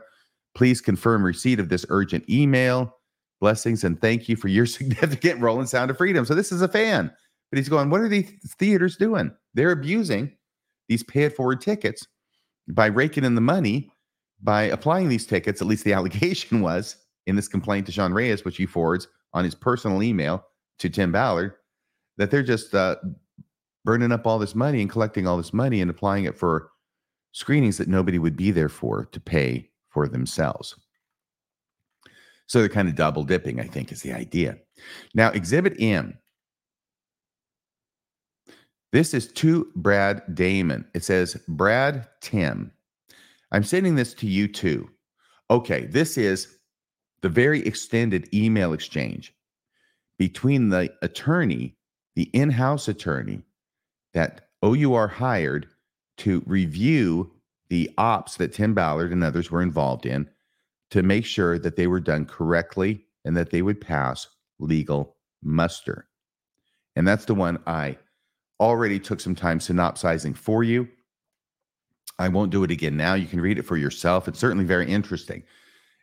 Please 0.54 0.80
confirm 0.80 1.24
receipt 1.24 1.58
of 1.58 1.68
this 1.68 1.86
urgent 1.88 2.28
email. 2.28 2.98
Blessings 3.40 3.84
and 3.84 4.00
thank 4.00 4.28
you 4.28 4.36
for 4.36 4.48
your 4.48 4.66
significant 4.66 5.40
role 5.40 5.60
in 5.60 5.66
Sound 5.66 5.90
of 5.90 5.96
Freedom. 5.96 6.24
So 6.24 6.34
this 6.34 6.52
is 6.52 6.62
a 6.62 6.68
fan, 6.68 7.12
but 7.52 7.58
he's 7.58 7.68
going, 7.68 7.90
what 7.90 8.00
are 8.00 8.08
these 8.08 8.32
theaters 8.56 8.96
doing? 8.96 9.30
They're 9.52 9.72
abusing 9.72 10.32
these 10.88 11.02
pay 11.02 11.24
it 11.24 11.36
forward 11.36 11.60
tickets 11.60 12.06
by 12.66 12.86
raking 12.86 13.24
in 13.24 13.34
the 13.34 13.42
money 13.42 13.92
by 14.42 14.62
applying 14.62 15.10
these 15.10 15.26
tickets. 15.26 15.60
At 15.60 15.68
least 15.68 15.84
the 15.84 15.92
allegation 15.92 16.62
was 16.62 16.96
in 17.26 17.36
this 17.36 17.48
complaint 17.48 17.84
to 17.86 17.92
Sean 17.92 18.14
Reyes, 18.14 18.46
which 18.46 18.56
he 18.56 18.64
forwards 18.64 19.06
on 19.34 19.44
his 19.44 19.54
personal 19.54 20.02
email 20.02 20.46
to 20.78 20.88
Tim 20.88 21.12
Ballard, 21.12 21.52
that 22.16 22.30
they're 22.30 22.42
just 22.42 22.74
uh, 22.74 22.96
burning 23.84 24.12
up 24.12 24.26
all 24.26 24.38
this 24.38 24.54
money 24.54 24.80
and 24.80 24.88
collecting 24.90 25.26
all 25.26 25.36
this 25.36 25.52
money 25.52 25.82
and 25.82 25.90
applying 25.90 26.24
it 26.24 26.38
for 26.38 26.70
screenings 27.32 27.76
that 27.76 27.86
nobody 27.86 28.18
would 28.18 28.36
be 28.36 28.50
there 28.50 28.70
for 28.70 29.04
to 29.04 29.20
pay 29.20 29.68
for 29.90 30.08
themselves. 30.08 30.74
So 32.46 32.60
they're 32.60 32.70
kind 32.70 32.88
of 32.88 32.94
double 32.94 33.24
dipping, 33.24 33.60
I 33.60 33.64
think, 33.64 33.92
is 33.92 34.00
the 34.00 34.14
idea. 34.14 34.56
Now, 35.14 35.28
Exhibit 35.32 35.76
M. 35.78 36.16
This 38.92 39.14
is 39.14 39.32
to 39.32 39.68
Brad 39.74 40.22
Damon. 40.34 40.86
It 40.94 41.02
says, 41.02 41.36
Brad 41.48 42.06
Tim. 42.20 42.72
I'm 43.50 43.64
sending 43.64 43.96
this 43.96 44.14
to 44.14 44.26
you 44.26 44.48
too. 44.48 44.90
Okay, 45.50 45.86
this 45.86 46.18
is 46.18 46.58
the 47.22 47.28
very 47.28 47.60
extended 47.66 48.32
email 48.34 48.72
exchange 48.72 49.34
between 50.18 50.68
the 50.68 50.92
attorney, 51.02 51.76
the 52.16 52.24
in 52.34 52.50
house 52.50 52.86
attorney 52.88 53.42
that 54.12 54.48
OUR 54.62 55.08
hired 55.08 55.68
to 56.18 56.42
review 56.46 57.32
the 57.68 57.90
ops 57.96 58.36
that 58.36 58.52
Tim 58.52 58.74
Ballard 58.74 59.12
and 59.12 59.24
others 59.24 59.50
were 59.50 59.62
involved 59.62 60.04
in 60.04 60.28
to 60.90 61.02
make 61.02 61.24
sure 61.24 61.58
that 61.58 61.76
they 61.76 61.86
were 61.86 62.00
done 62.00 62.26
correctly 62.26 63.06
and 63.24 63.36
that 63.36 63.50
they 63.50 63.62
would 63.62 63.80
pass 63.80 64.28
legal 64.58 65.16
muster. 65.42 66.06
And 66.94 67.08
that's 67.08 67.24
the 67.24 67.34
one 67.34 67.58
I 67.66 67.96
already 68.62 69.00
took 69.00 69.20
some 69.20 69.34
time 69.34 69.58
synopsizing 69.58 70.32
for 70.32 70.62
you. 70.62 70.88
I 72.18 72.28
won't 72.28 72.52
do 72.52 72.62
it 72.62 72.70
again 72.70 72.96
now. 72.96 73.14
You 73.14 73.26
can 73.26 73.40
read 73.40 73.58
it 73.58 73.66
for 73.66 73.76
yourself. 73.76 74.28
It's 74.28 74.38
certainly 74.38 74.64
very 74.64 74.88
interesting. 74.88 75.42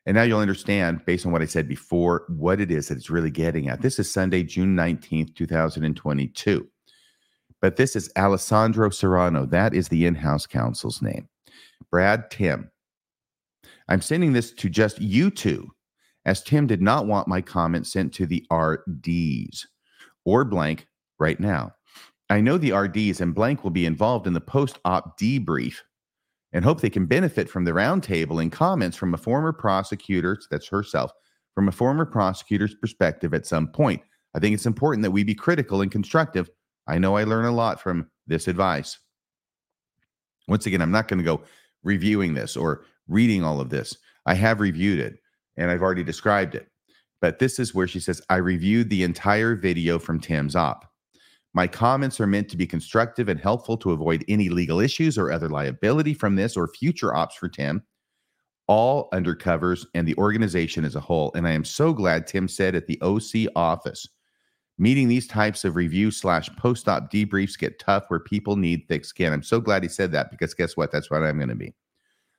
And 0.06 0.16
now 0.16 0.24
you'll 0.24 0.40
understand, 0.40 1.06
based 1.06 1.26
on 1.26 1.32
what 1.32 1.42
I 1.42 1.46
said 1.46 1.68
before, 1.68 2.26
what 2.28 2.60
it 2.60 2.70
is 2.70 2.90
that 2.90 2.98
it's 2.98 3.10
really 3.10 3.32
getting 3.32 3.70
at. 3.70 3.82
This 3.82 3.98
is 3.98 4.12
Sunday, 4.12 4.44
June 4.44 4.76
19th, 4.76 5.36
2022. 5.36 6.68
But 7.62 7.78
this 7.78 7.96
is 7.96 8.12
Alessandra 8.18 8.92
Serano. 8.92 9.46
That 9.46 9.74
is 9.74 9.88
the 9.88 10.06
in 10.06 10.16
house 10.16 10.46
counsel's 10.46 11.02
name. 11.02 11.30
Brad 11.90 12.30
Tim. 12.30 12.70
I'm 13.88 14.02
sending 14.02 14.34
this 14.34 14.52
to 14.52 14.70
just 14.70 15.00
you 15.00 15.32
two, 15.32 15.70
as 16.26 16.44
Tim 16.44 16.68
did 16.68 16.82
not 16.82 17.08
want 17.08 17.28
my 17.28 17.42
comment 17.42 17.88
sent 17.88 18.14
to 18.16 18.26
the 18.26 18.46
RDs 18.52 19.68
or 20.26 20.44
blank 20.44 20.88
right 21.20 21.40
now. 21.40 21.74
I 22.30 22.42
know 22.42 22.58
the 22.58 22.74
RDs 22.74 23.22
and 23.22 23.34
blank 23.34 23.64
will 23.64 23.72
be 23.72 23.86
involved 23.86 24.28
in 24.28 24.34
the 24.34 24.42
post 24.42 24.80
op 24.86 25.20
debrief 25.20 25.78
and 26.54 26.64
hope 26.64 26.82
they 26.82 26.90
can 26.90 27.06
benefit 27.06 27.50
from 27.50 27.66
the 27.66 27.72
roundtable 27.72 28.42
and 28.42 28.52
comments 28.52 28.98
from 28.98 29.14
a 29.14 29.18
former 29.18 29.54
prosecutor, 29.54 30.38
that's 30.50 30.68
herself, 30.68 31.12
from 31.56 31.68
a 31.68 31.72
former 31.72 32.06
prosecutor's 32.06 32.76
perspective 32.76 33.34
at 33.34 33.46
some 33.46 33.68
point. 33.68 34.02
I 34.36 34.40
think 34.40 34.54
it's 34.54 34.66
important 34.66 35.04
that 35.04 35.12
we 35.12 35.24
be 35.24 35.36
critical 35.36 35.82
and 35.82 35.92
constructive 35.92 36.50
I 36.90 36.98
know 36.98 37.16
I 37.16 37.24
learn 37.24 37.46
a 37.46 37.52
lot 37.52 37.80
from 37.80 38.10
this 38.26 38.48
advice. 38.48 38.98
Once 40.48 40.66
again, 40.66 40.82
I'm 40.82 40.92
not 40.92 41.08
going 41.08 41.20
to 41.20 41.24
go 41.24 41.44
reviewing 41.84 42.34
this 42.34 42.58
or 42.58 42.84
reading 43.08 43.44
all 43.44 43.62
of 43.62 43.70
this. 43.70 43.96
I 44.26 44.34
have 44.34 44.60
reviewed 44.60 45.00
it 45.00 45.20
and 45.56 45.70
I've 45.70 45.84
already 45.84 46.04
described 46.04 46.56
it. 46.56 46.68
But 47.22 47.38
this 47.38 47.60
is 47.60 47.76
where 47.76 47.88
she 47.88 48.00
says, 48.00 48.22
I 48.30 48.38
reviewed 48.38 48.90
the 48.90 49.04
entire 49.04 49.54
video 49.56 50.00
from 50.00 50.20
Tim's 50.20 50.56
op. 50.56 50.92
My 51.54 51.68
comments 51.68 52.20
are 52.20 52.28
meant 52.28 52.50
to 52.50 52.58
be 52.58 52.68
constructive 52.68 53.28
and 53.28 53.40
helpful 53.40 53.78
to 53.78 53.92
avoid 53.92 54.24
any 54.28 54.50
legal 54.50 54.80
issues 54.80 55.18
or 55.18 55.32
other 55.32 55.50
liability 55.50 56.14
from 56.14 56.36
this 56.36 56.56
or 56.56 56.68
future 56.68 57.16
ops 57.16 57.36
for 57.36 57.50
Tim, 57.50 57.84
all 58.68 59.10
undercovers, 59.12 59.86
and 59.96 60.08
the 60.08 60.16
organization 60.18 60.86
as 60.86 60.96
a 60.96 61.00
whole. 61.00 61.32
And 61.36 61.48
I 61.48 61.52
am 61.52 61.66
so 61.66 61.92
glad 61.92 62.28
Tim 62.28 62.48
said 62.48 62.76
at 62.76 62.86
the 62.86 63.02
OC 63.02 63.52
office 63.56 64.08
Meeting 64.82 65.10
these 65.10 65.28
types 65.28 65.66
of 65.66 65.76
review 65.76 66.10
slash 66.10 66.50
post 66.56 66.88
op 66.88 67.12
debriefs 67.12 67.60
get 67.60 67.80
tough 67.80 68.06
where 68.08 68.22
people 68.22 68.56
need 68.56 68.88
thick 68.88 69.04
skin. 69.04 69.34
I'm 69.34 69.44
so 69.44 69.60
glad 69.60 69.84
he 69.84 69.90
said 69.90 70.14
that 70.14 70.32
because 70.32 70.54
guess 70.54 70.78
what? 70.78 70.90
That's 70.90 71.12
what 71.12 71.22
I'm 71.22 71.36
going 71.36 71.50
to 71.50 71.56
be. 71.56 71.76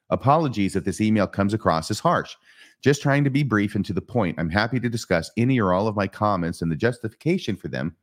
Apologies 0.09 0.74
if 0.74 0.85
this 0.85 1.03
email 1.03 1.27
comes 1.27 1.53
across 1.53 1.91
as 1.91 2.01
harsh. 2.01 2.35
Just 2.81 3.03
trying 3.03 3.24
to 3.24 3.31
be 3.31 3.43
brief 3.43 3.74
and 3.74 3.85
to 3.85 3.93
the 3.93 4.01
point. 4.01 4.39
I'm 4.39 4.49
happy 4.49 4.81
to 4.81 4.89
discuss 4.89 5.31
any 5.37 5.61
or 5.61 5.74
all 5.74 5.87
of 5.87 5.97
my 5.97 6.07
comments 6.07 6.62
and 6.62 6.73
the 6.73 6.77
justification 6.77 7.57
for 7.57 7.69
them 7.69 7.95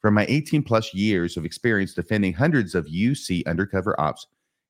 from 0.00 0.14
my 0.14 0.26
18 0.28 0.62
plus 0.62 0.94
years 0.94 1.36
of 1.36 1.44
experience 1.44 1.94
defending 1.94 2.32
hundreds 2.32 2.74
of 2.74 2.86
UC 2.86 3.46
undercover 3.46 3.98
ops 4.00 4.26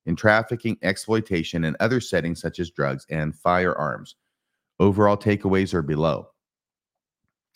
in 0.07 0.17
trafficking, 0.17 0.79
exploitation, 0.83 1.65
and 1.65 1.77
other 1.81 2.01
settings 2.01 2.41
such 2.41 2.59
as 2.59 2.71
drugs 2.71 3.05
and 3.11 3.37
firearms. 3.37 4.17
Overall 4.81 5.17
takeaways 5.17 5.75
are 5.75 5.83
below. 5.83 6.29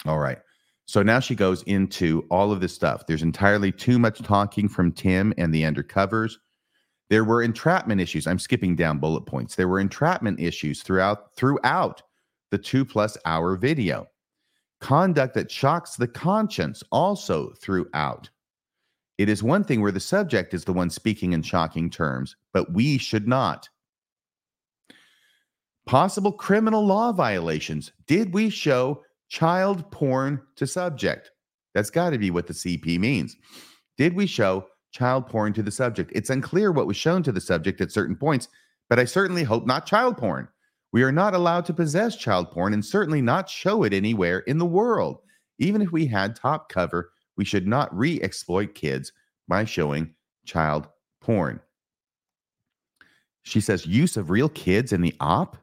All 0.04 0.18
right. 0.18 0.38
So 0.86 1.02
now 1.02 1.20
she 1.20 1.34
goes 1.34 1.62
into 1.62 2.26
all 2.30 2.52
of 2.52 2.60
this 2.60 2.74
stuff. 2.74 3.06
There's 3.06 3.22
entirely 3.22 3.72
too 3.72 3.98
much 3.98 4.20
talking 4.20 4.68
from 4.68 4.92
Tim 4.92 5.32
and 5.38 5.54
the 5.54 5.62
undercovers. 5.62 6.34
There 7.08 7.24
were 7.24 7.42
entrapment 7.42 8.00
issues. 8.00 8.26
I'm 8.26 8.38
skipping 8.38 8.74
down 8.74 8.98
bullet 8.98 9.26
points. 9.26 9.54
There 9.54 9.68
were 9.68 9.80
entrapment 9.80 10.40
issues 10.40 10.82
throughout 10.82 11.34
throughout 11.36 12.02
the 12.50 12.58
two 12.58 12.84
plus 12.84 13.16
hour 13.24 13.56
video. 13.56 14.06
Conduct 14.82 15.34
that 15.34 15.50
shocks 15.50 15.96
the 15.96 16.08
conscience 16.08 16.82
also 16.92 17.52
throughout. 17.54 18.28
It 19.16 19.28
is 19.28 19.42
one 19.42 19.64
thing 19.64 19.80
where 19.80 19.92
the 19.92 20.00
subject 20.00 20.52
is 20.52 20.64
the 20.64 20.72
one 20.72 20.90
speaking 20.90 21.32
in 21.32 21.42
shocking 21.42 21.88
terms, 21.88 22.36
but 22.52 22.72
we 22.72 22.98
should 22.98 23.26
not. 23.26 23.68
Possible 25.86 26.32
criminal 26.32 26.84
law 26.84 27.12
violations. 27.12 27.92
Did 28.06 28.34
we 28.34 28.50
show 28.50 29.02
child 29.32 29.90
porn 29.90 30.42
to 30.56 30.66
subject. 30.66 31.30
That's 31.72 31.88
got 31.88 32.10
to 32.10 32.18
be 32.18 32.30
what 32.30 32.46
the 32.46 32.52
CP 32.52 32.98
means. 32.98 33.34
Did 33.96 34.14
we 34.14 34.26
show 34.26 34.66
child 34.90 35.26
porn 35.26 35.54
to 35.54 35.62
the 35.62 35.70
subject? 35.70 36.12
It's 36.14 36.28
unclear 36.28 36.70
what 36.70 36.86
was 36.86 36.98
shown 36.98 37.22
to 37.22 37.32
the 37.32 37.40
subject 37.40 37.80
at 37.80 37.90
certain 37.90 38.14
points, 38.14 38.48
but 38.90 38.98
I 38.98 39.06
certainly 39.06 39.42
hope 39.42 39.64
not 39.64 39.86
child 39.86 40.18
porn. 40.18 40.48
We 40.92 41.02
are 41.02 41.12
not 41.12 41.34
allowed 41.34 41.64
to 41.66 41.74
possess 41.74 42.16
child 42.16 42.50
porn 42.50 42.74
and 42.74 42.84
certainly 42.84 43.22
not 43.22 43.48
show 43.48 43.82
it 43.82 43.94
anywhere 43.94 44.40
in 44.40 44.58
the 44.58 44.66
world. 44.66 45.20
Even 45.58 45.80
if 45.80 45.90
we 45.90 46.06
had 46.06 46.36
top 46.36 46.68
cover, 46.68 47.12
we 47.36 47.44
should 47.44 47.66
not 47.66 47.96
re 47.96 48.20
exploit 48.20 48.74
kids 48.74 49.12
by 49.48 49.64
showing 49.64 50.14
child 50.44 50.88
porn. 51.20 51.60
She 53.42 53.60
says 53.60 53.86
use 53.86 54.16
of 54.16 54.30
real 54.30 54.48
kids 54.50 54.92
in 54.92 55.00
the 55.00 55.14
op. 55.18 55.56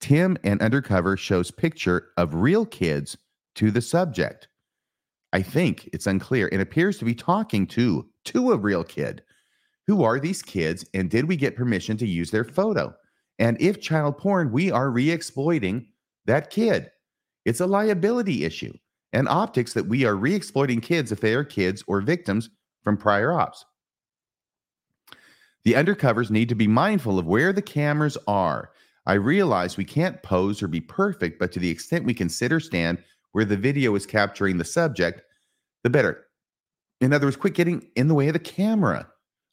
Tim 0.00 0.38
and 0.44 0.60
Undercover 0.62 1.16
shows 1.16 1.50
picture 1.50 2.08
of 2.16 2.34
real 2.34 2.64
kids 2.64 3.16
to 3.56 3.70
the 3.70 3.82
subject. 3.82 4.48
I 5.32 5.42
think 5.42 5.88
it's 5.92 6.06
unclear 6.06 6.48
and 6.52 6.62
appears 6.62 6.98
to 6.98 7.04
be 7.04 7.14
talking 7.14 7.66
to 7.68 8.08
to 8.26 8.52
a 8.52 8.56
real 8.56 8.84
kid. 8.84 9.22
Who 9.86 10.04
are 10.04 10.20
these 10.20 10.42
kids 10.42 10.84
and 10.94 11.10
did 11.10 11.26
we 11.26 11.36
get 11.36 11.56
permission 11.56 11.96
to 11.98 12.06
use 12.06 12.30
their 12.30 12.44
photo? 12.44 12.94
And 13.38 13.60
if 13.60 13.80
child 13.80 14.18
porn, 14.18 14.52
we 14.52 14.70
are 14.70 14.90
re-exploiting 14.90 15.86
that 16.26 16.50
kid. 16.50 16.90
It's 17.44 17.60
a 17.60 17.66
liability 17.66 18.44
issue 18.44 18.72
and 19.12 19.28
optics 19.28 19.72
that 19.74 19.86
we 19.86 20.04
are 20.04 20.16
re-exploiting 20.16 20.80
kids 20.80 21.12
if 21.12 21.20
they 21.20 21.34
are 21.34 21.44
kids 21.44 21.84
or 21.86 22.00
victims 22.00 22.50
from 22.82 22.96
prior 22.96 23.32
ops. 23.32 23.64
The 25.64 25.72
undercovers 25.72 26.30
need 26.30 26.48
to 26.50 26.54
be 26.54 26.66
mindful 26.66 27.18
of 27.18 27.26
where 27.26 27.52
the 27.52 27.62
cameras 27.62 28.18
are 28.26 28.70
I 29.06 29.14
realize 29.14 29.76
we 29.76 29.84
can't 29.84 30.22
pose 30.22 30.62
or 30.62 30.68
be 30.68 30.80
perfect, 30.80 31.38
but 31.38 31.52
to 31.52 31.60
the 31.60 31.68
extent 31.68 32.06
we 32.06 32.14
or 32.14 32.60
stand 32.60 33.02
where 33.32 33.44
the 33.44 33.56
video 33.56 33.94
is 33.94 34.06
capturing 34.06 34.56
the 34.56 34.64
subject, 34.64 35.22
the 35.82 35.90
better. 35.90 36.26
In 37.00 37.12
other 37.12 37.26
words, 37.26 37.36
quit 37.36 37.54
getting 37.54 37.86
in 37.96 38.08
the 38.08 38.14
way 38.14 38.28
of 38.28 38.32
the 38.32 38.38
camera. 38.38 39.08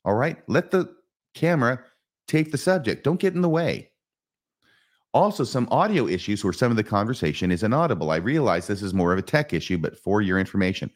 All 0.05 0.13
right. 0.13 0.37
Let 0.47 0.71
the 0.71 0.95
camera 1.33 1.83
take 2.31 2.51
the 2.51 2.57
subject. 2.57 3.03
Don't 3.03 3.19
get 3.19 3.35
in 3.35 3.41
the 3.41 3.49
way. 3.49 3.89
Also, 5.13 5.43
some 5.43 5.67
audio 5.71 6.07
issues 6.07 6.43
where 6.43 6.53
some 6.53 6.71
of 6.71 6.77
the 6.77 6.83
conversation 6.83 7.51
is 7.51 7.63
inaudible. 7.63 8.11
I 8.11 8.17
realize 8.17 8.65
this 8.67 8.81
is 8.81 8.93
more 8.93 9.11
of 9.11 9.19
a 9.19 9.23
tech 9.23 9.51
issue, 9.51 9.77
but 9.77 9.97
for 9.97 10.21
your 10.21 10.39
information. 10.39 10.89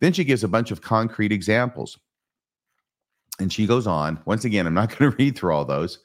Then 0.00 0.12
she 0.12 0.24
gives 0.24 0.44
a 0.44 0.48
bunch 0.48 0.70
of 0.70 0.82
concrete 0.82 1.32
examples. 1.32 1.98
And 3.40 3.52
she 3.52 3.66
goes 3.66 3.86
on. 3.86 4.20
Once 4.26 4.44
again, 4.44 4.66
I'm 4.66 4.74
not 4.74 4.90
going 4.98 5.10
to 5.10 5.16
read 5.16 5.36
through 5.36 5.54
all 5.54 5.64
those 5.64 5.98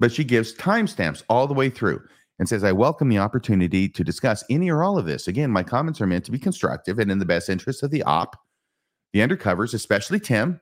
but 0.00 0.10
she 0.10 0.24
gives 0.24 0.54
timestamps 0.54 1.22
all 1.28 1.46
the 1.46 1.54
way 1.54 1.70
through 1.70 2.02
and 2.38 2.48
says, 2.48 2.64
I 2.64 2.72
welcome 2.72 3.10
the 3.10 3.18
opportunity 3.18 3.88
to 3.90 4.02
discuss 4.02 4.42
any 4.48 4.70
or 4.70 4.82
all 4.82 4.98
of 4.98 5.04
this. 5.04 5.28
Again, 5.28 5.50
my 5.50 5.62
comments 5.62 6.00
are 6.00 6.06
meant 6.06 6.24
to 6.24 6.32
be 6.32 6.38
constructive 6.38 6.98
and 6.98 7.12
in 7.12 7.18
the 7.18 7.26
best 7.26 7.50
interest 7.50 7.82
of 7.82 7.90
the 7.90 8.02
op, 8.04 8.34
the 9.12 9.20
undercovers, 9.20 9.74
especially 9.74 10.18
Tim, 10.18 10.58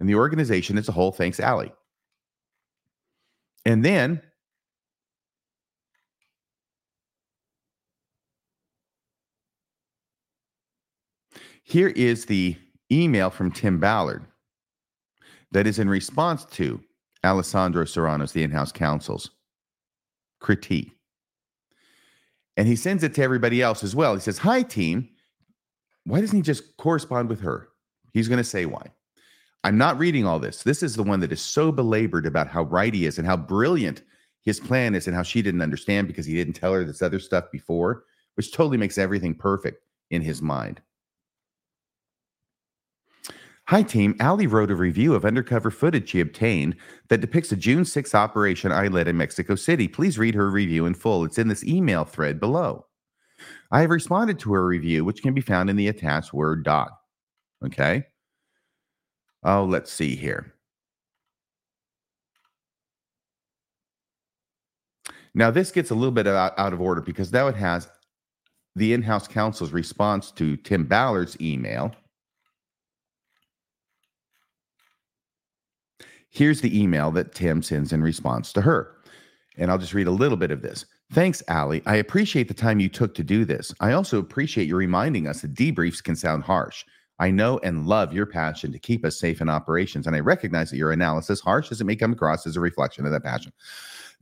and 0.00 0.08
the 0.08 0.16
organization 0.16 0.76
as 0.76 0.88
a 0.88 0.92
whole. 0.92 1.12
Thanks, 1.12 1.38
Allie. 1.38 1.72
And 3.64 3.84
then 3.84 4.22
here 11.62 11.88
is 11.88 12.26
the 12.26 12.56
email 12.90 13.30
from 13.30 13.52
Tim 13.52 13.78
Ballard 13.78 14.24
that 15.52 15.66
is 15.66 15.78
in 15.78 15.88
response 15.88 16.44
to 16.46 16.80
Alessandra 17.24 17.86
Serano's, 17.86 18.32
the 18.32 18.42
in 18.42 18.50
house 18.50 18.72
counsel's 18.72 19.30
critique. 20.40 20.92
And 22.56 22.66
he 22.66 22.76
sends 22.76 23.02
it 23.02 23.14
to 23.14 23.22
everybody 23.22 23.62
else 23.62 23.84
as 23.84 23.94
well. 23.94 24.14
He 24.14 24.20
says, 24.20 24.38
Hi, 24.38 24.62
team. 24.62 25.08
Why 26.04 26.20
doesn't 26.20 26.36
he 26.36 26.42
just 26.42 26.76
correspond 26.76 27.28
with 27.28 27.40
her? 27.40 27.68
He's 28.12 28.28
going 28.28 28.38
to 28.38 28.44
say 28.44 28.66
why. 28.66 28.90
I'm 29.62 29.76
not 29.76 29.98
reading 29.98 30.26
all 30.26 30.38
this. 30.38 30.62
This 30.62 30.82
is 30.82 30.96
the 30.96 31.02
one 31.02 31.20
that 31.20 31.32
is 31.32 31.40
so 31.40 31.70
belabored 31.70 32.26
about 32.26 32.48
how 32.48 32.62
right 32.62 32.92
he 32.92 33.04
is 33.04 33.18
and 33.18 33.26
how 33.26 33.36
brilliant 33.36 34.02
his 34.42 34.58
plan 34.58 34.94
is 34.94 35.06
and 35.06 35.14
how 35.14 35.22
she 35.22 35.42
didn't 35.42 35.60
understand 35.60 36.08
because 36.08 36.24
he 36.24 36.34
didn't 36.34 36.54
tell 36.54 36.72
her 36.72 36.84
this 36.84 37.02
other 37.02 37.18
stuff 37.18 37.44
before, 37.52 38.04
which 38.34 38.52
totally 38.52 38.78
makes 38.78 38.96
everything 38.96 39.34
perfect 39.34 39.84
in 40.10 40.22
his 40.22 40.40
mind. 40.40 40.80
Hi, 43.68 43.82
team. 43.82 44.16
Ali 44.20 44.48
wrote 44.48 44.70
a 44.70 44.74
review 44.74 45.14
of 45.14 45.24
undercover 45.24 45.70
footage 45.70 46.08
she 46.08 46.20
obtained 46.20 46.74
that 47.08 47.20
depicts 47.20 47.52
a 47.52 47.56
June 47.56 47.84
6 47.84 48.14
operation 48.16 48.72
I 48.72 48.88
led 48.88 49.06
in 49.06 49.16
Mexico 49.16 49.54
City. 49.54 49.86
Please 49.86 50.18
read 50.18 50.34
her 50.34 50.50
review 50.50 50.86
in 50.86 50.94
full. 50.94 51.24
It's 51.24 51.38
in 51.38 51.46
this 51.46 51.62
email 51.62 52.04
thread 52.04 52.40
below. 52.40 52.86
I 53.70 53.82
have 53.82 53.90
responded 53.90 54.40
to 54.40 54.52
her 54.54 54.66
review, 54.66 55.04
which 55.04 55.22
can 55.22 55.34
be 55.34 55.40
found 55.40 55.70
in 55.70 55.76
the 55.76 55.86
attached 55.86 56.32
Word 56.32 56.64
doc. 56.64 56.90
Okay. 57.64 58.06
Oh, 59.42 59.64
let's 59.64 59.92
see 59.92 60.16
here. 60.16 60.52
Now, 65.34 65.50
this 65.50 65.70
gets 65.70 65.90
a 65.90 65.94
little 65.94 66.10
bit 66.10 66.26
out, 66.26 66.58
out 66.58 66.72
of 66.72 66.80
order 66.80 67.00
because 67.00 67.32
now 67.32 67.46
it 67.46 67.54
has 67.54 67.88
the 68.76 68.92
in 68.92 69.02
house 69.02 69.28
counsel's 69.28 69.72
response 69.72 70.30
to 70.32 70.56
Tim 70.56 70.84
Ballard's 70.84 71.40
email 71.40 71.94
Here's 76.30 76.60
the 76.60 76.80
email 76.80 77.10
that 77.10 77.34
Tim 77.34 77.60
sends 77.60 77.92
in 77.92 78.02
response 78.02 78.52
to 78.52 78.60
her. 78.60 78.94
And 79.56 79.70
I'll 79.70 79.78
just 79.78 79.94
read 79.94 80.06
a 80.06 80.12
little 80.12 80.36
bit 80.36 80.52
of 80.52 80.62
this. 80.62 80.86
Thanks, 81.12 81.42
Allie. 81.48 81.82
I 81.86 81.96
appreciate 81.96 82.46
the 82.46 82.54
time 82.54 82.78
you 82.78 82.88
took 82.88 83.14
to 83.16 83.24
do 83.24 83.44
this. 83.44 83.74
I 83.80 83.92
also 83.92 84.20
appreciate 84.20 84.68
you 84.68 84.76
reminding 84.76 85.26
us 85.26 85.40
that 85.42 85.54
debriefs 85.54 86.02
can 86.02 86.14
sound 86.14 86.44
harsh. 86.44 86.84
I 87.20 87.30
know 87.30 87.60
and 87.62 87.86
love 87.86 88.14
your 88.14 88.24
passion 88.24 88.72
to 88.72 88.78
keep 88.78 89.04
us 89.04 89.20
safe 89.20 89.42
in 89.42 89.50
operations, 89.50 90.06
and 90.06 90.16
I 90.16 90.20
recognize 90.20 90.70
that 90.70 90.78
your 90.78 90.90
analysis, 90.90 91.38
harsh 91.38 91.70
as 91.70 91.80
it 91.80 91.84
may 91.84 91.94
come 91.94 92.12
across, 92.12 92.46
is 92.46 92.56
a 92.56 92.60
reflection 92.60 93.04
of 93.04 93.12
that 93.12 93.22
passion. 93.22 93.52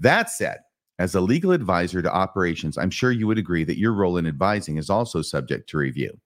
That 0.00 0.28
said, 0.30 0.58
as 0.98 1.14
a 1.14 1.20
legal 1.20 1.52
advisor 1.52 2.02
to 2.02 2.12
operations, 2.12 2.76
I'm 2.76 2.90
sure 2.90 3.12
you 3.12 3.28
would 3.28 3.38
agree 3.38 3.62
that 3.62 3.78
your 3.78 3.92
role 3.92 4.16
in 4.16 4.26
advising 4.26 4.78
is 4.78 4.90
also 4.90 5.22
subject 5.22 5.70
to 5.70 5.78
review. 5.78 6.18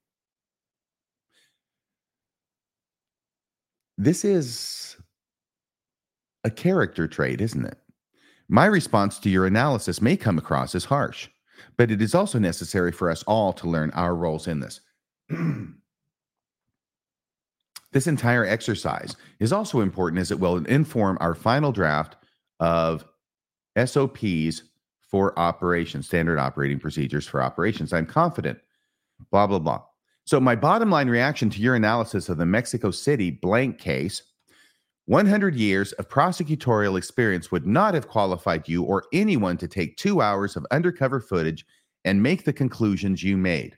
This 3.99 4.25
is 4.25 4.97
a 6.45 6.51
character 6.51 7.07
trait, 7.07 7.43
isn't 7.43 7.67
it? 7.67 7.77
My 8.49 8.65
response 8.65 9.19
to 9.19 9.29
your 9.29 9.45
analysis 9.45 10.01
may 10.01 10.17
come 10.17 10.39
across 10.39 10.75
as 10.75 10.87
harsh, 10.87 11.29
but 11.77 11.91
it 11.91 12.01
is 12.01 12.15
also 12.15 12.39
necessary 12.39 12.93
for 12.93 13.11
us 13.11 13.23
all 13.25 13.53
to 13.53 13.69
learn 13.69 13.91
our 13.91 14.15
roles 14.15 14.49
in 14.49 14.61
this. 14.61 14.81
this 17.93 18.07
entire 18.07 18.45
exercise 18.45 19.17
is 19.39 19.53
also 19.53 19.81
important 19.81 20.21
as 20.21 20.31
it 20.31 20.41
will 20.41 20.65
inform 20.67 21.19
our 21.21 21.35
final 21.35 21.73
draft 21.73 22.17
of 22.61 23.05
SOPs 23.83 24.63
for 25.01 25.39
operations, 25.39 26.07
standard 26.07 26.39
operating 26.39 26.81
procedures 26.81 27.27
for 27.27 27.43
operations. 27.43 27.93
I'm 27.93 28.07
confident, 28.07 28.59
blah, 29.31 29.47
blah, 29.47 29.59
blah. 29.59 29.83
So, 30.25 30.41
my 30.41 30.55
bottom 30.55 30.91
line 30.91 31.09
reaction 31.09 31.51
to 31.51 31.61
your 31.61 31.75
analysis 31.75 32.29
of 32.29 32.39
the 32.39 32.47
Mexico 32.47 32.91
City 32.91 33.31
blank 33.31 33.79
case 33.79 34.23
100 35.07 35.57
years 35.57 35.93
of 35.93 36.09
prosecutorial 36.09 36.97
experience 36.97 37.51
would 37.51 37.67
not 37.67 37.93
have 37.93 38.09
qualified 38.09 38.69
you 38.69 38.85
or 38.85 39.05
anyone 39.13 39.57
to 39.57 39.67
take 39.67 39.97
two 39.97 40.23
hours 40.23 40.57
of 40.57 40.65
undercover 40.71 41.21
footage 41.21 41.67
and 42.05 42.23
make 42.23 42.45
the 42.45 42.53
conclusions 42.53 43.23
you 43.23 43.37
made. 43.37 43.77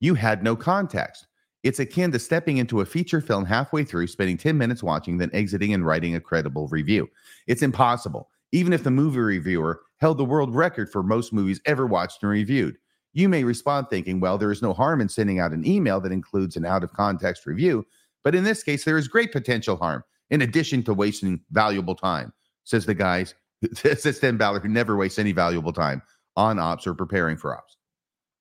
You 0.00 0.14
had 0.14 0.42
no 0.42 0.54
context. 0.54 1.26
It's 1.62 1.78
akin 1.78 2.10
to 2.12 2.18
stepping 2.18 2.56
into 2.56 2.80
a 2.80 2.86
feature 2.86 3.20
film 3.20 3.44
halfway 3.44 3.84
through, 3.84 4.06
spending 4.06 4.38
10 4.38 4.56
minutes 4.56 4.82
watching, 4.82 5.18
then 5.18 5.30
exiting 5.32 5.74
and 5.74 5.84
writing 5.84 6.14
a 6.14 6.20
credible 6.20 6.68
review. 6.68 7.08
It's 7.46 7.62
impossible, 7.62 8.30
even 8.52 8.72
if 8.72 8.82
the 8.82 8.90
movie 8.90 9.18
reviewer 9.18 9.82
held 9.98 10.18
the 10.18 10.24
world 10.24 10.54
record 10.54 10.90
for 10.90 11.02
most 11.02 11.32
movies 11.32 11.60
ever 11.66 11.86
watched 11.86 12.22
and 12.22 12.30
reviewed. 12.30 12.76
You 13.12 13.28
may 13.28 13.44
respond 13.44 13.88
thinking, 13.90 14.20
well, 14.20 14.38
there 14.38 14.52
is 14.52 14.62
no 14.62 14.72
harm 14.72 15.00
in 15.00 15.08
sending 15.08 15.38
out 15.40 15.52
an 15.52 15.66
email 15.66 16.00
that 16.00 16.12
includes 16.12 16.56
an 16.56 16.64
out 16.64 16.84
of 16.84 16.92
context 16.92 17.44
review. 17.44 17.84
But 18.22 18.34
in 18.34 18.44
this 18.44 18.62
case, 18.62 18.84
there 18.84 18.98
is 18.98 19.08
great 19.08 19.32
potential 19.32 19.76
harm 19.76 20.04
in 20.30 20.42
addition 20.42 20.82
to 20.84 20.94
wasting 20.94 21.40
valuable 21.50 21.94
time, 21.94 22.32
says 22.64 22.86
the 22.86 22.94
guys, 22.94 23.34
says 23.74 24.18
Tim 24.18 24.38
Ballard, 24.38 24.62
who 24.62 24.68
never 24.68 24.96
wastes 24.96 25.18
any 25.18 25.32
valuable 25.32 25.72
time 25.72 26.02
on 26.36 26.58
ops 26.58 26.86
or 26.86 26.94
preparing 26.94 27.36
for 27.36 27.56
ops, 27.56 27.76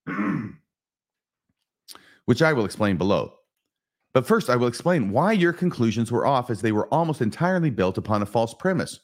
which 2.30 2.44
I 2.44 2.54
will 2.54 2.66
explain 2.66 2.96
below. 2.96 3.34
But 4.14 4.28
first, 4.28 4.52
I 4.52 4.56
will 4.56 4.68
explain 4.68 5.10
why 5.10 5.32
your 5.32 5.52
conclusions 5.52 6.12
were 6.12 6.28
off 6.28 6.52
as 6.52 6.62
they 6.62 6.72
were 6.72 6.88
almost 6.94 7.24
entirely 7.24 7.72
built 7.72 7.98
upon 7.98 8.22
a 8.22 8.28
false 8.28 8.54
premise. 8.54 9.00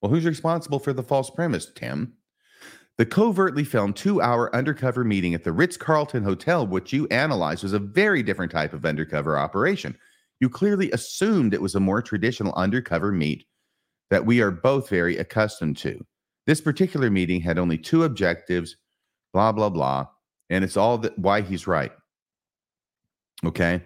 Well, 0.00 0.08
who's 0.08 0.24
responsible 0.24 0.78
for 0.78 0.92
the 0.92 1.02
false 1.02 1.30
premise, 1.30 1.66
Tim? 1.74 2.12
The 2.96 3.04
covertly 3.04 3.64
filmed 3.64 3.96
two 3.96 4.22
hour 4.22 4.54
undercover 4.54 5.02
meeting 5.02 5.34
at 5.34 5.42
the 5.42 5.50
Ritz 5.50 5.76
Carlton 5.76 6.22
Hotel, 6.22 6.64
which 6.64 6.92
you 6.92 7.08
analyzed, 7.08 7.64
was 7.64 7.72
a 7.72 7.80
very 7.80 8.22
different 8.22 8.52
type 8.52 8.72
of 8.72 8.84
undercover 8.84 9.36
operation 9.36 9.98
you 10.40 10.48
clearly 10.48 10.92
assumed 10.92 11.54
it 11.54 11.62
was 11.62 11.74
a 11.74 11.80
more 11.80 12.02
traditional 12.02 12.54
undercover 12.54 13.10
meet 13.10 13.46
that 14.10 14.24
we 14.24 14.40
are 14.40 14.52
both 14.52 14.88
very 14.88 15.16
accustomed 15.16 15.76
to. 15.78 16.04
This 16.46 16.60
particular 16.60 17.10
meeting 17.10 17.40
had 17.40 17.58
only 17.58 17.78
two 17.78 18.04
objectives, 18.04 18.76
blah, 19.32 19.50
blah, 19.50 19.70
blah. 19.70 20.06
And 20.50 20.64
it's 20.64 20.76
all 20.76 20.98
that 20.98 21.18
why 21.18 21.40
he's 21.40 21.66
right. 21.66 21.92
Okay. 23.44 23.82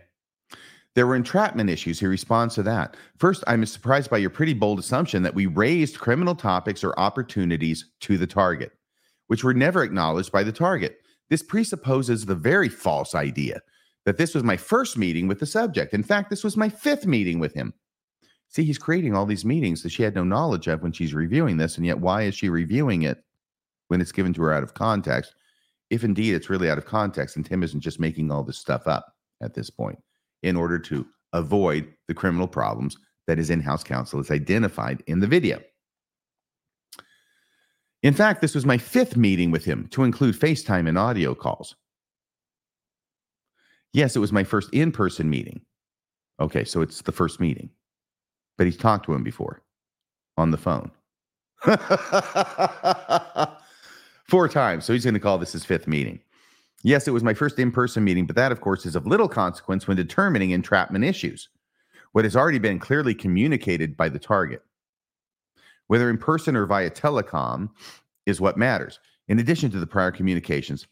There 0.95 1.07
were 1.07 1.17
entrapment 1.17 1.71
issues. 1.71 2.01
He 2.01 2.07
responds 2.07 2.57
to 2.57 2.63
that. 2.65 2.97
First, 3.19 3.45
I'm 3.47 3.65
surprised 3.67 4.11
by 4.11 4.19
your 4.19 4.31
pretty 4.31 4.55
bold 4.55 4.79
assumption 4.79 5.23
that 5.23 5.35
we 5.35 5.47
raised 5.47 5.99
criminal 5.99 6.35
topics 6.35 6.83
or 6.83 6.99
opportunities 6.99 7.93
to 8.01 8.19
the 8.19 8.27
target, 8.27 8.73
which 9.29 9.45
were 9.45 9.55
never 9.55 9.85
acknowledged 9.85 10.33
by 10.33 10.43
the 10.43 10.53
target. 10.53 10.99
This 11.29 11.43
presupposes 11.43 12.27
the 12.27 12.35
very 12.35 12.69
false 12.69 13.15
idea 13.15 13.61
that 14.07 14.17
this 14.17 14.35
was 14.35 14.43
my 14.43 14.57
first 14.57 14.97
meeting 14.97 15.29
with 15.29 15.39
the 15.39 15.47
subject. 15.47 15.95
In 15.95 16.03
fact, 16.03 16.31
this 16.31 16.43
was 16.43 16.57
my 16.57 16.69
fifth 16.69 17.07
meeting 17.07 17.39
with 17.39 17.55
him. 17.55 17.75
See, 18.49 18.65
he's 18.65 18.79
creating 18.79 19.15
all 19.15 19.27
these 19.27 19.45
meetings 19.45 19.83
that 19.83 19.91
she 19.91 20.03
had 20.03 20.15
no 20.15 20.25
knowledge 20.25 20.67
of 20.67 20.83
when 20.83 20.93
she's 20.93 21.13
reviewing 21.13 21.59
this. 21.59 21.77
And 21.77 21.85
yet, 21.85 22.01
why 22.01 22.23
is 22.23 22.35
she 22.35 22.49
reviewing 22.49 23.03
it 23.03 23.23
when 23.89 24.01
it's 24.01 24.13
given 24.13 24.33
to 24.35 24.43
her 24.43 24.53
out 24.53 24.63
of 24.63 24.75
context? 24.75 25.35
If 25.91 26.05
indeed 26.05 26.35
it's 26.35 26.51
really 26.51 26.71
out 26.71 26.79
of 26.79 26.85
context, 26.85 27.37
and 27.37 27.45
Tim 27.45 27.63
isn't 27.63 27.81
just 27.81 28.01
making 28.01 28.31
all 28.31 28.43
this 28.43 28.59
stuff 28.59 28.87
up 28.87 29.15
at 29.43 29.55
this 29.55 29.71
point 29.71 29.99
in 30.43 30.57
order 30.57 30.79
to 30.79 31.07
avoid 31.33 31.93
the 32.07 32.15
criminal 32.15 32.49
problems 32.49 32.97
that 33.27 33.39
his 33.39 33.51
in 33.51 33.61
house 33.61 33.85
counsel 33.85 34.19
has 34.19 34.31
identified 34.31 35.03
in 35.07 35.21
the 35.21 35.27
video. 35.27 35.61
In 38.03 38.15
fact, 38.15 38.41
this 38.41 38.55
was 38.55 38.65
my 38.65 38.79
fifth 38.79 39.17
meeting 39.17 39.51
with 39.51 39.65
him 39.65 39.89
to 39.89 40.05
include 40.05 40.39
FaceTime 40.39 40.89
and 40.89 40.97
audio 40.97 41.35
calls. 41.35 41.75
Yes, 43.93 44.15
it 44.15 44.21
was 44.21 44.33
my 44.33 44.45
first 44.45 44.73
in 44.73 44.93
person 44.93 45.29
meeting. 45.29 45.61
Okay, 46.41 46.65
so 46.65 46.81
it's 46.81 47.03
the 47.03 47.13
first 47.13 47.41
meeting, 47.41 47.71
but 48.57 48.67
he's 48.67 48.77
talked 48.77 49.07
to 49.07 49.15
him 49.15 49.25
before 49.25 49.63
on 50.37 50.53
the 50.53 50.57
phone. 50.57 50.93
Four 54.29 54.49
times. 54.49 54.85
So 54.85 54.93
he's 54.93 55.05
going 55.05 55.15
to 55.15 55.21
call 55.21 55.39
this 55.39 55.53
his 55.53 55.65
fifth 55.65 55.87
meeting. 55.87 56.21
Yes, 56.83 57.09
it 57.09 57.13
was 57.13 57.25
my 57.25 57.35
first 57.35 57.59
in 57.59 57.73
person 57.73 58.05
meeting, 58.05 58.27
but 58.27 58.37
that, 58.37 58.53
of 58.53 58.61
course, 58.61 58.87
is 58.87 58.95
of 58.95 59.07
little 59.07 59.29
consequence 59.29 59.89
when 59.89 59.97
determining 59.97 60.51
entrapment 60.51 61.05
issues. 61.05 61.49
What 62.13 62.25
has 62.25 62.37
already 62.37 62.59
been 62.59 62.79
clearly 62.79 63.15
communicated 63.15 63.97
by 63.97 64.09
the 64.09 64.19
target, 64.19 64.63
whether 65.89 66.09
in 66.09 66.19
person 66.19 66.57
or 66.57 66.67
via 66.67 66.91
telecom, 66.91 67.71
is 68.27 68.41
what 68.41 68.57
matters. 68.57 69.01
In 69.29 69.39
addition 69.39 69.71
to 69.73 69.81
the 69.81 69.87
prior 69.87 70.13
communications, 70.13 70.87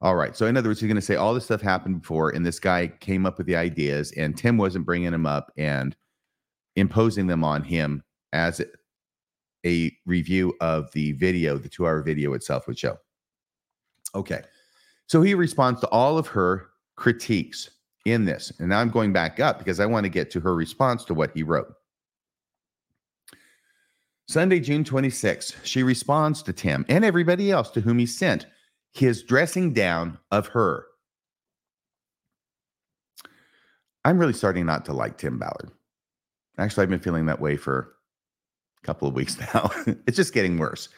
all 0.00 0.16
right. 0.16 0.36
So 0.36 0.46
in 0.46 0.56
other 0.56 0.68
words, 0.68 0.80
he's 0.80 0.88
going 0.88 0.96
to 0.96 1.02
say 1.02 1.16
all 1.16 1.34
this 1.34 1.44
stuff 1.44 1.60
happened 1.60 2.00
before, 2.00 2.30
and 2.30 2.44
this 2.44 2.58
guy 2.58 2.88
came 3.00 3.26
up 3.26 3.38
with 3.38 3.46
the 3.46 3.56
ideas, 3.56 4.12
and 4.12 4.36
Tim 4.36 4.56
wasn't 4.56 4.86
bringing 4.86 5.12
them 5.12 5.26
up 5.26 5.52
and 5.56 5.94
imposing 6.76 7.26
them 7.26 7.44
on 7.44 7.62
him 7.62 8.02
as 8.32 8.60
a 9.66 9.94
review 10.06 10.54
of 10.60 10.90
the 10.92 11.12
video, 11.12 11.58
the 11.58 11.68
two 11.68 11.86
hour 11.86 12.00
video 12.00 12.32
itself 12.32 12.66
would 12.66 12.78
show. 12.78 12.98
Okay. 14.14 14.42
So 15.08 15.20
he 15.20 15.34
responds 15.34 15.80
to 15.80 15.88
all 15.88 16.16
of 16.16 16.28
her 16.28 16.68
critiques 16.94 17.70
in 18.06 18.24
this. 18.24 18.52
And 18.58 18.68
now 18.68 18.80
I'm 18.80 18.90
going 18.90 19.12
back 19.12 19.40
up 19.40 19.58
because 19.58 19.80
I 19.80 19.86
want 19.86 20.04
to 20.04 20.10
get 20.10 20.30
to 20.30 20.40
her 20.40 20.54
response 20.54 21.04
to 21.06 21.14
what 21.14 21.32
he 21.34 21.42
wrote. 21.42 21.72
Sunday, 24.28 24.58
June 24.58 24.82
26th, 24.82 25.56
she 25.64 25.82
responds 25.82 26.42
to 26.42 26.52
Tim 26.52 26.84
and 26.88 27.04
everybody 27.04 27.50
else 27.50 27.70
to 27.70 27.80
whom 27.80 27.98
he 27.98 28.06
sent 28.06 28.46
his 28.92 29.22
dressing 29.22 29.72
down 29.72 30.18
of 30.30 30.48
her. 30.48 30.86
I'm 34.04 34.18
really 34.18 34.32
starting 34.32 34.66
not 34.66 34.84
to 34.86 34.92
like 34.92 35.18
Tim 35.18 35.38
Ballard. 35.38 35.70
Actually, 36.58 36.84
I've 36.84 36.90
been 36.90 37.00
feeling 37.00 37.26
that 37.26 37.40
way 37.40 37.56
for 37.56 37.95
couple 38.82 39.08
of 39.08 39.14
weeks 39.14 39.38
now. 39.54 39.70
it's 40.06 40.16
just 40.16 40.34
getting 40.34 40.58
worse. 40.58 40.88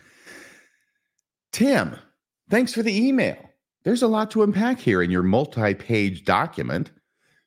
Tim, 1.52 1.96
thanks 2.50 2.72
for 2.72 2.82
the 2.82 3.06
email. 3.06 3.36
There's 3.84 4.02
a 4.02 4.08
lot 4.08 4.30
to 4.32 4.42
unpack 4.42 4.78
here 4.78 5.02
in 5.02 5.10
your 5.10 5.22
multi 5.22 5.74
page 5.74 6.24
document. 6.24 6.90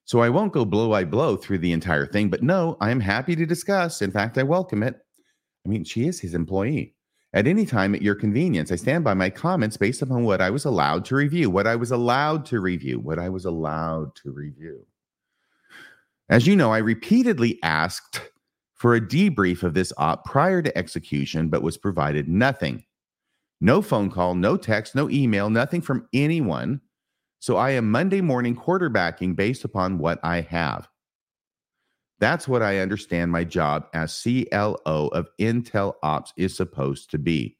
So 0.05 0.19
I 0.19 0.29
won't 0.29 0.53
go 0.53 0.65
blow 0.65 0.89
by 0.89 1.05
blow 1.05 1.37
through 1.37 1.59
the 1.59 1.71
entire 1.71 2.05
thing, 2.05 2.29
but 2.29 2.43
no, 2.43 2.75
I 2.81 2.89
am 2.91 2.99
happy 2.99 3.35
to 3.35 3.45
discuss. 3.45 4.01
In 4.01 4.11
fact, 4.11 4.37
I 4.37 4.43
welcome 4.43 4.83
it. 4.83 4.99
I 5.65 5.69
mean, 5.69 5.83
she 5.83 6.07
is 6.07 6.19
his 6.19 6.33
employee. 6.33 6.95
At 7.33 7.47
any 7.47 7.65
time 7.65 7.95
at 7.95 8.01
your 8.01 8.15
convenience, 8.15 8.71
I 8.71 8.75
stand 8.75 9.05
by 9.05 9.13
my 9.13 9.29
comments 9.29 9.77
based 9.77 10.01
upon 10.01 10.23
what 10.23 10.41
I 10.41 10.49
was 10.49 10.65
allowed 10.65 11.05
to 11.05 11.15
review, 11.15 11.49
what 11.49 11.67
I 11.67 11.77
was 11.77 11.91
allowed 11.91 12.45
to 12.47 12.59
review, 12.59 12.99
what 12.99 13.19
I 13.19 13.29
was 13.29 13.45
allowed 13.45 14.15
to 14.15 14.31
review. 14.31 14.85
As 16.27 16.45
you 16.45 16.55
know, 16.55 16.73
I 16.73 16.79
repeatedly 16.79 17.59
asked 17.63 18.21
for 18.81 18.95
a 18.95 18.99
debrief 18.99 19.61
of 19.61 19.75
this 19.75 19.93
op 19.97 20.25
prior 20.25 20.59
to 20.59 20.75
execution, 20.75 21.49
but 21.49 21.61
was 21.61 21.77
provided 21.77 22.27
nothing. 22.27 22.83
No 23.61 23.79
phone 23.79 24.09
call, 24.09 24.33
no 24.33 24.57
text, 24.57 24.95
no 24.95 25.07
email, 25.07 25.51
nothing 25.51 25.81
from 25.81 26.07
anyone. 26.13 26.81
So 27.37 27.57
I 27.57 27.69
am 27.71 27.91
Monday 27.91 28.21
morning 28.21 28.55
quarterbacking 28.55 29.35
based 29.35 29.63
upon 29.63 29.99
what 29.99 30.19
I 30.23 30.41
have. 30.41 30.89
That's 32.19 32.47
what 32.47 32.63
I 32.63 32.79
understand 32.79 33.31
my 33.31 33.43
job 33.43 33.85
as 33.93 34.19
CLO 34.19 35.09
of 35.09 35.29
Intel 35.39 35.93
Ops 36.01 36.33
is 36.35 36.57
supposed 36.57 37.11
to 37.11 37.19
be. 37.19 37.59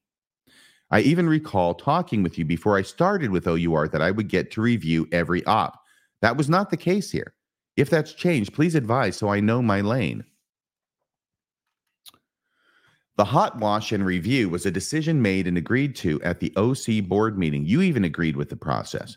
I 0.89 1.02
even 1.02 1.30
recall 1.30 1.76
talking 1.76 2.23
with 2.23 2.39
you 2.39 2.45
before 2.45 2.77
I 2.77 2.81
started 2.81 3.30
with 3.30 3.48
OUR 3.48 3.88
that 3.89 4.02
I 4.02 4.10
would 4.10 4.27
get 4.27 4.49
to 4.53 4.61
review 4.61 5.07
every 5.11 5.45
op. 5.45 5.84
That 6.23 6.35
was 6.35 6.49
not 6.49 6.72
the 6.72 6.77
case 6.77 7.11
here. 7.11 7.35
If 7.77 7.91
that's 7.91 8.14
changed, 8.14 8.53
please 8.53 8.73
advise 8.73 9.18
so 9.18 9.30
I 9.30 9.39
know 9.39 9.61
my 9.61 9.81
lane. 9.81 10.26
The 13.22 13.26
hot 13.26 13.60
wash 13.60 13.91
and 13.91 14.03
review 14.03 14.49
was 14.49 14.65
a 14.65 14.72
decision 14.72 15.22
made 15.22 15.45
and 15.45 15.56
agreed 15.56 15.95
to 15.98 16.19
at 16.23 16.39
the 16.39 16.52
OC 16.57 17.07
board 17.07 17.38
meeting. 17.38 17.64
You 17.64 17.84
even 17.84 18.03
agreed 18.03 18.35
with 18.35 18.49
the 18.49 18.56
process. 18.56 19.15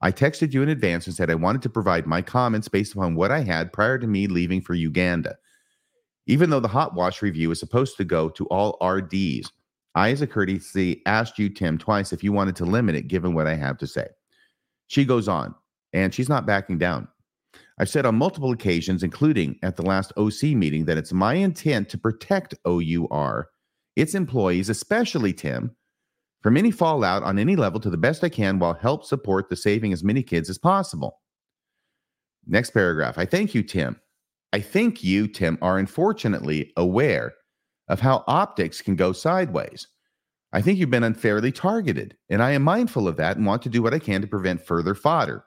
I 0.00 0.10
texted 0.10 0.54
you 0.54 0.62
in 0.62 0.70
advance 0.70 1.06
and 1.06 1.14
said 1.14 1.30
I 1.30 1.34
wanted 1.34 1.60
to 1.60 1.68
provide 1.68 2.06
my 2.06 2.22
comments 2.22 2.68
based 2.68 2.94
upon 2.94 3.14
what 3.14 3.30
I 3.30 3.40
had 3.40 3.70
prior 3.70 3.98
to 3.98 4.06
me 4.06 4.26
leaving 4.26 4.62
for 4.62 4.72
Uganda. 4.72 5.36
Even 6.26 6.48
though 6.48 6.60
the 6.60 6.66
hot 6.66 6.94
wash 6.94 7.20
review 7.20 7.50
is 7.50 7.60
supposed 7.60 7.98
to 7.98 8.04
go 8.04 8.30
to 8.30 8.46
all 8.46 8.78
RDs, 8.82 9.52
I, 9.94 10.12
as 10.12 10.22
a 10.22 10.26
courtesy, 10.26 11.02
asked 11.04 11.38
you, 11.38 11.50
Tim, 11.50 11.76
twice 11.76 12.14
if 12.14 12.24
you 12.24 12.32
wanted 12.32 12.56
to 12.56 12.64
limit 12.64 12.94
it 12.94 13.06
given 13.06 13.34
what 13.34 13.46
I 13.46 13.54
have 13.56 13.76
to 13.80 13.86
say. 13.86 14.06
She 14.86 15.04
goes 15.04 15.28
on, 15.28 15.54
and 15.92 16.14
she's 16.14 16.30
not 16.30 16.46
backing 16.46 16.78
down. 16.78 17.06
I've 17.78 17.88
said 17.88 18.06
on 18.06 18.16
multiple 18.16 18.52
occasions, 18.52 19.02
including 19.02 19.58
at 19.62 19.76
the 19.76 19.82
last 19.82 20.12
OC 20.16 20.54
meeting, 20.54 20.84
that 20.84 20.98
it's 20.98 21.12
my 21.12 21.34
intent 21.34 21.88
to 21.90 21.98
protect 21.98 22.54
OUR, 22.66 23.48
its 23.96 24.14
employees, 24.14 24.68
especially 24.68 25.32
Tim, 25.32 25.74
from 26.42 26.56
any 26.56 26.70
fallout 26.70 27.22
on 27.22 27.38
any 27.38 27.56
level 27.56 27.80
to 27.80 27.90
the 27.90 27.96
best 27.96 28.24
I 28.24 28.28
can 28.28 28.58
while 28.58 28.74
help 28.74 29.04
support 29.04 29.48
the 29.48 29.56
saving 29.56 29.92
as 29.92 30.04
many 30.04 30.22
kids 30.22 30.50
as 30.50 30.58
possible. 30.58 31.20
Next 32.46 32.70
paragraph. 32.70 33.18
I 33.18 33.24
thank 33.24 33.54
you, 33.54 33.62
Tim. 33.62 34.00
I 34.52 34.60
think 34.60 35.02
you, 35.02 35.28
Tim, 35.28 35.56
are 35.62 35.78
unfortunately 35.78 36.72
aware 36.76 37.34
of 37.88 38.00
how 38.00 38.24
optics 38.26 38.82
can 38.82 38.96
go 38.96 39.12
sideways. 39.12 39.88
I 40.52 40.60
think 40.60 40.78
you've 40.78 40.90
been 40.90 41.04
unfairly 41.04 41.52
targeted, 41.52 42.16
and 42.28 42.42
I 42.42 42.50
am 42.50 42.62
mindful 42.62 43.08
of 43.08 43.16
that 43.16 43.36
and 43.36 43.46
want 43.46 43.62
to 43.62 43.70
do 43.70 43.82
what 43.82 43.94
I 43.94 43.98
can 43.98 44.20
to 44.20 44.26
prevent 44.26 44.66
further 44.66 44.94
fodder. 44.94 45.46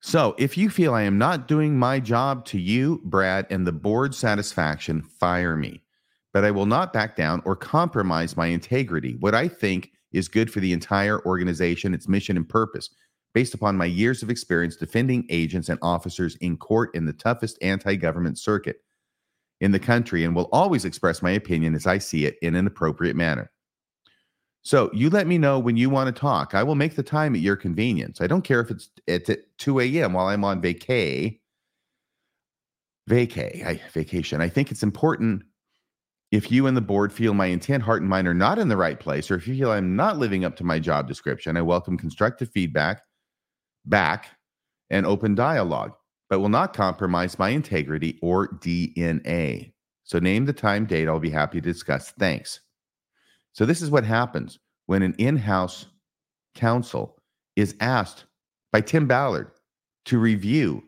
So, 0.00 0.34
if 0.38 0.56
you 0.56 0.70
feel 0.70 0.94
I 0.94 1.02
am 1.02 1.18
not 1.18 1.48
doing 1.48 1.78
my 1.78 2.00
job 2.00 2.44
to 2.46 2.60
you, 2.60 3.00
Brad, 3.04 3.46
and 3.50 3.66
the 3.66 3.72
board 3.72 4.14
satisfaction, 4.14 5.02
fire 5.02 5.56
me. 5.56 5.82
But 6.32 6.44
I 6.44 6.50
will 6.50 6.66
not 6.66 6.92
back 6.92 7.16
down 7.16 7.42
or 7.44 7.56
compromise 7.56 8.36
my 8.36 8.46
integrity, 8.46 9.16
what 9.20 9.34
I 9.34 9.48
think 9.48 9.92
is 10.12 10.28
good 10.28 10.50
for 10.52 10.60
the 10.60 10.72
entire 10.72 11.24
organization, 11.24 11.94
its 11.94 12.08
mission 12.08 12.36
and 12.36 12.48
purpose, 12.48 12.90
based 13.34 13.54
upon 13.54 13.76
my 13.76 13.86
years 13.86 14.22
of 14.22 14.30
experience 14.30 14.76
defending 14.76 15.26
agents 15.30 15.68
and 15.68 15.78
officers 15.82 16.36
in 16.36 16.56
court 16.56 16.94
in 16.94 17.06
the 17.06 17.12
toughest 17.12 17.58
anti 17.62 17.96
government 17.96 18.38
circuit 18.38 18.82
in 19.60 19.72
the 19.72 19.78
country, 19.78 20.24
and 20.24 20.36
will 20.36 20.50
always 20.52 20.84
express 20.84 21.22
my 21.22 21.32
opinion 21.32 21.74
as 21.74 21.86
I 21.86 21.98
see 21.98 22.26
it 22.26 22.36
in 22.42 22.54
an 22.54 22.66
appropriate 22.66 23.16
manner. 23.16 23.50
So 24.66 24.90
you 24.92 25.10
let 25.10 25.28
me 25.28 25.38
know 25.38 25.60
when 25.60 25.76
you 25.76 25.88
want 25.88 26.12
to 26.12 26.20
talk. 26.20 26.52
I 26.52 26.64
will 26.64 26.74
make 26.74 26.96
the 26.96 27.02
time 27.04 27.36
at 27.36 27.40
your 27.40 27.54
convenience. 27.54 28.20
I 28.20 28.26
don't 28.26 28.42
care 28.42 28.58
if 28.58 28.68
it's 28.68 28.90
at 29.06 29.28
2 29.58 29.78
a.m. 29.78 30.12
while 30.12 30.26
I'm 30.26 30.42
on 30.42 30.60
vacay. 30.60 31.38
Vacay, 33.08 33.64
I, 33.64 33.80
vacation. 33.92 34.40
I 34.40 34.48
think 34.48 34.72
it's 34.72 34.82
important 34.82 35.44
if 36.32 36.50
you 36.50 36.66
and 36.66 36.76
the 36.76 36.80
board 36.80 37.12
feel 37.12 37.32
my 37.32 37.46
intent, 37.46 37.84
heart, 37.84 38.02
and 38.02 38.10
mind 38.10 38.26
are 38.26 38.34
not 38.34 38.58
in 38.58 38.66
the 38.66 38.76
right 38.76 38.98
place, 38.98 39.30
or 39.30 39.36
if 39.36 39.46
you 39.46 39.54
feel 39.54 39.70
I'm 39.70 39.94
not 39.94 40.18
living 40.18 40.44
up 40.44 40.56
to 40.56 40.64
my 40.64 40.80
job 40.80 41.06
description, 41.06 41.56
I 41.56 41.62
welcome 41.62 41.96
constructive 41.96 42.50
feedback 42.50 43.02
back 43.84 44.30
and 44.90 45.06
open 45.06 45.36
dialogue, 45.36 45.92
but 46.28 46.40
will 46.40 46.48
not 46.48 46.74
compromise 46.74 47.38
my 47.38 47.50
integrity 47.50 48.18
or 48.20 48.48
DNA. 48.48 49.74
So 50.02 50.18
name 50.18 50.44
the 50.44 50.52
time, 50.52 50.86
date. 50.86 51.06
I'll 51.06 51.20
be 51.20 51.30
happy 51.30 51.60
to 51.60 51.72
discuss. 51.72 52.10
Thanks. 52.18 52.58
So, 53.56 53.64
this 53.64 53.80
is 53.80 53.90
what 53.90 54.04
happens 54.04 54.58
when 54.84 55.00
an 55.00 55.14
in 55.16 55.38
house 55.38 55.86
counsel 56.54 57.16
is 57.56 57.74
asked 57.80 58.26
by 58.70 58.82
Tim 58.82 59.06
Ballard 59.06 59.50
to 60.04 60.18
review 60.18 60.84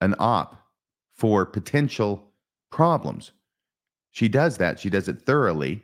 an 0.00 0.14
op 0.18 0.58
for 1.14 1.44
potential 1.44 2.32
problems. 2.72 3.32
She 4.12 4.28
does 4.28 4.56
that. 4.56 4.80
She 4.80 4.88
does 4.88 5.08
it 5.08 5.26
thoroughly. 5.26 5.82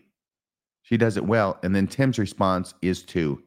She 0.80 0.96
does 0.96 1.18
it 1.18 1.26
well. 1.26 1.58
And 1.62 1.76
then 1.76 1.86
Tim's 1.86 2.18
response 2.18 2.72
is 2.80 3.02
to 3.04 3.42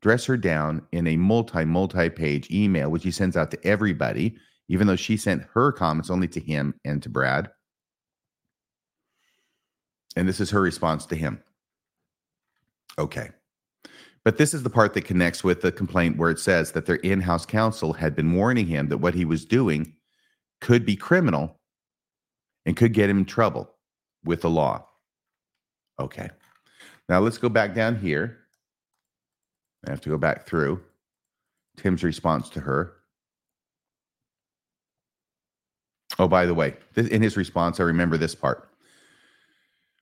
dress 0.00 0.24
her 0.24 0.38
down 0.38 0.80
in 0.92 1.06
a 1.06 1.18
multi, 1.18 1.66
multi 1.66 2.08
page 2.08 2.50
email, 2.50 2.90
which 2.90 3.04
he 3.04 3.10
sends 3.10 3.36
out 3.36 3.50
to 3.50 3.66
everybody, 3.66 4.34
even 4.68 4.86
though 4.86 4.96
she 4.96 5.18
sent 5.18 5.44
her 5.52 5.72
comments 5.72 6.08
only 6.08 6.28
to 6.28 6.40
him 6.40 6.72
and 6.86 7.02
to 7.02 7.10
Brad. 7.10 7.50
And 10.16 10.26
this 10.26 10.40
is 10.40 10.48
her 10.52 10.62
response 10.62 11.04
to 11.06 11.16
him. 11.16 11.42
Okay. 12.98 13.30
But 14.24 14.38
this 14.38 14.54
is 14.54 14.62
the 14.62 14.70
part 14.70 14.94
that 14.94 15.04
connects 15.04 15.44
with 15.44 15.60
the 15.60 15.72
complaint 15.72 16.16
where 16.16 16.30
it 16.30 16.38
says 16.38 16.72
that 16.72 16.86
their 16.86 16.96
in 16.96 17.20
house 17.20 17.44
counsel 17.44 17.92
had 17.92 18.16
been 18.16 18.34
warning 18.34 18.66
him 18.66 18.88
that 18.88 18.98
what 18.98 19.14
he 19.14 19.24
was 19.24 19.44
doing 19.44 19.92
could 20.60 20.86
be 20.86 20.96
criminal 20.96 21.60
and 22.64 22.76
could 22.76 22.94
get 22.94 23.10
him 23.10 23.18
in 23.18 23.24
trouble 23.26 23.70
with 24.24 24.40
the 24.40 24.50
law. 24.50 24.86
Okay. 25.98 26.30
Now 27.08 27.20
let's 27.20 27.36
go 27.36 27.50
back 27.50 27.74
down 27.74 27.96
here. 27.96 28.38
I 29.86 29.90
have 29.90 30.00
to 30.02 30.08
go 30.08 30.16
back 30.16 30.46
through 30.46 30.80
Tim's 31.76 32.02
response 32.02 32.48
to 32.50 32.60
her. 32.60 32.94
Oh, 36.18 36.28
by 36.28 36.46
the 36.46 36.54
way, 36.54 36.76
in 36.96 37.20
his 37.20 37.36
response, 37.36 37.80
I 37.80 37.82
remember 37.82 38.16
this 38.16 38.34
part 38.34 38.70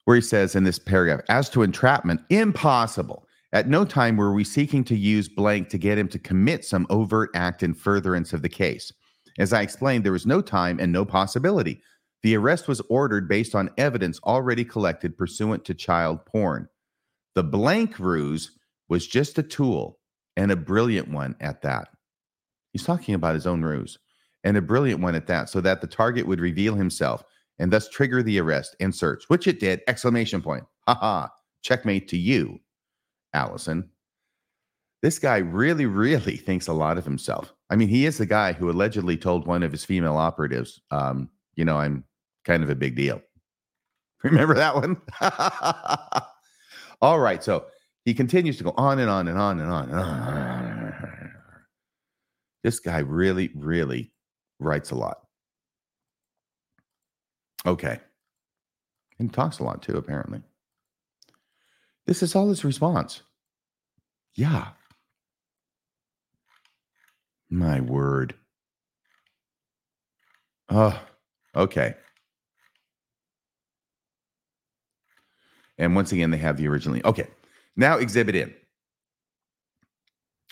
where 0.04 0.16
he 0.16 0.22
says 0.22 0.54
in 0.54 0.64
this 0.64 0.78
paragraph, 0.78 1.20
as 1.28 1.48
to 1.50 1.62
entrapment, 1.62 2.20
impossible. 2.30 3.26
At 3.52 3.68
no 3.68 3.84
time 3.84 4.16
were 4.16 4.32
we 4.32 4.44
seeking 4.44 4.82
to 4.84 4.96
use 4.96 5.28
blank 5.28 5.68
to 5.68 5.78
get 5.78 5.98
him 5.98 6.08
to 6.08 6.18
commit 6.18 6.64
some 6.64 6.86
overt 6.90 7.30
act 7.34 7.62
in 7.62 7.74
furtherance 7.74 8.32
of 8.32 8.42
the 8.42 8.48
case. 8.48 8.92
As 9.38 9.52
I 9.52 9.62
explained, 9.62 10.04
there 10.04 10.12
was 10.12 10.26
no 10.26 10.40
time 10.40 10.80
and 10.80 10.90
no 10.92 11.04
possibility. 11.04 11.82
The 12.22 12.36
arrest 12.36 12.68
was 12.68 12.80
ordered 12.88 13.28
based 13.28 13.54
on 13.54 13.70
evidence 13.78 14.20
already 14.24 14.64
collected 14.64 15.18
pursuant 15.18 15.64
to 15.66 15.74
child 15.74 16.24
porn. 16.24 16.68
The 17.34 17.44
blank 17.44 17.98
ruse 17.98 18.52
was 18.88 19.06
just 19.06 19.38
a 19.38 19.42
tool 19.42 19.98
and 20.36 20.50
a 20.50 20.56
brilliant 20.56 21.08
one 21.08 21.36
at 21.40 21.62
that. 21.62 21.88
He's 22.72 22.84
talking 22.84 23.14
about 23.14 23.34
his 23.34 23.46
own 23.46 23.62
ruse 23.62 23.98
and 24.44 24.56
a 24.56 24.62
brilliant 24.62 25.00
one 25.00 25.14
at 25.14 25.26
that, 25.28 25.48
so 25.48 25.60
that 25.60 25.80
the 25.80 25.86
target 25.86 26.26
would 26.26 26.40
reveal 26.40 26.74
himself 26.74 27.22
and 27.62 27.72
thus 27.72 27.88
trigger 27.88 28.24
the 28.24 28.40
arrest 28.40 28.74
and 28.80 28.92
search, 28.92 29.22
which 29.28 29.46
it 29.46 29.60
did! 29.60 29.82
Exclamation 29.86 30.42
point. 30.42 30.64
Ha 30.88 30.94
ha. 30.94 31.30
Checkmate 31.62 32.08
to 32.08 32.18
you, 32.18 32.58
Allison. 33.34 33.88
This 35.00 35.20
guy 35.20 35.38
really, 35.38 35.86
really 35.86 36.36
thinks 36.48 36.66
a 36.66 36.72
lot 36.72 36.98
of 36.98 37.04
himself. 37.04 37.54
I 37.70 37.76
mean, 37.76 37.88
he 37.88 38.04
is 38.04 38.18
the 38.18 38.26
guy 38.26 38.52
who 38.52 38.68
allegedly 38.68 39.16
told 39.16 39.46
one 39.46 39.62
of 39.62 39.70
his 39.70 39.84
female 39.84 40.16
operatives, 40.16 40.80
um, 40.90 41.30
you 41.54 41.64
know, 41.64 41.78
I'm 41.78 42.04
kind 42.44 42.64
of 42.64 42.68
a 42.68 42.74
big 42.74 42.96
deal. 42.96 43.22
Remember 44.24 44.54
that 44.54 44.74
one? 44.74 45.00
All 47.00 47.20
right. 47.20 47.44
So 47.44 47.66
he 48.04 48.12
continues 48.12 48.58
to 48.58 48.64
go 48.64 48.74
on 48.76 48.98
and 48.98 49.08
on 49.08 49.28
and 49.28 49.38
on 49.38 49.60
and 49.60 49.70
on 49.70 49.88
and 49.88 49.98
on. 49.98 51.30
This 52.64 52.80
guy 52.80 52.98
really, 52.98 53.50
really 53.54 54.12
writes 54.58 54.90
a 54.90 54.96
lot. 54.96 55.21
Okay. 57.66 58.00
And 59.18 59.32
talks 59.32 59.58
a 59.58 59.64
lot 59.64 59.82
too, 59.82 59.96
apparently. 59.96 60.42
This 62.06 62.22
is 62.22 62.34
all 62.34 62.48
his 62.48 62.64
response. 62.64 63.22
Yeah. 64.34 64.68
My 67.48 67.80
word. 67.80 68.34
Oh, 70.68 70.98
okay. 71.54 71.94
And 75.78 75.94
once 75.94 76.12
again, 76.12 76.30
they 76.30 76.38
have 76.38 76.56
the 76.56 76.68
originally. 76.68 77.04
Okay. 77.04 77.28
Now, 77.76 77.98
exhibit 77.98 78.34
in. 78.34 78.54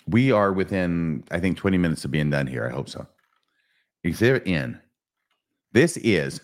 We 0.06 0.32
are 0.32 0.52
within, 0.52 1.24
I 1.30 1.40
think, 1.40 1.56
20 1.56 1.78
minutes 1.78 2.04
of 2.04 2.10
being 2.10 2.30
done 2.30 2.46
here. 2.46 2.66
I 2.66 2.74
hope 2.74 2.88
so. 2.88 3.06
Exhibit 4.02 4.46
in. 4.46 4.80
This 5.72 5.96
is 5.98 6.40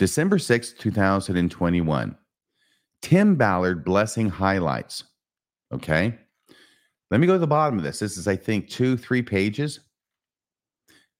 December 0.00 0.38
6th, 0.38 0.78
2021. 0.78 2.16
Tim 3.02 3.36
Ballard 3.36 3.84
blessing 3.84 4.30
highlights. 4.30 5.04
Okay. 5.74 6.18
Let 7.10 7.20
me 7.20 7.26
go 7.26 7.34
to 7.34 7.38
the 7.38 7.46
bottom 7.46 7.76
of 7.76 7.84
this. 7.84 7.98
This 7.98 8.16
is, 8.16 8.26
I 8.26 8.34
think, 8.34 8.70
two, 8.70 8.96
three 8.96 9.20
pages. 9.20 9.80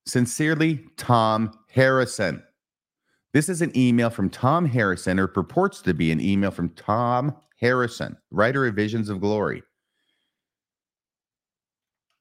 Sincerely, 0.07 0.83
Thom 0.97 1.53
Harrison. 1.69 2.43
This 3.35 3.51
is 3.51 3.61
an 3.61 3.71
email 3.77 4.09
from 4.09 4.31
Thom 4.31 4.65
Harrison, 4.65 5.21
or 5.21 5.27
purports 5.27 5.83
to 5.83 5.93
be 5.93 6.11
an 6.11 6.19
email 6.19 6.51
from 6.51 6.71
Thom 6.71 7.37
Harrison, 7.61 8.17
writer 8.31 8.67
of 8.67 8.77
Visions 8.77 9.11
of 9.11 9.21
Glory. 9.21 9.63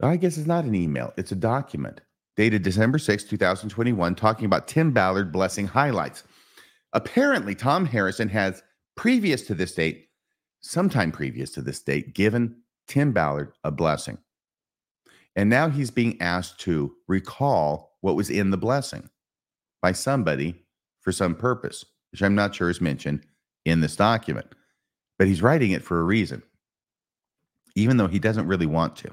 I 0.01 0.17
guess 0.17 0.37
it's 0.37 0.45
not 0.45 0.65
an 0.65 0.75
email, 0.75 1.13
it's 1.15 1.31
a 1.31 1.37
document 1.37 2.01
dated 2.39 2.63
December 2.63 2.97
6, 2.97 3.25
2021, 3.25 4.15
talking 4.15 4.45
about 4.45 4.65
Tim 4.65 4.91
Ballard 4.93 5.29
blessing 5.29 5.67
highlights. 5.67 6.23
Apparently, 6.93 7.55
Thom 7.55 7.85
Harrison 7.85 8.29
has, 8.29 8.63
previous 8.95 9.43
to 9.43 9.53
this 9.53 9.73
date, 9.73 10.07
sometime 10.61 11.11
previous 11.11 11.51
to 11.51 11.61
this 11.61 11.81
date, 11.81 12.13
given 12.13 12.55
Tim 12.87 13.11
Ballard 13.11 13.53
a 13.63 13.71
blessing. 13.71 14.17
And 15.35 15.49
now 15.49 15.69
he's 15.69 15.91
being 15.91 16.19
asked 16.21 16.59
to 16.61 16.93
recall 17.07 17.97
what 18.01 18.15
was 18.15 18.29
in 18.29 18.49
the 18.49 18.57
blessing 18.57 19.09
by 19.81 19.91
somebody 19.91 20.65
for 21.01 21.11
some 21.11 21.35
purpose, 21.35 21.85
which 22.11 22.21
I'm 22.21 22.35
not 22.35 22.55
sure 22.55 22.69
is 22.69 22.81
mentioned 22.81 23.25
in 23.65 23.81
this 23.81 23.95
document. 23.95 24.47
But 25.17 25.27
he's 25.27 25.41
writing 25.41 25.71
it 25.71 25.83
for 25.83 25.99
a 25.99 26.03
reason, 26.03 26.41
even 27.75 27.97
though 27.97 28.07
he 28.07 28.19
doesn't 28.19 28.47
really 28.47 28.65
want 28.65 28.95
to. 28.97 29.11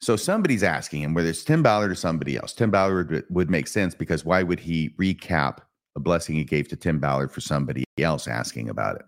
So 0.00 0.16
somebody's 0.16 0.64
asking 0.64 1.02
him 1.02 1.14
whether 1.14 1.28
it's 1.28 1.44
Tim 1.44 1.62
Ballard 1.62 1.90
or 1.90 1.94
somebody 1.94 2.36
else. 2.36 2.52
Tim 2.52 2.70
Ballard 2.70 3.10
would, 3.10 3.24
would 3.30 3.50
make 3.50 3.68
sense 3.68 3.94
because 3.94 4.24
why 4.24 4.42
would 4.42 4.60
he 4.60 4.90
recap 5.00 5.58
a 5.96 6.00
blessing 6.00 6.34
he 6.34 6.44
gave 6.44 6.68
to 6.68 6.76
Tim 6.76 6.98
Ballard 6.98 7.32
for 7.32 7.40
somebody 7.40 7.84
else 7.98 8.26
asking 8.26 8.68
about 8.68 8.96
it? 8.96 9.04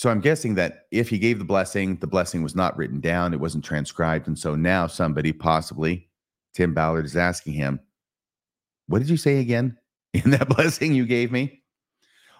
So 0.00 0.08
I'm 0.08 0.20
guessing 0.20 0.54
that 0.54 0.86
if 0.90 1.10
he 1.10 1.18
gave 1.18 1.38
the 1.38 1.44
blessing, 1.44 1.96
the 1.96 2.06
blessing 2.06 2.42
was 2.42 2.56
not 2.56 2.74
written 2.76 3.00
down, 3.00 3.34
it 3.34 3.40
wasn't 3.40 3.64
transcribed. 3.64 4.28
And 4.28 4.38
so 4.38 4.54
now 4.54 4.86
somebody, 4.86 5.30
possibly 5.30 6.08
Tim 6.54 6.72
Ballard, 6.72 7.04
is 7.04 7.16
asking 7.16 7.52
him, 7.52 7.80
What 8.86 9.00
did 9.00 9.10
you 9.10 9.18
say 9.18 9.40
again 9.40 9.76
in 10.14 10.30
that 10.30 10.48
blessing 10.48 10.94
you 10.94 11.04
gave 11.04 11.30
me? 11.30 11.62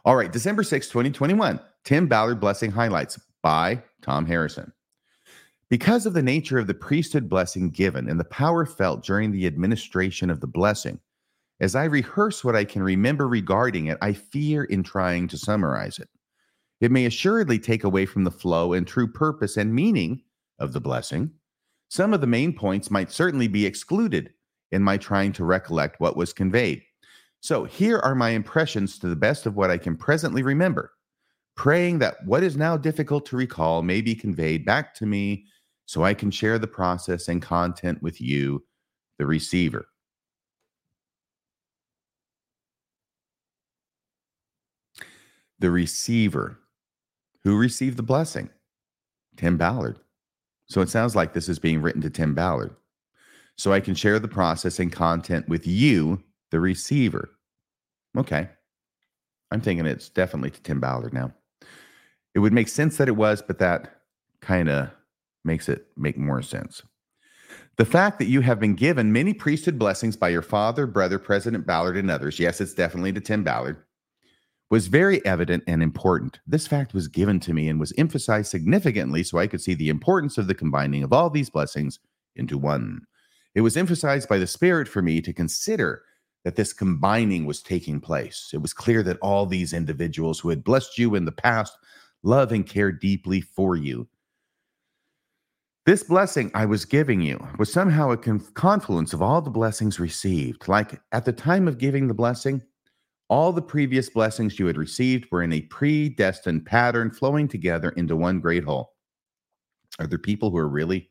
All 0.06 0.16
right, 0.16 0.32
December 0.32 0.62
6, 0.62 0.88
2021, 0.88 1.60
Tim 1.84 2.06
Ballard 2.06 2.40
Blessing 2.40 2.70
Highlights 2.70 3.20
by 3.42 3.82
Thom 4.00 4.24
Harrison. 4.24 4.72
Because 5.68 6.06
of 6.06 6.14
the 6.14 6.22
nature 6.22 6.58
of 6.58 6.66
the 6.66 6.72
priesthood 6.74 7.28
blessing 7.28 7.68
given 7.68 8.08
and 8.08 8.18
the 8.18 8.24
power 8.24 8.64
felt 8.64 9.04
during 9.04 9.30
the 9.30 9.46
administration 9.46 10.30
of 10.30 10.40
the 10.40 10.46
blessing, 10.46 10.98
as 11.60 11.74
I 11.74 11.84
rehearse 11.84 12.42
what 12.42 12.56
I 12.56 12.64
can 12.64 12.82
remember 12.82 13.28
regarding 13.28 13.86
it, 13.86 13.98
I 14.00 14.14
fear 14.14 14.64
in 14.64 14.82
trying 14.82 15.28
to 15.28 15.38
summarize 15.38 15.98
it. 15.98 16.08
It 16.80 16.90
may 16.90 17.04
assuredly 17.04 17.58
take 17.58 17.84
away 17.84 18.06
from 18.06 18.24
the 18.24 18.30
flow 18.30 18.72
and 18.72 18.86
true 18.86 19.06
purpose 19.06 19.58
and 19.58 19.74
meaning 19.74 20.22
of 20.58 20.72
the 20.72 20.80
blessing. 20.80 21.30
Some 21.88 22.14
of 22.14 22.22
the 22.22 22.26
main 22.26 22.54
points 22.54 22.90
might 22.90 23.12
certainly 23.12 23.48
be 23.48 23.66
excluded 23.66 24.32
in 24.72 24.82
my 24.82 24.96
trying 24.96 25.32
to 25.32 25.44
recollect 25.44 26.00
what 26.00 26.16
was 26.16 26.32
conveyed. 26.32 26.82
So 27.40 27.64
here 27.64 27.98
are 27.98 28.14
my 28.14 28.30
impressions 28.30 28.98
to 28.98 29.08
the 29.08 29.16
best 29.16 29.44
of 29.44 29.56
what 29.56 29.70
I 29.70 29.76
can 29.76 29.96
presently 29.96 30.42
remember, 30.42 30.92
praying 31.56 31.98
that 31.98 32.16
what 32.24 32.42
is 32.42 32.56
now 32.56 32.76
difficult 32.76 33.26
to 33.26 33.36
recall 33.36 33.82
may 33.82 34.00
be 34.00 34.14
conveyed 34.14 34.64
back 34.64 34.94
to 34.94 35.06
me 35.06 35.44
so 35.84 36.04
I 36.04 36.14
can 36.14 36.30
share 36.30 36.58
the 36.58 36.66
process 36.66 37.28
and 37.28 37.42
content 37.42 38.02
with 38.02 38.20
you, 38.20 38.64
the 39.18 39.26
receiver. 39.26 39.89
The 45.60 45.70
receiver 45.70 46.58
who 47.44 47.56
received 47.56 47.96
the 47.96 48.02
blessing? 48.02 48.50
Tim 49.36 49.56
Ballard. 49.56 49.98
So 50.66 50.80
it 50.80 50.88
sounds 50.88 51.16
like 51.16 51.32
this 51.32 51.48
is 51.48 51.58
being 51.58 51.80
written 51.80 52.02
to 52.02 52.10
Tim 52.10 52.34
Ballard. 52.34 52.74
So 53.56 53.72
I 53.72 53.80
can 53.80 53.94
share 53.94 54.18
the 54.18 54.28
process 54.28 54.78
and 54.78 54.92
content 54.92 55.48
with 55.48 55.66
you, 55.66 56.22
the 56.50 56.60
receiver. 56.60 57.30
Okay. 58.16 58.48
I'm 59.50 59.60
thinking 59.60 59.86
it's 59.86 60.08
definitely 60.08 60.50
to 60.50 60.62
Tim 60.62 60.80
Ballard 60.80 61.12
now. 61.12 61.32
It 62.34 62.38
would 62.38 62.52
make 62.52 62.68
sense 62.68 62.96
that 62.96 63.08
it 63.08 63.16
was, 63.16 63.42
but 63.42 63.58
that 63.58 64.00
kind 64.40 64.68
of 64.68 64.90
makes 65.44 65.68
it 65.68 65.88
make 65.96 66.16
more 66.16 66.42
sense. 66.42 66.82
The 67.76 67.84
fact 67.84 68.18
that 68.18 68.26
you 68.26 68.42
have 68.42 68.60
been 68.60 68.74
given 68.74 69.12
many 69.12 69.34
priesthood 69.34 69.78
blessings 69.78 70.16
by 70.16 70.28
your 70.28 70.42
father, 70.42 70.86
brother, 70.86 71.18
President 71.18 71.66
Ballard, 71.66 71.96
and 71.96 72.10
others, 72.10 72.38
yes, 72.38 72.60
it's 72.60 72.74
definitely 72.74 73.12
to 73.12 73.20
Tim 73.20 73.42
Ballard, 73.42 73.82
was 74.70 74.86
very 74.86 75.24
evident 75.26 75.64
and 75.66 75.82
important. 75.82 76.40
This 76.46 76.66
fact 76.66 76.94
was 76.94 77.08
given 77.08 77.40
to 77.40 77.52
me 77.52 77.68
and 77.68 77.80
was 77.80 77.92
emphasized 77.98 78.50
significantly 78.50 79.22
so 79.22 79.38
I 79.38 79.48
could 79.48 79.60
see 79.60 79.74
the 79.74 79.88
importance 79.88 80.38
of 80.38 80.46
the 80.46 80.54
combining 80.54 81.02
of 81.02 81.12
all 81.12 81.28
these 81.28 81.50
blessings 81.50 81.98
into 82.36 82.56
one. 82.56 83.02
It 83.54 83.62
was 83.62 83.76
emphasized 83.76 84.28
by 84.28 84.38
the 84.38 84.46
Spirit 84.46 84.86
for 84.86 85.02
me 85.02 85.20
to 85.22 85.32
consider 85.32 86.02
that 86.44 86.56
this 86.56 86.72
combining 86.72 87.44
was 87.44 87.62
taking 87.62 88.00
place. 88.00 88.50
It 88.54 88.62
was 88.62 88.72
clear 88.72 89.02
that 89.02 89.18
all 89.20 89.44
these 89.44 89.72
individuals 89.72 90.38
who 90.40 90.48
had 90.48 90.64
blessed 90.64 90.96
you 90.96 91.14
in 91.16 91.24
the 91.24 91.32
past 91.32 91.76
love 92.22 92.52
and 92.52 92.66
care 92.66 92.92
deeply 92.92 93.40
for 93.40 93.76
you 93.76 94.08
this 95.86 96.02
blessing 96.04 96.50
I 96.54 96.66
was 96.66 96.84
giving 96.84 97.20
you 97.20 97.44
was 97.58 97.72
somehow 97.72 98.10
a 98.10 98.16
confluence 98.16 99.12
of 99.12 99.22
all 99.22 99.40
the 99.40 99.50
blessings 99.50 99.98
received. 99.98 100.68
Like 100.68 101.00
at 101.10 101.24
the 101.24 101.32
time 101.32 101.66
of 101.66 101.78
giving 101.78 102.06
the 102.06 102.14
blessing, 102.14 102.62
all 103.30 103.52
the 103.52 103.62
previous 103.62 104.10
blessings 104.10 104.58
you 104.58 104.66
had 104.66 104.76
received 104.76 105.30
were 105.30 105.44
in 105.44 105.52
a 105.52 105.62
predestined 105.62 106.66
pattern 106.66 107.12
flowing 107.12 107.46
together 107.46 107.90
into 107.90 108.16
one 108.16 108.40
great 108.40 108.64
whole. 108.64 108.92
Are 110.00 110.06
there 110.08 110.18
people 110.18 110.50
who 110.50 110.58
are 110.58 110.68
really 110.68 111.10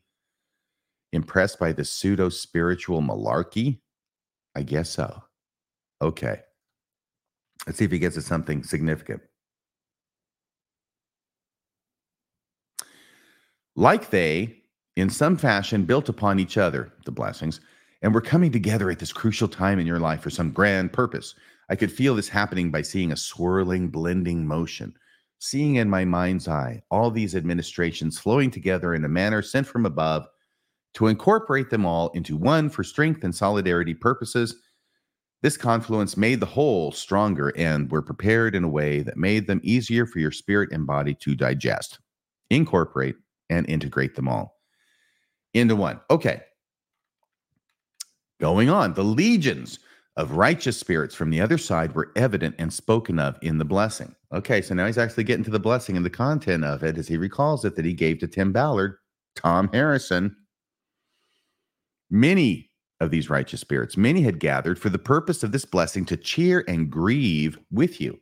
impressed 1.12 1.58
by 1.58 1.72
the 1.72 1.84
pseudo 1.84 2.28
spiritual 2.28 3.00
malarkey? 3.00 3.80
I 4.54 4.62
guess 4.62 4.90
so. 4.90 5.22
Okay. 6.02 6.40
Let's 7.66 7.78
see 7.78 7.86
if 7.86 7.90
he 7.90 7.98
gets 7.98 8.16
to 8.16 8.22
something 8.22 8.64
significant. 8.64 9.22
Like 13.76 14.10
they, 14.10 14.58
in 14.96 15.08
some 15.08 15.38
fashion 15.38 15.84
built 15.84 16.10
upon 16.10 16.38
each 16.38 16.58
other, 16.58 16.92
the 17.06 17.12
blessings, 17.12 17.60
and 18.02 18.12
we're 18.12 18.20
coming 18.20 18.52
together 18.52 18.90
at 18.90 18.98
this 18.98 19.12
crucial 19.12 19.48
time 19.48 19.78
in 19.78 19.86
your 19.86 20.00
life 20.00 20.20
for 20.20 20.30
some 20.30 20.50
grand 20.50 20.92
purpose. 20.92 21.34
I 21.70 21.76
could 21.76 21.92
feel 21.92 22.16
this 22.16 22.28
happening 22.28 22.72
by 22.72 22.82
seeing 22.82 23.12
a 23.12 23.16
swirling, 23.16 23.88
blending 23.88 24.44
motion, 24.44 24.92
seeing 25.38 25.76
in 25.76 25.88
my 25.88 26.04
mind's 26.04 26.48
eye 26.48 26.82
all 26.90 27.12
these 27.12 27.36
administrations 27.36 28.18
flowing 28.18 28.50
together 28.50 28.92
in 28.92 29.04
a 29.04 29.08
manner 29.08 29.40
sent 29.40 29.68
from 29.68 29.86
above 29.86 30.26
to 30.94 31.06
incorporate 31.06 31.70
them 31.70 31.86
all 31.86 32.08
into 32.10 32.36
one 32.36 32.68
for 32.68 32.82
strength 32.82 33.22
and 33.22 33.32
solidarity 33.32 33.94
purposes. 33.94 34.56
This 35.42 35.56
confluence 35.56 36.16
made 36.16 36.40
the 36.40 36.46
whole 36.46 36.90
stronger 36.90 37.52
and 37.56 37.88
were 37.88 38.02
prepared 38.02 38.56
in 38.56 38.64
a 38.64 38.68
way 38.68 39.00
that 39.02 39.16
made 39.16 39.46
them 39.46 39.60
easier 39.62 40.06
for 40.06 40.18
your 40.18 40.32
spirit 40.32 40.72
and 40.72 40.86
body 40.86 41.14
to 41.14 41.36
digest, 41.36 42.00
incorporate, 42.50 43.14
and 43.48 43.68
integrate 43.70 44.16
them 44.16 44.28
all 44.28 44.56
into 45.54 45.76
one. 45.76 46.00
Okay. 46.10 46.42
Going 48.40 48.70
on, 48.70 48.94
the 48.94 49.04
legions 49.04 49.78
of 50.16 50.32
righteous 50.32 50.78
spirits 50.78 51.14
from 51.14 51.30
the 51.30 51.40
other 51.40 51.58
side 51.58 51.94
were 51.94 52.12
evident 52.16 52.54
and 52.58 52.72
spoken 52.72 53.18
of 53.18 53.38
in 53.42 53.58
the 53.58 53.64
blessing. 53.64 54.14
Okay, 54.32 54.60
so 54.60 54.74
now 54.74 54.86
he's 54.86 54.98
actually 54.98 55.24
getting 55.24 55.44
to 55.44 55.50
the 55.50 55.60
blessing 55.60 55.96
and 55.96 56.04
the 56.04 56.10
content 56.10 56.64
of 56.64 56.82
it 56.82 56.98
as 56.98 57.08
he 57.08 57.16
recalls 57.16 57.64
it 57.64 57.76
that 57.76 57.84
he 57.84 57.94
gave 57.94 58.18
to 58.18 58.28
Tim 58.28 58.52
Ballard, 58.52 58.96
Thom 59.36 59.68
Harrison. 59.72 60.36
Many 62.10 62.70
of 63.00 63.10
these 63.10 63.30
righteous 63.30 63.60
spirits. 63.60 63.96
Many 63.96 64.20
had 64.22 64.38
gathered 64.38 64.78
for 64.78 64.90
the 64.90 64.98
purpose 64.98 65.42
of 65.42 65.52
this 65.52 65.64
blessing 65.64 66.04
to 66.06 66.16
cheer 66.16 66.64
and 66.68 66.90
grieve 66.90 67.58
with 67.70 68.00
you. 68.00 68.20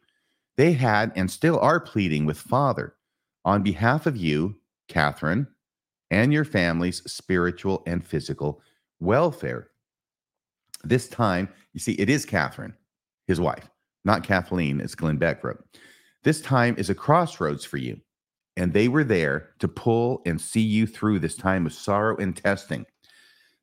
They 0.57 0.73
had 0.73 1.13
and 1.17 1.31
still 1.31 1.59
are 1.61 1.81
pleading 1.81 2.27
with 2.27 2.39
Father 2.39 2.95
on 3.45 3.63
behalf 3.63 4.07
of 4.07 4.17
you, 4.17 4.57
Catherine, 4.89 5.47
and 6.11 6.33
your 6.33 6.45
family's 6.45 7.03
spiritual 7.11 7.83
and 7.87 8.07
physical 8.07 8.61
welfare. 9.01 9.71
This 10.85 11.09
time, 11.09 11.49
you 11.79 11.81
see, 11.81 11.93
it 11.93 12.11
is 12.11 12.27
Catherine, 12.27 12.75
his 13.29 13.39
wife, 13.39 13.71
not 14.05 14.25
Kathleen, 14.25 14.81
as 14.81 14.97
Glenn 14.97 15.17
Beck 15.17 15.45
wrote. 15.45 15.63
This 16.25 16.41
time 16.41 16.75
is 16.77 16.91
a 16.91 16.95
crossroads 16.95 17.65
for 17.65 17.77
you, 17.77 18.01
and 18.57 18.73
they 18.73 18.89
were 18.89 19.05
there 19.05 19.51
to 19.61 19.69
pull 19.69 20.21
and 20.27 20.41
see 20.41 20.61
you 20.61 20.89
through 20.89 21.21
this 21.21 21.37
time 21.37 21.67
of 21.67 21.73
sorrow 21.73 22.17
and 22.17 22.37
testing. 22.37 22.85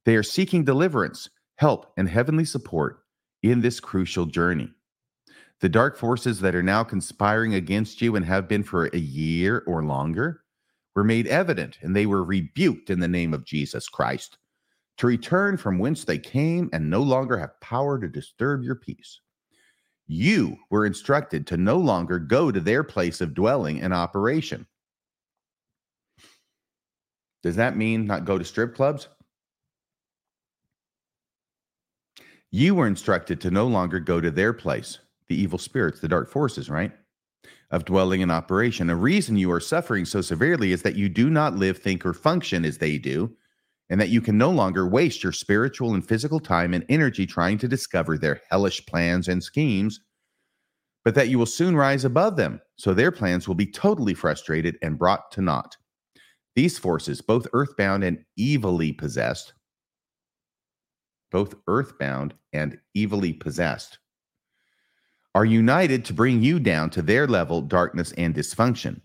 They 0.06 0.16
are 0.16 0.24
seeking 0.24 0.64
deliverance, 0.64 1.30
help, 1.58 1.92
and 1.98 2.08
heavenly 2.08 2.46
support 2.46 3.00
in 3.44 3.60
this 3.60 3.82
crucial 3.82 4.26
journey. 4.26 4.70
The 5.60 5.68
dark 5.68 5.98
forces 5.98 6.40
that 6.40 6.56
are 6.56 6.64
now 6.64 6.86
conspiring 6.86 7.54
against 7.54 8.02
you 8.02 8.16
and 8.16 8.24
have 8.24 8.48
been 8.48 8.64
for 8.64 8.86
a 8.86 8.98
year 8.98 9.62
or 9.68 9.84
longer 9.84 10.40
were 10.96 11.04
made 11.04 11.28
evident, 11.28 11.80
and 11.82 11.94
they 11.94 12.06
were 12.06 12.24
rebuked 12.24 12.90
in 12.90 13.02
the 13.02 13.10
name 13.10 13.34
of 13.34 13.46
Jesus 13.46 13.90
Christ 13.90 14.38
to 14.98 15.08
return 15.08 15.58
from 15.58 15.78
whence 15.78 16.04
they 16.04 16.18
came 16.18 16.70
and 16.74 16.90
no 16.90 17.02
longer 17.02 17.38
have 17.38 17.60
power 17.60 18.00
to 18.00 18.08
disturb 18.08 18.64
your 18.64 18.76
peace. 18.76 19.20
You 20.08 20.58
were 20.70 20.86
instructed 20.86 21.48
to 21.48 21.58
no 21.58 21.78
longer 21.78 22.20
go 22.20 22.52
to 22.52 22.60
their 22.60 22.84
place 22.84 23.22
of 23.22 23.34
dwelling 23.34 23.82
and 23.82 23.94
operation. 23.94 24.68
Does 27.44 27.56
that 27.58 27.78
mean 27.78 28.06
not 28.06 28.26
go 28.26 28.38
to 28.38 28.46
strip 28.46 28.76
clubs? 28.76 29.08
You 32.52 32.74
were 32.74 32.88
instructed 32.88 33.42
to 33.42 33.52
no 33.52 33.68
longer 33.68 34.00
go 34.00 34.22
to 34.22 34.32
their 34.32 34.54
place, 34.54 35.00
the 35.28 35.36
evil 35.36 35.60
spirits, 35.60 36.00
the 36.00 36.08
dark 36.08 36.30
forces, 36.30 36.70
right? 36.70 36.92
Of 37.72 37.86
dwelling 37.86 38.22
and 38.24 38.32
operation. 38.32 38.88
The 38.88 38.96
reason 38.96 39.36
you 39.36 39.52
are 39.52 39.60
suffering 39.60 40.06
so 40.06 40.22
severely 40.22 40.72
is 40.72 40.82
that 40.84 40.96
you 40.96 41.10
do 41.10 41.30
not 41.30 41.56
live, 41.56 41.80
think, 41.80 42.06
or 42.06 42.14
function 42.14 42.64
as 42.64 42.78
they 42.78 42.98
do, 42.98 43.36
and 43.90 43.99
that 44.02 44.10
you 44.10 44.22
can 44.22 44.38
no 44.38 44.49
longer 44.49 44.88
waste 44.88 45.24
your 45.24 45.32
spiritual 45.32 45.94
and 45.94 46.07
physical 46.07 46.40
time 46.40 46.74
and 46.74 46.86
energy 46.90 47.26
trying 47.26 47.57
to 47.60 47.68
discover 47.68 48.18
their 48.18 48.41
hellish 48.49 48.86
plans 48.86 49.28
and 49.28 49.44
schemes, 49.44 49.99
but 51.03 51.14
that 51.16 51.30
you 51.30 51.38
will 51.38 51.45
soon 51.45 51.76
rise 51.76 52.03
above 52.03 52.36
them, 52.36 52.60
so 52.78 52.94
their 52.94 53.12
plans 53.12 53.48
will 53.48 53.56
be 53.56 53.68
totally 53.68 54.14
frustrated 54.14 54.78
and 54.82 54.98
brought 54.98 55.32
to 55.32 55.41
naught. 55.41 55.78
These 56.56 56.80
forces, 56.80 57.22
both 57.22 57.48
earthbound 57.53 58.03
and 58.03 58.24
evilly 58.40 58.91
possessed, 58.91 59.53
both 61.32 61.53
earthbound 61.68 62.34
and 62.53 62.80
evilly 62.95 63.34
possessed, 63.34 63.99
are 65.36 65.45
united 65.45 66.06
to 66.06 66.14
bring 66.14 66.41
you 66.41 66.60
down 66.60 66.90
to 66.90 67.02
their 67.02 67.28
level, 67.28 67.62
darkness, 67.62 68.14
and 68.14 68.34
dysfunction. 68.34 69.02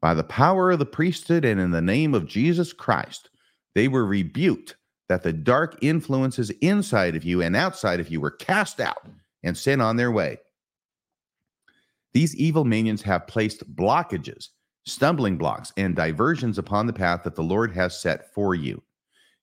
By 0.00 0.14
the 0.14 0.24
power 0.24 0.70
of 0.70 0.78
the 0.78 0.86
priesthood 0.86 1.44
and 1.44 1.60
in 1.60 1.72
the 1.72 1.82
name 1.82 2.14
of 2.14 2.26
Jesus 2.26 2.72
Christ, 2.72 3.30
they 3.74 3.88
were 3.88 4.04
rebuked 4.04 4.76
that 5.08 5.22
the 5.22 5.32
dark 5.32 5.76
influences 5.82 6.50
inside 6.60 7.16
of 7.16 7.24
you 7.24 7.42
and 7.42 7.54
outside 7.54 8.00
of 8.00 8.08
you 8.08 8.20
were 8.20 8.30
cast 8.30 8.80
out 8.80 9.06
and 9.42 9.56
sent 9.56 9.82
on 9.82 9.96
their 9.96 10.10
way. 10.10 10.38
These 12.14 12.36
evil 12.36 12.64
minions 12.64 13.02
have 13.02 13.26
placed 13.26 13.74
blockages, 13.74 14.48
stumbling 14.86 15.38
blocks, 15.38 15.72
and 15.76 15.96
diversions 15.96 16.58
upon 16.58 16.86
the 16.86 16.92
path 16.92 17.22
that 17.24 17.34
the 17.34 17.42
Lord 17.42 17.72
has 17.72 17.98
set 17.98 18.32
for 18.34 18.54
you. 18.54 18.82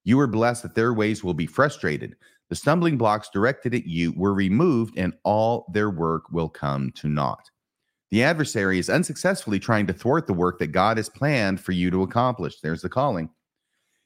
You 0.04 0.20
are 0.20 0.28
blessed 0.28 0.64
that 0.64 0.76
their 0.76 0.94
ways 0.94 1.24
will 1.24 1.34
be 1.34 1.48
frustrated. 1.48 2.16
The 2.50 2.56
stumbling 2.56 2.98
blocks 2.98 3.30
directed 3.30 3.76
at 3.76 3.86
you 3.86 4.12
were 4.14 4.34
removed, 4.34 4.98
and 4.98 5.14
all 5.24 5.66
their 5.74 5.90
work 5.90 6.32
will 6.32 6.50
come 6.50 6.92
to 6.94 7.08
naught. 7.08 7.50
The 8.12 8.24
adversary 8.24 8.80
is 8.80 8.90
unsuccessfully 8.90 9.60
trying 9.60 9.86
to 9.88 9.94
thwart 9.94 10.26
the 10.26 10.34
work 10.34 10.58
that 10.60 10.68
God 10.68 10.98
has 10.98 11.10
planned 11.10 11.60
for 11.62 11.74
you 11.74 11.92
to 11.92 12.02
accomplish. 12.02 12.60
There's 12.60 12.82
the 12.82 12.90
calling. 12.90 13.30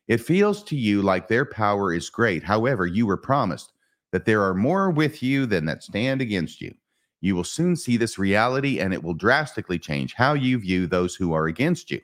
It 0.08 0.22
feels 0.22 0.64
to 0.66 0.76
you 0.76 1.02
like 1.02 1.28
their 1.28 1.46
power 1.46 1.94
is 1.94 2.10
great. 2.10 2.44
However, 2.44 2.86
you 2.86 3.06
were 3.06 3.18
promised 3.18 3.72
that 4.12 4.26
there 4.26 4.44
are 4.44 4.54
more 4.54 4.92
with 4.92 5.24
you 5.24 5.46
than 5.46 5.66
that 5.66 5.84
stand 5.84 6.22
against 6.22 6.62
you. 6.62 6.74
You 7.22 7.36
will 7.36 7.46
soon 7.46 7.76
see 7.76 7.96
this 7.96 8.20
reality, 8.20 8.80
and 8.80 8.94
it 8.94 9.02
will 9.02 9.14
drastically 9.14 9.80
change 9.80 10.14
how 10.14 10.34
you 10.34 10.60
view 10.60 10.88
those 10.88 11.16
who 11.16 11.32
are 11.34 11.48
against 11.48 11.90
you. 11.90 12.02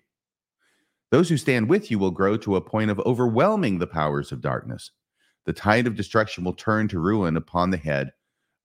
Those 1.11 1.27
who 1.27 1.37
stand 1.37 1.69
with 1.69 1.91
you 1.91 1.99
will 1.99 2.11
grow 2.11 2.37
to 2.37 2.55
a 2.55 2.61
point 2.61 2.89
of 2.89 2.99
overwhelming 3.01 3.79
the 3.79 3.87
powers 3.87 4.31
of 4.31 4.41
darkness. 4.41 4.91
The 5.45 5.53
tide 5.53 5.87
of 5.87 5.95
destruction 5.95 6.43
will 6.43 6.53
turn 6.53 6.87
to 6.89 6.99
ruin 6.99 7.35
upon 7.35 7.71
the 7.71 7.77
head 7.77 8.13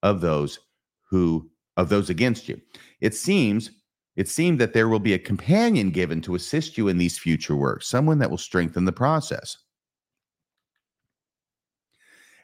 of 0.02 0.20
those 0.20 0.60
who 1.10 1.50
of 1.76 1.88
those 1.88 2.10
against 2.10 2.48
you. 2.48 2.60
It 3.00 3.14
seems 3.14 3.70
it 4.16 4.28
seemed 4.28 4.60
that 4.60 4.72
there 4.72 4.88
will 4.88 5.00
be 5.00 5.14
a 5.14 5.18
companion 5.18 5.90
given 5.90 6.20
to 6.22 6.34
assist 6.34 6.78
you 6.78 6.88
in 6.88 6.98
these 6.98 7.18
future 7.18 7.56
works, 7.56 7.88
someone 7.88 8.18
that 8.18 8.30
will 8.30 8.38
strengthen 8.38 8.84
the 8.84 8.92
process. 8.92 9.56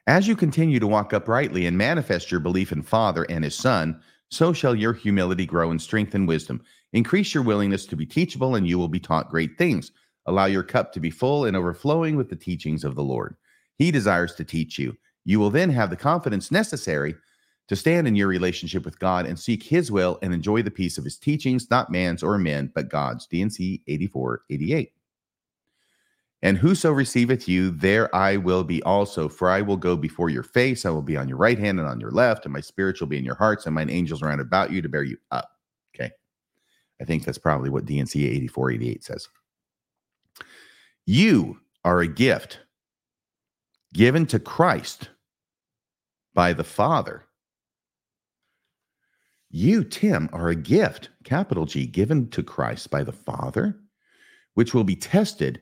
As 0.07 0.27
you 0.27 0.35
continue 0.35 0.81
to 0.81 0.87
walk 0.87 1.13
uprightly 1.13 1.67
and 1.67 1.79
manifest 1.79 2.31
your 2.31 2.41
belief 2.41 2.73
in 2.73 2.83
Father 2.83 3.25
and 3.29 3.45
His 3.45 3.55
Son, 3.55 4.01
so 4.31 4.53
shall 4.53 4.75
your 4.75 4.93
humility 4.93 5.47
grow 5.47 5.71
in 5.71 5.79
strength 5.79 6.15
and 6.15 6.27
wisdom. 6.27 6.63
Increase 6.93 7.35
your 7.35 7.45
willingness 7.45 7.87
to 7.87 7.97
be 7.97 8.07
teachable, 8.07 8.57
and 8.57 8.67
you 8.67 8.79
will 8.79 8.89
be 8.89 8.99
taught 8.99 9.31
great 9.31 9.57
things. 9.59 9.93
Allow 10.27 10.47
your 10.47 10.63
cup 10.63 10.93
to 10.93 11.01
be 11.01 11.11
full 11.11 11.45
and 11.45 11.57
overflowing 11.57 12.17
with 12.17 12.29
the 12.29 12.37
teachings 12.37 12.85
of 12.85 12.95
the 12.95 13.03
Lord. 13.03 13.37
He 13.77 13.91
desires 13.91 14.35
to 14.35 14.45
teach 14.45 14.79
you. 14.79 14.97
You 15.25 15.39
will 15.39 15.51
then 15.51 15.71
have 15.71 15.91
the 15.91 15.97
confidence 15.97 16.51
necessary 16.51 17.15
to 17.71 17.77
stand 17.77 18.09
in 18.09 18.17
your 18.17 18.27
relationship 18.27 18.85
with 18.85 18.99
God 18.99 19.27
and 19.27 19.39
seek 19.39 19.63
His 19.63 19.93
will 19.93 20.19
and 20.23 20.35
enjoy 20.35 20.61
the 20.61 20.73
peace 20.73 20.99
of 20.99 21.05
His 21.05 21.17
teachings, 21.17 21.71
not 21.71 21.89
man's 21.89 22.21
or 22.21 22.37
men, 22.37 22.73
but 22.75 22.89
God's. 22.89 23.29
D&C 23.29 23.81
8488. 23.87 24.93
And 26.43 26.59
whoso 26.59 26.91
receiveth 26.91 27.49
you, 27.49 27.71
there 27.71 28.13
I 28.13 28.39
will 28.39 28.65
be 28.65 28.83
also. 28.83 29.29
For 29.29 29.49
I 29.49 29.61
will 29.61 29.77
go 29.77 29.97
before 29.97 30.31
your 30.31 30.43
face. 30.43 30.85
I 30.85 30.91
will 30.91 31.01
be 31.01 31.17
on 31.17 31.29
your 31.29 31.39
right 31.39 31.61
hand 31.61 31.79
and 31.79 31.87
on 31.87 32.01
your 32.01 32.11
left, 32.11 32.45
and 32.45 32.53
my 32.53 32.61
spirit 32.61 32.97
shall 32.97 33.07
be 33.07 33.19
in 33.19 33.25
your 33.25 33.37
hearts, 33.37 33.67
and 33.67 33.75
mine 33.77 33.89
angels 33.89 34.21
round 34.21 34.41
about 34.41 34.73
you 34.73 34.83
to 34.83 34.89
bear 34.89 35.05
you 35.05 35.19
up. 35.31 35.53
Okay. 35.95 36.11
I 37.01 37.05
think 37.05 37.25
that's 37.25 37.39
probably 37.39 37.71
what 37.71 37.85
D&C 37.85 38.27
8488 38.27 39.05
says. 39.05 39.29
You 41.07 41.61
are 41.85 42.01
a 42.01 42.09
gift 42.09 42.59
given 43.95 44.27
to 44.27 44.41
Christ 44.41 45.11
by 46.35 46.53
the 46.53 46.65
Father. 46.65 47.27
You, 49.51 49.83
Tim, 49.83 50.31
are 50.33 50.49
a 50.49 50.55
gift, 50.55 51.11
capital 51.25 51.67
G, 51.67 51.85
given 51.85 52.29
to 52.31 52.43
Christ 52.43 52.89
by 52.91 53.03
the 53.03 53.13
Father, 53.13 53.81
which 54.55 54.75
will 54.75 54.85
be 54.85 54.95
tested 54.95 55.61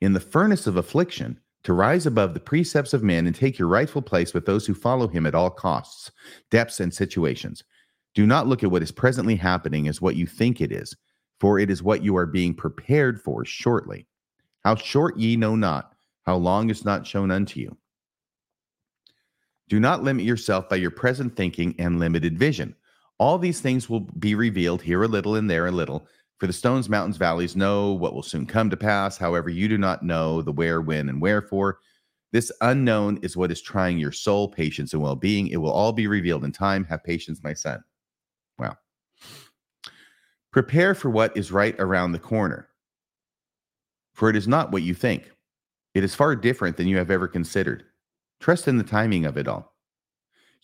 in 0.00 0.12
the 0.12 0.20
furnace 0.20 0.66
of 0.66 0.76
affliction 0.76 1.38
to 1.62 1.72
rise 1.72 2.06
above 2.06 2.34
the 2.34 2.40
precepts 2.40 2.92
of 2.92 3.04
men 3.04 3.26
and 3.26 3.34
take 3.34 3.58
your 3.58 3.68
rightful 3.68 4.02
place 4.02 4.34
with 4.34 4.44
those 4.44 4.66
who 4.66 4.74
follow 4.74 5.06
him 5.06 5.24
at 5.24 5.36
all 5.36 5.50
costs, 5.50 6.10
depths, 6.50 6.80
and 6.80 6.92
situations. 6.92 7.62
Do 8.14 8.26
not 8.26 8.48
look 8.48 8.64
at 8.64 8.70
what 8.70 8.82
is 8.82 8.90
presently 8.90 9.36
happening 9.36 9.86
as 9.86 10.00
what 10.00 10.16
you 10.16 10.26
think 10.26 10.60
it 10.60 10.72
is, 10.72 10.96
for 11.38 11.60
it 11.60 11.70
is 11.70 11.82
what 11.82 12.02
you 12.02 12.16
are 12.16 12.26
being 12.26 12.54
prepared 12.54 13.20
for 13.20 13.44
shortly. 13.44 14.08
How 14.64 14.74
short 14.74 15.16
ye 15.16 15.36
know 15.36 15.54
not, 15.54 15.94
how 16.26 16.36
long 16.36 16.70
is 16.70 16.84
not 16.84 17.06
shown 17.06 17.30
unto 17.30 17.60
you. 17.60 17.76
Do 19.68 19.78
not 19.78 20.02
limit 20.02 20.24
yourself 20.24 20.68
by 20.68 20.76
your 20.76 20.90
present 20.90 21.36
thinking 21.36 21.76
and 21.78 22.00
limited 22.00 22.36
vision. 22.36 22.74
All 23.18 23.38
these 23.38 23.60
things 23.60 23.88
will 23.88 24.00
be 24.00 24.34
revealed 24.34 24.82
here 24.82 25.02
a 25.02 25.08
little 25.08 25.34
and 25.34 25.50
there 25.50 25.66
a 25.66 25.72
little 25.72 26.06
for 26.38 26.46
the 26.46 26.52
stones, 26.52 26.88
mountains, 26.88 27.16
valleys 27.16 27.56
know 27.56 27.92
what 27.92 28.14
will 28.14 28.22
soon 28.22 28.46
come 28.46 28.70
to 28.70 28.76
pass. 28.76 29.18
However, 29.18 29.50
you 29.50 29.68
do 29.68 29.76
not 29.76 30.04
know 30.04 30.40
the 30.40 30.52
where, 30.52 30.80
when, 30.80 31.08
and 31.08 31.20
wherefore. 31.20 31.78
This 32.30 32.52
unknown 32.60 33.18
is 33.22 33.36
what 33.36 33.50
is 33.50 33.60
trying 33.60 33.98
your 33.98 34.12
soul, 34.12 34.48
patience, 34.48 34.92
and 34.92 35.02
well 35.02 35.16
being. 35.16 35.48
It 35.48 35.56
will 35.56 35.72
all 35.72 35.92
be 35.92 36.06
revealed 36.06 36.44
in 36.44 36.52
time. 36.52 36.84
Have 36.84 37.02
patience, 37.02 37.40
my 37.42 37.54
son. 37.54 37.82
Well, 38.58 38.78
prepare 40.52 40.94
for 40.94 41.10
what 41.10 41.36
is 41.36 41.50
right 41.50 41.74
around 41.80 42.12
the 42.12 42.18
corner, 42.18 42.68
for 44.14 44.30
it 44.30 44.36
is 44.36 44.46
not 44.46 44.70
what 44.70 44.82
you 44.82 44.94
think. 44.94 45.32
It 45.94 46.04
is 46.04 46.14
far 46.14 46.36
different 46.36 46.76
than 46.76 46.86
you 46.86 46.98
have 46.98 47.10
ever 47.10 47.26
considered. 47.26 47.84
Trust 48.40 48.68
in 48.68 48.76
the 48.76 48.84
timing 48.84 49.24
of 49.24 49.36
it 49.36 49.48
all. 49.48 49.74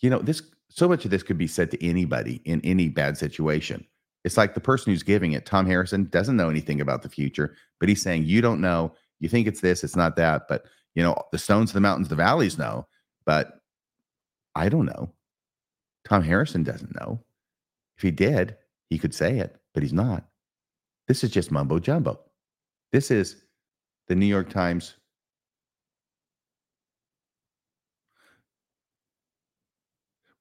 You 0.00 0.10
know, 0.10 0.20
this 0.20 0.42
so 0.74 0.88
much 0.88 1.04
of 1.04 1.12
this 1.12 1.22
could 1.22 1.38
be 1.38 1.46
said 1.46 1.70
to 1.70 1.86
anybody 1.86 2.42
in 2.44 2.60
any 2.64 2.88
bad 2.88 3.16
situation. 3.16 3.86
It's 4.24 4.36
like 4.36 4.54
the 4.54 4.60
person 4.60 4.92
who's 4.92 5.04
giving 5.04 5.32
it, 5.32 5.46
Thom 5.46 5.66
Harrison, 5.66 6.08
doesn't 6.10 6.36
know 6.36 6.50
anything 6.50 6.80
about 6.80 7.02
the 7.02 7.08
future, 7.08 7.54
but 7.78 7.88
he's 7.88 8.02
saying, 8.02 8.24
You 8.24 8.40
don't 8.40 8.60
know. 8.60 8.92
You 9.20 9.28
think 9.28 9.46
it's 9.46 9.60
this, 9.60 9.84
it's 9.84 9.94
not 9.94 10.16
that. 10.16 10.48
But, 10.48 10.64
you 10.96 11.02
know, 11.04 11.14
the 11.30 11.38
stones, 11.38 11.72
the 11.72 11.80
mountains, 11.80 12.08
the 12.08 12.16
valleys 12.16 12.58
know, 12.58 12.88
but 13.24 13.60
I 14.56 14.68
don't 14.68 14.86
know. 14.86 15.12
Thom 16.08 16.24
Harrison 16.24 16.64
doesn't 16.64 16.94
know. 16.96 17.22
If 17.96 18.02
he 18.02 18.10
did, 18.10 18.56
he 18.90 18.98
could 18.98 19.14
say 19.14 19.38
it, 19.38 19.56
but 19.74 19.84
he's 19.84 19.92
not. 19.92 20.24
This 21.06 21.22
is 21.22 21.30
just 21.30 21.52
mumbo 21.52 21.78
jumbo. 21.78 22.18
This 22.90 23.12
is 23.12 23.44
the 24.08 24.16
New 24.16 24.26
York 24.26 24.50
Times 24.50 24.94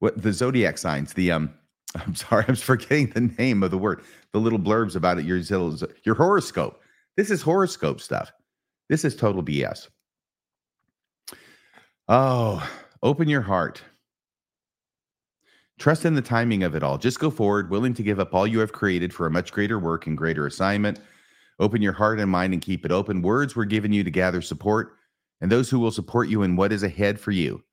what 0.03 0.21
the 0.21 0.33
zodiac 0.33 0.77
signs, 0.77 1.13
the 1.13 1.31
um 1.31 1.53
I'm 1.95 2.13
sorry, 2.13 2.43
I'm 2.47 2.55
forgetting 2.55 3.11
the 3.11 3.21
name 3.21 3.63
of 3.63 3.71
the 3.71 3.77
word, 3.77 4.03
the 4.33 4.39
little 4.39 4.59
blurbs 4.59 4.97
about 4.97 5.17
it, 5.17 5.25
your 5.25 5.37
your 6.03 6.15
horoscope. 6.15 6.81
This 7.15 7.31
is 7.31 7.41
horoscope 7.41 8.01
stuff. 8.01 8.31
This 8.89 9.05
is 9.05 9.15
total 9.15 9.41
BS. 9.41 9.87
Oh, 12.09 12.69
open 13.01 13.29
your 13.29 13.43
heart. 13.43 13.81
Trust 15.79 16.03
in 16.03 16.15
the 16.15 16.21
timing 16.21 16.63
of 16.63 16.75
it 16.75 16.83
all. 16.83 16.97
Just 16.97 17.19
go 17.19 17.29
forward, 17.29 17.69
willing 17.69 17.93
to 17.93 18.03
give 18.03 18.19
up 18.19 18.33
all 18.33 18.45
you 18.45 18.59
have 18.59 18.73
created 18.73 19.13
for 19.13 19.25
a 19.25 19.31
much 19.31 19.53
greater 19.53 19.79
work 19.79 20.05
and 20.05 20.17
greater 20.17 20.45
assignment. 20.45 20.99
Open 21.59 21.81
your 21.81 21.93
heart 21.93 22.19
and 22.19 22.29
mind 22.29 22.51
and 22.51 22.61
keep 22.61 22.83
it 22.83 22.91
open. 22.91 23.21
Words 23.21 23.55
were 23.55 23.65
given 23.65 23.93
you 23.93 24.03
to 24.03 24.11
gather 24.11 24.41
support 24.41 24.97
and 25.39 25.49
those 25.49 25.69
who 25.69 25.79
will 25.79 25.91
support 25.91 26.27
you 26.27 26.43
in 26.43 26.57
what 26.57 26.73
is 26.73 26.83
ahead 26.83 27.19
for 27.19 27.31
you. 27.31 27.63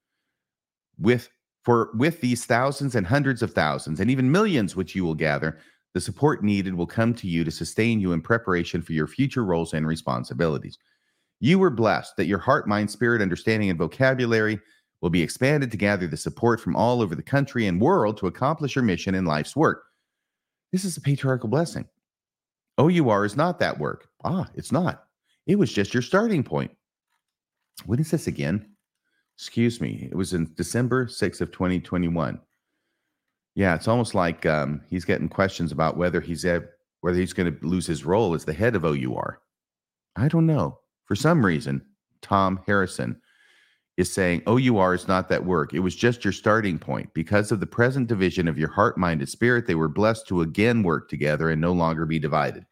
With 0.99 1.29
for 1.65 1.91
with 1.95 2.21
these 2.21 2.47
thousands 2.47 2.95
and 2.95 3.07
hundreds 3.07 3.43
of 3.43 3.53
thousands 3.53 4.01
and 4.01 4.11
even 4.11 4.31
millions 4.31 4.77
which 4.77 4.95
you 4.95 5.05
will 5.05 5.15
gather, 5.15 5.59
the 5.95 6.01
support 6.01 6.43
needed 6.43 6.75
will 6.75 6.87
come 6.87 7.15
to 7.15 7.27
you 7.27 7.45
to 7.45 7.51
sustain 7.51 8.01
you 8.01 8.13
in 8.13 8.23
preparation 8.23 8.81
for 8.81 8.93
your 8.93 9.07
future 9.07 9.45
roles 9.45 9.75
and 9.75 9.87
responsibilities. 9.87 10.79
You 11.41 11.59
were 11.59 11.71
blessed 11.71 12.17
that 12.17 12.27
your 12.27 12.39
heart, 12.39 12.69
mind, 12.69 12.91
spirit, 12.91 13.23
understanding, 13.23 13.71
and 13.71 13.79
vocabulary 13.79 14.61
will 15.01 15.11
be 15.11 15.23
expanded 15.23 15.71
to 15.71 15.77
gather 15.77 16.07
the 16.07 16.17
support 16.17 16.61
from 16.61 16.77
all 16.77 17.01
over 17.01 17.15
the 17.15 17.23
country 17.23 17.67
and 17.67 17.81
world 17.81 18.19
to 18.19 18.27
accomplish 18.27 18.77
your 18.77 18.85
mission 18.85 19.15
in 19.15 19.25
life's 19.25 19.57
work. 19.57 19.85
This 20.73 20.85
is 20.85 20.97
a 20.97 21.01
patriarchal 21.01 21.49
blessing. 21.49 21.87
OUR 22.79 23.25
is 23.25 23.37
not 23.37 23.59
that 23.59 23.79
work. 23.79 24.09
Ah, 24.25 24.49
it's 24.55 24.73
not. 24.73 25.05
It 25.47 25.57
was 25.57 25.73
just 25.73 25.93
your 25.93 26.03
starting 26.03 26.45
point. 26.45 26.71
What 27.87 28.01
is 28.01 28.11
this 28.11 28.27
again? 28.27 28.67
Excuse 29.41 29.81
me. 29.81 30.07
It 30.11 30.15
was 30.15 30.35
in 30.35 30.53
December 30.55 31.07
6th 31.07 31.41
of 31.41 31.51
2021. 31.51 32.39
Yeah, 33.55 33.75
it's 33.75 33.89
almost 33.89 34.15
like 34.15 34.45
um, 34.45 34.83
he's 34.91 35.07
getting 35.07 35.31
questions 35.31 35.73
about 35.73 35.97
whether 35.97 36.21
he's 36.21 36.45
at, 36.45 36.63
whether 37.01 37.17
he's 37.17 37.33
going 37.33 37.51
to 37.51 37.67
lose 37.67 37.87
his 37.87 38.05
role 38.05 38.35
as 38.35 38.45
the 38.45 38.53
head 38.53 38.77
of 38.77 38.85
OUR. 38.85 39.41
I 40.15 40.29
don't 40.29 40.45
know. 40.45 40.81
For 41.07 41.17
some 41.17 41.45
reason, 41.45 41.81
Thom 42.21 42.61
Harrison 42.67 43.19
is 43.97 44.13
saying 44.13 44.43
OUR 44.47 44.93
is 44.93 45.09
not 45.09 45.31
that 45.31 45.47
work. 45.47 45.73
It 45.73 45.81
was 45.81 45.97
just 45.97 46.23
your 46.23 46.35
starting 46.35 46.79
point. 46.79 47.09
Because 47.15 47.51
of 47.51 47.61
the 47.61 47.67
present 47.67 48.09
division 48.09 48.47
of 48.47 48.59
your 48.59 48.71
heart, 48.71 48.99
mind, 48.99 49.23
and 49.23 49.29
spirit, 49.29 49.67
they 49.67 49.75
were 49.75 49.89
blessed 49.89 50.29
to 50.29 50.43
again 50.43 50.83
work 50.83 51.09
together 51.09 51.49
and 51.49 51.63
no 51.63 51.73
longer 51.73 52.05
be 52.05 52.19
divided. 52.19 52.67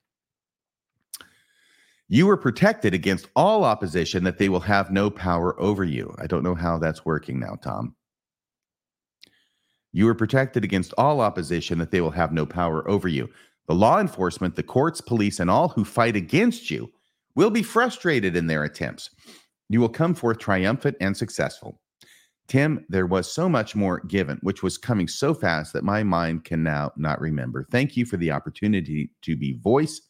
You 2.11 2.29
are 2.31 2.39
protected 2.39 2.95
against 2.95 3.29
all 3.37 3.65
opposition 3.65 4.25
that 4.25 4.39
they 4.39 4.49
will 4.49 4.61
have 4.61 4.91
no 4.91 5.11
power 5.11 5.61
over 5.61 5.85
you. 5.85 6.15
I 6.19 6.27
don't 6.27 6.43
know 6.43 6.55
how 6.55 6.79
that's 6.79 7.05
working 7.05 7.39
now, 7.39 7.57
Thom. 7.63 7.95
You 9.93 10.09
are 10.09 10.15
protected 10.15 10.65
against 10.65 10.95
all 10.97 11.21
opposition 11.21 11.79
that 11.79 11.91
they 11.91 12.01
will 12.01 12.11
have 12.11 12.33
no 12.33 12.47
power 12.47 12.89
over 12.89 13.09
you. 13.09 13.29
The 13.67 13.75
law 13.75 14.01
enforcement, 14.01 14.57
the 14.57 14.63
courts, 14.63 15.03
police, 15.03 15.39
and 15.39 15.51
all 15.51 15.69
who 15.69 15.85
fight 15.85 16.17
against 16.17 16.71
you 16.71 16.91
will 17.35 17.51
be 17.51 17.63
frustrated 17.63 18.37
in 18.37 18.47
their 18.47 18.65
attempts. 18.65 19.11
You 19.69 19.81
will 19.81 19.91
come 19.91 20.15
forth 20.15 20.39
triumphant 20.39 20.97
and 21.01 21.15
successful. 21.15 21.79
Tim, 22.49 22.87
there 22.89 23.07
was 23.07 23.31
so 23.31 23.51
much 23.51 23.77
more 23.77 24.01
given, 24.09 24.39
which 24.43 24.63
was 24.63 24.79
coming 24.79 25.07
so 25.07 25.35
fast 25.35 25.75
that 25.75 25.85
my 25.85 26.03
mind 26.03 26.45
can 26.45 26.63
now 26.63 26.91
not 26.97 27.21
remember. 27.21 27.67
Thank 27.71 27.95
you 27.95 28.07
for 28.07 28.17
the 28.17 28.31
opportunity 28.31 29.11
to 29.23 29.37
be 29.37 29.59
voice. 29.63 30.01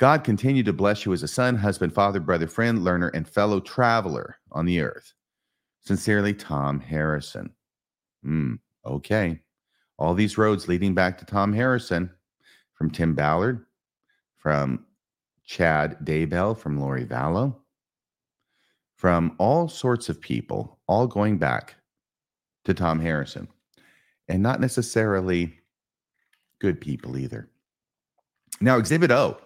God 0.00 0.24
continue 0.24 0.62
to 0.62 0.72
bless 0.72 1.04
you 1.04 1.12
as 1.12 1.22
a 1.22 1.28
son, 1.28 1.56
husband, 1.56 1.92
father, 1.92 2.20
brother, 2.20 2.46
friend, 2.46 2.82
learner, 2.82 3.08
and 3.08 3.28
fellow 3.28 3.60
traveler 3.60 4.38
on 4.50 4.64
the 4.64 4.80
earth. 4.80 5.12
Sincerely, 5.82 6.32
Thom 6.32 6.80
Harrison. 6.80 7.50
Hmm. 8.24 8.54
Okay. 8.86 9.40
All 9.98 10.14
these 10.14 10.38
roads 10.38 10.68
leading 10.68 10.94
back 10.94 11.18
to 11.18 11.26
Thom 11.26 11.52
Harrison 11.52 12.10
from 12.72 12.90
Tim 12.90 13.14
Ballard, 13.14 13.66
from 14.38 14.86
Chad 15.44 15.98
Daybell, 16.02 16.58
from 16.58 16.80
Lori 16.80 17.04
Vallow, 17.04 17.54
from 18.96 19.36
all 19.36 19.68
sorts 19.68 20.08
of 20.08 20.18
people, 20.18 20.78
all 20.86 21.06
going 21.06 21.36
back 21.36 21.76
to 22.64 22.72
Thom 22.72 23.00
Harrison, 23.00 23.48
and 24.28 24.42
not 24.42 24.62
necessarily 24.62 25.58
good 26.58 26.80
people 26.80 27.18
either. 27.18 27.50
Now, 28.62 28.78
Exhibit 28.78 29.10
O. 29.10 29.36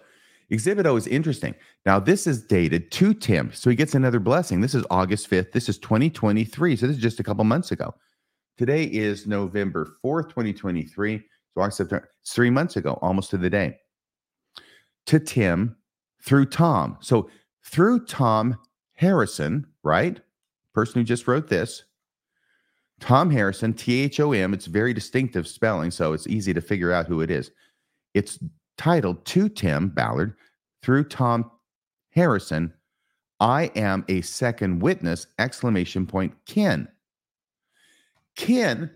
Exhibit 0.55 0.85
O 0.85 0.95
is 0.95 1.05
interesting. 1.05 1.53
Now, 1.85 1.99
this 1.99 2.25
is 2.25 2.41
dated 2.41 2.89
to 2.93 3.13
Tim. 3.13 3.51
So 3.53 3.69
he 3.69 3.75
gets 3.75 3.93
another 3.93 4.21
blessing. 4.21 4.61
This 4.61 4.73
is 4.73 4.85
August 4.89 5.29
5th. 5.29 5.51
This 5.51 5.67
is 5.67 5.77
2023. 5.79 6.77
So 6.77 6.87
this 6.87 6.95
is 6.95 7.01
just 7.01 7.19
a 7.19 7.23
couple 7.23 7.43
months 7.43 7.71
ago. 7.71 7.93
Today 8.57 8.85
is 8.85 9.27
November 9.27 9.97
4th, 10.03 10.29
2023. 10.29 11.17
So 11.53 11.61
August, 11.61 11.77
September, 11.77 12.09
it's 12.21 12.31
three 12.31 12.49
months 12.49 12.77
ago, 12.77 12.97
almost 13.01 13.31
to 13.31 13.37
the 13.37 13.49
day. 13.49 13.77
To 15.07 15.19
Tim 15.19 15.75
through 16.21 16.45
Thom. 16.45 16.97
So 17.01 17.29
through 17.65 18.05
Thom 18.05 18.57
Harrison, 18.93 19.67
right? 19.83 20.21
Person 20.73 21.01
who 21.01 21.03
just 21.03 21.27
wrote 21.27 21.49
this. 21.49 21.83
Thom 23.01 23.29
Harrison, 23.29 23.73
T 23.73 24.03
H 24.03 24.21
O 24.21 24.31
M. 24.31 24.53
It's 24.53 24.67
very 24.67 24.93
distinctive 24.93 25.49
spelling, 25.49 25.91
so 25.91 26.13
it's 26.13 26.27
easy 26.27 26.53
to 26.53 26.61
figure 26.61 26.93
out 26.93 27.07
who 27.07 27.19
it 27.19 27.29
is. 27.29 27.51
It's 28.13 28.39
titled 28.77 29.25
To 29.25 29.49
Tim 29.49 29.89
Ballard 29.89 30.35
through 30.85 31.03
Thom 31.03 31.49
Harrison. 32.11 32.71
I 33.39 33.71
am 33.75 34.05
a 34.07 34.21
second 34.21 34.81
witness! 34.81 35.25
Exclamation 35.39 36.05
point. 36.05 36.33
Ken. 36.45 36.87
Ken 38.35 38.91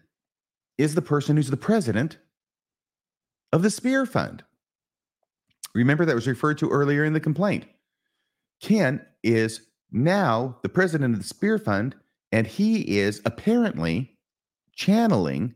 is 0.77 0.93
the 0.93 1.01
person 1.01 1.35
who's 1.35 1.49
the 1.49 1.57
president 1.57 2.19
of 3.51 3.63
the 3.63 3.71
Spear 3.71 4.05
Fund. 4.05 4.43
Remember 5.73 6.05
that 6.05 6.13
was 6.13 6.27
referred 6.27 6.59
to 6.59 6.69
earlier 6.69 7.03
in 7.03 7.13
the 7.13 7.19
complaint. 7.19 7.65
Ken 8.61 9.03
is 9.23 9.61
now 9.91 10.59
the 10.61 10.69
president 10.69 11.15
of 11.15 11.21
the 11.21 11.27
Spear 11.27 11.57
Fund, 11.57 11.95
and 12.31 12.45
he 12.45 12.99
is 12.99 13.19
apparently 13.25 14.15
channeling 14.75 15.55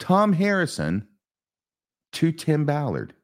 Thom 0.00 0.32
Harrison 0.32 1.06
to 2.12 2.32
Tim 2.32 2.64
Ballard. 2.64 3.14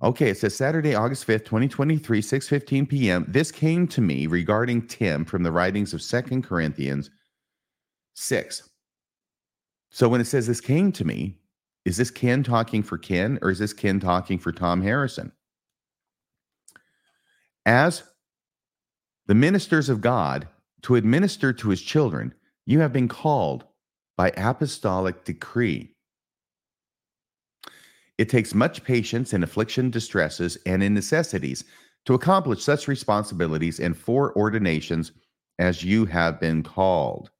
Okay, 0.00 0.30
it 0.30 0.38
says 0.38 0.54
Saturday, 0.54 0.94
August 0.94 1.26
5th, 1.26 1.44
2023, 1.44 2.20
6:15 2.22 2.88
p.m. 2.88 3.24
This 3.26 3.50
came 3.50 3.88
to 3.88 4.00
me 4.00 4.28
regarding 4.28 4.86
Tim 4.86 5.24
from 5.24 5.42
the 5.42 5.50
writings 5.50 5.92
of 5.92 6.00
Second 6.00 6.42
Corinthians 6.44 7.10
6. 8.14 8.70
So 9.90 10.08
when 10.08 10.20
it 10.20 10.26
says 10.26 10.46
this 10.46 10.60
came 10.60 10.92
to 10.92 11.04
me, 11.04 11.38
is 11.84 11.96
this 11.96 12.12
Ken 12.12 12.44
talking 12.44 12.82
for 12.82 12.96
Ken 12.96 13.38
or 13.42 13.50
is 13.50 13.58
this 13.58 13.72
Ken 13.72 13.98
talking 13.98 14.38
for 14.38 14.52
Thom 14.52 14.82
Harrison? 14.82 15.32
As 17.66 18.04
the 19.26 19.34
ministers 19.34 19.88
of 19.88 20.00
God 20.00 20.46
to 20.82 20.94
administer 20.94 21.52
to 21.52 21.70
his 21.70 21.82
children, 21.82 22.34
you 22.66 22.80
have 22.80 22.92
been 22.92 23.08
called 23.08 23.64
by 24.16 24.30
apostolic 24.36 25.24
decree 25.24 25.94
it 28.18 28.28
takes 28.28 28.52
much 28.52 28.82
patience 28.82 29.32
in 29.32 29.44
affliction, 29.44 29.90
distresses, 29.90 30.58
and 30.66 30.82
in 30.82 30.92
necessities 30.92 31.64
to 32.04 32.14
accomplish 32.14 32.62
such 32.62 32.88
responsibilities 32.88 33.80
and 33.80 33.94
foreordinations 33.94 35.12
as 35.58 35.84
you 35.84 36.04
have 36.04 36.40
been 36.40 36.62
called. 36.62 37.30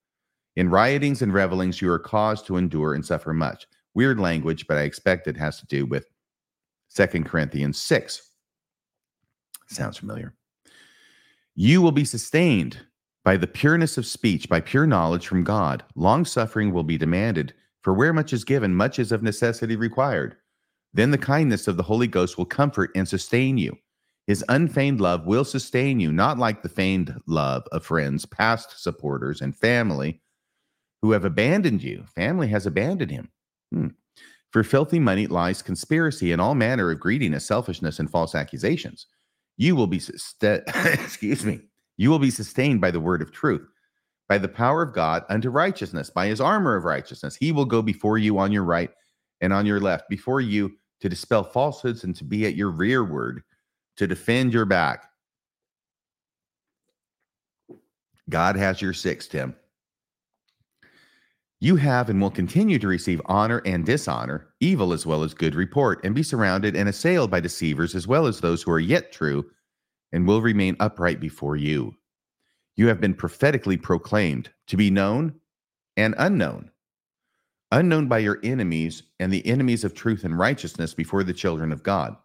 In 0.56 0.70
riotings 0.70 1.22
and 1.22 1.32
revelings, 1.32 1.80
you 1.82 1.90
are 1.90 1.98
caused 1.98 2.46
to 2.46 2.56
endure 2.56 2.94
and 2.94 3.04
suffer 3.04 3.32
much. 3.32 3.66
Weird 3.94 4.20
language, 4.20 4.66
but 4.66 4.78
I 4.78 4.82
expect 4.82 5.26
it 5.26 5.36
has 5.36 5.58
to 5.60 5.66
do 5.66 5.84
with 5.86 6.06
Second 6.88 7.26
Corinthians 7.26 7.78
6. 7.78 8.30
Sounds 9.68 9.98
familiar. 9.98 10.34
You 11.54 11.82
will 11.82 11.92
be 11.92 12.04
sustained 12.04 12.78
by 13.24 13.36
the 13.36 13.46
pureness 13.46 13.98
of 13.98 14.06
speech, 14.06 14.48
by 14.48 14.60
pure 14.60 14.86
knowledge 14.86 15.26
from 15.26 15.44
God. 15.44 15.84
Long 15.96 16.24
suffering 16.24 16.72
will 16.72 16.84
be 16.84 16.98
demanded, 16.98 17.52
for 17.82 17.92
where 17.92 18.12
much 18.12 18.32
is 18.32 18.44
given, 18.44 18.74
much 18.74 18.98
is 18.98 19.12
of 19.12 19.22
necessity 19.22 19.76
required. 19.76 20.36
Then 20.94 21.10
the 21.10 21.18
kindness 21.18 21.68
of 21.68 21.76
the 21.76 21.82
Holy 21.82 22.06
Ghost 22.06 22.38
will 22.38 22.46
comfort 22.46 22.90
and 22.94 23.06
sustain 23.06 23.58
you. 23.58 23.76
His 24.26 24.44
unfeigned 24.48 25.00
love 25.00 25.26
will 25.26 25.44
sustain 25.44 26.00
you, 26.00 26.12
not 26.12 26.38
like 26.38 26.62
the 26.62 26.68
feigned 26.68 27.14
love 27.26 27.64
of 27.72 27.84
friends, 27.84 28.26
past 28.26 28.82
supporters, 28.82 29.40
and 29.40 29.56
family 29.56 30.20
who 31.00 31.12
have 31.12 31.24
abandoned 31.24 31.82
you. 31.82 32.04
Family 32.14 32.48
has 32.48 32.66
abandoned 32.66 33.10
him. 33.10 33.30
Hmm. 33.72 33.88
For 34.50 34.62
filthy 34.62 34.98
money 34.98 35.26
lies 35.26 35.62
conspiracy 35.62 36.32
and 36.32 36.40
all 36.40 36.54
manner 36.54 36.90
of 36.90 37.00
greediness, 37.00 37.46
selfishness, 37.46 37.98
and 37.98 38.10
false 38.10 38.34
accusations. 38.34 39.06
You 39.56 39.76
will 39.76 39.86
be, 39.86 40.00
excuse 40.42 41.44
me, 41.44 41.60
you 41.96 42.10
will 42.10 42.18
be 42.18 42.30
sustained 42.30 42.80
by 42.80 42.90
the 42.90 43.00
word 43.00 43.22
of 43.22 43.32
truth, 43.32 43.68
by 44.28 44.38
the 44.38 44.48
power 44.48 44.82
of 44.82 44.94
God 44.94 45.24
unto 45.28 45.50
righteousness, 45.50 46.10
by 46.10 46.26
his 46.26 46.40
armor 46.40 46.76
of 46.76 46.84
righteousness. 46.84 47.36
He 47.36 47.52
will 47.52 47.64
go 47.64 47.82
before 47.82 48.18
you 48.18 48.38
on 48.38 48.52
your 48.52 48.64
right 48.64 48.90
and 49.40 49.52
on 49.52 49.66
your 49.66 49.80
left 49.80 50.08
before 50.08 50.40
you 50.40 50.72
to 51.00 51.08
dispel 51.08 51.44
falsehoods 51.44 52.04
and 52.04 52.14
to 52.16 52.24
be 52.24 52.46
at 52.46 52.56
your 52.56 52.70
rearward 52.70 53.42
to 53.96 54.06
defend 54.06 54.52
your 54.52 54.64
back. 54.64 55.04
God 58.28 58.56
has 58.56 58.82
your 58.82 58.92
six, 58.92 59.26
Tim. 59.26 59.54
You 61.60 61.74
have 61.76 62.08
and 62.08 62.20
will 62.20 62.30
continue 62.30 62.78
to 62.78 62.86
receive 62.86 63.20
honor 63.26 63.60
and 63.64 63.84
dishonor, 63.84 64.48
evil 64.60 64.92
as 64.92 65.04
well 65.04 65.24
as 65.24 65.34
good 65.34 65.56
report, 65.56 66.04
and 66.04 66.14
be 66.14 66.22
surrounded 66.22 66.76
and 66.76 66.88
assailed 66.88 67.30
by 67.30 67.40
deceivers 67.40 67.96
as 67.96 68.06
well 68.06 68.26
as 68.26 68.40
those 68.40 68.62
who 68.62 68.70
are 68.70 68.78
yet 68.78 69.10
true 69.10 69.44
and 70.12 70.26
will 70.26 70.40
remain 70.40 70.76
upright 70.78 71.18
before 71.18 71.56
you. 71.56 71.94
You 72.76 72.86
have 72.86 73.00
been 73.00 73.14
prophetically 73.14 73.76
proclaimed 73.76 74.50
to 74.68 74.76
be 74.76 74.88
known 74.88 75.34
and 75.96 76.14
unknown, 76.16 76.70
unknown 77.72 78.08
by 78.08 78.18
your 78.18 78.38
enemies 78.42 79.02
and 79.20 79.32
the 79.32 79.46
enemies 79.46 79.84
of 79.84 79.94
truth 79.94 80.24
and 80.24 80.38
righteousness 80.38 80.94
before 80.94 81.24
the 81.24 81.32
children 81.32 81.72
of 81.72 81.82
God, 81.82 82.16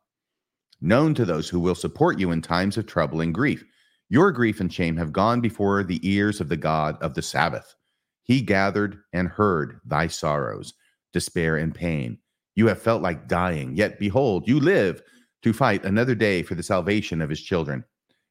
known 0.82 1.14
to 1.16 1.26
those 1.26 1.50
who 1.50 1.60
will 1.60 1.76
support 1.76 2.20
you 2.20 2.32
in 2.32 2.42
times 2.42 2.78
of 2.78 2.86
trouble 2.86 3.22
and 3.22 3.34
grief. 3.34 3.64
Your 4.10 4.32
grief 4.32 4.60
and 4.60 4.72
shame 4.72 4.98
have 4.98 5.12
gone 5.12 5.42
before 5.42 5.84
the 5.84 6.00
ears 6.08 6.40
of 6.40 6.50
the 6.50 6.58
God 6.58 6.98
of 7.02 7.14
the 7.14 7.22
Sabbath. 7.22 7.76
He 8.24 8.42
gathered 8.42 9.00
and 9.12 9.28
heard 9.28 9.80
thy 9.86 10.08
sorrows, 10.08 10.74
despair, 11.12 11.58
and 11.58 11.74
pain. 11.74 12.20
You 12.56 12.68
have 12.68 12.82
felt 12.82 13.02
like 13.02 13.28
dying, 13.28 13.76
yet 13.76 14.00
behold, 14.00 14.48
you 14.48 14.60
live 14.60 15.02
to 15.42 15.54
fight 15.54 15.84
another 15.84 16.16
day 16.16 16.44
for 16.44 16.56
the 16.56 16.64
salvation 16.64 17.22
of 17.22 17.30
his 17.30 17.42
children 17.42 17.84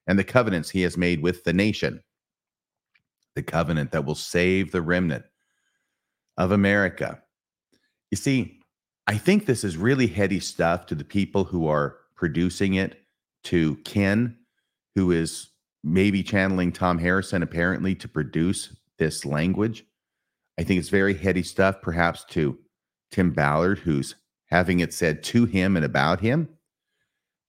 and 0.06 0.18
the 0.18 0.24
covenants 0.24 0.70
he 0.70 0.82
has 0.82 0.96
made 0.96 1.22
with 1.22 1.44
the 1.44 1.52
nation 1.52 2.02
the 3.34 3.42
covenant 3.42 3.92
that 3.92 4.04
will 4.04 4.14
save 4.14 4.72
the 4.72 4.82
remnant 4.82 5.24
of 6.42 6.50
America. 6.50 7.22
You 8.10 8.16
see, 8.16 8.60
I 9.06 9.16
think 9.16 9.46
this 9.46 9.62
is 9.62 9.76
really 9.76 10.08
heady 10.08 10.40
stuff 10.40 10.86
to 10.86 10.96
the 10.96 11.04
people 11.04 11.44
who 11.44 11.68
are 11.68 11.98
producing 12.16 12.74
it, 12.74 12.98
to 13.44 13.76
Ken, 13.84 14.36
who 14.96 15.12
is 15.12 15.50
maybe 15.84 16.22
channeling 16.22 16.72
Thom 16.72 16.98
Harrison 16.98 17.44
apparently 17.44 17.94
to 17.94 18.08
produce 18.08 18.74
this 18.98 19.24
language. 19.24 19.84
I 20.58 20.64
think 20.64 20.80
it's 20.80 20.88
very 20.88 21.14
heady 21.14 21.44
stuff, 21.44 21.80
perhaps 21.80 22.24
to 22.30 22.58
Tim 23.12 23.30
Ballard, 23.30 23.78
who's 23.78 24.16
having 24.46 24.80
it 24.80 24.92
said 24.92 25.22
to 25.24 25.44
him 25.44 25.76
and 25.76 25.84
about 25.84 26.20
him. 26.20 26.48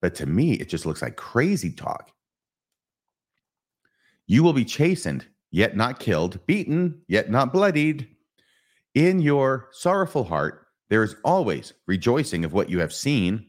But 0.02 0.14
to 0.16 0.28
me, 0.28 0.54
it 0.54 0.70
just 0.70 0.86
looks 0.86 1.02
like 1.02 1.16
crazy 1.16 1.72
talk. 1.72 2.12
You 4.28 4.44
will 4.44 4.54
be 4.54 4.66
chastened 4.66 5.26
yet 5.50 5.78
not 5.78 6.00
killed, 6.00 6.46
beaten, 6.46 7.02
yet 7.08 7.30
not 7.30 7.54
bloodied. 7.54 8.08
In 8.96 9.20
your 9.20 9.70
sorrowful 9.72 10.24
heart, 10.24 10.68
there 10.90 11.04
is 11.04 11.16
always 11.24 11.74
rejoicing 11.88 12.46
of 12.46 12.54
what 12.54 12.70
you 12.70 12.80
have 12.80 12.94
seen, 12.94 13.48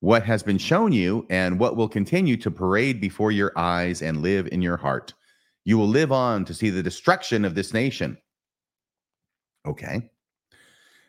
what 0.00 0.22
has 0.22 0.42
been 0.42 0.58
shown 0.58 0.92
you, 0.92 1.26
and 1.28 1.58
what 1.58 1.76
will 1.76 1.88
continue 1.88 2.36
to 2.38 2.50
parade 2.50 3.00
before 3.00 3.30
your 3.30 3.52
eyes 3.56 4.00
and 4.00 4.22
live 4.22 4.48
in 4.52 4.62
your 4.62 4.78
heart. 4.78 5.12
You 5.64 5.76
will 5.76 5.88
live 5.88 6.12
on 6.12 6.44
to 6.46 6.54
see 6.54 6.70
the 6.70 6.82
destruction 6.82 7.44
of 7.44 7.54
this 7.54 7.74
nation. 7.74 8.16
Okay. 9.66 10.10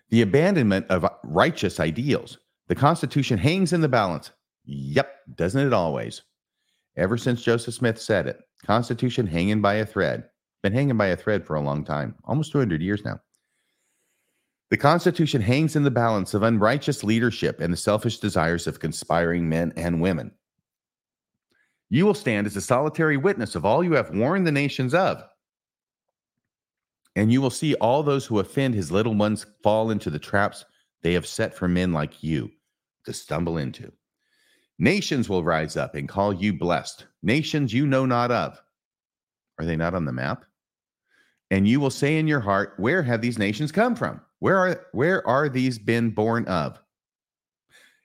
The 0.10 0.22
abandonment 0.22 0.86
of 0.90 1.10
righteous 1.24 1.80
ideals. 1.80 2.38
The 2.68 2.76
Constitution 2.76 3.38
hangs 3.38 3.74
in 3.74 3.82
the 3.82 3.88
balance. 3.88 4.32
Yep, 4.66 5.14
doesn't 5.36 5.66
it 5.66 5.74
always? 5.74 6.24
Ever 6.98 7.18
since 7.18 7.42
Joseph 7.42 7.74
Smith 7.74 8.02
said 8.02 8.28
it. 8.28 8.40
Constitution 8.66 9.28
hanging 9.28 9.62
by 9.62 9.76
a 9.76 9.86
thread. 9.86 10.26
Been 10.66 10.74
hanging 10.74 10.98
by 10.98 11.10
a 11.10 11.16
thread 11.16 11.46
for 11.46 11.58
a 11.58 11.62
long 11.62 11.86
time, 11.86 12.16
almost 12.24 12.52
200 12.52 12.82
years 12.82 13.06
now. 13.06 13.20
The 14.72 14.78
Constitution 14.78 15.40
hangs 15.40 15.76
in 15.76 15.84
the 15.84 15.92
balance 15.92 16.34
of 16.34 16.42
unrighteous 16.42 17.04
leadership 17.04 17.62
and 17.62 17.72
the 17.72 17.78
selfish 17.78 18.18
desires 18.18 18.66
of 18.66 18.80
conspiring 18.80 19.48
men 19.48 19.74
and 19.78 20.02
women. 20.02 20.32
You 21.92 22.08
will 22.08 22.16
stand 22.16 22.48
as 22.48 22.56
a 22.56 22.62
solitary 22.62 23.16
witness 23.16 23.54
of 23.54 23.64
all 23.64 23.84
you 23.84 23.94
have 23.94 24.10
warned 24.10 24.48
the 24.48 24.52
nations 24.52 24.96
of. 24.96 25.24
And 27.16 27.32
you 27.32 27.42
will 27.42 27.52
see 27.52 27.76
all 27.76 28.02
those 28.02 28.26
who 28.26 28.40
offend 28.40 28.74
his 28.74 28.92
little 28.92 29.14
ones 29.14 29.46
fall 29.62 29.92
into 29.92 30.10
the 30.10 30.18
traps 30.18 30.66
they 31.04 31.14
have 31.14 31.28
set 31.28 31.54
for 31.54 31.68
men 31.68 31.94
like 31.94 32.24
you 32.24 32.50
to 33.06 33.14
stumble 33.14 33.60
into. 33.60 33.92
Nations 34.80 35.30
will 35.30 35.44
rise 35.44 35.78
up 35.78 35.94
and 35.94 36.10
call 36.10 36.34
you 36.34 36.54
blessed, 36.54 37.06
nations 37.22 37.72
you 37.72 37.86
know 37.86 38.08
not 38.08 38.32
of. 38.32 38.60
Are 39.60 39.66
they 39.66 39.76
not 39.76 39.94
on 39.94 40.06
the 40.06 40.12
map? 40.12 40.44
And 41.56 41.66
you 41.66 41.80
will 41.80 41.90
say 41.90 42.18
in 42.18 42.28
your 42.28 42.42
heart, 42.42 42.74
Where 42.76 43.02
have 43.02 43.22
these 43.22 43.40
nations 43.40 43.72
come 43.72 43.96
from? 43.96 44.20
Where 44.40 44.58
are 44.58 44.86
where 44.92 45.26
are 45.26 45.48
these 45.48 45.80
been 45.80 46.10
born 46.10 46.44
of? 46.48 46.78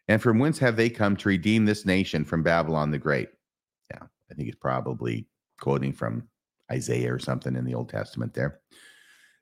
And 0.07 0.23
from 0.23 0.39
whence 0.39 0.57
have 0.61 0.77
they 0.77 0.89
come 0.89 1.17
to 1.17 1.29
redeem 1.29 1.65
this 1.65 1.85
nation 1.85 2.25
from 2.25 2.45
Babylon 2.45 2.93
the 2.93 2.99
Great? 2.99 3.29
Yeah, 3.91 4.05
I 4.05 4.35
think 4.35 4.47
he's 4.47 4.55
probably 4.55 5.27
quoting 5.59 5.93
from 5.93 6.29
Isaiah 6.71 7.13
or 7.13 7.19
something 7.19 7.57
in 7.57 7.65
the 7.65 7.75
Old 7.75 7.89
Testament 7.89 8.35
there. 8.35 8.61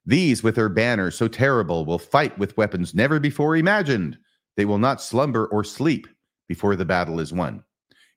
These, 0.06 0.42
with 0.42 0.54
their 0.54 0.70
banners 0.70 1.14
so 1.14 1.28
terrible, 1.28 1.84
will 1.84 1.98
fight 1.98 2.38
with 2.38 2.56
weapons 2.56 2.94
never 2.94 3.20
before 3.20 3.56
imagined. 3.56 4.16
They 4.56 4.64
will 4.64 4.78
not 4.78 5.02
slumber 5.02 5.48
or 5.48 5.64
sleep 5.64 6.08
before 6.48 6.76
the 6.76 6.86
battle 6.86 7.20
is 7.20 7.34
won. 7.34 7.62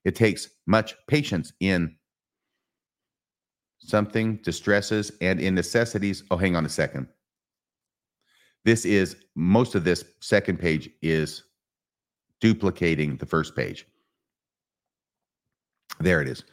It 0.06 0.14
takes 0.14 0.48
much 0.66 0.94
patience 1.06 1.52
in 1.60 1.96
something, 3.84 4.36
distresses, 4.36 5.12
and 5.20 5.40
in 5.40 5.54
necessities. 5.54 6.24
Oh, 6.30 6.36
hang 6.36 6.56
on 6.56 6.66
a 6.66 6.70
second. 6.70 7.08
This 8.64 8.84
is 8.84 9.16
most 9.34 9.74
of 9.74 9.84
this 9.84 10.04
second 10.20 10.58
page 10.58 10.88
is 11.02 11.44
duplicating 12.40 13.16
the 13.16 13.26
first 13.26 13.56
page. 13.56 13.86
There 16.00 16.22
it 16.22 16.28
is. 16.28 16.44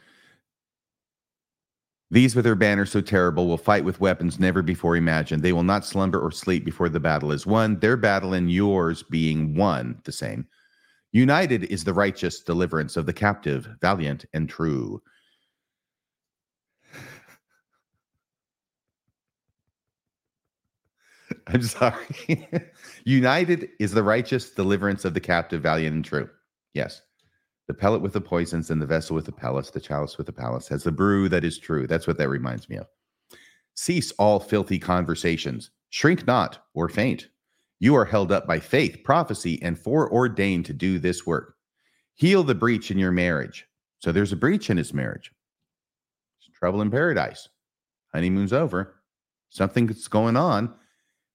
These 2.12 2.34
with 2.34 2.44
their 2.44 2.56
banners 2.56 2.90
so 2.90 3.00
terrible 3.00 3.46
will 3.46 3.56
fight 3.56 3.84
with 3.84 4.00
weapons 4.00 4.40
never 4.40 4.62
before 4.62 4.96
imagined. 4.96 5.42
They 5.42 5.52
will 5.52 5.62
not 5.62 5.84
slumber 5.84 6.20
or 6.20 6.32
sleep 6.32 6.64
before 6.64 6.88
the 6.88 6.98
battle 6.98 7.30
is 7.30 7.46
won, 7.46 7.78
their 7.78 7.96
battle 7.96 8.34
and 8.34 8.50
yours 8.50 9.04
being 9.04 9.54
one 9.54 10.00
the 10.04 10.10
same. 10.12 10.48
United 11.12 11.64
is 11.64 11.84
the 11.84 11.94
righteous 11.94 12.40
deliverance 12.40 12.96
of 12.96 13.06
the 13.06 13.12
captive, 13.12 13.68
valiant 13.80 14.24
and 14.32 14.48
true. 14.48 15.00
I'm 21.54 21.62
sorry. 21.62 22.48
United 23.04 23.70
is 23.80 23.92
the 23.92 24.02
righteous 24.02 24.50
deliverance 24.50 25.04
of 25.04 25.14
the 25.14 25.20
captive, 25.20 25.62
valiant 25.62 25.94
and 25.96 26.04
true. 26.04 26.28
Yes. 26.74 27.02
The 27.66 27.74
pellet 27.74 28.02
with 28.02 28.12
the 28.12 28.20
poisons 28.20 28.70
and 28.70 28.80
the 28.80 28.86
vessel 28.86 29.16
with 29.16 29.26
the 29.26 29.32
palace, 29.32 29.70
the 29.70 29.80
chalice 29.80 30.16
with 30.16 30.26
the 30.26 30.32
palace 30.32 30.68
has 30.68 30.84
the 30.84 30.92
brew 30.92 31.28
that 31.28 31.44
is 31.44 31.58
true. 31.58 31.86
That's 31.86 32.06
what 32.06 32.18
that 32.18 32.28
reminds 32.28 32.68
me 32.68 32.76
of. 32.76 32.86
Cease 33.74 34.12
all 34.12 34.38
filthy 34.38 34.78
conversations. 34.78 35.70
Shrink 35.88 36.26
not 36.26 36.64
or 36.74 36.88
faint. 36.88 37.28
You 37.80 37.96
are 37.96 38.04
held 38.04 38.30
up 38.30 38.46
by 38.46 38.60
faith, 38.60 39.02
prophecy, 39.02 39.60
and 39.62 39.78
foreordained 39.78 40.66
to 40.66 40.72
do 40.72 40.98
this 40.98 41.26
work. 41.26 41.56
Heal 42.14 42.44
the 42.44 42.54
breach 42.54 42.90
in 42.90 42.98
your 42.98 43.12
marriage. 43.12 43.66
So 43.98 44.12
there's 44.12 44.32
a 44.32 44.36
breach 44.36 44.70
in 44.70 44.76
his 44.76 44.94
marriage. 44.94 45.32
It's 46.38 46.56
trouble 46.56 46.82
in 46.82 46.90
paradise. 46.90 47.48
Honeymoon's 48.12 48.52
over. 48.52 49.00
Something's 49.48 50.06
going 50.06 50.36
on 50.36 50.74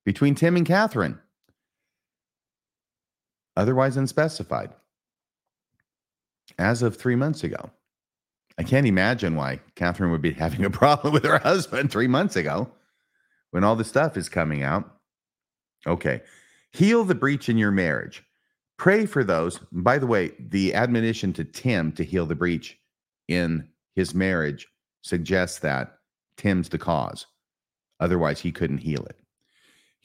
between 0.05 0.35
Tim 0.35 0.55
and 0.55 0.65
Catherine. 0.65 1.19
Otherwise 3.57 3.97
unspecified. 3.97 4.71
As 6.57 6.81
of 6.81 6.95
three 6.95 7.15
months 7.15 7.43
ago. 7.43 7.71
I 8.57 8.63
can't 8.63 8.87
imagine 8.87 9.35
why 9.35 9.59
Catherine 9.75 10.11
would 10.11 10.21
be 10.21 10.31
having 10.33 10.63
a 10.63 10.69
problem 10.69 11.13
with 11.13 11.25
her 11.25 11.39
husband 11.39 11.91
three 11.91 12.07
months 12.07 12.35
ago 12.35 12.71
when 13.51 13.63
all 13.63 13.75
this 13.75 13.89
stuff 13.89 14.15
is 14.15 14.29
coming 14.29 14.63
out. 14.63 14.89
Okay. 15.87 16.21
Heal 16.71 17.03
the 17.03 17.15
breach 17.15 17.49
in 17.49 17.57
your 17.57 17.71
marriage. 17.71 18.23
Pray 18.77 19.05
for 19.05 19.23
those. 19.23 19.59
By 19.71 19.97
the 19.97 20.07
way, 20.07 20.31
the 20.39 20.73
admonition 20.73 21.33
to 21.33 21.43
Tim 21.43 21.91
to 21.93 22.03
heal 22.03 22.25
the 22.25 22.35
breach 22.35 22.77
in 23.27 23.69
his 23.95 24.13
marriage 24.13 24.67
suggests 25.01 25.59
that 25.59 25.97
Tim's 26.37 26.69
the 26.69 26.77
cause. 26.77 27.27
Otherwise, 27.99 28.41
he 28.41 28.51
couldn't 28.51 28.79
heal 28.79 29.05
it. 29.05 29.17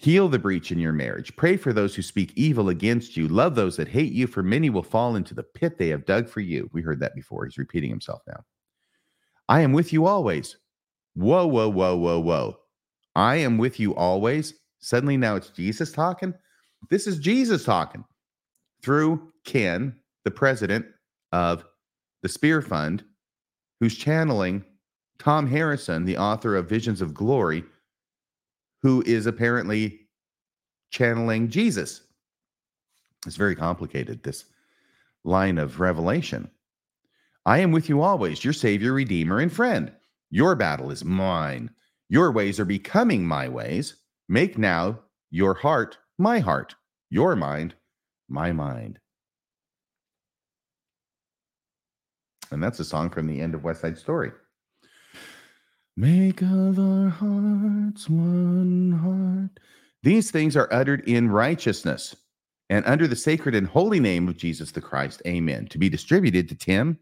Heal 0.01 0.31
the 0.31 0.39
breach 0.39 0.73
in 0.73 0.79
your 0.79 0.95
marriage. 0.95 1.37
Pray 1.37 1.59
for 1.59 1.75
those 1.75 1.95
who 1.95 2.01
speak 2.01 2.33
evil 2.35 2.71
against 2.71 3.19
you. 3.19 3.29
Love 3.29 3.55
those 3.55 3.77
that 3.77 3.87
hate 3.87 4.13
you, 4.13 4.27
for 4.27 4.43
many 4.43 4.71
will 4.71 4.83
fall 4.83 5.15
into 5.15 5.35
the 5.35 5.43
pit 5.43 5.77
they 5.77 5.89
have 5.89 6.07
dug 6.07 6.27
for 6.27 6.41
you. 6.41 6.71
We 6.73 6.81
heard 6.81 7.01
that 7.01 7.15
before. 7.15 7.45
He's 7.45 7.59
repeating 7.59 7.91
himself 7.91 8.23
now. 8.27 8.43
I 9.51 9.61
am 9.61 9.75
with 9.75 9.93
you 9.93 10.07
always. 10.07 10.57
Whoa, 11.13 11.47
whoa, 11.47 11.69
whoa, 11.69 11.97
whoa, 11.97 12.19
whoa. 12.19 12.57
I 13.15 13.37
am 13.37 13.59
with 13.59 13.79
you 13.79 13.95
always. 13.95 14.55
Suddenly 14.79 15.19
now 15.19 15.37
it's 15.37 15.51
Jesus 15.51 15.93
talking. 15.93 16.33
This 16.89 17.07
is 17.07 17.19
Jesus 17.19 17.63
talking 17.63 18.03
through 18.83 19.31
Ken, 19.45 19.95
the 20.25 20.31
president 20.31 20.87
of 21.33 21.67
the 22.23 22.29
Spear 22.31 22.63
Fund, 22.63 23.05
who's 23.81 23.99
channeling 23.99 24.65
Thom 25.19 25.47
Harrison, 25.47 26.07
the 26.07 26.17
author 26.17 26.57
of 26.57 26.71
Visions 26.71 27.03
of 27.03 27.13
Glory, 27.13 27.65
who 28.83 29.03
is 29.07 29.27
apparently 29.27 30.01
channeling 30.91 31.49
Jesus. 31.49 32.03
It's 33.27 33.37
very 33.37 33.55
complicated, 33.55 34.23
this 34.23 34.47
line 35.25 35.59
of 35.59 35.81
revelation. 35.81 36.51
I 37.45 37.59
am 37.59 37.73
with 37.73 37.89
you 37.89 38.03
always, 38.03 38.45
your 38.45 38.53
Savior, 38.53 38.93
Redeemer, 38.93 39.41
and 39.41 39.53
friend. 39.53 39.93
Your 40.31 40.55
battle 40.55 40.91
is 40.91 41.05
mine. 41.05 41.71
Your 42.09 42.33
ways 42.33 42.59
are 42.59 42.65
becoming 42.65 43.27
my 43.27 43.49
ways. 43.49 43.97
Make 44.29 44.59
now 44.59 45.01
your 45.31 45.55
heart 45.55 45.99
my 46.19 46.39
heart, 46.39 46.75
your 47.09 47.37
mind 47.37 47.75
my 48.29 48.53
mind. 48.53 48.99
And 52.51 52.63
that's 52.63 52.81
a 52.81 52.85
song 52.85 53.11
from 53.11 53.27
the 53.27 53.41
end 53.41 53.55
of 53.55 53.65
West 53.65 53.81
Side 53.81 53.99
Story. 53.99 54.33
Make 55.97 56.43
of 56.43 56.79
our 56.79 57.09
hearts 57.09 58.09
one 58.09 58.93
heart. 59.03 59.61
These 60.03 60.31
things 60.31 60.57
are 60.57 60.73
uttered 60.73 61.07
in 61.09 61.31
righteousness 61.31 62.17
and 62.71 62.87
under 62.87 63.07
the 63.09 63.17
sacred 63.17 63.55
and 63.55 63.67
holy 63.67 64.01
name 64.01 64.29
of 64.29 64.37
Jesus 64.37 64.71
the 64.71 64.81
Christ. 64.81 65.21
Amen. 65.27 65.67
To 65.67 65.79
be 65.79 65.89
distributed 65.89 66.49
to 66.49 66.55
Tim 66.55 66.99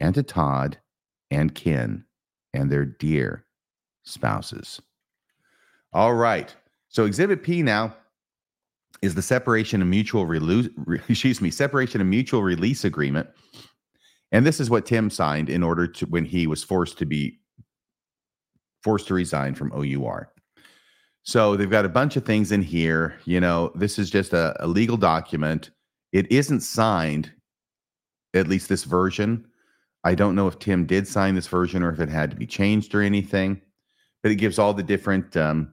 and 0.00 0.14
to 0.14 0.22
Todd 0.22 0.78
and 1.30 1.54
Ken 1.54 2.04
and 2.54 2.70
their 2.70 2.84
dear 2.84 3.44
spouses. 4.04 4.80
All 5.92 6.14
right. 6.14 6.54
So 6.88 7.04
exhibit 7.04 7.42
P 7.42 7.62
now 7.62 7.94
is 9.02 9.14
the 9.14 9.22
separation 9.22 9.80
and 9.80 9.90
mutual 9.90 10.26
release 10.26 10.68
excuse 11.08 11.40
me, 11.40 11.50
separation 11.50 12.00
and 12.00 12.08
mutual 12.08 12.42
release 12.42 12.84
agreement. 12.84 13.28
And 14.32 14.46
this 14.46 14.60
is 14.60 14.70
what 14.70 14.86
Tim 14.86 15.10
signed 15.10 15.50
in 15.50 15.62
order 15.62 15.86
to 15.86 16.06
when 16.06 16.24
he 16.24 16.46
was 16.46 16.64
forced 16.64 16.98
to 16.98 17.06
be 17.06 17.40
forced 18.84 19.08
to 19.08 19.14
resign 19.14 19.54
from 19.54 19.72
OUR. 19.72 20.30
So 21.22 21.56
they've 21.56 21.70
got 21.70 21.86
a 21.86 21.88
bunch 21.88 22.16
of 22.16 22.26
things 22.26 22.52
in 22.52 22.62
here. 22.62 23.18
You 23.24 23.40
know, 23.40 23.72
this 23.74 23.98
is 23.98 24.10
just 24.10 24.34
a, 24.34 24.54
a 24.62 24.66
legal 24.66 24.98
document. 24.98 25.70
It 26.12 26.30
isn't 26.30 26.60
signed, 26.60 27.32
at 28.34 28.46
least 28.46 28.68
this 28.68 28.84
version. 28.84 29.46
I 30.04 30.14
don't 30.14 30.34
know 30.34 30.46
if 30.46 30.58
Tim 30.58 30.84
did 30.84 31.08
sign 31.08 31.34
this 31.34 31.46
version 31.46 31.82
or 31.82 31.90
if 31.90 31.98
it 31.98 32.10
had 32.10 32.30
to 32.30 32.36
be 32.36 32.46
changed 32.46 32.94
or 32.94 33.00
anything, 33.00 33.62
but 34.22 34.30
it 34.30 34.36
gives 34.36 34.58
all 34.58 34.74
the 34.74 34.82
different 34.82 35.34
um, 35.34 35.72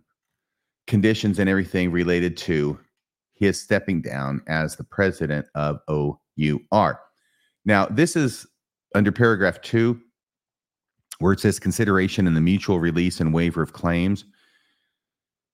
conditions 0.88 1.38
and 1.38 1.50
everything 1.50 1.92
related 1.92 2.38
to 2.38 2.80
his 3.34 3.62
stepping 3.62 4.02
down 4.02 4.42
as 4.48 4.78
the 4.78 4.86
president 4.86 5.46
of 5.54 5.80
OUR. 5.90 7.02
Now, 7.66 7.88
this 7.88 8.16
is 8.16 8.48
under 8.96 9.12
paragraph 9.12 9.60
two, 9.62 10.00
where 11.22 11.34
it 11.34 11.40
says 11.40 11.60
consideration 11.60 12.28
and 12.28 12.36
the 12.36 12.42
mutual 12.42 12.80
release 12.80 13.20
and 13.20 13.32
waiver 13.34 13.62
of 13.62 13.74
claims. 13.74 14.26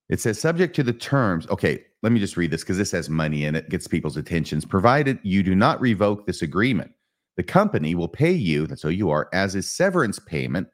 It 0.09 0.21
says 0.21 0.39
subject 0.39 0.73
to 0.77 0.83
the 0.83 0.93
terms. 0.93 1.45
Okay, 1.49 1.83
let 2.01 2.13
me 2.13 2.19
just 2.19 2.37
read 2.37 2.51
this 2.51 2.61
because 2.61 2.77
this 2.77 2.91
has 2.91 3.09
money 3.09 3.45
in 3.45 3.55
it, 3.55 3.69
gets 3.69 3.87
people's 3.87 4.17
attentions. 4.17 4.63
Provided 4.63 5.19
you 5.23 5.43
do 5.43 5.53
not 5.53 5.81
revoke 5.81 6.25
this 6.25 6.41
agreement, 6.41 6.93
the 7.35 7.43
company 7.43 7.95
will 7.95 8.07
pay 8.07 8.31
you, 8.31 8.65
that's 8.65 8.85
OUR, 8.85 9.27
as 9.33 9.55
a 9.55 9.61
severance 9.61 10.19
payment, 10.19 10.69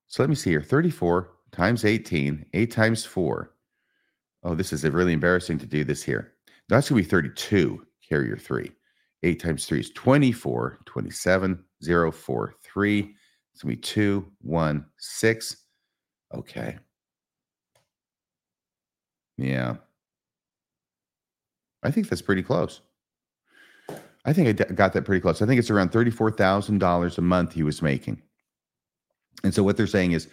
So 0.07 0.21
let 0.21 0.29
me 0.29 0.35
see 0.35 0.51
here 0.51 0.61
34 0.61 1.31
times 1.51 1.83
18, 1.83 2.45
8 2.53 2.71
times 2.71 3.03
4. 3.03 3.51
Oh, 4.43 4.53
this 4.53 4.71
is 4.71 4.83
really 4.83 5.13
embarrassing 5.13 5.57
to 5.57 5.65
do 5.65 5.83
this 5.83 6.03
here. 6.03 6.33
That's 6.69 6.89
going 6.89 7.01
to 7.01 7.07
be 7.07 7.09
32, 7.09 7.85
carrier 8.07 8.37
3. 8.37 8.71
8 9.23 9.39
times 9.39 9.65
3 9.65 9.79
is 9.79 9.89
24, 9.91 10.79
27, 10.85 11.63
0, 11.83 12.11
4, 12.11 12.53
3. 12.61 13.15
It's 13.53 13.63
going 13.63 13.75
to 13.75 13.77
be 13.77 13.81
2, 13.81 14.31
1, 14.41 14.85
6. 14.97 15.57
Okay. 16.35 16.77
Yeah. 19.37 19.75
I 21.85 21.91
think 21.91 22.09
that's 22.09 22.21
pretty 22.21 22.43
close. 22.43 22.81
I 24.25 24.33
think 24.33 24.47
I 24.47 24.73
got 24.73 24.93
that 24.93 25.05
pretty 25.05 25.21
close. 25.21 25.41
I 25.41 25.45
think 25.45 25.59
it's 25.59 25.69
around 25.69 25.91
$34,000 25.91 27.17
a 27.17 27.21
month 27.21 27.53
he 27.53 27.63
was 27.63 27.81
making. 27.81 28.21
And 29.43 29.53
so 29.53 29.61
what 29.61 29.77
they're 29.77 29.85
saying 29.85 30.13
is, 30.13 30.27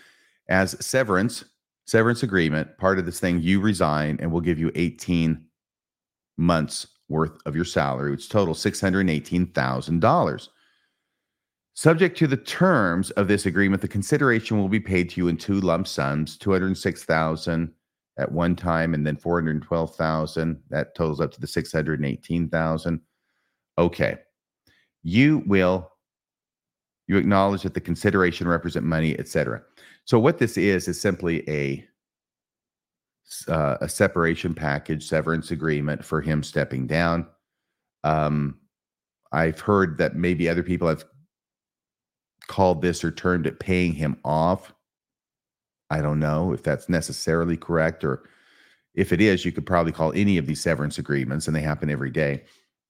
as 0.49 0.75
severance, 0.85 1.45
severance 1.85 2.23
agreement, 2.23 2.79
part 2.79 2.99
of 2.99 3.05
this 3.05 3.21
thing, 3.21 3.41
you 3.41 3.61
resign 3.61 4.17
and 4.21 4.33
we'll 4.33 4.41
give 4.41 4.59
you 4.59 4.73
18 4.75 5.45
months 6.39 6.87
worth 7.09 7.33
of 7.45 7.55
your 7.55 7.67
salary, 7.67 8.11
which 8.13 8.31
total 8.31 8.55
$618,000. 8.55 10.49
Subject 11.75 12.19
to 12.19 12.27
the 12.27 12.37
terms 12.37 13.11
of 13.13 13.29
this 13.29 13.47
agreement, 13.47 13.83
the 13.83 13.89
consideration 13.89 14.59
will 14.59 14.69
be 14.69 14.81
paid 14.81 15.11
to 15.11 15.21
you 15.21 15.29
in 15.29 15.37
two 15.37 15.61
lump 15.61 15.87
sums, 15.87 16.37
206,000 16.39 17.73
at 18.19 18.31
one 18.31 18.55
time 18.55 18.95
and 18.95 19.07
then 19.07 19.17
412,000. 19.17 20.63
That 20.71 20.95
totals 20.95 21.21
up 21.21 21.33
to 21.33 21.41
the 21.41 21.47
618,000. 21.47 23.01
Okay. 23.79 24.19
You 25.03 25.43
will 25.47 25.91
you 27.09 27.17
acknowledge 27.17 27.63
that 27.63 27.75
the 27.75 27.81
consideration 27.81 28.47
represent 28.47 28.85
money, 28.85 29.19
etc. 29.19 29.63
So 30.05 30.19
what 30.19 30.39
this 30.39 30.57
is 30.57 30.89
is 30.89 31.01
simply 31.01 31.49
a 31.49 31.85
uh, 33.49 33.79
a 33.81 33.89
separation 33.89 34.55
package, 34.55 35.07
severance 35.07 35.51
agreement 35.51 36.05
for 36.05 36.21
him 36.21 36.43
stepping 36.43 36.87
down. 36.87 37.27
Um, 38.05 38.59
I've 39.33 39.61
heard 39.61 39.99
that 39.99 40.17
maybe 40.17 40.49
other 40.49 40.63
people 40.63 40.89
have 40.89 41.05
called 42.47 42.83
this 42.83 43.03
or 43.03 43.11
termed 43.11 43.47
it 43.47 43.59
paying 43.59 43.95
him 43.95 44.19
off. 44.25 44.73
I 45.93 46.01
don't 46.01 46.19
know 46.19 46.53
if 46.55 46.63
that's 46.63 46.89
necessarily 46.89 47.57
correct, 47.57 48.03
or 48.03 48.23
if 48.95 49.13
it 49.13 49.21
is, 49.21 49.45
you 49.45 49.53
could 49.53 49.67
probably 49.67 49.93
call 49.93 50.11
any 50.15 50.39
of 50.39 50.47
these 50.47 50.63
severance 50.63 50.99
agreements, 50.99 51.47
and 51.47 51.55
they 51.55 51.61
happen 51.61 51.91
every 51.91 52.11
day, 52.11 52.45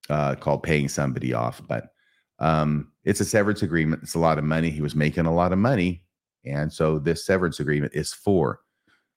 uh, 0.09 0.37
called 0.37 0.63
paying 0.63 0.89
somebody 0.89 1.35
off. 1.35 1.61
But 1.67 1.93
um, 2.39 2.93
it's 3.05 3.21
a 3.21 3.25
severance 3.25 3.63
agreement. 3.63 4.05
It's 4.05 4.15
a 4.15 4.21
lot 4.21 4.39
of 4.39 4.45
money. 4.45 4.71
He 4.71 4.83
was 4.83 4.95
making 4.95 5.27
a 5.27 5.35
lot 5.35 5.53
of 5.53 5.59
money. 5.59 6.05
And 6.45 6.73
so 6.73 6.99
this 7.01 7.27
severance 7.27 7.59
agreement 7.61 7.93
is 7.95 8.13
for 8.13 8.61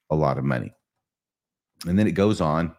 a 0.09 0.15
lot 0.15 0.39
of 0.39 0.43
money. 0.43 0.73
And 1.87 1.97
then 1.97 2.07
it 2.07 2.13
goes 2.13 2.41
on. 2.41 2.75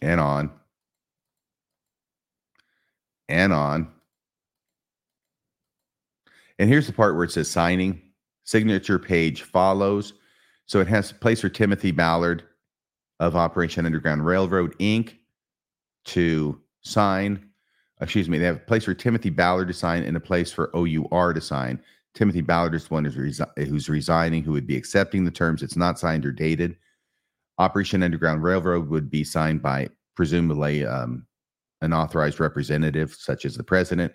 And 0.00 0.20
on. 0.20 0.50
And 3.28 3.52
on. 3.52 3.92
And 6.62 6.70
here's 6.70 6.86
the 6.86 6.92
part 6.92 7.16
where 7.16 7.24
it 7.24 7.32
says 7.32 7.50
signing. 7.50 8.00
Signature 8.44 9.00
page 9.00 9.42
follows. 9.42 10.12
So 10.66 10.78
it 10.78 10.86
has 10.86 11.10
a 11.10 11.14
place 11.14 11.40
for 11.40 11.48
Timothy 11.48 11.90
Ballard 11.90 12.44
of 13.18 13.34
Operation 13.34 13.84
Underground 13.84 14.24
Railroad 14.24 14.78
Inc. 14.78 15.16
to 16.04 16.60
sign. 16.82 17.48
Excuse 18.00 18.28
me, 18.28 18.38
they 18.38 18.44
have 18.44 18.58
a 18.58 18.60
place 18.60 18.84
for 18.84 18.94
Timothy 18.94 19.28
Ballard 19.28 19.66
to 19.66 19.74
sign 19.74 20.04
and 20.04 20.16
a 20.16 20.20
place 20.20 20.52
for 20.52 20.70
OUR 20.72 21.32
to 21.32 21.40
sign. 21.40 21.82
Timothy 22.14 22.42
Ballard 22.42 22.76
is 22.76 22.86
the 22.86 22.94
one 22.94 23.06
who's, 23.06 23.16
resi- 23.16 23.66
who's 23.66 23.88
resigning, 23.88 24.44
who 24.44 24.52
would 24.52 24.68
be 24.68 24.76
accepting 24.76 25.24
the 25.24 25.32
terms. 25.32 25.64
It's 25.64 25.74
not 25.74 25.98
signed 25.98 26.24
or 26.24 26.30
dated. 26.30 26.76
Operation 27.58 28.04
Underground 28.04 28.44
Railroad 28.44 28.88
would 28.88 29.10
be 29.10 29.24
signed 29.24 29.62
by 29.62 29.88
presumably 30.14 30.86
um, 30.86 31.26
an 31.80 31.92
authorized 31.92 32.38
representative, 32.38 33.14
such 33.14 33.46
as 33.46 33.56
the 33.56 33.64
president, 33.64 34.12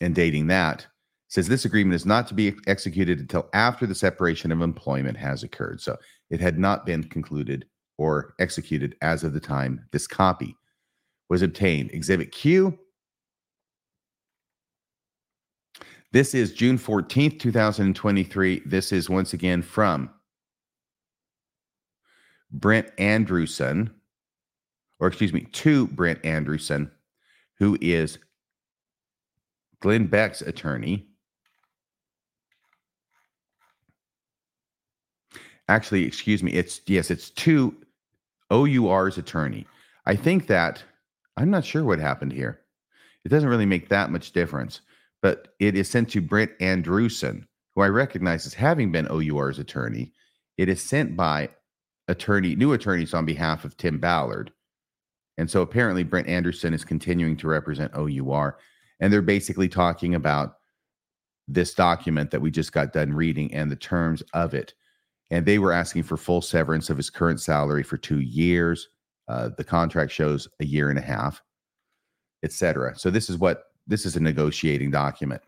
and 0.00 0.14
dating 0.14 0.46
that 0.46 0.86
says 1.32 1.48
this 1.48 1.64
agreement 1.64 1.94
is 1.94 2.04
not 2.04 2.26
to 2.26 2.34
be 2.34 2.54
executed 2.66 3.18
until 3.18 3.48
after 3.54 3.86
the 3.86 3.94
separation 3.94 4.52
of 4.52 4.60
employment 4.60 5.16
has 5.16 5.42
occurred. 5.42 5.80
So 5.80 5.96
it 6.28 6.40
had 6.40 6.58
not 6.58 6.84
been 6.84 7.02
concluded 7.04 7.64
or 7.96 8.34
executed 8.38 8.96
as 9.00 9.24
of 9.24 9.32
the 9.32 9.40
time 9.40 9.82
this 9.92 10.06
copy 10.06 10.54
was 11.30 11.40
obtained. 11.40 11.90
Exhibit 11.92 12.32
Q. 12.32 12.78
This 16.12 16.34
is 16.34 16.52
June 16.52 16.76
14th, 16.76 17.40
2023. 17.40 18.64
This 18.66 18.92
is 18.92 19.08
once 19.08 19.32
again 19.32 19.62
from 19.62 20.10
Brent 22.50 22.94
Andrewson, 22.98 23.90
or 25.00 25.08
excuse 25.08 25.32
me, 25.32 25.46
to 25.52 25.86
Brent 25.86 26.22
Andrewson, 26.24 26.90
who 27.54 27.78
is 27.80 28.18
Glenn 29.80 30.08
Beck's 30.08 30.42
attorney. 30.42 31.08
Actually, 35.68 36.04
excuse 36.04 36.42
me, 36.42 36.52
it's 36.52 36.80
yes, 36.86 37.10
it's 37.10 37.30
to 37.30 37.74
OUR's 38.50 39.18
attorney. 39.18 39.66
I 40.06 40.16
think 40.16 40.46
that 40.48 40.82
I'm 41.36 41.50
not 41.50 41.64
sure 41.64 41.84
what 41.84 41.98
happened 41.98 42.32
here. 42.32 42.60
It 43.24 43.28
doesn't 43.28 43.48
really 43.48 43.66
make 43.66 43.88
that 43.88 44.10
much 44.10 44.32
difference, 44.32 44.80
but 45.22 45.54
it 45.60 45.76
is 45.76 45.88
sent 45.88 46.10
to 46.10 46.20
Brent 46.20 46.50
Andrewson, 46.58 47.46
who 47.74 47.82
I 47.82 47.88
recognize 47.88 48.46
as 48.46 48.54
having 48.54 48.92
been 48.92 49.06
OUR's 49.08 49.58
attorney. 49.58 50.12
It 50.58 50.68
is 50.68 50.82
sent 50.82 51.16
by 51.16 51.50
attorney, 52.08 52.54
new 52.54 52.72
attorneys 52.72 53.14
on 53.14 53.24
behalf 53.24 53.64
of 53.64 53.76
Tim 53.76 53.98
Ballard. 53.98 54.52
And 55.38 55.50
so 55.50 55.62
apparently 55.62 56.02
Brent 56.02 56.28
Anderson 56.28 56.74
is 56.74 56.84
continuing 56.84 57.36
to 57.38 57.48
represent 57.48 57.94
OUR. 57.94 58.58
And 59.00 59.12
they're 59.12 59.22
basically 59.22 59.68
talking 59.68 60.14
about 60.14 60.56
this 61.48 61.74
document 61.74 62.30
that 62.30 62.40
we 62.40 62.50
just 62.50 62.72
got 62.72 62.92
done 62.92 63.14
reading 63.14 63.52
and 63.54 63.70
the 63.70 63.76
terms 63.76 64.22
of 64.34 64.54
it. 64.54 64.74
And 65.32 65.46
they 65.46 65.58
were 65.58 65.72
asking 65.72 66.02
for 66.02 66.18
full 66.18 66.42
severance 66.42 66.90
of 66.90 66.98
his 66.98 67.08
current 67.08 67.40
salary 67.40 67.82
for 67.82 67.96
two 67.96 68.20
years. 68.20 68.90
Uh, 69.28 69.48
the 69.56 69.64
contract 69.64 70.12
shows 70.12 70.46
a 70.60 70.64
year 70.66 70.90
and 70.90 70.98
a 70.98 71.02
half, 71.02 71.40
etc. 72.44 72.96
So 72.98 73.08
this 73.10 73.30
is 73.30 73.38
what 73.38 73.64
this 73.86 74.04
is 74.04 74.14
a 74.14 74.20
negotiating 74.20 74.90
document, 74.90 75.40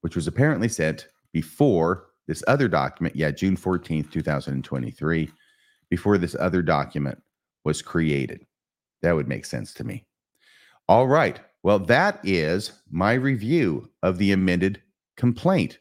which 0.00 0.16
was 0.16 0.26
apparently 0.26 0.68
sent 0.68 1.06
before 1.32 2.06
this 2.26 2.42
other 2.48 2.66
document. 2.66 3.14
Yeah, 3.14 3.30
June 3.30 3.56
14th, 3.56 4.10
2023, 4.10 5.30
before 5.90 6.18
this 6.18 6.34
other 6.34 6.60
document 6.60 7.22
was 7.64 7.80
created. 7.80 8.44
That 9.02 9.14
would 9.14 9.28
make 9.28 9.44
sense 9.44 9.72
to 9.74 9.84
me. 9.84 10.06
All 10.88 11.06
right. 11.06 11.38
Well, 11.62 11.78
that 11.78 12.18
is 12.24 12.72
my 12.90 13.12
review 13.12 13.90
of 14.02 14.18
the 14.18 14.32
amended 14.32 14.82
complaint 15.16 15.78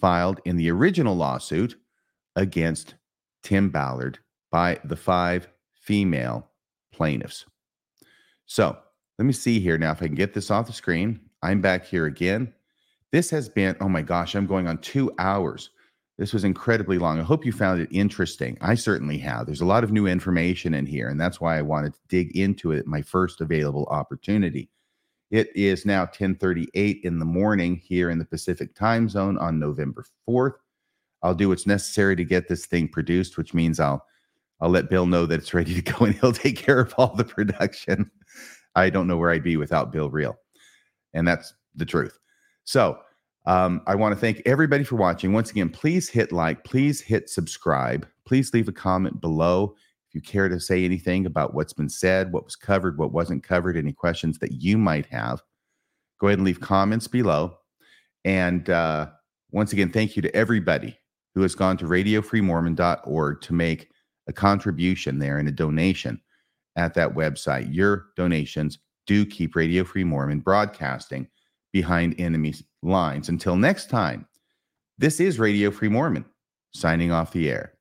filed 0.00 0.40
in 0.44 0.56
the 0.56 0.70
original 0.70 1.16
lawsuit 1.16 1.76
against 2.36 2.94
Tim 3.42 3.70
Ballard 3.70 4.18
by 4.50 4.78
the 4.84 4.96
five 4.96 5.48
female 5.72 6.48
plaintiffs. 6.92 7.44
So 8.46 8.76
let 9.18 9.24
me 9.24 9.32
see 9.32 9.60
here 9.60 9.78
now 9.78 9.92
if 9.92 10.02
I 10.02 10.06
can 10.06 10.14
get 10.14 10.34
this 10.34 10.50
off 10.50 10.66
the 10.66 10.72
screen. 10.72 11.20
I'm 11.42 11.60
back 11.60 11.84
here 11.84 12.06
again. 12.06 12.52
This 13.12 13.30
has 13.30 13.48
been, 13.48 13.76
oh 13.80 13.88
my 13.88 14.02
gosh, 14.02 14.34
I'm 14.34 14.46
going 14.46 14.66
on 14.66 14.78
two 14.78 15.12
hours. 15.18 15.70
This 16.18 16.32
was 16.32 16.44
incredibly 16.44 16.98
long. 16.98 17.18
I 17.18 17.24
hope 17.24 17.44
you 17.44 17.52
found 17.52 17.80
it 17.80 17.88
interesting. 17.90 18.56
I 18.60 18.74
certainly 18.74 19.18
have. 19.18 19.46
There's 19.46 19.60
a 19.60 19.66
lot 19.66 19.84
of 19.84 19.92
new 19.92 20.06
information 20.06 20.74
in 20.74 20.86
here, 20.86 21.08
and 21.08 21.20
that's 21.20 21.40
why 21.40 21.58
I 21.58 21.62
wanted 21.62 21.94
to 21.94 22.00
dig 22.08 22.36
into 22.36 22.72
it 22.72 22.86
my 22.86 23.02
first 23.02 23.40
available 23.40 23.86
opportunity. 23.86 24.70
It 25.30 25.50
is 25.56 25.84
now 25.84 26.06
10:38 26.06 27.00
in 27.02 27.18
the 27.18 27.24
morning 27.24 27.76
here 27.76 28.10
in 28.10 28.18
the 28.18 28.24
Pacific 28.24 28.74
time 28.74 29.08
zone 29.08 29.36
on 29.38 29.58
November 29.58 30.04
4th. 30.28 30.54
I'll 31.24 31.34
do 31.34 31.48
what's 31.48 31.66
necessary 31.66 32.14
to 32.16 32.24
get 32.24 32.48
this 32.48 32.66
thing 32.66 32.86
produced, 32.86 33.38
which 33.38 33.54
means 33.54 33.80
I'll 33.80 34.04
I'll 34.60 34.68
let 34.70 34.90
Bill 34.90 35.06
know 35.06 35.26
that 35.26 35.40
it's 35.40 35.54
ready 35.54 35.74
to 35.74 35.82
go 35.82 36.04
and 36.04 36.14
he'll 36.14 36.32
take 36.32 36.56
care 36.56 36.78
of 36.78 36.94
all 36.96 37.14
the 37.16 37.24
production. 37.24 38.10
I 38.76 38.90
don't 38.90 39.06
know 39.06 39.16
where 39.16 39.30
I'd 39.30 39.42
be 39.42 39.56
without 39.56 39.90
Bill 39.90 40.10
Reel. 40.10 40.36
And 41.14 41.26
that's 41.26 41.54
the 41.74 41.86
truth. 41.86 42.18
So 42.64 42.98
um, 43.46 43.82
I 43.86 43.94
want 43.94 44.14
to 44.14 44.20
thank 44.20 44.42
everybody 44.46 44.84
for 44.84 44.96
watching. 44.96 45.32
Once 45.32 45.50
again, 45.50 45.70
please 45.70 46.08
hit 46.08 46.30
like, 46.30 46.62
please 46.64 47.00
hit 47.00 47.28
subscribe, 47.28 48.06
please 48.26 48.52
leave 48.54 48.68
a 48.68 48.72
comment 48.72 49.20
below 49.20 49.74
if 50.08 50.14
you 50.14 50.20
care 50.20 50.48
to 50.48 50.60
say 50.60 50.84
anything 50.84 51.26
about 51.26 51.54
what's 51.54 51.72
been 51.72 51.88
said, 51.88 52.32
what 52.32 52.44
was 52.44 52.56
covered, 52.56 52.98
what 52.98 53.12
wasn't 53.12 53.42
covered, 53.42 53.76
any 53.76 53.92
questions 53.92 54.38
that 54.38 54.52
you 54.52 54.78
might 54.78 55.06
have. 55.06 55.42
Go 56.20 56.28
ahead 56.28 56.38
and 56.38 56.46
leave 56.46 56.60
comments 56.60 57.08
below. 57.08 57.58
And 58.24 58.70
uh, 58.70 59.08
once 59.50 59.72
again, 59.72 59.90
thank 59.90 60.16
you 60.16 60.22
to 60.22 60.34
everybody 60.34 60.98
who 61.34 61.42
has 61.42 61.54
gone 61.54 61.76
to 61.78 61.86
radiofreemormon.org 61.86 63.40
to 63.40 63.52
make 63.52 63.88
a 64.28 64.32
contribution 64.32 65.18
there 65.18 65.38
and 65.38 65.48
a 65.48 65.52
donation 65.52 66.20
at 66.76 66.94
that 66.94 67.14
website. 67.14 67.72
Your 67.72 68.06
donations 68.16 68.78
do 69.06 69.26
keep 69.26 69.54
Radio 69.54 69.84
Free 69.84 70.04
Mormon 70.04 70.40
broadcasting 70.40 71.28
behind 71.72 72.14
enemy 72.18 72.54
lines. 72.82 73.28
Until 73.28 73.56
next 73.56 73.90
time, 73.90 74.26
this 74.98 75.20
is 75.20 75.38
Radio 75.38 75.70
Free 75.70 75.88
Mormon 75.88 76.24
signing 76.72 77.12
off 77.12 77.32
the 77.32 77.50
air. 77.50 77.73